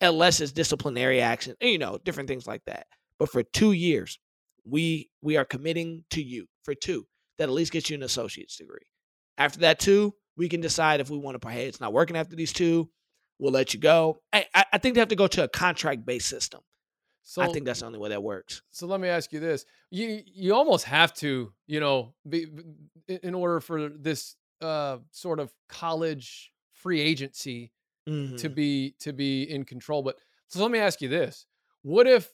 unless 0.00 0.40
it's 0.40 0.52
disciplinary 0.52 1.20
action, 1.20 1.54
you 1.60 1.78
know, 1.78 1.98
different 2.04 2.28
things 2.28 2.46
like 2.46 2.64
that. 2.66 2.86
But 3.18 3.30
for 3.30 3.42
two 3.44 3.72
years, 3.72 4.18
we 4.64 5.10
we 5.22 5.36
are 5.36 5.44
committing 5.44 6.04
to 6.10 6.22
you 6.22 6.46
for 6.64 6.74
two 6.74 7.06
that 7.38 7.44
at 7.48 7.54
least 7.54 7.72
gets 7.72 7.90
you 7.90 7.96
an 7.96 8.02
associate's 8.02 8.56
degree. 8.56 8.86
After 9.38 9.60
that 9.60 9.78
two, 9.78 10.14
we 10.36 10.48
can 10.48 10.60
decide 10.60 11.00
if 11.00 11.10
we 11.10 11.18
want 11.18 11.40
to. 11.40 11.48
Hey, 11.48 11.66
it's 11.68 11.80
not 11.80 11.92
working 11.92 12.16
after 12.16 12.34
these 12.34 12.52
two. 12.52 12.90
We'll 13.38 13.52
let 13.52 13.74
you 13.74 13.80
go. 13.80 14.20
I, 14.32 14.46
I- 14.54 14.64
I 14.74 14.78
think 14.78 14.94
they 14.94 15.00
have 15.00 15.08
to 15.08 15.16
go 15.16 15.26
to 15.26 15.44
a 15.44 15.48
contract 15.48 16.04
based 16.06 16.28
system. 16.28 16.60
So 17.26 17.40
I 17.40 17.48
think 17.48 17.64
that's 17.64 17.80
the 17.80 17.86
only 17.86 17.98
way 17.98 18.10
that 18.10 18.22
works. 18.22 18.60
so 18.70 18.86
let 18.86 19.00
me 19.00 19.08
ask 19.08 19.32
you 19.32 19.40
this: 19.40 19.64
you 19.90 20.20
you 20.26 20.54
almost 20.54 20.84
have 20.84 21.14
to, 21.14 21.52
you 21.66 21.80
know, 21.80 22.14
be 22.28 22.46
in- 23.08 23.34
order 23.34 23.60
for 23.60 23.88
this 23.88 24.36
uh, 24.60 24.98
sort 25.10 25.40
of 25.40 25.50
college 25.68 26.52
free 26.74 27.00
agency 27.00 27.72
to 28.06 28.12
Mhm. 28.12 28.54
be 28.54 28.94
to 29.00 29.12
be 29.14 29.44
in 29.44 29.64
control. 29.64 30.02
But 30.02 30.16
so 30.48 30.60
let 30.60 30.70
me 30.70 30.78
ask 30.78 31.00
you 31.00 31.08
this: 31.08 31.46
What 31.82 32.06
if 32.06 32.30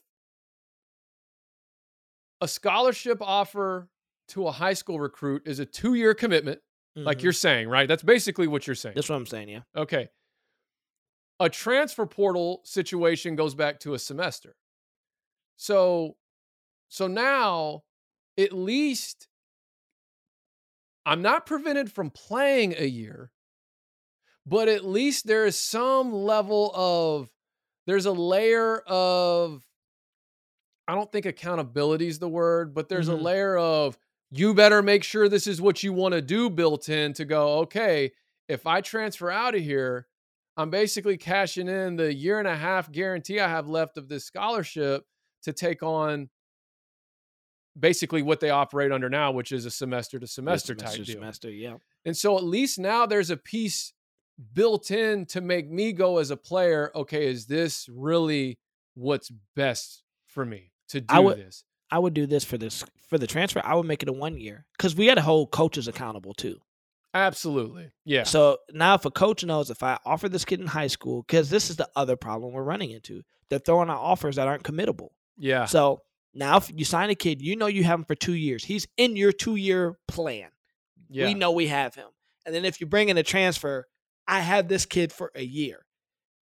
a 2.40 2.48
scholarship 2.48 3.18
offer 3.20 3.88
to 4.28 4.46
a 4.46 4.52
high 4.52 4.74
school 4.74 4.98
recruit 5.00 5.42
is 5.46 5.58
a 5.58 5.66
two 5.66 5.94
year 5.94 6.14
commitment, 6.14 6.60
like 6.96 7.18
Mhm. 7.18 7.22
you're 7.22 7.32
saying, 7.32 7.68
right? 7.68 7.86
That's 7.88 8.02
basically 8.02 8.46
what 8.48 8.66
you're 8.66 8.74
saying. 8.76 8.94
That's 8.96 9.08
what 9.08 9.16
I'm 9.16 9.26
saying. 9.26 9.48
Yeah. 9.48 9.62
Okay. 9.76 10.08
A 11.40 11.48
transfer 11.50 12.06
portal 12.06 12.60
situation 12.64 13.34
goes 13.34 13.54
back 13.56 13.80
to 13.80 13.94
a 13.94 13.98
semester. 13.98 14.56
So 15.56 16.16
so 16.88 17.06
now 17.06 17.84
at 18.38 18.52
least 18.52 19.28
I'm 21.04 21.20
not 21.22 21.44
prevented 21.46 21.92
from 21.92 22.10
playing 22.10 22.74
a 22.78 22.86
year, 22.86 23.32
but 24.46 24.68
at 24.68 24.84
least 24.84 25.26
there 25.26 25.46
is 25.46 25.56
some 25.56 26.12
level 26.12 26.72
of 26.74 27.30
there's 27.86 28.06
a 28.06 28.12
layer 28.12 28.78
of 28.80 29.64
I 30.88 30.94
don't 30.94 31.10
think 31.12 31.26
accountability 31.26 32.08
is 32.08 32.18
the 32.18 32.28
word, 32.28 32.74
but 32.74 32.88
there's 32.88 33.08
Mhm. 33.08 33.14
a 33.14 33.14
layer 33.14 33.56
of 33.56 33.98
you 34.30 34.54
better 34.54 34.82
make 34.82 35.04
sure 35.04 35.28
this 35.28 35.46
is 35.46 35.60
what 35.60 35.82
you 35.82 35.92
want 35.92 36.12
to 36.14 36.22
do 36.22 36.50
built 36.50 36.88
in 36.88 37.12
to 37.14 37.24
go, 37.24 37.58
okay, 37.60 38.12
if 38.48 38.66
I 38.66 38.80
transfer 38.80 39.30
out 39.30 39.54
of 39.54 39.60
here, 39.62 40.06
I'm 40.56 40.70
basically 40.70 41.16
cashing 41.16 41.68
in 41.68 41.96
the 41.96 42.12
year 42.12 42.38
and 42.38 42.48
a 42.48 42.56
half 42.56 42.90
guarantee 42.92 43.40
I 43.40 43.48
have 43.48 43.68
left 43.68 43.96
of 43.96 44.08
this 44.08 44.24
scholarship 44.24 45.04
to 45.44 45.52
take 45.52 45.82
on 45.82 46.28
basically 47.78 48.22
what 48.22 48.40
they 48.40 48.50
operate 48.50 48.92
under 48.92 49.08
now, 49.08 49.30
which 49.32 49.52
is 49.52 49.64
a 49.64 49.70
semester 49.70 50.18
to 50.18 50.26
semester 50.26 50.74
type 50.74 50.96
deal. 50.96 51.04
Semester. 51.06 51.50
Yeah. 51.50 51.76
And 52.04 52.16
so 52.16 52.36
at 52.36 52.44
least 52.44 52.78
now 52.78 53.06
there's 53.06 53.30
a 53.30 53.36
piece 53.36 53.92
built 54.52 54.90
in 54.90 55.26
to 55.26 55.40
make 55.40 55.70
me 55.70 55.92
go 55.92 56.18
as 56.18 56.30
a 56.30 56.36
player, 56.36 56.90
okay, 56.94 57.26
is 57.26 57.46
this 57.46 57.88
really 57.90 58.58
what's 58.94 59.30
best 59.54 60.02
for 60.26 60.44
me 60.44 60.72
to 60.88 61.00
do 61.00 61.06
I 61.08 61.20
would- 61.20 61.38
this? 61.38 61.64
I 61.92 61.98
would 61.98 62.14
do 62.14 62.24
this 62.24 62.44
for 62.44 62.56
this 62.56 62.84
for 63.08 63.18
the 63.18 63.26
transfer. 63.26 63.60
I 63.64 63.74
would 63.74 63.86
make 63.86 64.04
it 64.04 64.08
a 64.08 64.12
one 64.12 64.38
year 64.38 64.64
because 64.78 64.94
we 64.94 65.06
got 65.06 65.14
to 65.14 65.22
hold 65.22 65.50
coaches 65.50 65.88
accountable 65.88 66.34
too. 66.34 66.60
Absolutely. 67.12 67.90
Yeah. 68.04 68.22
So 68.22 68.58
now, 68.72 68.94
if 68.94 69.04
a 69.04 69.10
coach 69.10 69.44
knows 69.44 69.70
if 69.70 69.82
I 69.82 69.98
offer 70.04 70.28
this 70.28 70.44
kid 70.44 70.60
in 70.60 70.66
high 70.66 70.86
school, 70.86 71.22
because 71.26 71.50
this 71.50 71.70
is 71.70 71.76
the 71.76 71.88
other 71.96 72.16
problem 72.16 72.52
we're 72.52 72.62
running 72.62 72.90
into, 72.90 73.22
they're 73.48 73.58
throwing 73.58 73.90
out 73.90 74.00
offers 74.00 74.36
that 74.36 74.46
aren't 74.46 74.62
committable. 74.62 75.08
yeah. 75.36 75.64
So 75.64 76.02
now, 76.32 76.58
if 76.58 76.70
you 76.72 76.84
sign 76.84 77.10
a 77.10 77.16
kid, 77.16 77.42
you 77.42 77.56
know 77.56 77.66
you 77.66 77.82
have 77.82 77.98
him 77.98 78.04
for 78.04 78.14
two 78.14 78.34
years. 78.34 78.64
He's 78.64 78.86
in 78.96 79.16
your 79.16 79.32
two 79.32 79.56
year 79.56 79.98
plan. 80.06 80.50
Yeah. 81.08 81.26
We 81.26 81.34
know 81.34 81.50
we 81.50 81.66
have 81.66 81.96
him. 81.96 82.06
And 82.46 82.54
then 82.54 82.64
if 82.64 82.80
you 82.80 82.86
bring 82.86 83.08
in 83.08 83.18
a 83.18 83.24
transfer, 83.24 83.86
I 84.28 84.40
have 84.40 84.68
this 84.68 84.86
kid 84.86 85.12
for 85.12 85.32
a 85.34 85.42
year. 85.42 85.84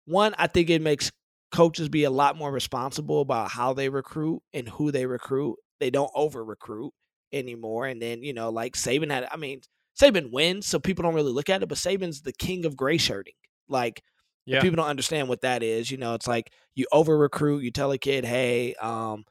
One, 0.05 0.35
I 0.39 0.47
think 0.47 0.69
it 0.69 0.83
makes 0.83 1.11
coaches 1.51 1.89
be 1.89 2.05
a 2.05 2.11
lot 2.11 2.37
more 2.37 2.53
responsible 2.53 3.23
about 3.23 3.51
how 3.51 3.73
they 3.73 3.89
recruit 3.89 4.43
and 4.53 4.69
who 4.69 4.93
they 4.93 5.07
recruit. 5.07 5.57
They 5.81 5.89
don't 5.91 6.11
over 6.14 6.45
recruit 6.45 6.93
anymore. 7.33 7.87
And 7.87 8.01
then, 8.03 8.23
you 8.23 8.35
know, 8.35 8.51
like 8.51 8.75
Saban 8.75 9.11
had, 9.11 9.27
I 9.33 9.37
mean, 9.39 9.62
Saban 10.01 10.30
wins, 10.30 10.66
so 10.66 10.78
people 10.78 11.03
don't 11.03 11.14
really 11.14 11.32
look 11.32 11.51
at 11.51 11.62
it, 11.62 11.68
but 11.68 11.78
Saban's 11.78 12.22
the 12.22 12.32
king 12.32 12.64
of 12.64 12.76
gray 12.76 12.99
shirting. 12.99 13.34
Like, 13.68 14.03
yeah. 14.46 14.61
people 14.61 14.76
don't 14.76 14.86
understand 14.86 15.28
what 15.28 15.42
that 15.42 15.62
is. 15.62 15.90
You 15.90 15.99
know, 15.99 16.14
it's 16.14 16.26
like 16.26 16.53
you 16.74 16.86
over 16.92 17.16
recruit. 17.16 17.62
You 17.62 17.70
tell 17.70 17.92
a 17.92 17.99
kid, 17.99 18.24
"Hey, 18.24 18.74
um, 18.74 19.24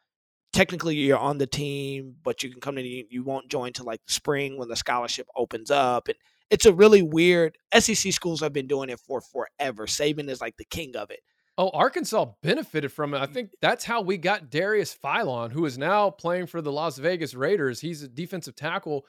technically 0.54 0.96
you're 0.96 1.18
on 1.18 1.38
the 1.38 1.48
team, 1.48 2.16
but 2.24 2.44
you 2.44 2.52
can 2.52 2.62
come 2.62 2.78
in. 2.78 2.86
You, 2.86 3.06
you 3.10 3.24
won't 3.24 3.50
join 3.50 3.74
till 3.74 3.86
like 3.86 4.02
the 4.06 4.14
spring 4.14 4.58
when 4.58 4.68
the 4.68 4.76
scholarship 4.76 5.28
opens 5.36 5.72
up." 5.72 6.08
And 6.08 6.18
it's 6.50 6.66
a 6.66 6.74
really 6.74 7.02
weird. 7.02 7.58
SEC 7.78 8.14
schools 8.14 8.42
have 8.42 8.54
been 8.54 8.68
doing 8.68 8.90
it 8.90 9.00
for 9.00 9.22
forever. 9.22 9.88
Saban 9.88 10.30
is 10.30 10.42
like 10.42 10.58
the 10.58 10.66
king 10.66 10.96
of 10.96 11.10
it. 11.12 11.20
Oh, 11.58 11.72
Arkansas 11.74 12.26
benefited 12.44 12.92
from 12.92 13.16
it. 13.16 13.20
I 13.20 13.26
think 13.26 13.50
that's 13.62 13.84
how 13.84 14.02
we 14.02 14.18
got 14.18 14.52
Darius 14.52 14.96
Philon, 14.96 15.52
who 15.52 15.66
is 15.66 15.78
now 15.78 16.12
playing 16.12 16.46
for 16.46 16.62
the 16.62 16.72
Las 16.72 17.00
Vegas 17.00 17.34
Raiders. 17.34 17.80
He's 17.80 18.04
a 18.04 18.08
defensive 18.08 18.56
tackle, 18.56 19.06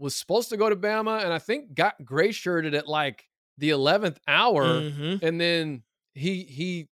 was 0.00 0.16
supposed 0.16 0.48
to 0.48 0.56
go 0.56 0.68
to 0.68 0.74
Bama, 0.76 1.22
and 1.22 1.32
I 1.32 1.38
think 1.38 1.74
got 1.74 2.04
gray 2.04 2.32
shirted 2.32 2.74
at 2.74 2.88
like 2.88 3.28
the 3.58 3.70
eleventh 3.70 4.18
hour, 4.26 4.64
Mhm. 4.64 5.22
and 5.22 5.40
then 5.40 5.82
he 6.14 6.42
he 6.44 6.88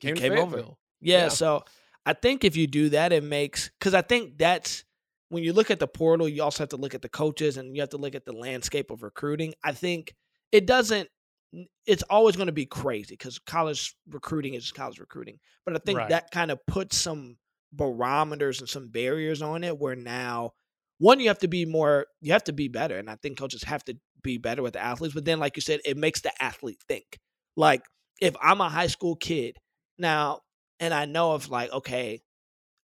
He 0.00 0.08
came, 0.08 0.14
to 0.14 0.20
came 0.20 0.32
over. 0.38 0.58
Yeah, 0.58 1.24
Yeah. 1.24 1.28
So 1.28 1.64
I 2.06 2.12
think 2.12 2.44
if 2.44 2.56
you 2.56 2.66
do 2.66 2.90
that, 2.90 3.12
it 3.12 3.24
makes 3.24 3.68
because 3.78 3.94
I 3.94 4.02
think 4.02 4.38
that's 4.38 4.84
when 5.28 5.42
you 5.42 5.52
look 5.52 5.70
at 5.72 5.80
the 5.80 5.88
portal, 5.88 6.28
you 6.28 6.42
also 6.42 6.62
have 6.62 6.68
to 6.68 6.76
look 6.76 6.94
at 6.94 7.02
the 7.02 7.08
coaches 7.08 7.56
and 7.56 7.74
you 7.74 7.82
have 7.82 7.90
to 7.90 7.96
look 7.96 8.14
at 8.14 8.24
the 8.24 8.32
landscape 8.32 8.90
of 8.92 9.02
recruiting. 9.02 9.54
I 9.64 9.72
think 9.72 10.14
it 10.52 10.66
doesn't. 10.66 11.08
It's 11.86 12.04
always 12.04 12.36
going 12.36 12.46
to 12.46 12.52
be 12.52 12.66
crazy 12.66 13.14
because 13.14 13.38
college 13.40 13.96
recruiting 14.08 14.54
is 14.54 14.62
just 14.62 14.74
college 14.74 15.00
recruiting. 15.00 15.40
But 15.64 15.74
I 15.74 15.78
think 15.78 15.98
Right. 15.98 16.08
that 16.10 16.30
kind 16.30 16.50
of 16.52 16.64
puts 16.66 16.96
some 16.96 17.38
barometers 17.72 18.60
and 18.60 18.68
some 18.68 18.88
barriers 18.88 19.42
on 19.42 19.64
it 19.64 19.76
where 19.78 19.96
now 19.96 20.52
one 20.98 21.20
you 21.20 21.28
have 21.28 21.38
to 21.38 21.48
be 21.48 21.64
more 21.64 22.06
you 22.20 22.32
have 22.32 22.44
to 22.44 22.52
be 22.52 22.68
better 22.68 22.96
and 22.98 23.10
i 23.10 23.16
think 23.16 23.38
coaches 23.38 23.62
have 23.64 23.84
to 23.84 23.96
be 24.22 24.38
better 24.38 24.62
with 24.62 24.72
the 24.72 24.82
athletes 24.82 25.14
but 25.14 25.24
then 25.24 25.38
like 25.38 25.56
you 25.56 25.62
said 25.62 25.80
it 25.84 25.96
makes 25.96 26.20
the 26.22 26.32
athlete 26.42 26.82
think. 26.88 27.18
Like 27.56 27.82
if 28.20 28.34
i'm 28.42 28.60
a 28.60 28.68
high 28.68 28.88
school 28.88 29.16
kid 29.16 29.56
now 29.98 30.40
and 30.80 30.92
i 30.92 31.04
know 31.04 31.34
if 31.34 31.50
like 31.50 31.72
okay 31.72 32.22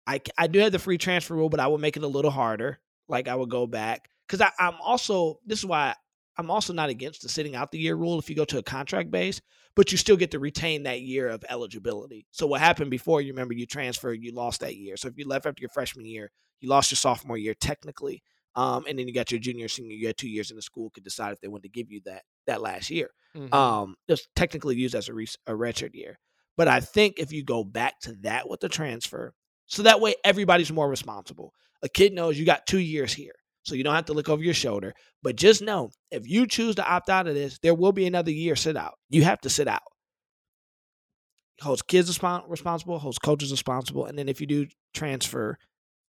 I, 0.04 0.20
I 0.36 0.48
do 0.48 0.58
have 0.58 0.72
the 0.72 0.80
free 0.80 0.98
transfer 0.98 1.34
rule 1.34 1.48
but 1.48 1.60
i 1.60 1.66
would 1.66 1.80
make 1.80 1.96
it 1.96 2.02
a 2.02 2.08
little 2.08 2.30
harder. 2.30 2.80
Like 3.08 3.28
i 3.28 3.34
would 3.34 3.50
go 3.50 3.66
back 3.66 4.08
because 4.26 4.46
i'm 4.58 4.74
also 4.82 5.38
this 5.46 5.58
is 5.58 5.66
why 5.66 5.94
i'm 6.38 6.50
also 6.50 6.72
not 6.72 6.88
against 6.88 7.22
the 7.22 7.28
sitting 7.28 7.54
out 7.54 7.70
the 7.70 7.78
year 7.78 7.94
rule 7.94 8.18
if 8.18 8.28
you 8.30 8.36
go 8.36 8.44
to 8.44 8.58
a 8.58 8.62
contract 8.62 9.10
base 9.10 9.40
but 9.74 9.90
you 9.90 9.98
still 9.98 10.16
get 10.16 10.30
to 10.32 10.38
retain 10.38 10.82
that 10.82 11.00
year 11.00 11.28
of 11.28 11.44
eligibility. 11.48 12.26
So 12.30 12.46
what 12.46 12.60
happened 12.60 12.90
before, 12.90 13.20
you 13.20 13.32
remember 13.32 13.54
you 13.54 13.66
transferred, 13.66 14.22
you 14.22 14.32
lost 14.34 14.60
that 14.60 14.76
year. 14.76 14.96
So 14.96 15.08
if 15.08 15.14
you 15.16 15.26
left 15.26 15.46
after 15.46 15.60
your 15.60 15.70
freshman 15.70 16.04
year, 16.06 16.30
you 16.60 16.68
lost 16.68 16.90
your 16.90 16.96
sophomore 16.96 17.38
year 17.38 17.54
technically. 17.54 18.22
Um, 18.54 18.84
and 18.86 18.98
then 18.98 19.08
you 19.08 19.14
got 19.14 19.30
your 19.30 19.40
junior, 19.40 19.68
senior 19.68 19.96
year, 19.96 20.12
two 20.12 20.28
years 20.28 20.50
in 20.50 20.56
the 20.56 20.62
school 20.62 20.90
could 20.90 21.04
decide 21.04 21.32
if 21.32 21.40
they 21.40 21.48
wanted 21.48 21.62
to 21.62 21.68
give 21.70 21.90
you 21.90 22.02
that 22.04 22.24
that 22.46 22.60
last 22.60 22.90
year. 22.90 23.08
Mhm. 23.34 23.52
Um, 23.54 23.94
it's 24.08 24.28
technically 24.36 24.76
used 24.76 24.94
as 24.94 25.08
a, 25.08 25.14
re- 25.14 25.26
a 25.46 25.52
redshirt 25.52 25.94
year. 25.94 26.18
But 26.58 26.68
I 26.68 26.80
think 26.80 27.14
if 27.18 27.32
you 27.32 27.42
go 27.42 27.64
back 27.64 27.98
to 28.00 28.12
that 28.20 28.46
with 28.46 28.60
the 28.60 28.68
transfer, 28.68 29.32
so 29.64 29.84
that 29.84 30.00
way 30.00 30.14
everybody's 30.22 30.70
more 30.70 30.88
responsible. 30.88 31.54
A 31.82 31.88
kid 31.88 32.12
knows 32.12 32.38
you 32.38 32.44
got 32.44 32.66
two 32.66 32.78
years 32.78 33.14
here. 33.14 33.32
So 33.64 33.74
you 33.74 33.84
don't 33.84 33.94
have 33.94 34.06
to 34.06 34.12
look 34.12 34.28
over 34.28 34.42
your 34.42 34.54
shoulder. 34.54 34.92
But 35.22 35.36
just 35.36 35.62
know 35.62 35.90
if 36.10 36.28
you 36.28 36.46
choose 36.46 36.74
to 36.76 36.86
opt 36.86 37.08
out 37.08 37.28
of 37.28 37.34
this, 37.34 37.58
there 37.62 37.74
will 37.74 37.92
be 37.92 38.06
another 38.06 38.32
year 38.32 38.56
sit 38.56 38.76
out. 38.76 38.94
You 39.08 39.22
have 39.22 39.40
to 39.42 39.50
sit 39.50 39.68
out. 39.68 39.82
Holds 41.60 41.82
kids 41.82 42.10
respon- 42.10 42.48
responsible, 42.48 42.98
holds 42.98 43.18
coaches 43.18 43.52
responsible. 43.52 44.06
And 44.06 44.18
then 44.18 44.28
if 44.28 44.40
you 44.40 44.46
do 44.46 44.66
transfer, 44.94 45.58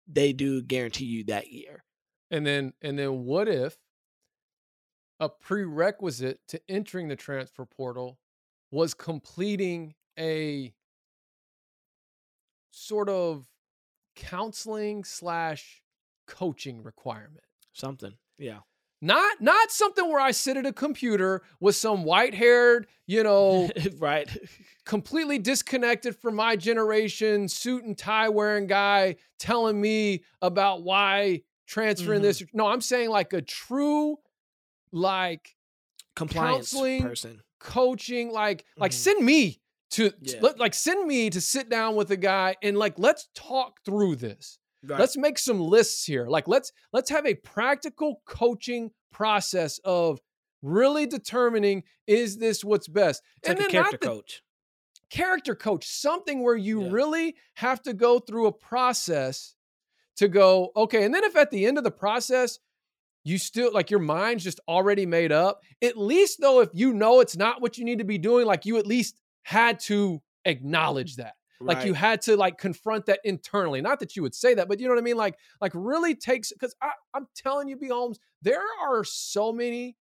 they 0.08 0.32
do 0.32 0.62
guarantee 0.62 1.06
you 1.06 1.26
that 1.26 1.52
year. 1.52 1.84
And 2.32 2.46
then 2.46 2.74
and 2.82 2.98
then 2.98 3.26
what 3.26 3.48
if 3.48 3.78
a 5.20 5.30
prerequisite 5.30 6.40
to 6.50 6.62
entering 6.70 7.08
the 7.08 7.16
transfer 7.16 7.66
portal 7.66 8.18
was 8.72 8.94
completing 8.94 9.94
a 10.18 10.74
sort 12.72 13.10
of 13.10 13.46
counseling 14.16 15.04
slash 15.04 15.83
coaching 16.28 16.84
requirement? 16.84 17.46
Something. 17.74 18.14
Yeah. 18.38 18.60
Not 19.02 19.42
not 19.42 19.70
something 19.72 20.08
where 20.08 20.22
I 20.22 20.32
sit 20.32 20.56
at 20.56 20.66
a 20.66 20.72
computer 20.72 21.42
with 21.60 21.76
some 21.76 22.04
white-haired, 22.06 22.88
you 23.06 23.22
know, 23.24 23.70
right. 24.00 24.30
completely 24.86 25.40
disconnected 25.40 26.16
from 26.16 26.36
my 26.36 26.56
generation, 26.56 27.50
suit 27.50 27.84
and 27.84 27.98
tie 27.98 28.30
wearing 28.30 28.66
guy 28.68 29.18
telling 29.40 29.80
me 29.82 30.24
about 30.42 30.84
why 30.84 31.42
transferring 31.68 32.20
Mhm. 32.22 32.24
this. 32.24 32.44
No, 32.54 32.68
I'm 32.68 32.80
saying 32.82 33.10
like 33.10 33.34
a 33.34 33.42
true, 33.42 34.18
like 34.92 35.56
Compliance 36.16 36.72
Counseling, 36.72 37.02
person. 37.02 37.42
coaching, 37.60 38.32
like 38.32 38.66
like 38.78 38.92
Mhm. 38.92 38.96
send 38.96 39.26
me 39.26 39.62
to 39.92 40.12
Yeah. 40.22 40.40
like 40.58 40.74
send 40.74 41.06
me 41.08 41.30
to 41.30 41.42
sit 41.42 41.70
down 41.70 41.96
with 41.96 42.10
a 42.12 42.18
guy 42.18 42.56
and 42.62 42.78
like 42.78 42.98
let's 42.98 43.28
talk 43.36 43.84
through 43.84 44.16
this. 44.18 44.60
Right. 44.86 45.00
Let's 45.00 45.16
make 45.18 45.40
some 45.40 45.60
lists 45.60 46.06
here. 46.06 46.28
Like 46.28 46.48
let's 46.48 46.72
let's 46.92 47.10
have 47.10 47.26
a 47.26 47.36
practical 47.36 48.22
coaching 48.26 48.92
process 49.12 49.80
of 49.86 50.20
really 50.62 51.06
determining 51.06 51.84
is 52.08 52.38
this 52.38 52.64
what's 52.64 52.88
best. 52.88 53.22
It's 53.38 53.50
like 53.50 53.58
a 53.60 53.62
then 53.62 53.70
character 53.70 53.98
the- 54.02 54.08
coach. 54.08 54.42
character 55.10 55.56
coach, 55.56 55.86
something 55.88 56.42
where 56.44 56.56
you 56.56 56.84
Yeah. 56.84 56.90
really 56.92 57.36
have 57.56 57.82
to 57.84 57.94
go 57.94 58.20
through 58.20 58.48
a 58.48 58.52
process 58.52 59.56
to 60.18 60.28
go, 60.28 60.72
okay. 60.76 61.04
And 61.04 61.14
then 61.14 61.24
if 61.24 61.36
at 61.36 61.50
the 61.52 61.66
end 61.66 61.78
of 61.78 61.84
the 61.84 61.92
process, 61.92 62.60
you 63.24 63.38
still 63.38 63.72
like 63.72 63.90
your 63.90 64.00
mind's 64.02 64.44
just 64.44 64.60
already 64.68 65.06
made 65.06 65.32
up, 65.32 65.62
at 65.82 65.98
least 65.98 66.40
though, 66.42 66.60
if 66.62 66.70
you 66.74 66.94
know 66.94 67.20
it's 67.22 67.38
not 67.38 67.62
what 67.62 67.78
you 67.78 67.86
need 67.86 68.00
to 68.00 68.04
be 68.04 68.18
doing, 68.18 68.46
like 68.46 68.66
you 68.66 68.78
at 68.78 68.86
least 68.88 69.20
had 69.44 69.80
to 69.82 70.22
acknowledge 70.46 71.16
that. 71.18 71.36
Like 71.66 71.86
you 71.86 71.94
had 71.94 72.22
to 72.24 72.36
like 72.36 72.58
confront 72.58 73.06
that 73.08 73.20
internally. 73.24 73.82
Not 73.82 74.00
that 74.00 74.16
you 74.16 74.22
would 74.22 74.36
say 74.36 74.54
that, 74.54 74.68
but 74.68 74.80
you 74.80 74.88
know 74.88 74.94
what 74.94 75.00
I 75.00 75.04
mean? 75.04 75.18
Like, 75.18 75.38
like 75.62 75.72
really 75.74 76.16
takes 76.16 76.52
because 76.52 76.76
I'm 77.14 77.28
telling 77.36 77.68
you, 77.68 77.78
B 77.78 77.88
Holmes, 77.88 78.20
there 78.42 78.64
are 78.82 79.04
so 79.04 79.52
many 79.52 79.98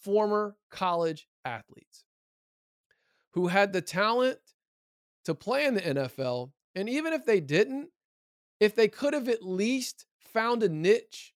former 0.00 0.56
college 0.70 1.26
athletes 1.44 2.04
who 3.32 3.48
had 3.48 3.72
the 3.72 3.80
talent 3.80 4.38
to 5.24 5.34
play 5.34 5.66
in 5.66 5.74
the 5.74 5.80
NFL. 5.80 6.52
And 6.74 6.88
even 6.88 7.12
if 7.12 7.26
they 7.26 7.40
didn't, 7.40 7.88
if 8.60 8.74
they 8.74 8.88
could 8.88 9.14
have 9.14 9.28
at 9.28 9.42
least 9.42 10.06
found 10.32 10.62
a 10.62 10.68
niche 10.68 11.34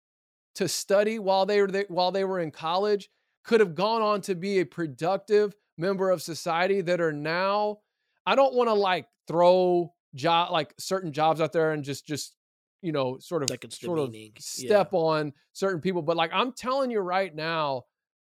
to 0.54 0.68
study 0.68 1.18
while 1.18 1.46
they 1.46 1.60
were 1.60 1.68
there, 1.68 1.86
while 1.88 2.10
they 2.10 2.24
were 2.24 2.40
in 2.40 2.50
college, 2.50 3.08
could 3.44 3.60
have 3.60 3.74
gone 3.74 4.02
on 4.02 4.20
to 4.22 4.34
be 4.34 4.60
a 4.60 4.66
productive 4.66 5.54
member 5.76 6.10
of 6.10 6.22
society 6.22 6.80
that 6.80 7.00
are 7.00 7.12
now. 7.12 7.78
I 8.26 8.34
don't 8.34 8.54
want 8.54 8.68
to 8.68 8.74
like 8.74 9.06
throw 9.28 9.92
job 10.14 10.50
like 10.52 10.74
certain 10.78 11.12
jobs 11.12 11.40
out 11.40 11.52
there 11.52 11.72
and 11.72 11.82
just 11.84 12.06
just 12.06 12.36
you 12.82 12.92
know 12.92 13.18
sort 13.18 13.42
of 13.42 13.50
Like 13.50 13.64
sort 13.70 13.98
of 13.98 14.06
demeaning. 14.06 14.32
Yeah. 14.58 14.68
step 14.68 14.94
on 14.94 15.32
certain 15.52 15.80
people, 15.80 16.02
but 16.02 16.16
like 16.16 16.30
I'm 16.32 16.52
telling 16.52 16.90
you 16.90 17.00
right 17.00 17.34
now, 17.34 17.84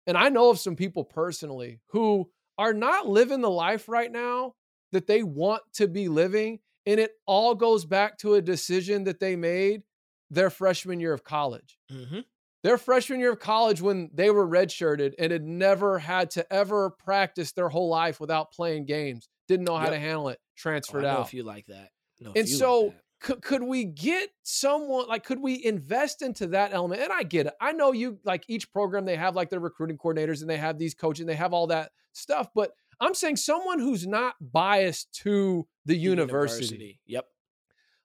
and 0.07 0.17
I 0.17 0.29
know 0.29 0.49
of 0.49 0.59
some 0.59 0.75
people 0.75 1.03
personally 1.03 1.81
who 1.87 2.29
are 2.57 2.73
not 2.73 3.07
living 3.07 3.41
the 3.41 3.49
life 3.49 3.89
right 3.89 4.11
now 4.11 4.55
that 4.91 5.07
they 5.07 5.23
want 5.23 5.63
to 5.73 5.87
be 5.87 6.07
living. 6.07 6.59
And 6.85 6.99
it 6.99 7.13
all 7.25 7.55
goes 7.55 7.83
back 7.85 8.17
to 8.19 8.35
a 8.35 8.41
decision 8.41 9.05
that 9.05 9.19
they 9.19 9.35
made 9.35 9.81
their 10.29 10.49
freshman 10.51 10.99
year 10.99 11.13
of 11.13 11.23
college. 11.23 11.79
Mhm. 11.91 12.23
Their 12.63 12.77
freshman 12.77 13.19
year 13.19 13.31
of 13.33 13.39
college, 13.39 13.81
when 13.81 14.09
they 14.13 14.29
were 14.29 14.47
redshirted 14.47 15.15
and 15.19 15.31
had 15.31 15.43
never 15.43 15.99
had 15.99 16.29
to 16.31 16.51
ever 16.53 16.91
practice 16.91 17.51
their 17.51 17.69
whole 17.69 17.89
life 17.89 18.19
without 18.19 18.51
playing 18.51 18.85
games, 18.85 19.27
didn't 19.47 19.65
know 19.65 19.75
how 19.77 19.85
Yep. 19.85 19.93
to 19.93 19.99
handle 19.99 20.29
it, 20.29 20.39
Oh, 20.41 20.47
transferred 20.57 21.05
I 21.05 21.13
know 21.13 21.19
out 21.19 21.27
if 21.27 21.33
you 21.33 21.43
like 21.43 21.65
that. 21.67 21.89
And 22.19 22.33
few 22.33 22.41
like 22.43 22.47
so 22.47 22.89
that. 22.93 23.01
could, 23.19 23.41
could 23.41 23.63
we 23.63 23.83
get 23.85 24.29
someone 24.43 25.07
like 25.07 25.23
could 25.23 25.39
we 25.41 25.63
invest 25.63 26.21
into 26.21 26.47
that 26.47 26.73
element 26.73 27.01
and 27.01 27.11
i 27.11 27.23
get 27.23 27.45
it 27.47 27.53
i 27.59 27.71
know 27.73 27.91
you 27.91 28.19
like 28.23 28.43
each 28.47 28.71
program 28.71 29.03
they 29.05 29.15
have 29.17 29.35
like 29.35 29.49
their 29.49 29.59
recruiting 29.59 29.97
coordinators 29.97 30.41
and 30.41 30.49
they 30.49 30.57
have 30.57 30.77
these 30.77 30.93
coaches 30.93 31.21
and 31.21 31.29
they 31.29 31.35
have 31.35 31.51
all 31.53 31.67
that 31.67 31.91
stuff 32.13 32.47
but 32.55 32.71
i'm 33.01 33.13
saying 33.13 33.35
someone 33.35 33.79
who's 33.79 34.07
not 34.07 34.35
biased 34.41 35.11
to 35.13 35.67
the 35.85 35.93
The 35.93 35.99
university, 35.99 36.99
Yep. 37.05 37.25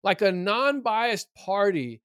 like 0.03 0.23
a 0.23 0.33
non-biased 0.33 1.33
party 1.35 2.03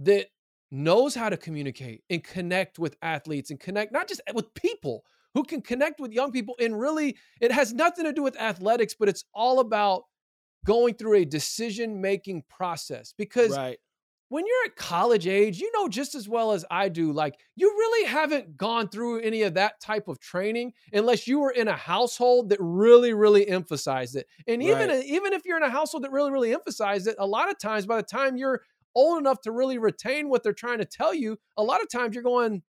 that 0.00 0.26
knows 0.70 1.14
how 1.14 1.28
to 1.30 1.36
communicate 1.36 2.02
and 2.10 2.22
connect 2.22 2.78
with 2.78 2.96
athletes 3.02 3.50
and 3.50 3.58
connect 3.58 3.92
not 3.92 4.06
just 4.08 4.20
eh, 4.26 4.32
with 4.34 4.52
people 4.54 5.04
who 5.34 5.42
can 5.44 5.62
connect 5.62 6.00
with 6.00 6.12
young 6.12 6.32
people 6.32 6.54
and 6.60 6.78
really 6.78 7.16
it 7.40 7.52
has 7.52 7.72
nothing 7.74 8.04
to 8.04 8.12
do 8.12 8.22
with 8.22 8.38
athletics 8.40 8.94
but 8.98 9.08
it's 9.08 9.24
all 9.34 9.60
about 9.60 10.02
going 10.66 10.94
through 10.94 11.14
a 11.14 11.24
decision 11.24 12.00
making 12.00 12.42
process 12.48 13.14
because 13.16 13.58
Right. 13.58 13.80
when 14.28 14.44
you're 14.46 14.64
at 14.66 14.76
college 14.76 15.26
age 15.26 15.58
you 15.60 15.70
know 15.72 15.88
just 15.88 16.14
as 16.14 16.28
well 16.28 16.52
as 16.52 16.64
i 16.70 16.88
do 16.88 17.12
like 17.12 17.40
you 17.56 17.68
really 17.68 18.06
haven't 18.08 18.56
gone 18.56 18.88
through 18.88 19.20
any 19.20 19.42
of 19.42 19.54
that 19.54 19.80
type 19.80 20.08
of 20.08 20.20
training 20.20 20.72
unless 20.92 21.26
you 21.26 21.38
were 21.38 21.50
in 21.50 21.68
a 21.68 21.76
household 21.76 22.50
that 22.50 22.58
really 22.60 23.14
really 23.14 23.48
emphasized 23.48 24.16
it 24.16 24.26
and 24.46 24.62
even 24.62 24.90
Right. 24.90 24.90
even 24.90 25.32
if 25.32 25.42
you're 25.44 25.56
in 25.56 25.62
a 25.62 25.70
household 25.70 26.04
that 26.04 26.10
really 26.12 26.30
really 26.30 26.52
emphasized 26.52 27.06
it 27.06 27.16
a 27.18 27.26
lot 27.26 27.50
of 27.50 27.58
times 27.58 27.86
by 27.86 27.96
the 27.96 28.02
time 28.02 28.36
you're 28.36 28.62
old 28.94 29.18
enough 29.18 29.40
to 29.40 29.52
really 29.52 29.78
retain 29.78 30.28
what 30.28 30.42
they're 30.42 30.52
trying 30.52 30.78
to 30.78 30.84
tell 30.84 31.14
you 31.14 31.38
a 31.56 31.62
lot 31.62 31.80
of 31.82 31.88
times 31.90 32.14
you're 32.14 32.24
going 32.24 32.62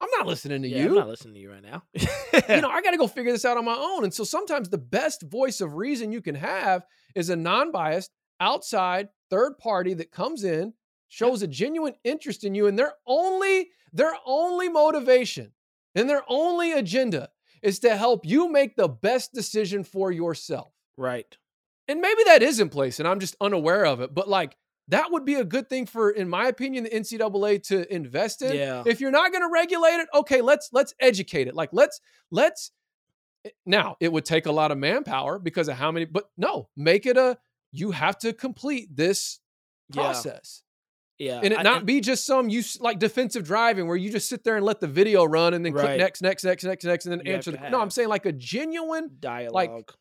i'm 0.00 0.08
not 0.18 0.26
listening 0.26 0.62
to 0.62 0.68
Yeah, 0.68 0.82
you 0.84 0.88
I'm 0.90 0.94
not 0.94 1.08
listening 1.08 1.34
to 1.34 1.40
you 1.40 1.50
right 1.50 1.62
now. 1.62 1.82
you 1.94 2.60
know, 2.60 2.68
I 2.76 2.82
got 2.82 2.90
to 2.90 2.96
go 2.96 3.06
figure 3.06 3.32
this 3.32 3.44
out 3.44 3.56
on 3.56 3.64
my 3.64 3.76
own. 3.76 4.04
And 4.04 4.12
so 4.12 4.24
sometimes 4.24 4.68
the 4.68 4.78
best 4.78 5.22
voice 5.22 5.60
of 5.60 5.74
reason 5.74 6.12
you 6.12 6.20
can 6.20 6.34
have 6.34 6.84
is 7.14 7.30
a 7.30 7.36
non 7.36 7.72
biased, 7.72 8.10
outside 8.40 9.08
third 9.30 9.58
party 9.58 9.94
that 9.94 10.10
comes 10.12 10.44
in, 10.44 10.74
shows 11.08 11.42
a 11.42 11.46
genuine 11.46 11.94
interest 12.04 12.44
in 12.44 12.54
you, 12.54 12.66
and 12.66 12.78
their 12.78 12.92
only, 13.06 13.70
their 13.92 14.12
only 14.26 14.68
motivation 14.68 15.52
and 15.94 16.08
their 16.10 16.22
only 16.28 16.72
agenda 16.72 17.30
is 17.62 17.78
to 17.80 17.96
help 17.96 18.26
you 18.26 18.50
make 18.50 18.76
the 18.76 18.88
best 18.88 19.32
decision 19.32 19.84
for 19.84 20.10
yourself. 20.12 20.72
right. 20.98 21.36
And 21.86 22.00
maybe 22.00 22.22
that 22.24 22.42
is 22.42 22.60
in 22.60 22.70
place 22.70 22.98
and 22.98 23.06
I'm 23.06 23.20
just 23.20 23.36
unaware 23.42 23.84
of 23.84 24.00
it, 24.00 24.14
but 24.14 24.26
like 24.28 24.56
that 24.88 25.10
would 25.10 25.24
be 25.24 25.34
a 25.36 25.44
good 25.44 25.68
thing 25.70 25.86
for, 25.86 26.10
in 26.10 26.28
my 26.28 26.46
opinion, 26.48 26.84
the 26.84 26.90
NCAA 26.90 27.62
to 27.68 27.92
invest 27.94 28.42
in 28.42 28.54
Yeah. 28.54 28.82
if 28.86 29.00
you're 29.00 29.10
not 29.10 29.32
going 29.32 29.42
to 29.42 29.50
regulate 29.52 29.96
it 30.00 30.08
okay 30.14 30.40
let's 30.42 30.68
let's 30.72 30.94
educate 31.00 31.48
it 31.48 31.54
like 31.54 31.70
let's 31.72 32.00
let's 32.30 32.70
eh, 33.46 33.50
now 33.66 33.96
it 34.00 34.12
would 34.12 34.24
take 34.24 34.46
a 34.46 34.52
lot 34.52 34.70
of 34.72 34.78
manpower 34.78 35.38
because 35.38 35.68
of 35.68 35.76
how 35.76 35.90
many 35.90 36.04
but 36.04 36.24
no 36.36 36.68
make 36.76 37.06
it 37.06 37.16
a 37.16 37.38
you 37.72 37.90
have 37.92 38.18
to 38.18 38.32
complete 38.32 38.94
this 38.94 39.40
process 39.92 40.62
Yeah. 41.18 41.40
and 41.42 41.52
it 41.52 41.58
I- 41.58 41.62
not 41.62 41.86
be 41.86 42.00
just 42.00 42.24
some 42.26 42.48
you 42.48 42.62
like 42.80 42.98
defensive 42.98 43.44
driving 43.44 43.86
where 43.86 43.96
you 43.96 44.10
just 44.10 44.28
sit 44.28 44.44
there 44.44 44.56
and 44.56 44.64
let 44.66 44.80
the 44.80 44.86
video 44.88 45.24
run 45.24 45.54
and 45.54 45.64
then 45.64 45.72
click 45.72 45.98
next 45.98 46.20
next 46.22 46.44
next 46.44 46.64
next 46.64 46.84
next 46.84 47.06
and 47.06 47.12
then 47.12 47.26
You 47.26 47.32
answer 47.34 47.50
the 47.52 47.70
no 47.70 47.80
i'm 47.80 47.90
saying 47.90 48.08
like 48.08 48.26
a 48.26 48.32
genuine 48.32 49.10
dialogue. 49.18 49.92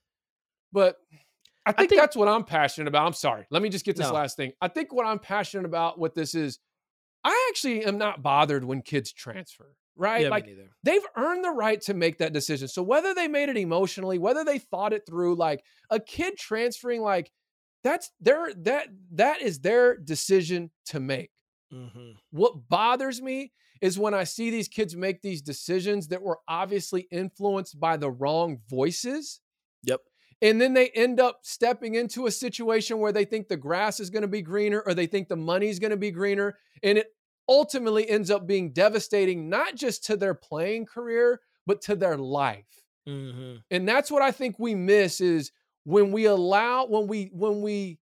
but 0.71 0.97
I 1.66 1.72
think, 1.72 1.89
think- 1.89 2.01
that's 2.01 2.16
what 2.16 2.28
I'm 2.28 2.43
passionate 2.43 2.88
about. 2.88 3.05
I'm 3.07 3.14
sorry. 3.14 3.45
Let 3.49 3.61
me 3.61 3.70
just 3.70 3.86
get 3.86 3.95
this 3.95 4.07
No. 4.07 4.14
last 4.14 4.36
thing. 4.38 4.51
I 4.61 4.68
think 4.68 4.91
what 4.93 5.05
I'm 5.05 5.20
passionate 5.20 5.66
about 5.66 5.97
with 5.99 6.14
this 6.14 6.36
is 6.36 6.59
I 7.24 7.47
actually 7.49 7.86
am 7.86 7.97
not 7.97 8.22
bothered 8.22 8.66
when 8.66 8.82
kids 8.82 9.14
transfer, 9.14 9.76
right? 9.95 10.24
Yeah, 10.24 10.30
like 10.30 10.45
they've 10.84 11.05
earned 11.16 11.43
the 11.45 11.51
right 11.51 11.80
to 11.82 11.93
make 11.93 12.18
that 12.18 12.34
decision. 12.34 12.68
So 12.68 12.84
whether 12.84 13.14
they 13.14 13.30
made 13.30 13.47
it 13.49 13.55
emotionally, 13.57 14.18
whether 14.20 14.43
they 14.43 14.59
thought 14.59 14.91
it 14.91 15.05
through, 15.07 15.36
like 15.36 15.64
a 15.89 15.99
kid 16.01 16.38
transferring, 16.38 17.01
like 17.01 17.32
that's 17.82 18.11
their 18.20 18.53
that 18.64 18.88
that 19.11 19.41
is 19.41 19.59
their 19.59 19.95
decision 19.97 20.72
to 20.88 20.99
make. 20.99 21.32
hmm 21.72 22.11
What 22.32 22.68
bothers 22.68 23.22
me 23.22 23.53
is 23.82 23.97
when 23.97 24.14
I 24.14 24.24
see 24.26 24.49
these 24.49 24.68
kids 24.68 24.95
make 24.95 25.22
these 25.22 25.41
decisions 25.41 26.09
that 26.09 26.22
were 26.22 26.39
obviously 26.47 27.07
influenced 27.11 27.80
by 27.80 27.95
the 27.97 28.11
wrong 28.11 28.59
voices. 28.70 29.39
Yep. 29.84 30.01
And 30.44 30.60
then 30.60 30.74
they 30.74 30.89
end 30.89 31.22
up 31.22 31.39
stepping 31.44 31.96
into 31.96 32.26
a 32.26 32.32
situation 32.32 33.00
where 33.00 33.14
they 33.14 33.24
think 33.24 33.48
the 33.48 33.56
grass 33.56 34.02
is 34.02 34.10
going 34.10 34.24
to 34.24 34.28
be 34.28 34.41
greener 34.41 34.84
or 34.86 34.94
they 34.94 35.08
think 35.08 35.30
the 35.30 35.38
money's 35.38 35.80
going 35.80 35.91
to 35.91 35.98
be 35.98 36.12
greener. 36.12 36.58
And 36.84 36.98
it 36.98 37.08
ultimately 37.48 38.08
ends 38.10 38.30
up 38.30 38.46
being 38.46 38.74
devastating, 38.74 39.50
not 39.50 39.76
just 39.76 40.04
to 40.06 40.18
their 40.18 40.34
playing 40.34 40.86
career, 40.86 41.39
but 41.66 41.82
to 41.84 41.96
their 41.96 42.18
life. 42.18 42.84
hmm 43.08 43.56
And 43.72 43.88
that's 43.88 44.12
what 44.12 44.22
I 44.22 44.32
think 44.32 44.60
we 44.60 44.76
miss 44.76 45.22
is 45.22 45.52
when 45.86 46.12
we 46.12 46.26
allow, 46.26 46.88
when 46.88 47.08
we, 47.08 47.30
when 47.32 47.62
we 47.62 48.00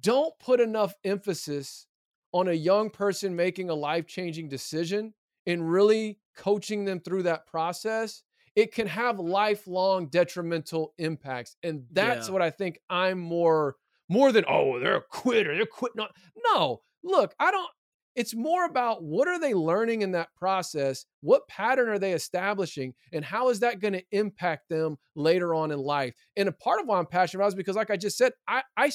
don't 0.00 0.36
put 0.38 0.60
enough 0.60 0.94
emphasis 1.04 1.86
on 2.32 2.48
a 2.48 2.52
young 2.52 2.88
person 2.88 3.36
making 3.36 3.68
a 3.68 3.74
life 3.74 4.06
changing 4.06 4.48
decision 4.48 5.12
and 5.46 5.70
really 5.70 6.18
coaching 6.34 6.86
them 6.86 7.00
through 7.00 7.24
that 7.24 7.46
process, 7.46 8.22
it 8.56 8.72
can 8.74 8.86
have 8.88 9.20
lifelong 9.20 10.08
detrimental 10.08 10.92
impacts. 10.98 11.56
And 11.62 11.84
that's 11.92 12.26
Yeah. 12.28 12.32
what 12.32 12.42
I 12.42 12.50
think 12.50 12.80
I'm 12.90 13.20
more 13.20 13.76
more 14.08 14.30
than 14.32 14.44
oh 14.48 14.78
they're 14.78 14.96
a 14.98 15.02
quitter 15.02 15.56
they're 15.56 15.66
quitting 15.66 16.00
on 16.00 16.06
no 16.52 16.80
look 17.02 17.34
i 17.40 17.50
don't 17.50 17.68
it's 18.14 18.36
more 18.36 18.64
about 18.64 19.02
what 19.02 19.26
are 19.26 19.40
they 19.40 19.52
learning 19.52 20.02
in 20.02 20.12
that 20.12 20.28
process 20.36 21.06
what 21.22 21.48
pattern 21.48 21.88
are 21.88 21.98
they 21.98 22.12
establishing 22.12 22.94
and 23.12 23.24
how 23.24 23.48
is 23.48 23.58
that 23.58 23.80
going 23.80 23.92
to 23.94 24.02
impact 24.12 24.68
them 24.68 24.96
later 25.16 25.56
on 25.56 25.72
in 25.72 25.80
life 25.80 26.14
and 26.36 26.48
a 26.48 26.52
part 26.52 26.80
of 26.80 26.86
why 26.86 27.00
i'm 27.00 27.06
passionate 27.06 27.40
about 27.42 27.48
is 27.48 27.56
because 27.56 27.74
like 27.74 27.90
i 27.90 27.96
just 27.96 28.16
said 28.16 28.30
i 28.46 28.62
i 28.76 28.92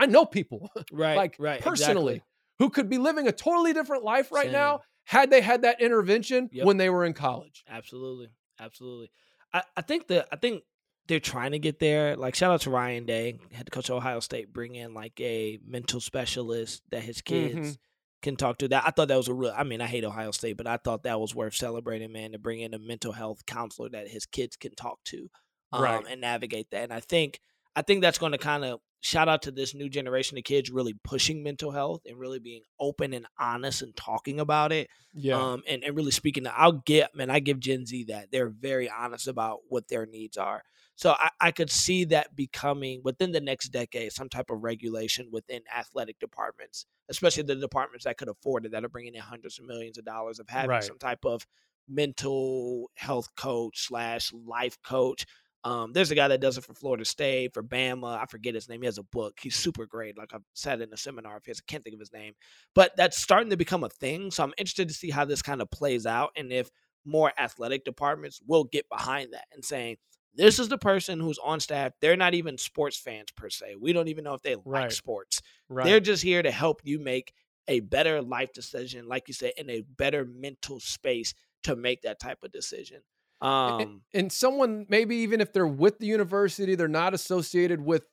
i 0.00 0.06
know 0.06 0.24
people 0.26 0.68
Right. 0.92 1.16
like 1.16 1.36
right. 1.38 1.60
personally 1.60 2.14
exactly. 2.14 2.28
who 2.58 2.68
could 2.70 2.88
be 2.90 2.98
living 2.98 3.28
a 3.28 3.32
totally 3.32 3.72
different 3.72 4.02
life 4.02 4.32
right 4.32 4.46
Same. 4.46 4.52
now 4.54 4.80
had 5.04 5.30
they 5.30 5.40
had 5.40 5.62
that 5.62 5.80
intervention 5.80 6.48
Yep. 6.50 6.66
when 6.66 6.78
they 6.78 6.90
were 6.90 7.04
in 7.04 7.12
college 7.12 7.62
Absolutely. 7.68 8.28
Absolutely. 8.62 9.10
I, 9.52 9.62
I 9.76 9.82
think 9.82 10.06
that 10.08 10.28
I 10.32 10.36
think 10.36 10.62
they're 11.08 11.20
trying 11.20 11.52
to 11.52 11.58
get 11.58 11.78
there. 11.80 12.16
Like 12.16 12.34
shout 12.34 12.52
out 12.52 12.60
to 12.62 12.70
Ryan 12.70 13.04
Day, 13.06 13.38
head 13.52 13.70
coach 13.70 13.90
of 13.90 13.96
Ohio 13.96 14.20
State, 14.20 14.52
bring 14.52 14.74
in 14.76 14.94
like 14.94 15.20
a 15.20 15.58
mental 15.66 16.00
specialist 16.00 16.82
that 16.90 17.02
his 17.02 17.20
kids 17.20 17.58
Mhm. 17.58 17.78
can 18.22 18.36
talk 18.36 18.58
to. 18.58 18.68
That 18.68 18.84
I 18.86 18.90
thought 18.90 19.08
that 19.08 19.16
was 19.16 19.28
a 19.28 19.34
real 19.34 19.52
I 19.56 19.64
mean, 19.64 19.80
I 19.80 19.86
hate 19.86 20.04
Ohio 20.04 20.30
State, 20.30 20.56
but 20.56 20.66
I 20.66 20.76
thought 20.76 21.02
that 21.02 21.20
was 21.20 21.34
worth 21.34 21.54
celebrating, 21.54 22.12
man, 22.12 22.32
to 22.32 22.38
bring 22.38 22.60
in 22.60 22.72
a 22.72 22.78
mental 22.78 23.12
health 23.12 23.44
counselor 23.46 23.88
that 23.90 24.08
his 24.08 24.26
kids 24.26 24.56
can 24.56 24.74
talk 24.74 25.02
to 25.06 25.28
um, 25.72 25.82
Right. 25.82 26.04
and 26.08 26.20
navigate 26.20 26.70
that. 26.70 26.84
And 26.84 26.92
I 26.92 27.00
think 27.00 27.40
I 27.74 27.82
think 27.82 28.00
that's 28.02 28.18
going 28.18 28.32
to 28.32 28.38
kind 28.38 28.64
of 28.64 28.80
shout 29.02 29.28
out 29.28 29.42
to 29.42 29.50
this 29.50 29.74
new 29.74 29.88
generation 29.90 30.38
of 30.38 30.44
kids 30.44 30.70
really 30.70 30.94
pushing 31.04 31.42
mental 31.42 31.70
health 31.70 32.00
and 32.06 32.18
really 32.18 32.38
being 32.38 32.62
open 32.80 33.12
and 33.12 33.26
honest 33.38 33.82
and 33.82 33.94
talking 33.96 34.40
about 34.40 34.72
it 34.72 34.88
yeah 35.12 35.36
um, 35.36 35.62
and, 35.68 35.84
and 35.84 35.94
really 35.96 36.10
speaking 36.10 36.44
to, 36.44 36.58
I'll 36.58 36.72
get, 36.86 37.14
man, 37.14 37.28
I 37.30 37.40
give 37.40 37.60
Gen 37.60 37.84
Z 37.84 38.04
that. 38.04 38.30
They're 38.30 38.48
very 38.48 38.88
honest 38.90 39.28
about 39.28 39.58
what 39.68 39.88
their 39.88 40.06
needs 40.06 40.36
are. 40.38 40.62
So 40.94 41.12
I, 41.18 41.30
I 41.40 41.50
could 41.52 41.70
see 41.70 42.04
that 42.06 42.34
becoming 42.36 43.00
within 43.04 43.32
the 43.32 43.40
next 43.40 43.68
decade 43.68 44.12
some 44.12 44.28
type 44.28 44.50
of 44.50 44.62
regulation 44.62 45.28
within 45.30 45.62
athletic 45.74 46.18
departments, 46.18 46.86
especially 47.08 47.42
the 47.44 47.56
departments 47.56 48.04
that 48.04 48.18
could 48.18 48.28
afford 48.28 48.66
it, 48.66 48.72
that 48.72 48.84
are 48.84 48.88
bringing 48.88 49.14
in 49.14 49.20
hundreds 49.20 49.58
of 49.58 49.64
millions 49.66 49.98
of 49.98 50.04
dollars 50.04 50.38
of 50.38 50.48
having 50.48 50.70
Right. 50.70 50.84
some 50.84 50.98
type 50.98 51.24
of 51.24 51.46
mental 51.88 52.90
health 52.94 53.28
coach 53.36 53.86
slash 53.86 54.32
life 54.32 54.78
coach. 54.82 55.26
Um, 55.64 55.92
there's 55.92 56.10
a 56.10 56.16
guy 56.16 56.26
that 56.28 56.40
does 56.40 56.58
it 56.58 56.64
for 56.64 56.74
Florida 56.74 57.04
State, 57.04 57.54
for 57.54 57.62
Bama. 57.62 58.18
I 58.18 58.26
forget 58.26 58.54
his 58.54 58.68
name. 58.68 58.82
He 58.82 58.86
has 58.86 58.98
a 58.98 59.04
book. 59.04 59.38
He's 59.40 59.54
super 59.54 59.86
great. 59.86 60.18
Like 60.18 60.34
I've 60.34 60.42
sat 60.54 60.80
in 60.80 60.92
a 60.92 60.96
seminar 60.96 61.36
of 61.36 61.44
his. 61.44 61.60
I 61.60 61.70
can't 61.70 61.84
think 61.84 61.94
of 61.94 62.00
his 62.00 62.12
name 62.12 62.34
but 62.74 62.92
that's 62.96 63.18
starting 63.20 63.50
to 63.50 63.56
become 63.56 63.84
a 63.84 63.88
thing. 63.88 64.30
So 64.30 64.42
I'm 64.42 64.54
interested 64.58 64.88
to 64.88 64.94
see 64.94 65.10
how 65.10 65.24
this 65.24 65.42
kind 65.42 65.60
of 65.62 65.70
plays 65.70 66.06
out 66.06 66.30
and 66.36 66.52
if 66.52 66.70
more 67.04 67.32
athletic 67.38 67.84
departments 67.84 68.40
will 68.46 68.64
get 68.64 68.88
behind 68.88 69.32
that 69.32 69.46
and 69.52 69.64
saying, 69.64 69.96
this 70.34 70.58
is 70.58 70.68
the 70.68 70.78
person 70.78 71.20
who's 71.20 71.38
on 71.38 71.60
staff. 71.60 71.92
They're 72.00 72.16
not 72.16 72.34
even 72.34 72.56
sports 72.56 72.96
fans 72.96 73.30
per 73.36 73.50
se. 73.50 73.76
We 73.78 73.92
don't 73.92 74.08
even 74.08 74.24
know 74.24 74.34
if 74.34 74.42
they 74.42 74.56
like 74.64 74.90
Right. 74.90 74.92
sports. 74.92 75.42
right 75.68 75.84
They're 75.84 76.00
just 76.00 76.22
here 76.22 76.42
to 76.42 76.50
help 76.50 76.80
you 76.84 76.98
make 76.98 77.34
a 77.68 77.80
better 77.80 78.22
life 78.22 78.52
decision, 78.52 79.06
like 79.06 79.28
you 79.28 79.34
said, 79.34 79.52
in 79.56 79.68
a 79.68 79.82
better 79.82 80.24
mental 80.24 80.80
space 80.80 81.34
to 81.64 81.76
make 81.76 82.02
that 82.02 82.18
type 82.18 82.42
of 82.42 82.50
decision. 82.52 83.02
Um, 83.42 84.02
and 84.14 84.30
someone 84.30 84.86
maybe 84.88 85.16
even 85.16 85.40
if 85.40 85.52
they're 85.52 85.66
with 85.66 85.98
the 85.98 86.06
university 86.06 86.74
they're 86.74 86.88
not 86.88 87.12
associated 87.14 87.80
with 87.84 88.06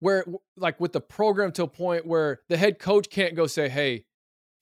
where 0.00 0.24
like 0.56 0.80
with 0.80 0.92
the 0.92 1.00
program 1.00 1.52
to 1.52 1.64
a 1.64 1.68
point 1.68 2.06
where 2.06 2.40
the 2.48 2.56
head 2.56 2.78
coach 2.78 3.10
can't 3.10 3.34
go 3.34 3.46
say 3.46 3.68
hey 3.68 4.04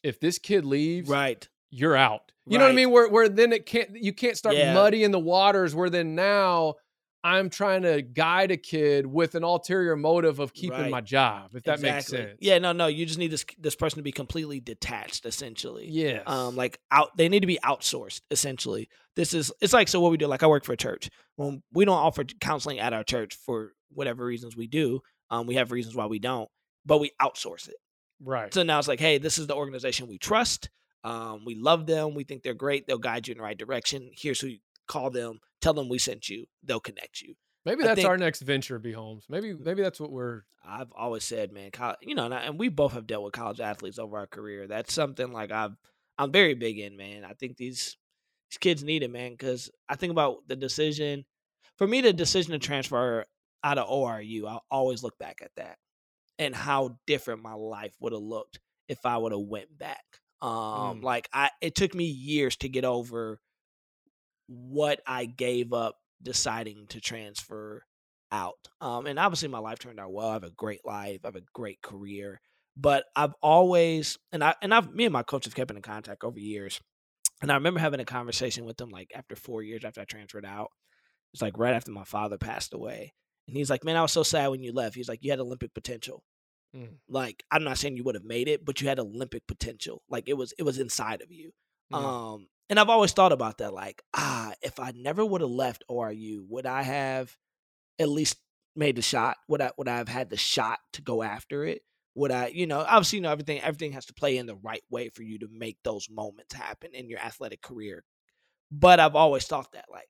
if 0.02 0.18
this 0.18 0.38
kid 0.38 0.64
leaves 0.64 1.08
right. 1.08 1.48
you're 1.70 1.96
out 1.96 2.32
you 2.46 2.56
know 2.58 2.64
what 2.64 2.72
i 2.72 2.74
mean 2.74 2.90
where 2.90 3.08
where 3.08 3.28
then 3.28 3.52
it 3.52 3.66
can't 3.66 3.90
you 3.94 4.12
can't 4.12 4.36
start 4.36 4.56
Yeah. 4.56 4.72
muddying 4.74 5.10
the 5.10 5.18
waters 5.20 5.74
where 5.74 5.90
then 5.90 6.14
now 6.14 6.74
i'm 7.22 7.50
trying 7.50 7.82
to 7.82 8.00
guide 8.02 8.50
a 8.50 8.56
kid 8.56 9.06
with 9.06 9.34
an 9.34 9.42
ulterior 9.44 9.94
motive 9.96 10.38
of 10.38 10.52
keeping 10.54 10.78
Right. 10.78 10.90
my 10.90 11.00
job 11.00 11.50
if 11.54 11.64
that 11.64 11.80
makes 11.80 12.06
sense 12.06 12.38
Yeah, 12.40 12.58
no, 12.58 12.72
no. 12.72 12.86
You 12.86 13.04
just 13.06 13.18
need 13.18 13.30
this 13.30 13.44
this 13.58 13.76
person 13.76 13.98
to 13.98 14.02
be 14.02 14.12
completely 14.12 14.60
detached, 14.60 15.26
essentially. 15.26 15.86
Yeah. 15.88 16.22
um 16.26 16.56
like 16.56 16.78
out 16.90 17.16
they 17.16 17.28
need 17.28 17.40
to 17.40 17.46
be 17.46 17.58
outsourced 17.64 18.22
essentially 18.30 18.88
this 19.16 19.34
is 19.34 19.52
it's 19.60 19.72
like 19.72 19.88
so 19.88 20.00
what 20.00 20.10
we 20.10 20.16
do 20.16 20.26
like 20.26 20.42
i 20.42 20.46
work 20.46 20.64
for 20.64 20.72
a 20.72 20.76
church 20.76 21.10
when 21.36 21.62
we 21.72 21.84
don't 21.84 21.96
offer 21.96 22.24
counseling 22.40 22.78
at 22.78 22.92
our 22.92 23.04
church 23.04 23.34
for 23.44 23.72
whatever 23.90 24.24
reasons 24.24 24.56
we 24.56 24.66
do 24.66 25.00
um 25.30 25.46
we 25.46 25.56
have 25.56 25.72
reasons 25.72 25.94
why 25.96 26.06
we 26.06 26.18
don't 26.18 26.48
but 26.86 26.98
we 26.98 27.10
outsource 27.20 27.68
it 27.68 27.76
right 28.24 28.54
so 28.54 28.62
now 28.62 28.78
it's 28.78 28.88
like 28.88 29.00
hey 29.00 29.18
this 29.18 29.36
is 29.38 29.46
the 29.46 29.54
organization 29.54 30.06
we 30.08 30.16
trust 30.18 30.70
um 31.04 31.44
we 31.44 31.54
love 31.54 31.86
them 31.86 32.14
we 32.14 32.24
think 32.24 32.42
they're 32.42 32.54
great 32.54 32.86
they'll 32.86 32.98
guide 32.98 33.26
you 33.26 33.32
in 33.32 33.38
the 33.38 33.42
right 33.44 33.58
direction 33.58 34.10
here's 34.14 34.40
who 34.40 34.46
you 34.48 34.58
call 34.90 35.10
them 35.10 35.38
tell 35.60 35.72
them 35.74 35.88
we 35.88 35.98
sent 35.98 36.28
you 36.28 36.44
they'll 36.64 36.80
connect 36.80 37.20
you 37.22 37.34
maybe 37.64 37.82
that's 37.82 37.96
think- 37.96 38.08
our 38.08 38.18
next 38.18 38.40
venture 38.42 38.78
B 38.78 38.92
Holmes 38.92 39.24
maybe 39.28 39.54
maybe 39.54 39.82
that's 39.82 40.00
what 40.00 40.10
we're 40.10 40.42
I've 40.62 40.92
always 40.94 41.24
said, 41.24 41.52
man, 41.52 41.70
college, 41.70 41.96
you 42.02 42.14
know, 42.14 42.26
and, 42.26 42.34
I, 42.34 42.40
and 42.40 42.58
we 42.58 42.68
both 42.68 42.92
have 42.92 43.06
dealt 43.06 43.24
with 43.24 43.32
college 43.32 43.60
athletes 43.60 43.98
over 43.98 44.18
our 44.18 44.26
career. 44.26 44.66
That's 44.66 44.92
something 44.92 45.32
like 45.32 45.50
I've 45.50 45.74
I'm 46.18 46.30
very 46.32 46.52
big 46.52 46.78
in, 46.78 46.98
man. 46.98 47.24
I 47.24 47.32
think 47.32 47.56
these 47.56 47.96
these 48.50 48.58
kids 48.58 48.84
need 48.84 49.02
it, 49.02 49.10
man, 49.10 49.30
because 49.30 49.70
I 49.88 49.96
think 49.96 50.10
about 50.10 50.46
the 50.48 50.56
decision. 50.56 51.24
For 51.78 51.86
me, 51.86 52.02
the 52.02 52.12
decision 52.12 52.52
to 52.52 52.58
transfer 52.58 53.24
out 53.64 53.78
of 53.78 53.88
ORU, 53.88 54.46
I'll 54.46 54.64
always 54.70 55.02
look 55.02 55.18
back 55.18 55.38
at 55.42 55.50
that 55.56 55.78
and 56.38 56.54
how 56.54 56.98
different 57.06 57.42
my 57.42 57.54
life 57.54 57.94
would 58.00 58.12
have 58.12 58.20
looked 58.20 58.60
if 58.86 59.06
I 59.06 59.16
would 59.16 59.32
have 59.32 59.40
went 59.40 59.76
back. 59.78 60.04
Um, 60.42 61.00
Mm. 61.00 61.02
like 61.02 61.26
I, 61.32 61.48
it 61.62 61.74
took 61.74 61.94
me 61.94 62.04
years 62.04 62.54
to 62.58 62.68
get 62.68 62.84
over 62.84 63.40
what 64.50 65.00
I 65.06 65.26
gave 65.26 65.72
up 65.72 65.94
deciding 66.20 66.86
to 66.88 67.00
transfer 67.00 67.84
out. 68.32 68.58
Um, 68.80 69.06
and 69.06 69.18
obviously 69.18 69.48
my 69.48 69.58
life 69.58 69.78
turned 69.78 70.00
out 70.00 70.12
well. 70.12 70.28
I 70.28 70.32
have 70.34 70.44
a 70.44 70.50
great 70.50 70.84
life. 70.84 71.20
I 71.24 71.28
have 71.28 71.36
a 71.36 71.42
great 71.54 71.80
career. 71.82 72.40
But 72.76 73.04
I've 73.14 73.34
always 73.42 74.18
and 74.32 74.42
I 74.42 74.54
and 74.62 74.72
I've 74.72 74.92
me 74.92 75.04
and 75.04 75.12
my 75.12 75.22
coach 75.22 75.44
have 75.44 75.54
kept 75.54 75.70
in 75.70 75.82
contact 75.82 76.24
over 76.24 76.38
years. 76.38 76.80
And 77.42 77.50
I 77.50 77.54
remember 77.54 77.80
having 77.80 78.00
a 78.00 78.04
conversation 78.04 78.64
with 78.64 78.80
him 78.80 78.90
like 78.90 79.10
after 79.14 79.36
four 79.36 79.62
years 79.62 79.84
after 79.84 80.00
I 80.00 80.04
transferred 80.04 80.44
out. 80.44 80.68
It's 81.32 81.42
like 81.42 81.58
right 81.58 81.74
after 81.74 81.92
my 81.92 82.04
father 82.04 82.38
passed 82.38 82.74
away. 82.74 83.12
And 83.46 83.56
he's 83.56 83.70
like, 83.70 83.84
Man, 83.84 83.96
I 83.96 84.02
was 84.02 84.12
so 84.12 84.22
sad 84.22 84.48
when 84.48 84.62
you 84.62 84.72
left. 84.72 84.94
He's 84.94 85.08
like, 85.08 85.20
You 85.22 85.30
had 85.30 85.40
Olympic 85.40 85.74
potential. 85.74 86.22
Mm. 86.74 86.98
Like, 87.08 87.42
I'm 87.50 87.64
not 87.64 87.78
saying 87.78 87.96
you 87.96 88.04
would 88.04 88.14
have 88.14 88.24
made 88.24 88.48
it, 88.48 88.64
but 88.64 88.80
you 88.80 88.88
had 88.88 88.98
Olympic 88.98 89.46
potential. 89.46 90.02
Like 90.08 90.28
it 90.28 90.34
was 90.34 90.54
it 90.58 90.62
was 90.62 90.78
inside 90.78 91.22
of 91.22 91.30
you. 91.30 91.52
Mm. 91.92 91.96
Um, 91.96 92.46
and 92.70 92.80
I've 92.80 92.90
always 92.90 93.12
thought 93.12 93.32
about 93.32 93.58
that, 93.58 93.74
like, 93.74 94.02
ah, 94.14 94.54
if 94.62 94.80
I 94.80 94.92
never 94.96 95.26
would 95.26 95.42
have 95.42 95.50
left 95.50 95.84
ORU, 95.90 96.46
would 96.48 96.66
I 96.66 96.82
have 96.84 97.36
at 97.98 98.08
least 98.08 98.38
made 98.76 98.96
the 98.96 99.02
shot? 99.02 99.38
Would 99.48 99.60
I 99.62 99.72
would 99.78 99.88
I 99.88 99.98
have 99.98 100.08
had 100.08 100.30
the 100.30 100.36
shot 100.38 100.80
to 100.94 101.02
go 101.02 101.22
after 101.22 101.64
it? 101.64 101.82
Would 102.16 102.32
I, 102.32 102.48
you 102.48 102.66
know, 102.66 102.80
obviously, 102.80 103.18
you 103.18 103.22
know, 103.22 103.32
everything 103.32 103.60
everything 103.62 103.92
has 103.92 104.06
to 104.06 104.14
play 104.14 104.38
in 104.38 104.46
the 104.46 104.56
right 104.56 104.82
way 104.90 105.10
for 105.10 105.22
you 105.22 105.38
to 105.40 105.48
make 105.52 105.78
those 105.84 106.08
moments 106.10 106.54
happen 106.54 106.90
in 106.94 107.08
your 107.08 107.20
athletic 107.20 107.62
career. 107.62 108.04
But 108.72 109.00
I've 109.00 109.16
always 109.16 109.46
thought 109.46 109.72
that, 109.72 109.86
like, 109.90 110.08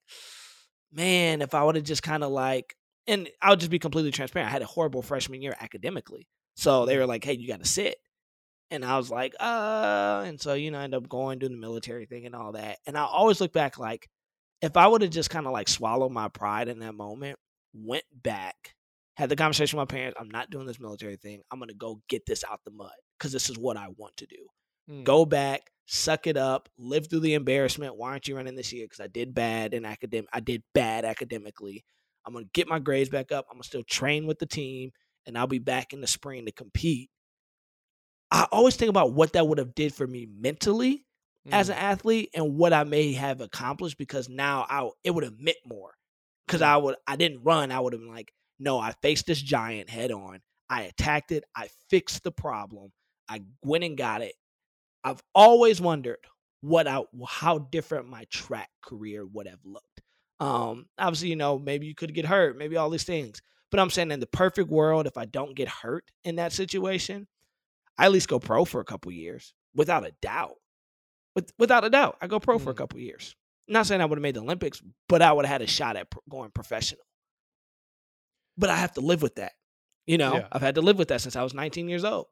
man, 0.92 1.42
if 1.42 1.54
I 1.54 1.64
would 1.64 1.76
have 1.76 1.84
just 1.84 2.02
kind 2.02 2.24
of 2.24 2.30
like, 2.30 2.76
and 3.06 3.28
I'll 3.42 3.56
just 3.56 3.70
be 3.70 3.78
completely 3.78 4.11
transparent. 4.12 4.48
I 4.48 4.52
had 4.52 4.62
a 4.62 4.66
horrible 4.66 5.02
freshman 5.02 5.42
year 5.42 5.56
academically, 5.61 6.28
so 6.54 6.86
they 6.86 6.96
were 6.98 7.06
like, 7.06 7.24
"Hey, 7.24 7.34
you 7.34 7.48
got 7.48 7.61
to 7.61 7.68
sit," 7.68 7.96
and 8.71 8.85
I 8.85 8.97
was 8.97 9.11
like, 9.11 9.35
"Uh," 9.41 10.23
and 10.27 10.41
so 10.41 10.55
you 10.55 10.71
know, 10.71 10.79
I 10.79 10.85
ended 10.85 11.03
up 11.03 11.09
going 11.09 11.39
doing 11.39 11.53
the 11.53 11.59
military 11.59 12.07
thing 12.07 12.27
and 12.27 12.35
all 12.35 12.53
that. 12.53 12.79
And 12.87 12.97
I 12.97 13.05
always 13.05 13.41
look 13.41 13.53
back 13.53 13.79
like, 13.79 14.09
if 14.62 14.77
I 14.77 14.87
would 14.87 15.03
have 15.03 15.11
just 15.11 15.31
kind 15.31 15.47
of 15.47 15.53
like 15.53 15.68
swallowed 15.68 16.12
my 16.12 16.29
pride 16.29 16.68
in 16.68 16.81
that 16.81 16.95
moment, 16.95 17.39
went 17.75 18.05
back, 18.12 18.75
Had 19.16 19.29
the 19.29 19.37
conversation 19.37 19.79
with 19.79 19.91
my 19.91 19.95
parents. 19.95 20.16
I'm 20.21 20.31
not 20.31 20.51
doing 20.51 20.66
this 20.66 20.81
military 20.81 21.16
thing. 21.16 21.43
I'm 21.51 21.59
gonna 21.59 21.75
go 21.75 22.01
get 22.09 22.27
this 22.27 22.45
out 22.51 22.61
the 22.64 22.71
mud 22.71 22.91
because 23.18 23.33
this 23.33 23.51
is 23.51 23.59
what 23.59 23.77
I 23.77 23.89
want 23.97 24.16
to 24.18 24.27
do. 24.27 24.47
Mm. 24.91 25.05
Go 25.05 25.25
back, 25.25 25.71
suck 25.87 26.27
it 26.27 26.37
up, 26.37 26.68
live 26.79 27.09
through 27.09 27.21
the 27.21 27.35
embarrassment. 27.35 27.97
Why 27.97 28.11
aren't 28.11 28.29
you 28.29 28.37
running 28.37 28.55
this 28.57 28.73
year? 28.73 28.87
Because 28.87 29.01
I 29.01 29.09
did 29.09 29.35
bad 29.35 29.75
in 29.75 29.85
academic. 29.85 30.29
I 30.33 30.41
did 30.41 30.62
bad 30.75 31.05
academically. 31.05 31.85
I'm 32.27 32.33
gonna 32.35 32.47
get 32.55 32.68
my 32.68 32.79
grades 32.79 33.11
back 33.11 33.33
up. 33.33 33.47
I'm 33.51 33.57
gonna 33.57 33.64
still 33.64 33.83
train 33.85 34.27
with 34.27 34.39
the 34.39 34.47
team, 34.47 34.91
and 35.27 35.37
I'll 35.39 35.47
be 35.47 35.59
back 35.59 35.93
in 35.93 36.01
the 36.01 36.07
spring 36.07 36.47
to 36.47 36.53
compete. 36.53 37.11
I 38.31 38.47
always 38.53 38.76
think 38.76 38.91
about 38.91 39.12
what 39.12 39.33
that 39.33 39.47
would 39.47 39.59
have 39.59 39.74
did 39.74 39.95
for 39.95 40.07
me 40.07 40.26
mentally 40.26 41.05
as 41.51 41.68
Mm. 41.68 41.72
an 41.72 41.78
athlete 41.78 42.31
and 42.35 42.57
what 42.57 42.72
I 42.72 42.85
may 42.85 43.12
have 43.14 43.41
accomplished 43.41 43.99
because 43.99 44.28
now 44.28 44.66
I 44.68 44.89
it 45.05 45.11
would 45.11 45.24
have 45.24 45.39
meant 45.39 45.59
more. 45.66 45.95
Because 46.47 46.61
Mm. 46.61 46.66
I 46.66 46.76
would 46.76 46.97
I 47.07 47.16
didn't 47.16 47.43
run. 47.43 47.72
I 47.72 47.81
would 47.81 47.93
have 47.93 48.01
been 48.03 48.11
like, 48.11 48.33
no, 48.59 48.78
I 48.78 48.93
faced 49.03 49.26
this 49.26 49.41
giant 49.41 49.91
head 49.91 50.12
on. 50.12 50.41
I 50.68 50.83
attacked 50.83 51.33
it. 51.33 51.45
I 51.57 51.68
fixed 51.89 52.22
the 52.22 52.31
problem. 52.33 52.93
I 53.28 53.43
went 53.64 53.85
and 53.85 53.97
got 53.97 54.22
it. 54.22 54.35
I've 55.05 55.22
always 55.35 55.81
wondered 55.81 56.18
what 56.61 56.87
I 56.87 57.03
how 57.26 57.59
different 57.59 58.09
my 58.09 58.24
track 58.31 58.68
career 58.83 59.26
would 59.26 59.49
have 59.49 59.64
looked. 59.64 60.03
Um, 60.41 60.89
obviously, 60.99 61.28
you 61.31 61.37
know, 61.37 61.59
maybe 61.59 61.87
you 61.87 61.95
could 61.95 62.14
get 62.14 62.26
hurt, 62.26 62.57
maybe 62.57 62.76
all 62.76 62.91
these 62.91 63.05
things. 63.05 63.41
But 63.70 63.81
I'm 63.81 63.91
saying 63.91 64.11
in 64.11 64.20
the 64.20 64.26
perfect 64.26 64.68
world, 64.68 65.07
if 65.07 65.16
I 65.16 65.24
don't 65.26 65.55
get 65.57 65.68
hurt 65.68 66.11
in 66.24 66.37
that 66.37 66.53
situation, 66.53 67.28
I 68.01 68.07
at 68.07 68.12
least 68.12 68.28
go 68.28 68.38
pro 68.38 68.64
for 68.64 68.80
a 68.80 68.84
couple 68.84 69.12
years, 69.12 69.55
without 69.74 70.07
a 70.07 70.12
doubt. 70.22 70.57
With, 71.36 71.53
without 71.59 71.84
a 71.84 71.90
doubt, 71.90 72.16
I 72.20 72.26
go 72.26 72.40
pro 72.40 72.59
for 72.59 72.70
a 72.70 72.74
Mm. 72.74 72.78
couple 72.78 72.98
years. 73.01 73.36
not 73.68 73.86
saying 73.86 74.01
I 74.01 74.05
would 74.05 74.18
have 74.18 74.22
made 74.22 74.34
the 74.34 74.40
Olympics, 74.40 74.82
but 75.09 75.22
I 75.22 75.32
would 75.32 75.44
have 75.46 75.53
had 75.53 75.62
a 75.62 75.66
shot 75.70 75.96
at 75.96 76.09
going 76.28 76.51
professional. 76.51 77.05
But 78.57 78.70
I 78.70 78.76
have 78.76 78.92
to 78.94 79.01
live 79.01 79.22
with 79.22 79.36
that. 79.36 79.53
You 80.07 80.18
know, 80.18 80.34
Yeah. 80.36 80.48
I've 80.51 80.61
had 80.62 80.74
to 80.74 80.80
live 80.80 80.98
with 80.98 81.09
that 81.09 81.20
since 81.20 81.36
I 81.36 81.42
was 81.44 81.55
19 81.55 81.88
years 81.88 82.05
old. 82.05 82.26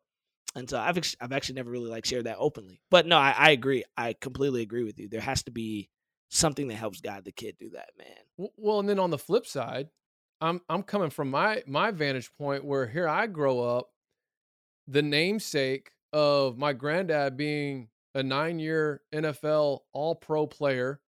And 0.56 0.68
so 0.68 0.80
I've 0.80 0.96
ex- 0.96 1.14
I've 1.20 1.32
actually 1.32 1.56
never 1.56 1.70
really 1.70 1.90
like 1.90 2.06
shared 2.06 2.24
that 2.24 2.38
openly. 2.38 2.80
But 2.90 3.06
no, 3.06 3.16
I, 3.18 3.34
I 3.36 3.50
agree. 3.50 3.84
I 3.96 4.14
completely 4.14 4.62
agree 4.62 4.82
with 4.82 4.98
you. 4.98 5.08
There 5.08 5.20
has 5.20 5.42
to 5.44 5.50
be 5.52 5.90
something 6.30 6.68
that 6.68 6.74
helps 6.76 7.00
guide 7.00 7.24
the 7.24 7.32
kid 7.32 7.56
do 7.58 7.70
that, 7.70 7.90
man. 7.96 8.48
Well, 8.56 8.80
and 8.80 8.88
then 8.88 8.98
on 8.98 9.10
the 9.10 9.18
flip 9.18 9.46
side, 9.46 9.90
I'm 10.40 10.60
I'm 10.68 10.82
coming 10.82 11.10
from 11.10 11.30
my 11.30 11.62
my 11.66 11.90
vantage 11.90 12.32
point 12.36 12.64
where 12.64 12.86
here 12.86 13.06
I 13.06 13.26
grow 13.26 13.60
up, 13.60 13.90
the 14.88 15.02
namesake 15.02 15.90
of 16.12 16.58
my 16.58 16.72
granddad 16.72 17.36
being 17.36 17.88
a 18.14 18.22
nine-year 18.22 19.02
NFL 19.14 19.80
All-Pro 19.92 20.46
player, 20.46 21.00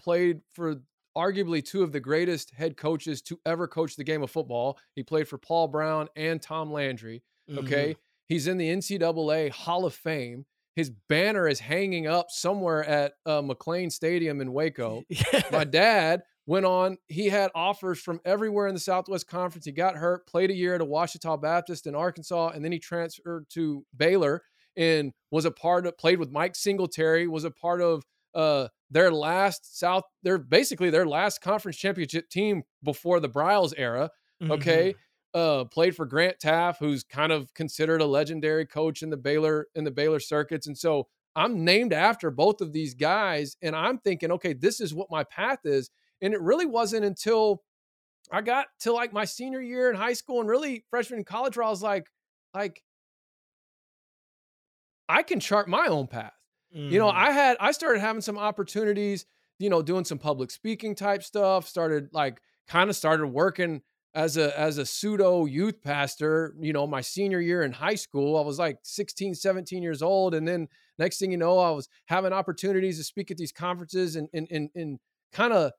played 0.00 0.40
for 0.54 0.76
arguably 1.16 1.64
two 1.64 1.82
of 1.82 1.90
the 1.90 2.00
greatest 2.00 2.52
head 2.52 2.76
coaches 2.76 3.20
to 3.22 3.38
ever 3.44 3.66
coach 3.66 3.96
the 3.96 4.04
game 4.04 4.22
of 4.22 4.30
football. 4.30 4.78
He 4.94 5.02
played 5.02 5.26
for 5.26 5.36
Paul 5.36 5.66
Brown 5.68 6.08
and 6.14 6.40
Tom 6.40 6.72
Landry. 6.72 7.22
Okay. 7.52 7.96
He's 8.28 8.46
in 8.46 8.56
the 8.56 8.68
NCAA 8.68 9.50
Hall 9.50 9.84
of 9.84 9.94
Fame. 9.94 10.46
His 10.76 10.90
banner 11.08 11.48
is 11.48 11.58
hanging 11.58 12.06
up 12.06 12.30
somewhere 12.30 12.84
at 12.84 13.14
uh, 13.26 13.42
McLane 13.42 13.90
Stadium 13.90 14.40
in 14.40 14.52
Waco. 14.52 15.02
My 15.50 15.64
dad 15.64 16.22
went 16.48 16.64
on, 16.64 16.96
he 17.08 17.28
had 17.28 17.50
offers 17.54 18.00
from 18.00 18.20
everywhere 18.24 18.68
in 18.68 18.74
the 18.74 18.80
Southwest 18.80 19.28
Conference. 19.28 19.66
He 19.66 19.72
got 19.72 19.96
hurt, 19.96 20.26
played 20.26 20.50
a 20.50 20.54
year 20.54 20.74
at 20.74 20.80
a 20.80 20.84
Ouachita 20.84 21.36
Baptist 21.36 21.86
in 21.86 21.94
Arkansas, 21.94 22.48
and 22.54 22.64
then 22.64 22.72
he 22.72 22.78
transferred 22.78 23.44
to 23.50 23.84
Baylor 23.94 24.42
and 24.74 25.12
was 25.30 25.44
a 25.44 25.50
part 25.50 25.86
of, 25.86 25.98
played 25.98 26.18
with 26.18 26.30
Mike 26.30 26.56
Singletary, 26.56 27.28
was 27.28 27.44
a 27.44 27.50
part 27.50 27.82
of 27.82 28.02
uh, 28.34 28.68
their 28.90 29.12
last 29.12 29.78
South, 29.78 30.04
their 30.22 30.38
basically 30.38 30.88
their 30.88 31.06
last 31.06 31.42
conference 31.42 31.76
championship 31.76 32.30
team 32.30 32.62
before 32.82 33.20
the 33.20 33.28
Briles 33.28 33.74
era 33.76 34.10
okay? 34.50 34.94
Uh 35.34 35.64
played 35.66 35.94
for 35.94 36.06
Grant 36.06 36.36
Teaff 36.42 36.78
who's 36.78 37.04
kind 37.04 37.32
of 37.32 37.52
considered 37.52 38.00
a 38.00 38.06
legendary 38.06 38.64
coach 38.64 39.02
in 39.02 39.10
the 39.10 39.16
baylor 39.16 39.66
in 39.74 39.84
the 39.84 39.90
baylor 39.90 40.20
circuits 40.20 40.66
and 40.66 40.78
so 40.78 41.06
i'm 41.36 41.64
named 41.64 41.92
after 41.92 42.30
both 42.30 42.62
of 42.62 42.72
these 42.72 42.94
guys 42.94 43.56
and 43.60 43.76
i'm 43.76 43.98
thinking 43.98 44.32
okay 44.32 44.54
this 44.54 44.80
is 44.80 44.94
what 44.94 45.10
my 45.10 45.24
path 45.24 45.58
is 45.64 45.90
and 46.22 46.34
it 46.34 46.40
really 46.40 46.66
wasn't 46.66 47.04
until 47.04 47.62
i 48.32 48.40
got 48.42 48.68
to 48.80 48.92
like 48.92 49.12
my 49.12 49.24
senior 49.24 49.60
year 49.62 49.90
in 49.90 49.96
high 49.96 50.14
school 50.14 50.40
and 50.40 50.48
really 50.50 50.84
freshman 50.90 51.20
in 51.20 51.24
college 51.24 51.56
where 51.56 51.66
i 51.66 51.70
was 51.70 51.82
like 51.82 52.08
like 52.54 52.82
i 55.08 55.22
can 55.22 55.40
chart 55.40 55.68
my 55.68 55.86
own 55.86 56.06
path 56.06 56.34
you 56.88 56.98
know 56.98 57.08
Mhm. 57.08 57.14
i 57.14 57.30
had 57.30 57.56
i 57.60 57.70
started 57.72 58.00
having 58.00 58.22
some 58.22 58.38
opportunities 58.38 59.26
you 59.58 59.70
know 59.70 59.82
doing 59.82 60.04
some 60.04 60.18
public 60.18 60.50
speaking 60.50 60.94
type 60.94 61.22
stuff 61.22 61.66
started 61.66 62.08
like 62.12 62.40
kind 62.66 62.90
of 62.90 62.96
started 62.96 63.26
working 63.28 63.82
as 64.14 64.36
a 64.36 64.58
as 64.58 64.78
a 64.78 64.86
pseudo 64.86 65.44
youth 65.44 65.82
pastor 65.82 66.54
you 66.60 66.72
know 66.72 66.86
my 66.86 67.00
senior 67.00 67.40
year 67.40 67.62
in 67.62 67.72
high 67.72 67.94
school 67.94 68.36
i 68.36 68.42
was 68.42 68.58
like 68.58 68.78
16 68.82 69.34
17 69.34 69.82
years 69.82 70.02
old 70.02 70.34
and 70.34 70.46
then 70.48 70.68
next 70.98 71.18
thing 71.18 71.30
you 71.30 71.36
know 71.36 71.58
i 71.58 71.70
was 71.70 71.88
having 72.06 72.32
opportunities 72.32 72.98
to 72.98 73.04
speak 73.04 73.30
at 73.30 73.36
these 73.36 73.52
conferences 73.52 74.16
and 74.16 74.28
and 74.32 74.48
and, 74.50 74.70
and 74.74 74.98
kind 75.32 75.52
of 75.52 75.72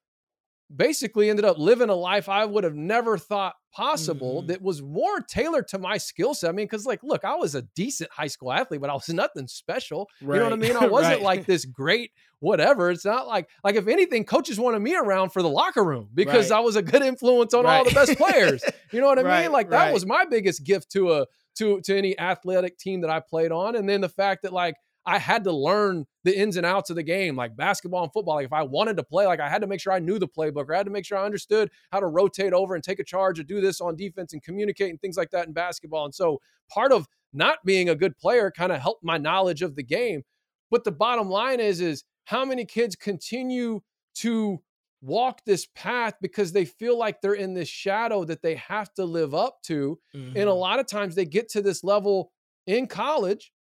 basically 0.76 1.30
ended 1.30 1.46
up 1.46 1.58
living 1.58 1.90
a 1.90 1.96
life 1.96 2.30
I 2.30 2.46
would 2.46 2.64
have 2.64 2.76
never 2.76 3.18
thought 3.18 3.56
possible 3.74 4.44
Mhm. 4.44 4.48
that 4.48 4.62
was 4.62 4.82
more 4.82 5.20
tailored 5.22 5.68
to 5.70 5.80
my 5.80 5.98
skill 5.98 6.34
set. 6.34 6.50
I 6.50 6.52
mean, 6.52 6.66
because 6.66 6.86
like, 6.86 7.02
look, 7.04 7.24
I 7.26 7.36
was 7.36 7.56
a 7.56 7.64
decent 7.76 8.12
high 8.12 8.28
school 8.28 8.52
athlete, 8.52 8.82
but 8.82 8.90
I 8.90 8.94
was 8.94 9.08
nothing 9.10 9.48
special. 9.48 10.08
You 10.22 10.28
know 10.28 10.44
what 10.44 10.54
I 10.54 10.58
mean? 10.58 10.76
I 10.76 10.86
wasn't 10.88 11.16
Right. 11.16 11.24
like 11.24 11.46
this 11.46 11.66
great 11.66 12.12
whatever. 12.40 12.90
It's 12.90 13.04
not 13.06 13.28
like 13.28 13.50
like 13.64 13.76
if 13.76 13.88
anything, 13.88 14.24
coaches 14.26 14.60
wanted 14.60 14.80
me 14.80 14.96
around 14.96 15.30
for 15.32 15.42
the 15.42 15.50
locker 15.50 15.84
room 15.84 16.10
because 16.14 16.52
Right. 16.52 16.58
I 16.58 16.62
was 16.62 16.76
a 16.76 16.82
good 16.82 17.02
influence 17.02 17.54
on 17.54 17.66
all 17.66 17.84
the 17.84 17.92
best 17.92 18.18
players. 18.18 18.64
You 18.92 19.02
know 19.02 19.08
what 19.08 19.20
I 19.20 19.24
Right, 19.24 19.42
mean? 19.44 19.52
Like 19.52 19.70
that 19.72 19.86
right. 19.86 19.94
was 19.94 20.06
my 20.06 20.26
biggest 20.26 20.64
gift 20.64 20.92
to 20.92 21.14
a 21.14 21.26
to 21.58 21.82
to 21.82 21.98
any 21.98 22.18
athletic 22.20 22.78
team 22.78 23.02
that 23.02 23.10
I 23.10 23.20
played 23.20 23.52
on. 23.52 23.76
And 23.76 23.90
then 23.90 24.02
the 24.02 24.10
fact 24.10 24.44
that 24.44 24.54
like 24.54 24.76
I 25.06 25.18
had 25.18 25.44
to 25.46 25.52
learn 25.52 26.06
the 26.30 26.38
ins 26.38 26.58
and 26.58 26.66
outs 26.66 26.90
of 26.90 26.96
the 26.96 27.04
game, 27.04 27.36
like 27.36 27.56
basketball 27.56 28.04
and 28.04 28.14
football. 28.14 28.36
Like 28.36 28.46
if 28.46 28.54
I 28.54 28.62
wanted 28.64 28.98
to 28.98 29.04
play, 29.04 29.26
like 29.26 29.40
I 29.40 29.50
had 29.50 29.62
to 29.62 29.68
make 29.68 29.82
sure 29.82 29.92
I 29.92 30.00
knew 30.00 30.20
the 30.20 30.28
playbook, 30.28 30.68
or 30.68 30.74
I 30.74 30.78
had 30.78 30.86
to 30.86 30.92
make 30.92 31.06
sure 31.06 31.18
I 31.18 31.26
understood 31.26 31.72
how 31.92 32.00
to 32.00 32.08
rotate 32.08 32.54
over 32.54 32.76
and 32.76 32.84
take 32.84 33.00
a 33.00 33.04
charge 33.04 33.40
or 33.40 33.44
do 33.44 33.62
this 33.62 33.82
on 33.82 33.96
defense 33.96 34.34
and 34.34 34.44
communicate 34.44 34.92
and 34.92 35.02
things 35.02 35.18
like 35.18 35.32
that 35.32 35.48
in 35.48 35.54
basketball. 35.54 36.06
And 36.06 36.14
so 36.14 36.40
part 36.70 36.92
of 36.92 37.08
not 37.34 37.60
being 37.66 37.90
a 37.90 37.96
good 37.96 38.16
player 38.18 38.52
kind 38.52 38.72
of 38.72 38.80
helped 38.80 39.04
my 39.04 39.18
knowledge 39.18 39.62
of 39.62 39.76
the 39.76 39.84
game. 39.84 40.24
But 40.70 40.84
the 40.84 40.92
bottom 40.92 41.30
line 41.30 41.60
is, 41.60 41.82
is 41.82 42.04
how 42.26 42.46
many 42.46 42.66
kids 42.66 42.96
continue 42.96 43.82
to 44.16 44.62
walk 45.02 45.44
this 45.46 45.66
path 45.74 46.16
because 46.22 46.52
they 46.52 46.66
feel 46.66 46.98
like 46.98 47.22
they're 47.22 47.34
in 47.34 47.54
this 47.54 47.70
shadow 47.70 48.24
that 48.26 48.42
they 48.42 48.56
have 48.56 48.94
to 48.96 49.06
live 49.06 49.34
up 49.34 49.62
to. 49.64 50.00
And 50.36 50.48
a 50.50 50.54
Mhm. 50.54 50.60
lot 50.60 50.80
of 50.80 50.86
times 50.88 51.16
they 51.16 51.26
get 51.26 51.50
to 51.50 51.62
this 51.62 51.84
level 51.84 52.32
in 52.68 52.86
college, 52.88 53.52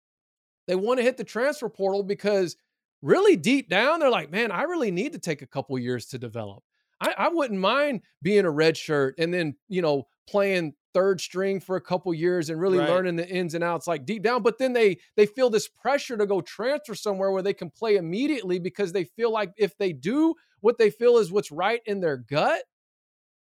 they 0.69 0.77
want 0.77 0.99
to 0.99 1.03
hit 1.05 1.17
the 1.17 1.25
transfer 1.25 1.69
portal 1.69 2.05
because 2.05 2.57
really 3.03 3.35
deep 3.37 3.69
down, 3.69 4.01
they're 4.01 4.11
like, 4.11 4.31
man, 4.31 4.53
I 4.53 4.63
really 4.63 4.93
need 4.93 5.13
to 5.15 5.19
take 5.19 5.43
a 5.43 5.47
couple 5.47 5.77
years 5.79 6.07
to 6.07 6.19
develop. 6.19 6.63
I, 7.01 7.15
I 7.19 7.29
wouldn't 7.29 7.61
mind 7.61 8.03
being 8.23 8.45
a 8.45 8.51
red 8.51 8.77
shirt 8.77 9.17
and 9.19 9.35
then, 9.35 9.57
you 9.69 9.83
know, 9.83 10.09
playing 10.29 10.75
third 10.95 11.21
string 11.21 11.61
for 11.61 11.77
a 11.77 11.81
couple 11.81 12.13
years 12.15 12.51
and 12.51 12.61
really 12.61 12.79
Right. 12.79 12.89
learning 12.89 13.17
the 13.17 13.29
ins 13.29 13.55
and 13.55 13.63
outs 13.65 13.87
like 13.87 14.05
deep 14.05 14.23
down. 14.23 14.43
But 14.43 14.59
then 14.59 14.73
they 14.73 14.99
they 15.17 15.27
feel 15.27 15.51
this 15.51 15.69
pressure 15.69 16.17
to 16.17 16.27
go 16.27 16.41
transfer 16.41 16.95
somewhere 16.95 17.31
where 17.31 17.43
they 17.43 17.55
can 17.55 17.71
play 17.71 17.97
immediately 17.97 18.59
because 18.59 18.93
they 18.93 19.05
feel 19.05 19.33
like 19.33 19.53
if 19.57 19.77
they 19.79 19.93
do 19.93 20.35
what 20.61 20.79
they 20.79 20.91
feel 20.91 21.19
is 21.19 21.31
what's 21.33 21.53
right 21.53 21.83
in 21.87 22.01
their 22.01 22.17
gut, 22.17 22.63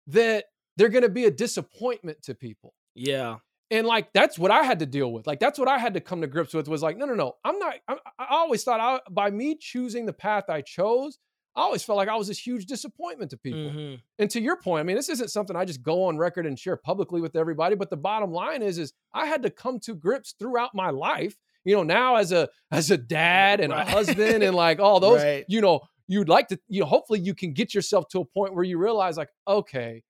that 0.07 0.45
they're 0.78 0.89
going 0.89 1.03
to 1.03 1.09
be 1.09 1.26
a 1.26 1.32
disappointment 1.32 2.22
to 2.24 2.36
people. 2.36 2.76
yeah. 2.95 3.39
And 3.72 3.86
like 3.86 4.11
that's 4.13 4.39
what 4.39 4.51
I 4.51 4.63
had 4.63 4.80
to 4.80 4.86
deal 4.86 5.11
with. 5.11 5.28
Like 5.28 5.39
that's 5.39 5.59
what 5.59 5.67
I 5.67 5.78
had 5.78 5.93
to 5.93 5.99
come 6.01 6.22
to 6.22 6.28
grips 6.28 6.53
with 6.53 6.67
was 6.67 6.82
like, 6.82 6.97
no, 6.97 7.05
no, 7.05 7.13
no. 7.13 7.34
I'm 7.43 7.59
not. 7.59 7.76
I, 7.88 7.97
I 8.17 8.26
always 8.32 8.63
thought 8.63 8.80
I, 8.80 8.99
by 9.11 9.30
me 9.30 9.55
choosing 9.59 10.05
the 10.05 10.13
path 10.13 10.45
I 10.49 10.61
chose, 10.61 11.20
I 11.55 11.61
always 11.61 11.84
felt 11.84 11.97
like 11.97 12.09
I 12.09 12.15
was 12.15 12.28
this 12.28 12.39
huge 12.39 12.65
disappointment 12.65 13.30
to 13.32 13.38
people. 13.38 13.70
Mhm. 13.72 13.99
And 14.17 14.30
to 14.32 14.41
your 14.41 14.55
point, 14.57 14.80
I 14.82 14.84
mean, 14.84 14.95
this 14.95 15.09
isn't 15.09 15.30
something 15.30 15.55
I 15.55 15.65
just 15.65 15.84
go 15.84 16.03
on 16.05 16.17
record 16.17 16.45
and 16.45 16.57
share 16.57 16.78
publicly 16.78 17.22
with 17.22 17.36
everybody. 17.36 17.76
But 17.76 17.89
the 17.89 17.97
bottom 17.97 18.32
line 18.32 18.61
is, 18.61 18.78
is 18.78 18.93
I 19.13 19.26
had 19.28 19.43
to 19.43 19.49
come 19.49 19.80
to 19.82 19.93
grips 19.93 20.34
throughout 20.39 20.74
my 20.74 20.89
life. 20.89 21.36
You 21.65 21.76
know, 21.76 21.84
now 21.84 22.15
as 22.15 22.32
a 22.32 22.49
as 22.72 22.89
a 22.89 22.97
dad 22.97 23.59
and 23.59 23.72
Right. 23.74 23.88
a 23.88 23.91
husband 23.91 24.41
and 24.43 24.55
like 24.55 24.80
all 24.86 24.99
those, 24.99 25.22
Right. 25.22 25.45
you 25.47 25.61
know, 25.61 25.82
you'd 26.07 26.30
like 26.30 26.47
to, 26.47 26.59
you 26.70 26.80
know, 26.80 26.86
hopefully 26.88 27.20
you 27.20 27.36
can 27.36 27.53
get 27.53 27.74
yourself 27.76 28.07
to 28.09 28.22
a 28.22 28.26
point 28.26 28.55
where 28.55 28.63
you 28.63 28.80
realize 28.80 29.17
like, 29.17 29.30
okay, 29.47 30.01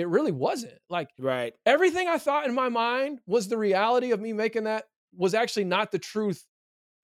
it 0.00 0.08
really 0.08 0.32
wasn't 0.32 0.74
like 0.88 1.08
Right. 1.18 1.54
everything 1.66 2.08
I 2.08 2.18
thought 2.18 2.46
in 2.46 2.54
my 2.54 2.68
mind 2.68 3.20
was 3.26 3.48
the 3.48 3.58
reality 3.58 4.10
of 4.12 4.20
me 4.20 4.32
making 4.32 4.64
that 4.64 4.84
was 5.16 5.34
actually 5.34 5.64
not 5.64 5.90
the 5.92 5.98
truth 5.98 6.46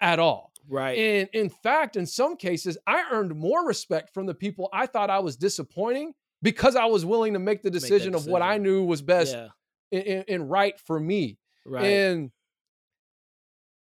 at 0.01 0.19
all. 0.19 0.53
Right. 0.69 0.99
And 0.99 1.29
in 1.33 1.49
fact, 1.49 1.97
in 1.97 2.07
some 2.07 2.37
cases, 2.37 2.77
I 2.87 3.05
earned 3.11 3.35
more 3.37 3.67
respect 3.67 4.13
from 4.13 4.27
the 4.27 4.35
people 4.35 4.69
I 4.73 4.87
thought 4.87 5.11
I 5.11 5.21
was 5.21 5.37
disappointing 5.37 6.13
because 6.43 6.77
I 6.77 6.85
was 6.87 7.05
willing 7.05 7.33
to 7.35 7.39
make 7.39 7.63
the 7.63 7.71
that 7.71 7.79
decision 7.81 8.15
of 8.15 8.27
what 8.27 8.43
I 8.43 8.59
knew 8.59 8.85
was 8.85 9.01
best 9.03 9.35
yeah. 9.35 9.49
and, 9.93 10.03
and- 10.07 10.25
and 10.29 10.51
right 10.51 10.79
for 10.81 10.99
me. 11.01 11.39
Right. 11.65 11.85
And 11.85 12.31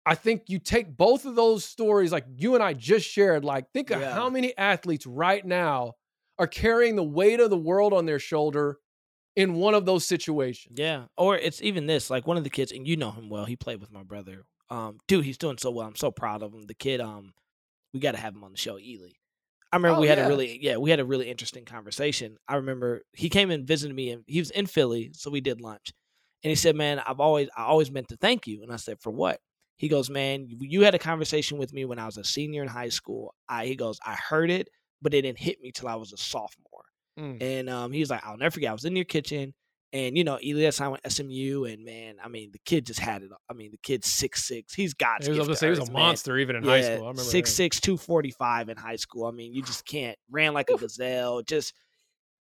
I 0.06 0.16
think 0.16 0.44
you 0.48 0.60
take 0.60 0.96
both 0.98 1.26
of 1.26 1.36
those 1.36 1.64
stories, 1.64 2.12
like 2.12 2.26
you 2.36 2.56
and 2.56 2.64
I 2.64 2.74
just 2.74 3.08
shared, 3.08 3.46
like 3.46 3.66
think 3.74 3.92
of 3.92 4.02
Yeah. 4.02 4.14
how 4.14 4.30
many 4.30 4.58
athletes 4.58 5.06
right 5.06 5.46
now 5.46 5.94
are 6.40 6.48
carrying 6.48 6.96
the 6.96 7.04
weight 7.04 7.40
of 7.40 7.50
the 7.50 7.58
world 7.58 7.94
on 7.94 8.06
their 8.06 8.20
shoulder 8.20 8.80
in 9.40 9.54
one 9.56 9.74
of 9.74 9.86
those 9.86 10.06
situations. 10.06 10.78
Yeah. 10.78 11.06
Or 11.18 11.38
it's 11.38 11.62
even 11.62 11.86
this, 11.88 12.10
like 12.10 12.28
one 12.28 12.38
of 12.38 12.44
the 12.44 12.50
kids, 12.50 12.72
and 12.72 12.88
you 12.88 12.98
know 12.98 13.12
him 13.12 13.30
well. 13.30 13.46
He 13.46 13.56
played 13.56 13.80
with 13.80 13.92
my 13.92 14.04
brother. 14.04 14.44
Um, 14.70 15.00
dude, 15.08 15.26
he's 15.26 15.38
doing 15.38 15.58
so 15.58 15.72
well. 15.72 15.88
I'm 15.88 15.96
so 15.96 16.12
proud 16.12 16.44
of 16.44 16.54
him. 16.54 16.66
The 16.68 16.74
kid, 16.76 17.02
um, 17.02 17.34
we 17.94 18.00
got 18.00 18.12
to 18.12 18.20
have 18.20 18.36
him 18.36 18.44
on 18.44 18.52
the 18.52 18.58
show, 18.58 18.78
Ely. 18.78 19.10
I 19.72 19.76
remember 19.78 19.98
Oh, 19.98 20.02
we 20.02 20.08
had 20.08 20.18
yeah. 20.18 20.26
a 20.26 20.28
really, 20.28 20.60
yeah, 20.62 20.78
we 20.78 20.90
had 20.90 21.00
a 21.00 21.06
really 21.06 21.30
interesting 21.30 21.64
conversation. 21.66 22.38
I 22.48 22.56
remember 22.56 23.04
he 23.14 23.30
came 23.30 23.50
and 23.52 23.68
visited 23.68 23.96
me, 23.96 24.10
and 24.12 24.24
he 24.28 24.40
was 24.40 24.52
in 24.52 24.66
Philly, 24.66 25.12
so 25.14 25.30
we 25.32 25.42
did 25.42 25.62
lunch. 25.62 25.92
And 26.44 26.50
he 26.50 26.56
said, 26.56 26.76
"Man, 26.76 27.00
I've 27.00 27.20
always, 27.20 27.50
I 27.56 27.64
always 27.64 27.92
meant 27.92 28.08
to 28.10 28.18
thank 28.18 28.48
you." 28.48 28.64
And 28.64 28.72
I 28.72 28.78
said, 28.78 29.00
"For 29.00 29.12
what?" 29.12 29.40
He 29.78 29.88
goes, 29.88 30.10
"Man, 30.10 30.48
you- 30.50 30.58
you 30.62 30.82
had 30.82 30.96
a 30.96 31.00
conversation 31.00 31.58
with 31.58 31.72
me 31.74 31.86
when 31.86 32.00
I 32.00 32.06
was 32.06 32.18
a 32.18 32.24
senior 32.24 32.62
in 32.64 32.68
high 32.68 32.90
school. 32.90 33.34
I, 33.48 33.66
he 33.68 33.76
goes, 33.76 34.00
I 34.06 34.16
heard 34.16 34.50
it, 34.52 34.70
but 35.02 35.14
it 35.14 35.22
didn't 35.22 35.40
hit 35.40 35.62
me 35.62 35.72
till 35.72 35.88
I 35.88 35.96
was 35.96 36.12
a 36.14 36.18
sophomore." 36.18 36.86
Mm. 37.20 37.42
And 37.42 37.70
um, 37.70 37.92
he 37.92 38.00
was 38.00 38.10
like, 38.10 38.26
I'll 38.26 38.38
never 38.38 38.52
forget. 38.52 38.70
I 38.70 38.74
was 38.74 38.86
in 38.86 38.96
your 38.96 39.06
kitchen, 39.06 39.54
and 39.92 40.18
you 40.18 40.24
know, 40.24 40.38
Elias 40.44 40.78
signed 40.78 40.92
with 40.94 41.12
SMU, 41.12 41.66
and 41.66 41.84
man, 41.84 42.16
I 42.24 42.28
mean, 42.30 42.52
the 42.52 42.60
kid 42.66 42.86
just 42.86 43.00
had 43.00 43.24
it. 43.24 43.30
I 43.50 43.54
mean, 43.54 43.72
the 43.72 43.80
kid's 43.84 44.08
six 44.08 44.46
six. 44.46 44.74
He's 44.74 44.94
God's 44.94 45.26
He 45.26 45.32
was, 45.32 45.40
I 45.40 45.44
gonna 45.44 45.56
say 45.56 45.68
he 45.68 45.72
was 45.72 45.80
a 45.80 45.86
man. 45.92 45.94
monster 45.94 46.38
even 46.38 46.56
in 46.56 46.64
high 46.64 46.82
school. 46.82 46.94
I 46.94 47.10
remember 47.10 47.22
six 47.24 47.52
six 47.54 47.82
two 47.82 47.98
forty 47.98 48.32
five 48.32 48.70
in 48.70 48.78
high 48.78 48.96
school. 48.96 49.26
I 49.26 49.32
mean, 49.32 49.54
you 49.54 49.62
just 49.64 49.86
can't 49.86 50.18
ran 50.32 50.54
like 50.54 50.70
a 50.70 50.78
gazelle. 50.78 51.42
Just 51.42 51.74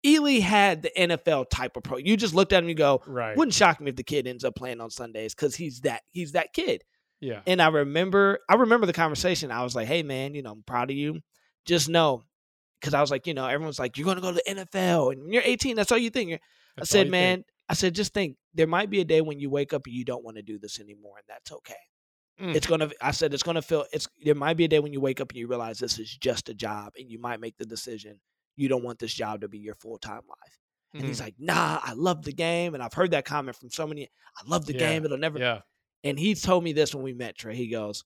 Ely 0.06 0.40
had 0.40 0.84
the 0.84 0.92
NFL 0.98 1.50
type 1.50 1.76
of 1.76 1.84
pro. 1.84 1.98
You 1.98 2.18
just 2.18 2.34
looked 2.36 2.54
at 2.54 2.58
him, 2.58 2.66
and 2.66 2.70
you 2.70 2.76
go, 2.76 3.02
Right. 3.08 3.36
wouldn't 3.36 3.54
shock 3.54 3.82
me 3.82 3.90
if 3.90 3.96
the 3.96 4.04
kid 4.04 4.28
ends 4.28 4.44
up 4.44 4.56
playing 4.56 4.80
on 4.80 4.90
Sundays 4.90 5.34
because 5.34 5.56
he's 5.56 5.82
that 5.82 6.02
he's 6.12 6.34
that 6.34 6.54
kid. 6.54 6.84
Yeah. 7.20 7.42
And 7.48 7.62
I 7.62 7.68
remember, 7.70 8.40
I 8.48 8.56
remember 8.56 8.86
the 8.86 8.94
conversation. 8.94 9.50
I 9.52 9.64
was 9.64 9.76
like, 9.76 9.88
"Hey, 9.88 10.04
man, 10.04 10.36
you 10.36 10.44
know, 10.44 10.52
I'm 10.52 10.64
proud 10.64 10.92
of 10.92 10.96
you. 10.98 11.20
Just 11.66 11.90
know, 11.90 12.24
because 12.80 12.94
I 12.94 13.02
was 13.02 13.12
like, 13.12 13.28
you 13.28 13.34
know, 13.34 13.46
everyone's 13.48 13.80
like, 13.80 13.98
you're 13.98 14.06
going 14.06 14.18
to 14.18 14.22
go 14.22 14.32
to 14.32 14.42
the 14.46 14.56
NFL, 14.56 15.12
and 15.14 15.24
when 15.24 15.34
you're 15.34 15.42
18, 15.46 15.76
that's 15.76 15.92
all 15.92 15.98
you 15.98 16.10
think. 16.10 16.40
That's 16.78 16.94
I 16.94 17.00
said, 17.00 17.10
man, 17.10 17.38
think. 17.38 17.46
I 17.70 17.74
said, 17.74 17.96
just 17.96 18.14
think 18.14 18.38
there 18.54 18.68
might 18.68 18.90
be 18.90 19.02
a 19.02 19.06
day 19.06 19.22
when 19.22 19.40
you 19.40 19.50
wake 19.50 19.74
up 19.74 19.86
and 19.86 19.96
you 19.96 20.06
don't 20.06 20.24
want 20.24 20.38
to 20.38 20.44
do 20.44 20.58
this 20.60 20.80
anymore, 20.80 21.18
and 21.18 21.26
that's 21.28 21.52
okay. 21.52 21.76
Mm. 22.40 22.56
It's 22.56 22.68
gonna. 22.68 22.92
I 23.02 23.12
said 23.12 23.34
it's 23.34 23.42
gonna 23.42 23.64
feel. 23.64 23.86
It's 23.92 24.08
there 24.24 24.36
might 24.36 24.58
be 24.58 24.66
a 24.66 24.68
day 24.68 24.80
when 24.80 24.94
you 24.94 25.02
wake 25.02 25.20
up 25.20 25.32
and 25.32 25.40
you 25.40 25.48
realize 25.48 25.80
this 25.80 25.98
is 25.98 26.16
just 26.16 26.50
a 26.50 26.54
job, 26.54 26.94
and 26.98 27.10
you 27.10 27.20
might 27.20 27.40
make 27.40 27.58
the 27.58 27.66
decision 27.66 28.20
you 28.56 28.70
don't 28.70 28.84
want 28.84 29.00
this 29.00 29.14
job 29.14 29.42
to 29.42 29.48
be 29.48 29.58
your 29.58 29.74
full 29.76 29.98
time 29.98 30.22
life. 30.30 30.60
And 30.94 31.04
he's 31.04 31.18
Mhm. 31.20 31.24
like, 31.26 31.36
Nah, 31.40 31.80
I 31.84 31.94
love 31.94 32.24
the 32.24 32.32
game, 32.32 32.74
and 32.76 32.84
I've 32.84 32.94
heard 32.94 33.12
that 33.12 33.26
comment 33.26 33.58
from 33.58 33.70
so 33.72 33.86
many. 33.88 34.04
I 34.38 34.42
love 34.48 34.66
the 34.68 34.74
Yeah, 34.74 34.80
game. 34.80 35.06
It'll 35.06 35.18
never. 35.18 35.40
Yeah. 35.40 35.62
And 36.04 36.18
he 36.20 36.36
told 36.36 36.64
me 36.64 36.74
this 36.74 36.94
when 36.94 37.04
we 37.04 37.14
met 37.14 37.38
Trey. 37.38 37.56
He 37.56 37.68
goes, 37.70 38.04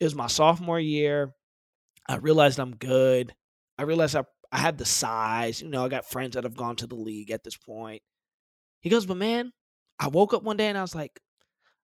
It 0.00 0.04
was 0.04 0.14
my 0.14 0.26
sophomore 0.28 0.80
year. 0.80 1.34
I 2.08 2.16
realized 2.16 2.58
I'm 2.58 2.74
good. 2.76 3.34
I 3.78 3.82
realized 3.82 4.16
I, 4.16 4.24
I 4.52 4.58
have 4.58 4.76
the 4.76 4.84
size. 4.84 5.60
You 5.62 5.68
know, 5.68 5.84
I 5.84 5.88
got 5.88 6.08
friends 6.08 6.34
that 6.34 6.44
have 6.44 6.56
gone 6.56 6.76
to 6.76 6.86
the 6.86 6.94
league 6.94 7.30
at 7.30 7.44
this 7.44 7.56
point. 7.56 8.02
He 8.80 8.90
goes, 8.90 9.06
But 9.06 9.16
man, 9.16 9.52
I 9.98 10.08
woke 10.08 10.34
up 10.34 10.42
one 10.42 10.56
day 10.56 10.68
and 10.68 10.78
I 10.78 10.82
was 10.82 10.94
like, 10.94 11.20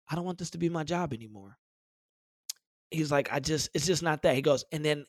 I 0.09 0.15
don't 0.15 0.25
want 0.25 0.37
this 0.37 0.51
to 0.51 0.57
be 0.57 0.69
my 0.69 0.83
job 0.83 1.13
anymore. 1.13 1.57
He's 2.89 3.11
like, 3.11 3.31
I 3.31 3.39
just, 3.39 3.69
it's 3.73 3.85
just 3.85 4.03
not 4.03 4.23
that. 4.23 4.35
He 4.35 4.41
goes, 4.41 4.65
and 4.71 4.83
then 4.83 5.05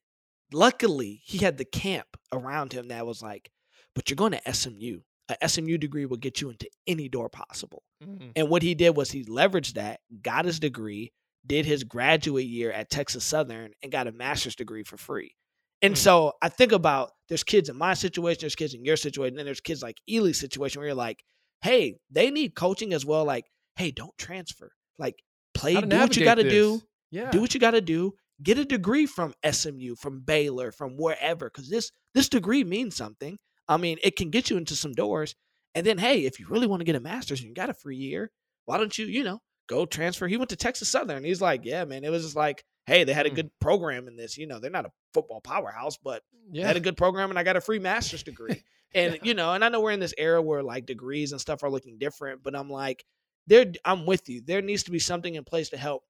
luckily 0.53 1.21
he 1.25 1.39
had 1.39 1.59
the 1.59 1.65
camp 1.65 2.07
around 2.33 2.73
him 2.73 2.89
that 2.89 3.07
was 3.07 3.23
like, 3.23 3.51
but 3.95 4.09
you're 4.09 4.17
going 4.17 4.33
to 4.33 4.55
SMU. 4.55 5.01
A 5.29 5.49
SMU 5.49 5.79
degree 5.79 6.07
will 6.07 6.17
get 6.17 6.41
you 6.41 6.51
into 6.51 6.69
any 6.87 7.09
door 7.09 7.29
possible. 7.29 7.83
Mhm. 8.03 8.33
And 8.37 8.49
what 8.49 8.63
he 8.63 8.75
did 8.75 8.97
was 8.97 9.11
he 9.11 9.25
leveraged 9.25 9.75
that, 9.75 10.01
got 10.21 10.45
his 10.45 10.61
degree, 10.61 11.13
did 11.47 11.65
his 11.67 11.85
graduate 11.85 12.47
year 12.47 12.71
at 12.71 12.91
Texas 12.91 13.25
Southern, 13.25 13.73
and 13.83 13.91
got 13.91 14.07
a 14.07 14.13
master's 14.13 14.55
degree 14.55 14.85
for 14.85 14.97
free. 14.97 15.35
And 15.83 15.95
Mm. 15.95 15.99
so 15.99 16.33
I 16.43 16.49
think 16.49 16.73
about 16.73 17.11
there's 17.29 17.45
kids 17.45 17.69
in 17.69 17.77
my 17.77 17.95
situation, 17.95 18.41
there's 18.43 18.55
kids 18.55 18.75
in 18.75 18.85
your 18.85 18.97
situation, 18.97 19.33
and 19.35 19.39
then 19.39 19.47
there's 19.47 19.61
kids 19.61 19.83
like 19.83 19.99
Ely's 20.09 20.39
situation 20.39 20.81
where 20.81 20.89
you're 20.89 20.95
like, 20.95 21.23
hey, 21.63 21.97
they 22.11 22.31
need 22.31 22.55
coaching 22.55 22.93
as 22.93 23.05
well. 23.05 23.25
Like, 23.25 23.47
hey, 23.77 23.91
don't 23.91 24.17
transfer. 24.19 24.71
Like, 24.99 25.17
play, 25.55 25.75
do 25.83 25.99
what 26.01 26.17
you 26.17 26.23
got 26.23 26.37
to 26.37 26.45
do 26.45 26.83
Yeah. 27.11 27.31
do 27.31 27.41
what 27.41 27.55
you 27.55 27.61
got 27.61 27.73
to 27.73 27.81
do 27.81 28.15
get 28.43 28.59
a 28.59 28.65
degree 28.65 29.07
from 29.07 29.35
smu 29.53 29.95
from 29.97 30.21
baylor 30.21 30.73
from 30.73 30.97
wherever 30.97 31.49
because 31.51 31.69
this 31.69 31.91
this 32.15 32.29
degree 32.29 32.65
means 32.65 32.97
something 32.97 33.39
i 33.69 33.77
mean 33.77 33.99
it 34.03 34.17
can 34.17 34.31
get 34.31 34.49
you 34.51 34.57
into 34.57 34.75
some 34.75 34.93
doors 34.93 35.35
and 35.75 35.87
then 35.87 35.99
hey 35.99 36.25
if 36.25 36.41
you 36.41 36.47
really 36.49 36.67
want 36.67 36.81
to 36.81 36.85
get 36.85 36.97
a 36.97 37.01
master's 37.01 37.41
and 37.41 37.49
you 37.49 37.55
got 37.55 37.69
a 37.71 37.75
free 37.75 37.97
year 37.97 38.31
why 38.65 38.79
don't 38.79 38.97
you 38.99 39.07
you 39.07 39.23
know 39.23 39.39
go 39.69 39.85
transfer 39.85 40.27
he 40.27 40.37
went 40.39 40.49
to 40.51 40.57
texas 40.57 40.89
southern 40.89 41.23
he's 41.23 41.41
like 41.43 41.65
yeah 41.65 41.85
man 41.85 42.03
it 42.05 42.11
was 42.11 42.23
just 42.25 42.37
like 42.37 42.65
hey 42.87 43.05
they 43.05 43.13
had 43.13 43.27
a 43.27 43.31
Mm. 43.31 43.35
good 43.37 43.51
program 43.61 44.09
in 44.09 44.17
this 44.17 44.37
you 44.37 44.47
know 44.47 44.59
they're 44.59 44.71
not 44.71 44.87
a 44.87 44.93
football 45.15 45.41
powerhouse 45.41 45.97
but 45.97 46.23
they 46.53 46.61
had 46.61 46.77
a 46.77 46.81
good 46.81 46.97
program 46.97 47.31
and 47.31 47.39
I 47.39 47.43
got 47.45 47.57
a 47.57 47.61
free 47.61 47.79
master's 47.79 48.23
degree. 48.23 48.63
And 48.95 49.19
you 49.23 49.33
know, 49.33 49.55
and 49.55 49.65
I 49.65 49.71
know 49.71 49.81
we're 49.81 49.93
in 49.93 50.01
this 50.01 50.13
era 50.19 50.43
where 50.43 50.63
like 50.63 50.85
degrees 50.85 51.33
and 51.33 51.41
stuff 51.41 51.63
are 51.63 51.71
looking 51.71 51.97
different, 51.97 52.43
but 52.43 52.55
I'm 52.55 52.69
like, 52.69 53.07
there 53.47 53.65
I'm 53.87 54.05
with 54.05 54.29
you. 54.29 54.43
There 54.45 54.61
needs 54.61 54.83
to 54.83 54.91
be 54.91 54.99
something 54.99 55.35
in 55.35 55.45
place 55.45 55.71
to 55.71 55.79
help 55.79 56.03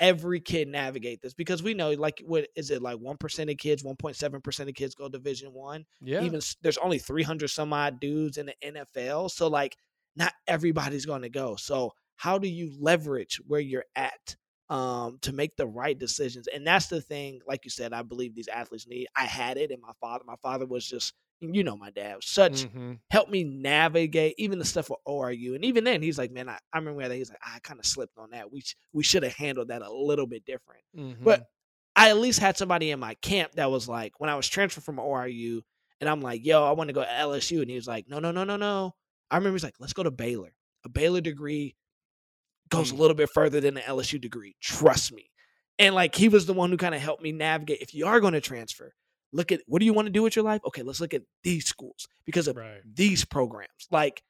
every 0.00 0.38
kid 0.38 0.68
navigate 0.68 1.22
this 1.22 1.32
because 1.32 1.62
we 1.62 1.72
know 1.72 1.92
like 1.92 2.22
what 2.26 2.46
is 2.56 2.70
it 2.70 2.82
like 2.82 2.96
1% 2.98 3.50
of 3.50 3.56
kids 3.56 3.82
1.7% 3.82 4.68
of 4.68 4.74
kids 4.74 4.94
go 4.94 5.08
division 5.08 5.52
1 5.54 5.84
yeah. 6.02 6.22
even 6.22 6.40
there's 6.62 6.78
only 6.78 6.98
300 6.98 7.48
some 7.48 7.72
odd 7.72 8.00
dudes 8.00 8.36
in 8.36 8.46
the 8.46 8.54
NFL 8.64 9.30
so 9.30 9.48
like 9.48 9.76
not 10.16 10.32
everybody's 10.46 11.06
going 11.06 11.22
to 11.22 11.28
go 11.30 11.56
so 11.56 11.92
how 12.16 12.36
do 12.38 12.48
you 12.48 12.70
leverage 12.78 13.40
where 13.46 13.60
you're 13.60 13.84
at 13.96 14.36
um 14.70 15.18
to 15.20 15.32
make 15.32 15.56
the 15.56 15.66
right 15.66 15.98
decisions 15.98 16.46
and 16.46 16.66
that's 16.66 16.86
the 16.86 17.00
thing 17.00 17.40
like 17.46 17.64
you 17.64 17.70
said 17.70 17.92
I 17.92 18.02
believe 18.02 18.34
these 18.34 18.48
athletes 18.48 18.86
need 18.86 19.08
I 19.16 19.24
had 19.24 19.56
it 19.58 19.70
and 19.72 19.82
my 19.82 19.92
father 20.00 20.24
my 20.26 20.36
father 20.40 20.64
was 20.64 20.86
just 20.86 21.12
you 21.40 21.64
know 21.64 21.76
my 21.76 21.90
dad 21.90 22.16
was 22.16 22.26
such 22.26 22.64
Mhm. 22.64 23.00
helped 23.10 23.30
me 23.30 23.42
navigate 23.44 24.34
even 24.38 24.58
the 24.58 24.64
stuff 24.64 24.90
with 24.90 24.98
ORU. 25.08 25.54
And 25.54 25.64
even 25.64 25.84
then, 25.84 26.02
he's 26.02 26.18
like, 26.18 26.30
man, 26.30 26.50
I, 26.50 26.58
I 26.70 26.78
remember 26.78 27.08
that 27.08 27.14
he's 27.14 27.30
like, 27.30 27.38
I 27.42 27.58
kind 27.60 27.80
of 27.80 27.86
slipped 27.86 28.18
on 28.18 28.30
that. 28.32 28.52
We 28.52 28.62
we 28.92 29.02
should 29.02 29.22
have 29.22 29.32
handled 29.32 29.68
that 29.68 29.80
a 29.80 29.90
little 29.90 30.26
bit 30.26 30.44
different. 30.44 30.82
Mhm. 30.94 31.24
But 31.24 31.46
I 31.96 32.10
at 32.10 32.18
least 32.18 32.40
had 32.40 32.58
somebody 32.58 32.90
in 32.90 33.00
my 33.00 33.14
camp 33.14 33.52
that 33.52 33.70
was 33.70 33.88
like, 33.88 34.20
when 34.20 34.28
I 34.28 34.34
was 34.36 34.48
transferred 34.48 34.84
from 34.84 34.96
ORU, 34.98 35.62
and 36.00 36.10
I'm 36.10 36.20
like, 36.20 36.44
yo, 36.44 36.62
I 36.62 36.72
want 36.72 36.88
to 36.88 36.94
go 36.94 37.02
to 37.02 37.08
LSU, 37.08 37.62
and 37.62 37.70
he 37.70 37.76
was 37.76 37.88
like, 37.88 38.06
no, 38.06 38.18
no, 38.18 38.30
no, 38.32 38.44
no, 38.44 38.56
no. 38.56 38.94
I 39.30 39.36
remember 39.38 39.54
he's 39.56 39.64
like, 39.64 39.80
let's 39.80 39.94
go 39.94 40.02
to 40.02 40.10
Baylor. 40.10 40.52
A 40.84 40.90
Baylor 40.90 41.22
degree 41.22 41.74
goes 42.70 42.90
a 42.90 42.94
Mm. 42.94 42.98
little 42.98 43.14
bit 43.16 43.30
further 43.30 43.60
than 43.60 43.76
an 43.76 43.82
LSU 43.84 44.18
degree. 44.20 44.56
Trust 44.60 45.12
me. 45.12 45.30
And 45.78 45.94
like 45.94 46.14
he 46.14 46.28
was 46.28 46.46
the 46.46 46.52
one 46.54 46.70
who 46.70 46.76
kind 46.76 46.94
of 46.94 47.00
helped 47.00 47.22
me 47.22 47.32
navigate. 47.32 47.80
If 47.80 47.94
you 47.94 48.06
are 48.06 48.20
going 48.20 48.34
to 48.34 48.40
transfer, 48.40 48.92
look 49.32 49.50
at 49.52 49.60
what 49.66 49.78
do 49.80 49.86
you 49.86 49.92
want 49.94 50.06
to 50.06 50.12
do 50.12 50.22
with 50.22 50.36
your 50.36 50.44
life? 50.44 50.60
Okay, 50.66 50.82
let's 50.82 51.00
look 51.00 51.14
at 51.14 51.22
these 51.42 51.66
schools 51.66 52.06
because 52.26 52.48
of 52.48 52.56
Right. 52.56 52.80
these 52.84 53.24
programs. 53.24 53.86
Like 53.90 54.22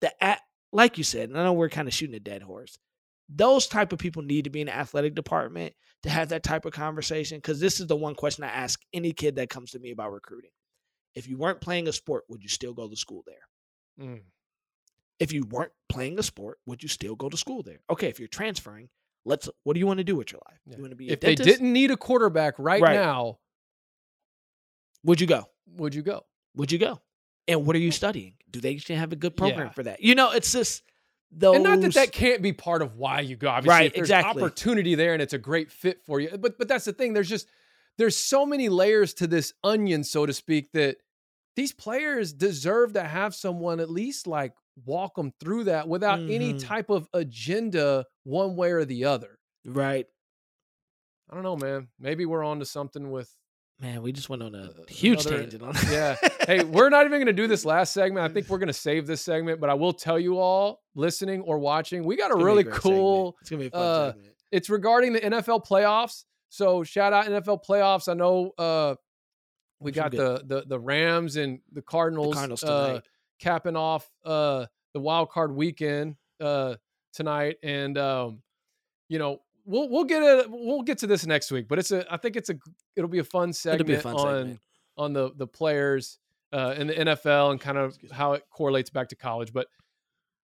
the 0.00 0.12
at, 0.22 0.40
like 0.72 0.98
you 0.98 1.04
said, 1.04 1.28
and 1.28 1.38
I 1.38 1.44
know 1.44 1.52
we're 1.52 1.68
kind 1.68 1.88
of 1.88 1.94
shooting 1.94 2.16
a 2.16 2.20
dead 2.20 2.42
horse. 2.42 2.78
Those 3.28 3.66
type 3.66 3.92
of 3.92 3.98
people 3.98 4.22
need 4.22 4.44
to 4.44 4.50
be 4.50 4.60
in 4.60 4.66
the 4.68 4.76
athletic 4.76 5.14
department 5.14 5.74
to 6.04 6.10
have 6.10 6.28
that 6.28 6.42
type 6.44 6.64
of 6.64 6.72
conversation. 6.72 7.38
Because 7.38 7.58
this 7.60 7.80
is 7.80 7.86
the 7.88 7.96
one 7.96 8.14
question 8.14 8.44
I 8.44 8.48
ask 8.48 8.80
any 8.92 9.12
kid 9.12 9.36
that 9.36 9.50
comes 9.50 9.72
to 9.72 9.78
me 9.80 9.90
about 9.90 10.12
recruiting. 10.12 10.50
If 11.14 11.26
you 11.28 11.36
weren't 11.36 11.60
playing 11.60 11.88
a 11.88 11.92
sport, 11.92 12.24
would 12.28 12.42
you 12.42 12.48
still 12.48 12.72
go 12.74 12.88
to 12.88 12.96
school 12.96 13.24
there? 13.26 14.06
Mm. 14.06 14.22
If 15.18 15.32
you 15.32 15.44
weren't 15.46 15.72
playing 15.88 16.18
a 16.18 16.22
sport, 16.22 16.58
would 16.66 16.82
you 16.82 16.88
still 16.88 17.14
go 17.14 17.28
to 17.28 17.36
school 17.36 17.62
there? 17.62 17.78
Okay, 17.88 18.08
if 18.08 18.18
you're 18.18 18.28
transferring, 18.28 18.88
let's. 19.24 19.48
What 19.64 19.72
do 19.74 19.80
you 19.80 19.86
want 19.86 19.98
to 19.98 20.04
do 20.04 20.16
with 20.16 20.30
your 20.32 20.42
life? 20.48 20.58
Yeah. 20.66 20.76
You 20.76 20.82
want 20.82 20.92
to 20.92 20.96
be 20.96 21.08
a 21.08 21.12
If 21.12 21.20
they 21.20 21.34
dentist? 21.34 21.58
didn't 21.58 21.72
need 21.72 21.90
a 21.90 21.96
quarterback 21.96 22.54
right, 22.58 22.82
Right. 22.82 22.94
now, 22.94 23.38
would 25.04 25.20
you 25.20 25.26
go? 25.26 25.48
would 25.76 25.94
you 25.94 26.02
go? 26.02 26.24
Would 26.54 26.70
you 26.72 26.78
go? 26.78 27.00
And 27.48 27.66
what 27.66 27.76
are 27.76 27.80
you 27.80 27.88
eh 27.88 27.92
studying? 27.92 28.34
Do 28.50 28.60
they 28.60 28.78
have 28.94 29.12
a 29.12 29.16
good 29.16 29.36
program 29.36 29.66
Yeah. 29.66 29.72
for 29.72 29.82
that? 29.84 30.00
You 30.00 30.14
know, 30.14 30.30
it's 30.32 30.52
just 30.52 30.82
those. 31.30 31.56
And 31.56 31.64
not 31.64 31.80
that 31.80 31.94
that 31.94 32.12
can't 32.12 32.40
be 32.42 32.52
part 32.52 32.82
of 32.82 32.96
why 32.96 33.20
you 33.20 33.36
go. 33.36 33.48
Obviously, 33.48 33.70
Right, 33.76 33.86
if 33.86 33.94
there's 33.94 34.08
exactly. 34.10 34.42
opportunity 34.42 34.94
there 34.94 35.12
and 35.12 35.20
it's 35.22 35.32
a 35.32 35.38
great 35.38 35.70
fit 35.70 36.02
for 36.04 36.20
you. 36.20 36.36
But 36.38 36.56
but 36.58 36.68
that's 36.68 36.84
the 36.84 36.92
thing. 36.92 37.12
There's 37.14 37.28
just 37.28 37.48
there's 37.98 38.16
so 38.16 38.46
many 38.46 38.68
layers 38.68 39.12
to 39.14 39.26
this 39.26 39.52
onion, 39.64 40.04
so 40.04 40.24
to 40.26 40.32
speak, 40.32 40.70
that 40.72 40.98
these 41.56 41.72
players 41.72 42.32
deserve 42.32 42.92
to 42.94 43.02
have 43.02 43.34
someone 43.34 43.80
at 43.80 43.90
least 43.90 44.26
like 44.26 44.54
walk 44.84 45.14
them 45.16 45.32
through 45.40 45.64
that 45.64 45.88
without 45.88 46.18
any 46.20 46.52
Mhm. 46.54 46.62
type 46.64 46.90
of 46.90 47.08
agenda 47.14 48.04
one 48.24 48.56
way 48.56 48.72
or 48.72 48.84
the 48.84 49.04
other. 49.06 49.38
right. 49.64 50.06
I 51.28 51.34
don't 51.34 51.42
know, 51.42 51.56
man. 51.56 51.88
Maybe 51.98 52.24
we're 52.24 52.44
on 52.44 52.60
to 52.60 52.64
something 52.64 53.10
with 53.10 53.30
Man, 53.78 54.00
we 54.00 54.10
just 54.12 54.30
went 54.30 54.42
on 54.42 54.54
a 54.54 54.70
huge 54.88 55.26
another- 55.26 55.40
tangent 55.42 55.62
on 55.62 55.74
yeah. 55.90 56.16
Hey, 56.46 56.64
we're 56.64 56.88
not 56.88 57.04
even 57.04 57.18
going 57.18 57.26
to 57.26 57.32
do 57.34 57.46
this 57.46 57.64
last 57.66 57.92
segment. 57.92 58.24
I 58.24 58.32
think 58.32 58.48
we're 58.48 58.56
going 58.64 58.68
to 58.68 58.72
save 58.72 59.06
this 59.06 59.20
segment, 59.22 59.60
but 59.60 59.68
I 59.68 59.74
will 59.74 59.92
tell 59.92 60.18
you 60.18 60.38
all 60.38 60.82
listening 60.94 61.42
or 61.42 61.58
watching, 61.58 62.02
we 62.04 62.16
got 62.16 62.30
a 62.30 62.36
really 62.36 62.62
great 62.62 62.76
cool 62.76 63.36
segment. 63.42 63.42
It's 63.42 63.50
gonna 63.50 63.60
be 63.60 63.66
a 63.66 63.70
fun 63.70 63.80
uh, 63.82 64.12
segment. 64.12 64.34
it's 64.52 64.70
regarding 64.70 65.12
the 65.12 65.20
NFL 65.20 65.66
playoffs. 65.66 66.24
So 66.48 66.84
shout 66.84 67.12
out 67.12 67.26
NFL 67.26 67.64
playoffs. 67.68 68.08
I 68.08 68.14
know 68.14 68.52
uh 68.56 68.94
we 69.80 69.92
got 69.92 70.10
the 70.12 70.42
the 70.46 70.62
the 70.66 70.78
Rams 70.80 71.36
and 71.36 71.58
the 71.72 71.82
Cardinals, 71.82 72.34
Cardinals 72.34 72.64
uh. 72.64 73.00
Capping 73.38 73.76
off 73.76 74.10
uh 74.24 74.66
the 74.94 75.00
wild 75.00 75.30
card 75.30 75.54
weekend 75.54 76.16
uh 76.40 76.74
tonight 77.12 77.56
and 77.62 77.98
um 77.98 78.42
you 79.08 79.18
know 79.18 79.40
we'll 79.64 79.88
we'll 79.88 80.04
get 80.04 80.22
it 80.22 80.46
we'll 80.50 80.82
get 80.82 80.98
to 80.98 81.06
this 81.06 81.26
next 81.26 81.50
week 81.50 81.66
but 81.68 81.78
it's 81.78 81.90
a 81.90 82.06
I 82.12 82.16
think 82.16 82.36
it's 82.36 82.50
a 82.50 82.56
it'll 82.96 83.10
be 83.10 83.18
a 83.18 83.24
fun 83.24 83.52
segment, 83.52 83.90
a 83.90 84.00
fun 84.00 84.14
on 84.14 84.38
segment. 84.38 84.60
on 84.96 85.12
the 85.12 85.30
the 85.36 85.46
players 85.46 86.18
uh, 86.52 86.74
in 86.76 86.86
the 86.86 86.94
NFL 86.94 87.50
and 87.52 87.60
kind 87.60 87.78
of 87.78 87.98
how 88.12 88.32
it 88.32 88.44
correlates 88.50 88.90
back 88.90 89.08
to 89.08 89.16
college. 89.16 89.52
But 89.52 89.68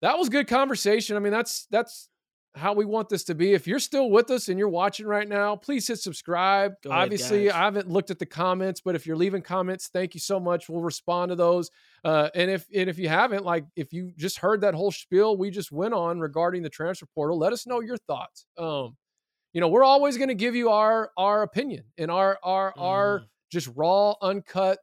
that 0.01 0.19
was 0.19 0.29
good 0.29 0.47
conversation. 0.49 1.17
I 1.17 1.21
mean, 1.21 1.33
that's 1.33 1.67
that's 1.71 2.09
how 2.55 2.75
we 2.75 2.85
want 2.85 3.09
this 3.09 3.25
to 3.25 3.35
be. 3.35 3.55
If 3.55 3.67
you're 3.67 3.79
still 3.79 4.11
with 4.11 4.31
us 4.31 4.49
and 4.49 4.59
you're 4.59 4.69
watching 4.69 5.07
right 5.07 5.27
now, 5.29 5.57
please 5.57 5.89
hit 5.89 5.99
subscribe. 6.01 6.75
Ahead, 6.85 6.99
Obviously, 7.05 7.45
guys. 7.47 7.55
I 7.55 7.59
haven't 7.59 7.89
looked 7.89 8.11
at 8.11 8.19
the 8.19 8.27
comments, 8.27 8.81
but 8.81 8.95
if 8.95 9.07
you're 9.07 9.17
leaving 9.17 9.41
comments, 9.41 9.89
thank 9.93 10.13
you 10.15 10.21
so 10.21 10.39
much. 10.39 10.69
We'll 10.69 10.83
respond 10.83 11.31
to 11.31 11.35
those. 11.37 11.71
Uh, 12.05 12.29
and 12.35 12.51
if 12.51 12.67
and 12.75 12.91
if 12.91 12.99
you 12.99 13.09
haven't, 13.09 13.45
like 13.45 13.65
if 13.75 13.93
you 13.93 14.13
just 14.17 14.39
heard 14.39 14.61
that 14.61 14.75
whole 14.75 14.93
spiel 14.93 15.37
we 15.37 15.51
just 15.51 15.73
went 15.73 15.95
on 15.95 16.21
regarding 16.21 16.63
the 16.63 16.69
transfer 16.69 17.07
portal, 17.15 17.39
let 17.39 17.53
us 17.55 17.67
know 17.67 17.81
your 17.81 17.97
thoughts. 17.97 18.45
Um, 18.59 18.97
you 19.55 19.61
know, 19.61 19.69
we're 19.69 19.85
always 19.85 20.17
going 20.17 20.29
to 20.29 20.35
give 20.35 20.55
you 20.55 20.71
our 20.71 21.11
our 21.17 21.43
opinion 21.43 21.85
and 21.97 22.11
our 22.11 22.39
our 22.43 22.75
our 22.79 23.21
Mm. 23.21 23.25
just 23.51 23.69
raw, 23.75 24.15
uncut 24.21 24.79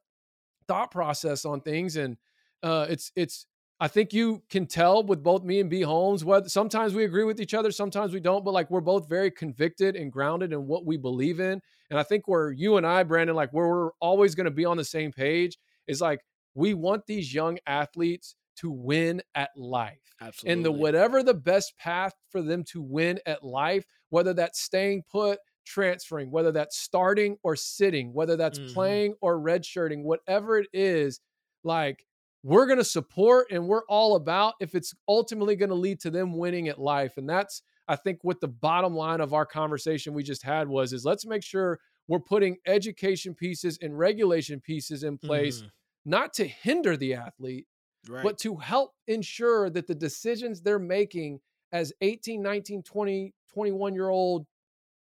thought 0.68 0.92
process 0.92 1.46
on 1.46 1.62
things. 1.62 1.96
And 1.98 2.18
uh, 2.64 2.88
it's 2.90 3.12
it's 3.16 3.46
I 3.82 3.88
think 3.88 4.12
you 4.14 4.44
can 4.50 4.68
tell 4.68 5.04
with 5.04 5.24
both 5.24 5.44
me 5.44 5.60
and 5.62 5.70
B 5.70 5.82
Holmes 5.82 6.26
whether 6.26 6.50
sometimes 6.50 6.94
we 6.94 7.06
agree 7.06 7.24
with 7.24 7.40
each 7.40 7.54
other, 7.54 7.72
sometimes 7.72 8.14
we 8.14 8.20
don't, 8.20 8.44
but 8.44 8.54
like 8.54 8.70
we're 8.70 8.82
both 8.82 9.08
very 9.08 9.32
convicted 9.32 9.96
and 9.96 10.12
grounded 10.12 10.52
in 10.52 10.68
what 10.68 10.86
we 10.86 10.98
believe 10.98 11.40
in. 11.40 11.62
And 11.90 11.98
I 11.98 12.04
think 12.04 12.28
where 12.28 12.52
you 12.52 12.76
and 12.78 12.86
I, 12.86 13.04
Brandon, 13.04 13.36
like 13.36 13.52
where 13.52 13.68
we're 13.68 13.92
always 14.02 14.36
going 14.36 14.46
to 14.46 14.52
be 14.52 14.66
on 14.66 14.78
the 14.78 14.84
same 14.86 15.12
page 15.12 15.58
is 15.88 16.02
like 16.02 16.20
we 16.56 16.74
want 16.74 17.06
these 17.08 17.34
young 17.34 17.58
athletes 17.68 18.36
to 18.58 18.70
win 18.70 19.22
at 19.36 19.52
life 19.56 20.14
Absolutely. 20.20 20.54
and 20.54 20.66
the 20.66 20.72
whatever 20.72 21.24
the 21.24 21.34
best 21.34 21.78
path 21.78 22.14
for 22.30 22.42
them 22.42 22.66
to 22.66 22.82
win 22.82 23.20
at 23.26 23.44
life, 23.44 23.86
whether 24.10 24.34
that's 24.34 24.60
staying 24.60 25.04
put, 25.10 25.40
transferring, 25.66 26.30
whether 26.32 26.52
that's 26.52 26.78
starting 26.78 27.38
or 27.44 27.56
sitting, 27.56 28.12
whether 28.14 28.36
that's 28.36 28.60
Mhm. 28.60 28.74
playing 28.74 29.16
or 29.22 29.40
redshirting, 29.40 30.04
whatever 30.04 30.58
it 30.58 30.68
is, 30.74 31.22
like 31.64 32.06
we're 32.44 32.66
going 32.66 32.78
to 32.80 32.86
support 32.86 33.48
and 33.52 33.68
we're 33.68 33.86
all 33.90 34.16
about 34.16 34.54
if 34.60 34.76
it's 34.76 34.94
ultimately 35.08 35.56
going 35.56 35.70
to 35.70 35.76
lead 35.76 36.00
to 36.02 36.10
them 36.10 36.38
winning 36.38 36.70
at 36.70 36.80
life. 36.80 37.18
And 37.18 37.28
that's, 37.30 37.62
I 37.88 37.96
think, 37.96 38.20
what 38.24 38.40
the 38.40 38.48
bottom 38.48 38.94
line 38.96 39.20
of 39.22 39.34
our 39.34 39.46
conversation 39.46 40.14
we 40.14 40.24
just 40.24 40.44
had 40.44 40.68
was 40.68 40.94
is 40.94 41.04
let's 41.06 41.26
make 41.26 41.44
sure 41.44 41.80
we're 42.08 42.20
putting 42.20 42.58
education 42.66 43.36
pieces 43.36 43.78
and 43.82 43.98
regulation 43.98 44.62
pieces 44.62 45.04
in 45.04 45.18
place, 45.18 45.64
Mhm. 45.64 45.72
not 46.06 46.34
to 46.36 46.48
hinder 46.48 46.96
the 46.98 47.14
athlete, 47.14 47.68
Right. 48.08 48.24
but 48.24 48.38
to 48.40 48.56
help 48.56 48.94
ensure 49.08 49.70
that 49.70 49.88
the 49.88 49.96
decisions 49.96 50.62
they're 50.62 50.80
making 50.80 51.42
as 51.72 51.94
18, 52.02 52.42
19, 52.42 52.82
20, 52.84 53.34
21 53.50 53.94
year 53.94 54.10
old 54.10 54.48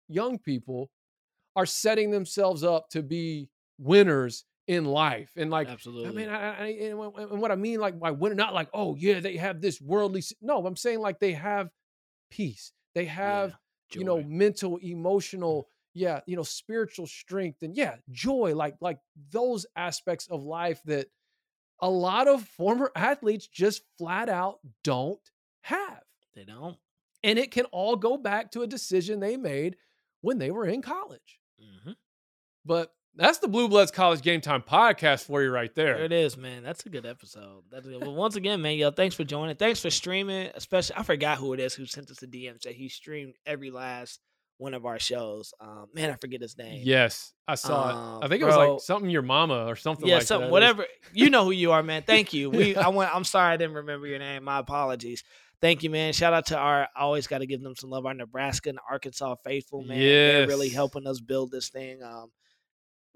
young 0.07 0.39
people 0.39 0.89
are 1.55 1.65
setting 1.65 2.11
themselves 2.11 2.63
up 2.63 2.89
to 2.89 3.03
be 3.03 3.49
winners 3.79 4.45
in 4.69 4.85
life. 4.85 5.31
And 5.35 5.49
like, 5.49 5.67
Absolutely. 5.67 6.07
I 6.09 6.11
mean, 6.11 6.29
I, 6.29 6.63
I, 6.63 6.67
and 6.67 6.97
what- 7.41 7.51
I 7.51 7.55
mean, 7.55 7.79
like, 7.79 7.99
by 7.99 8.11
winner, 8.11 8.35
not 8.35 8.53
like, 8.53 8.69
oh, 8.71 8.95
yeah, 8.95 9.19
they 9.19 9.35
have 9.37 9.59
this 9.61 9.81
worldly. 9.81 10.21
No, 10.41 10.65
I'm 10.65 10.75
saying 10.75 10.99
like 10.99 11.19
they 11.19 11.33
have 11.33 11.71
peace. 12.29 12.71
They 12.93 13.05
have, 13.05 13.55
you 13.93 14.03
know, 14.03 14.21
mental, 14.23 14.77
emotional, 14.77 15.67
yeah, 15.95 16.21
you 16.27 16.35
know, 16.35 16.43
spiritual 16.43 17.07
strength 17.07 17.63
and 17.63 17.75
yeah, 17.75 17.95
joy, 18.11 18.53
like 18.55 18.75
like 18.79 18.99
those 19.31 19.65
aspects 19.75 20.27
of 20.29 20.43
life 20.43 20.79
that 20.85 21.07
a 21.81 21.89
lot 21.89 22.27
of 22.27 22.43
former 22.43 22.91
athletes 22.95 23.47
just 23.47 23.81
flat 23.97 24.29
out 24.29 24.59
don't 24.83 25.19
have. 25.61 26.03
they 26.35 26.43
don't. 26.45 26.77
And 27.23 27.39
it 27.39 27.49
can 27.51 27.65
all 27.65 27.95
go 27.95 28.17
back 28.17 28.51
to 28.51 28.61
a 28.61 28.67
decision 28.67 29.19
they 29.19 29.35
made 29.37 29.77
when 30.21 30.37
they 30.37 30.51
were 30.51 30.67
in 30.67 30.81
college. 30.83 31.39
hmm 31.59 31.91
But 32.65 32.93
that's 33.19 33.39
the 33.39 33.47
Blue 33.47 33.67
Bloods 33.67 33.91
College 33.91 34.21
Game 34.21 34.41
Time 34.41 34.61
podcast 34.61 35.25
for 35.25 35.41
you 35.43 35.51
right 35.51 35.73
There 35.75 35.95
there. 35.95 36.03
it 36.05 36.11
is, 36.11 36.37
man. 36.37 36.63
That's 36.63 36.85
a 36.85 36.89
good 36.89 37.05
episode. 37.05 37.63
That's 37.71 37.85
good. 37.87 38.01
Well, 38.01 38.15
once 38.15 38.35
again, 38.35 38.61
man, 38.61 38.77
yo, 38.77 38.91
thanks 38.91 39.15
for 39.15 39.23
joining. 39.23 39.55
Thanks 39.55 39.79
for 39.81 39.89
streaming. 39.89 40.49
Especially, 40.55 40.95
I 40.97 41.03
forgot 41.03 41.37
who 41.37 41.53
it 41.53 41.59
is 41.59 41.73
who 41.73 41.85
sent 41.85 42.09
us 42.11 42.21
a 42.23 42.27
DM 42.27 42.61
said 42.61 42.73
he 42.73 42.89
streamed 42.89 43.35
every 43.45 43.71
last 43.71 44.19
one 44.57 44.73
of 44.73 44.85
our 44.85 44.99
shows. 44.99 45.53
Um, 45.61 45.87
man, 45.93 46.09
I 46.11 46.15
forget 46.15 46.41
his 46.41 46.57
name. 46.57 46.81
Yes, 46.83 47.33
I 47.47 47.55
saw 47.55 48.15
Um, 48.17 48.21
it. 48.21 48.25
I 48.25 48.29
think 48.29 48.41
it 48.41 48.45
was 48.45 48.55
like 48.57 48.79
something 48.81 49.09
your 49.09 49.21
mama 49.21 49.65
or 49.65 49.75
something 49.75 50.07
yeah, 50.07 50.15
like 50.15 50.23
something, 50.23 50.47
that. 50.47 50.51
whatever. 50.51 50.85
You 51.13 51.29
know 51.29 51.45
who 51.45 51.51
you 51.51 51.71
are, 51.71 51.83
man. 51.83 52.03
Thank 52.07 52.33
you. 52.33 52.49
We, 52.49 52.75
I 52.75 52.89
went. 52.89 53.13
I'm 53.15 53.23
sorry 53.23 53.53
I 53.53 53.57
didn't 53.57 53.75
remember 53.75 54.07
your 54.07 54.19
name. 54.19 54.43
My 54.43 54.59
apologies. 54.59 55.23
Thank 55.61 55.83
you, 55.83 55.89
man. 55.89 56.13
Shout 56.13 56.33
out 56.33 56.45
to 56.47 56.57
our. 56.57 56.83
I 56.95 57.01
always 57.01 57.27
got 57.27 57.39
to 57.39 57.45
give 57.45 57.61
them 57.61 57.75
some 57.75 57.89
love. 57.89 58.05
Our 58.05 58.13
Nebraska 58.13 58.69
and 58.69 58.79
Arkansas 58.89 59.35
faithful, 59.43 59.81
man. 59.83 59.99
They're 59.99 60.47
really 60.47 60.69
helping 60.69 61.05
us 61.05 61.19
build 61.19 61.51
this 61.51 61.69
thing. 61.69 62.01
Um, 62.03 62.31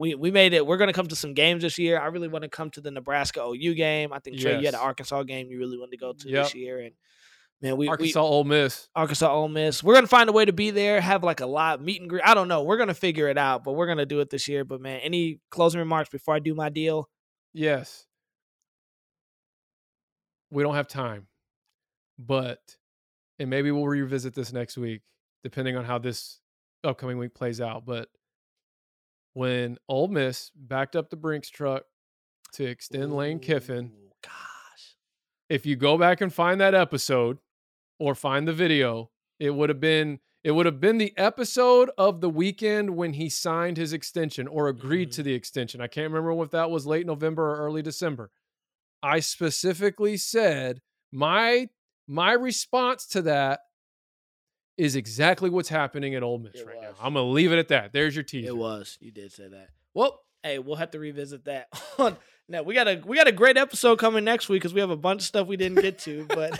we 0.03 0.15
we 0.15 0.31
made 0.31 0.53
it. 0.53 0.67
We're 0.67 0.75
gonna 0.75 0.91
come 0.91 1.07
to 1.07 1.15
some 1.15 1.33
games 1.33 1.63
this 1.63 1.77
year. 1.79 1.97
I 1.97 2.07
really 2.07 2.27
want 2.27 2.43
to 2.43 2.49
come 2.49 2.69
to 2.71 2.81
the 2.81 2.91
Nebraska 2.91 3.41
OU 3.41 3.73
game. 3.75 4.11
I 4.11 4.19
think 4.19 4.37
Trey, 4.37 4.51
you 4.51 4.55
had 4.57 4.63
Yes. 4.65 4.73
an 4.73 4.79
Arkansas 4.81 5.23
game 5.23 5.47
you 5.49 5.57
really 5.57 5.77
wanted 5.77 5.91
to 5.91 5.97
go 5.97 6.11
to 6.11 6.29
Yep. 6.29 6.43
this 6.45 6.55
year, 6.55 6.79
and 6.81 6.93
man, 7.61 7.77
we 7.77 7.87
Arkansas 7.87 8.21
we, 8.21 8.27
Ole 8.27 8.43
Miss. 8.43 8.89
Arkansas 8.93 9.33
Ole 9.33 9.47
Miss. 9.47 9.81
We're 9.81 9.93
gonna 9.93 10.07
find 10.07 10.29
a 10.29 10.33
way 10.33 10.43
to 10.43 10.51
be 10.51 10.71
there. 10.71 10.99
Have 10.99 11.23
like 11.23 11.39
a 11.39 11.45
live 11.45 11.79
meet 11.79 12.01
and 12.01 12.09
greet. 12.09 12.21
I 12.25 12.33
don't 12.33 12.49
know. 12.49 12.63
We're 12.63 12.75
gonna 12.77 12.93
figure 12.93 13.29
it 13.29 13.37
out, 13.37 13.63
but 13.63 13.73
we're 13.73 13.87
gonna 13.87 14.05
do 14.05 14.19
it 14.19 14.29
this 14.29 14.49
year. 14.49 14.65
But 14.65 14.81
man, 14.81 14.99
any 14.99 15.39
closing 15.49 15.79
remarks 15.79 16.09
before 16.09 16.35
I 16.35 16.39
do 16.39 16.53
my 16.53 16.67
deal? 16.67 17.09
Yes. 17.53 18.05
We 20.51 20.61
don't 20.63 20.75
have 20.75 20.87
time, 20.87 21.27
but, 22.19 22.59
and 23.39 23.49
maybe 23.49 23.71
we'll 23.71 23.87
revisit 23.87 24.35
this 24.35 24.53
next 24.53 24.77
week, 24.77 25.01
depending 25.43 25.75
on 25.77 25.83
how 25.85 25.97
this 25.97 26.41
upcoming 26.83 27.17
week 27.17 27.33
plays 27.33 27.59
out. 27.59 27.85
But 27.85 28.09
when 29.33 29.77
Ole 29.87 30.07
Miss 30.07 30.51
backed 30.55 30.95
up 30.95 31.09
the 31.09 31.15
Brinks 31.15 31.49
truck 31.49 31.83
to 32.53 32.65
extend 32.65 33.13
Lane 33.13 33.39
Kiffin, 33.39 33.91
Gosh. 34.21 34.95
if 35.49 35.65
you 35.65 35.75
go 35.75 35.97
back 35.97 36.21
and 36.21 36.33
find 36.33 36.61
that 36.61 36.75
episode 36.75 37.39
or 37.99 38.15
find 38.15 38.47
the 38.47 38.53
video, 38.53 39.09
it 39.39 39.51
would 39.51 39.69
have 39.69 39.79
been 39.79 40.19
it 40.43 40.51
would 40.51 40.65
have 40.65 40.81
been 40.81 40.97
the 40.97 41.17
episode 41.17 41.89
of 41.97 42.19
the 42.19 42.29
weekend 42.29 42.97
when 42.97 43.13
he 43.13 43.29
signed 43.29 43.77
his 43.77 43.93
extension 43.93 44.45
or 44.45 44.67
agreed 44.67 45.11
to 45.13 45.21
mm-hmm. 45.21 45.29
the 45.29 45.35
extension. 45.35 45.79
I 45.79 45.87
can't 45.87 46.11
remember 46.11 46.43
if 46.43 46.51
that 46.51 46.69
was 46.69 46.85
late 46.85 47.05
November 47.05 47.51
or 47.51 47.65
early 47.65 47.81
December. 47.81 48.29
I 49.01 49.21
specifically 49.21 50.17
said 50.17 50.81
my 51.11 51.69
my 52.07 52.33
response 52.33 53.05
to 53.07 53.21
that 53.23 53.61
is 54.77 54.95
exactly 54.95 55.49
what's 55.49 55.69
happening 55.69 56.15
at 56.15 56.23
Ole 56.23 56.39
Miss 56.39 56.55
It 56.55 56.65
right 56.67 56.75
was. 56.77 56.95
now. 56.99 57.05
I'm 57.05 57.13
gonna 57.13 57.29
leave 57.29 57.51
it 57.51 57.59
at 57.59 57.67
that. 57.69 57.93
There's 57.93 58.15
your 58.15 58.23
teaser. 58.23 58.47
It 58.49 58.57
was. 58.57 58.97
You 59.01 59.11
did 59.11 59.31
say 59.31 59.47
that. 59.47 59.69
Well, 59.93 60.19
hey, 60.41 60.59
we'll 60.59 60.75
have 60.77 60.91
to 60.91 60.99
revisit 60.99 61.45
that. 61.45 61.67
now 62.49 62.63
we 62.63 62.73
got 62.73 62.87
a 62.87 63.01
we 63.05 63.15
got 63.17 63.27
a 63.27 63.31
great 63.31 63.57
episode 63.57 63.97
coming 63.99 64.23
next 64.23 64.49
week 64.49 64.61
because 64.61 64.73
we 64.73 64.81
have 64.81 64.89
a 64.89 64.97
bunch 64.97 65.21
of 65.21 65.25
stuff 65.27 65.47
we 65.47 65.57
didn't 65.57 65.81
get 65.81 65.99
to, 65.99 66.25
but 66.25 66.59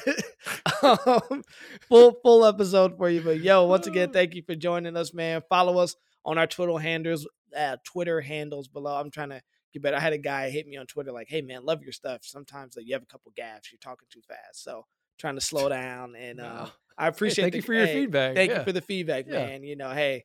um, 0.84 1.44
full 1.88 2.18
full 2.24 2.46
episode 2.46 2.98
for 2.98 3.10
you. 3.10 3.22
But 3.22 3.40
yo, 3.40 3.66
once 3.66 3.88
again, 3.88 4.10
thank 4.14 4.36
you 4.36 4.44
for 4.44 4.56
joining 4.56 4.96
us, 4.96 5.14
man. 5.14 5.42
Follow 5.50 5.78
us 5.80 5.96
on 6.26 6.38
our 6.38 6.48
Twitter 6.48 6.78
handles, 6.78 7.28
uh, 7.58 7.78
Twitter 7.84 8.22
handles 8.22 8.68
below. 8.68 8.96
I'm 9.00 9.12
trying 9.12 9.30
to 9.30 9.42
get 9.74 9.82
better. 9.82 9.98
I 9.98 10.00
had 10.00 10.14
a 10.14 10.18
guy 10.18 10.50
hit 10.50 10.68
me 10.68 10.78
on 10.78 10.86
Twitter 10.86 11.12
like, 11.12 11.28
"Hey, 11.30 11.42
man, 11.42 11.66
love 11.66 11.82
your 11.84 11.92
stuff. 11.94 12.20
Sometimes 12.24 12.78
like, 12.78 12.86
you 12.88 12.94
have 12.94 13.04
a 13.04 13.08
couple 13.08 13.32
gaps. 13.36 13.72
You're 13.72 13.80
talking 13.80 14.08
too 14.12 14.22
fast." 14.28 14.64
So 14.64 14.86
trying 15.18 15.36
to 15.36 15.42
slow 15.42 15.70
down, 15.70 16.16
and 16.16 16.40
uh, 16.40 16.66
No. 16.66 16.70
I 16.98 17.08
appreciate. 17.08 17.44
thank 17.46 17.52
the- 17.54 17.58
you 17.58 17.62
for 17.64 17.74
your 17.74 17.86
hey, 17.86 17.94
feedback. 17.94 18.36
Thank 18.36 18.52
Yeah. 18.52 18.60
you 18.60 18.64
for 18.64 18.72
the 18.72 18.82
feedback, 18.82 19.26
Yeah. 19.28 19.46
man. 19.46 19.64
You 19.64 19.76
know, 19.76 19.92
hey, 19.92 20.24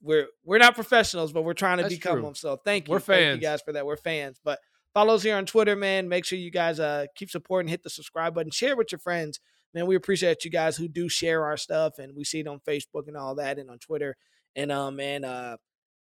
we're 0.00 0.26
we're 0.44 0.58
not 0.58 0.74
professionals, 0.74 1.32
but 1.32 1.42
we're 1.42 1.54
trying 1.54 1.78
to 1.78 1.82
That's 1.84 1.94
become 1.94 2.14
true. 2.16 2.22
them. 2.22 2.34
So 2.34 2.56
thank 2.56 2.88
you, 2.88 2.92
We're 2.92 3.00
Thank 3.00 3.20
fans. 3.20 3.36
you 3.36 3.42
guys 3.42 3.60
for 3.62 3.72
that. 3.72 3.84
We're 3.86 3.96
fans, 3.96 4.40
but 4.42 4.58
follow 4.94 5.14
us 5.14 5.22
here 5.22 5.36
on 5.36 5.44
Twitter, 5.46 5.76
man. 5.76 6.08
Make 6.08 6.24
sure 6.24 6.38
you 6.38 6.50
guys 6.50 6.78
uh 6.80 7.06
keep 7.16 7.30
supporting, 7.30 7.68
hit 7.68 7.82
the 7.82 7.90
subscribe 7.90 8.34
button, 8.34 8.50
share 8.50 8.76
with 8.76 8.92
your 8.92 9.00
friends, 9.00 9.40
man. 9.74 9.86
We 9.86 9.96
appreciate 9.96 10.44
you 10.44 10.50
guys 10.50 10.76
who 10.76 10.88
do 10.88 11.08
share 11.08 11.44
our 11.44 11.56
stuff, 11.56 11.98
and 11.98 12.14
we 12.14 12.24
see 12.24 12.40
it 12.40 12.46
on 12.46 12.60
Facebook 12.60 13.08
and 13.08 13.16
all 13.16 13.34
that, 13.36 13.58
and 13.58 13.70
on 13.70 13.78
Twitter. 13.78 14.16
And 14.54 14.70
um, 14.72 14.96
man, 14.96 15.24
uh, 15.24 15.56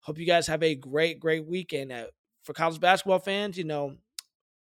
hope 0.00 0.18
you 0.18 0.26
guys 0.26 0.46
have 0.46 0.62
a 0.62 0.74
great, 0.74 1.18
great 1.20 1.46
weekend. 1.46 1.92
Uh, 1.92 2.06
for 2.42 2.52
college 2.54 2.80
basketball 2.80 3.18
fans, 3.18 3.58
you 3.58 3.64
know, 3.64 3.96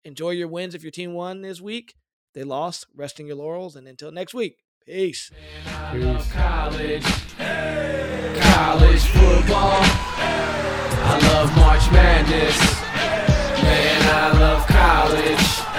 enjoy 0.06 0.32
your 0.32 0.48
wins 0.48 0.76
if 0.76 0.84
your 0.84 0.92
team 0.92 1.14
won 1.14 1.42
this 1.42 1.60
week. 1.62 1.96
They 2.34 2.44
lost, 2.44 2.88
resting 2.96 3.26
your 3.28 3.36
laurels, 3.38 3.76
and 3.76 3.88
until 3.88 4.12
next 4.12 4.34
week, 4.34 4.58
Peace. 4.86 5.32
Peace. 5.94 6.32
College, 6.34 7.06
college 8.42 9.04
football. 9.16 9.80
I 11.06 11.20
love 11.32 11.56
March 11.56 11.90
Madness. 11.90 12.60
Man, 13.64 14.02
I 14.10 14.38
love 14.38 14.68
college. 14.68 15.73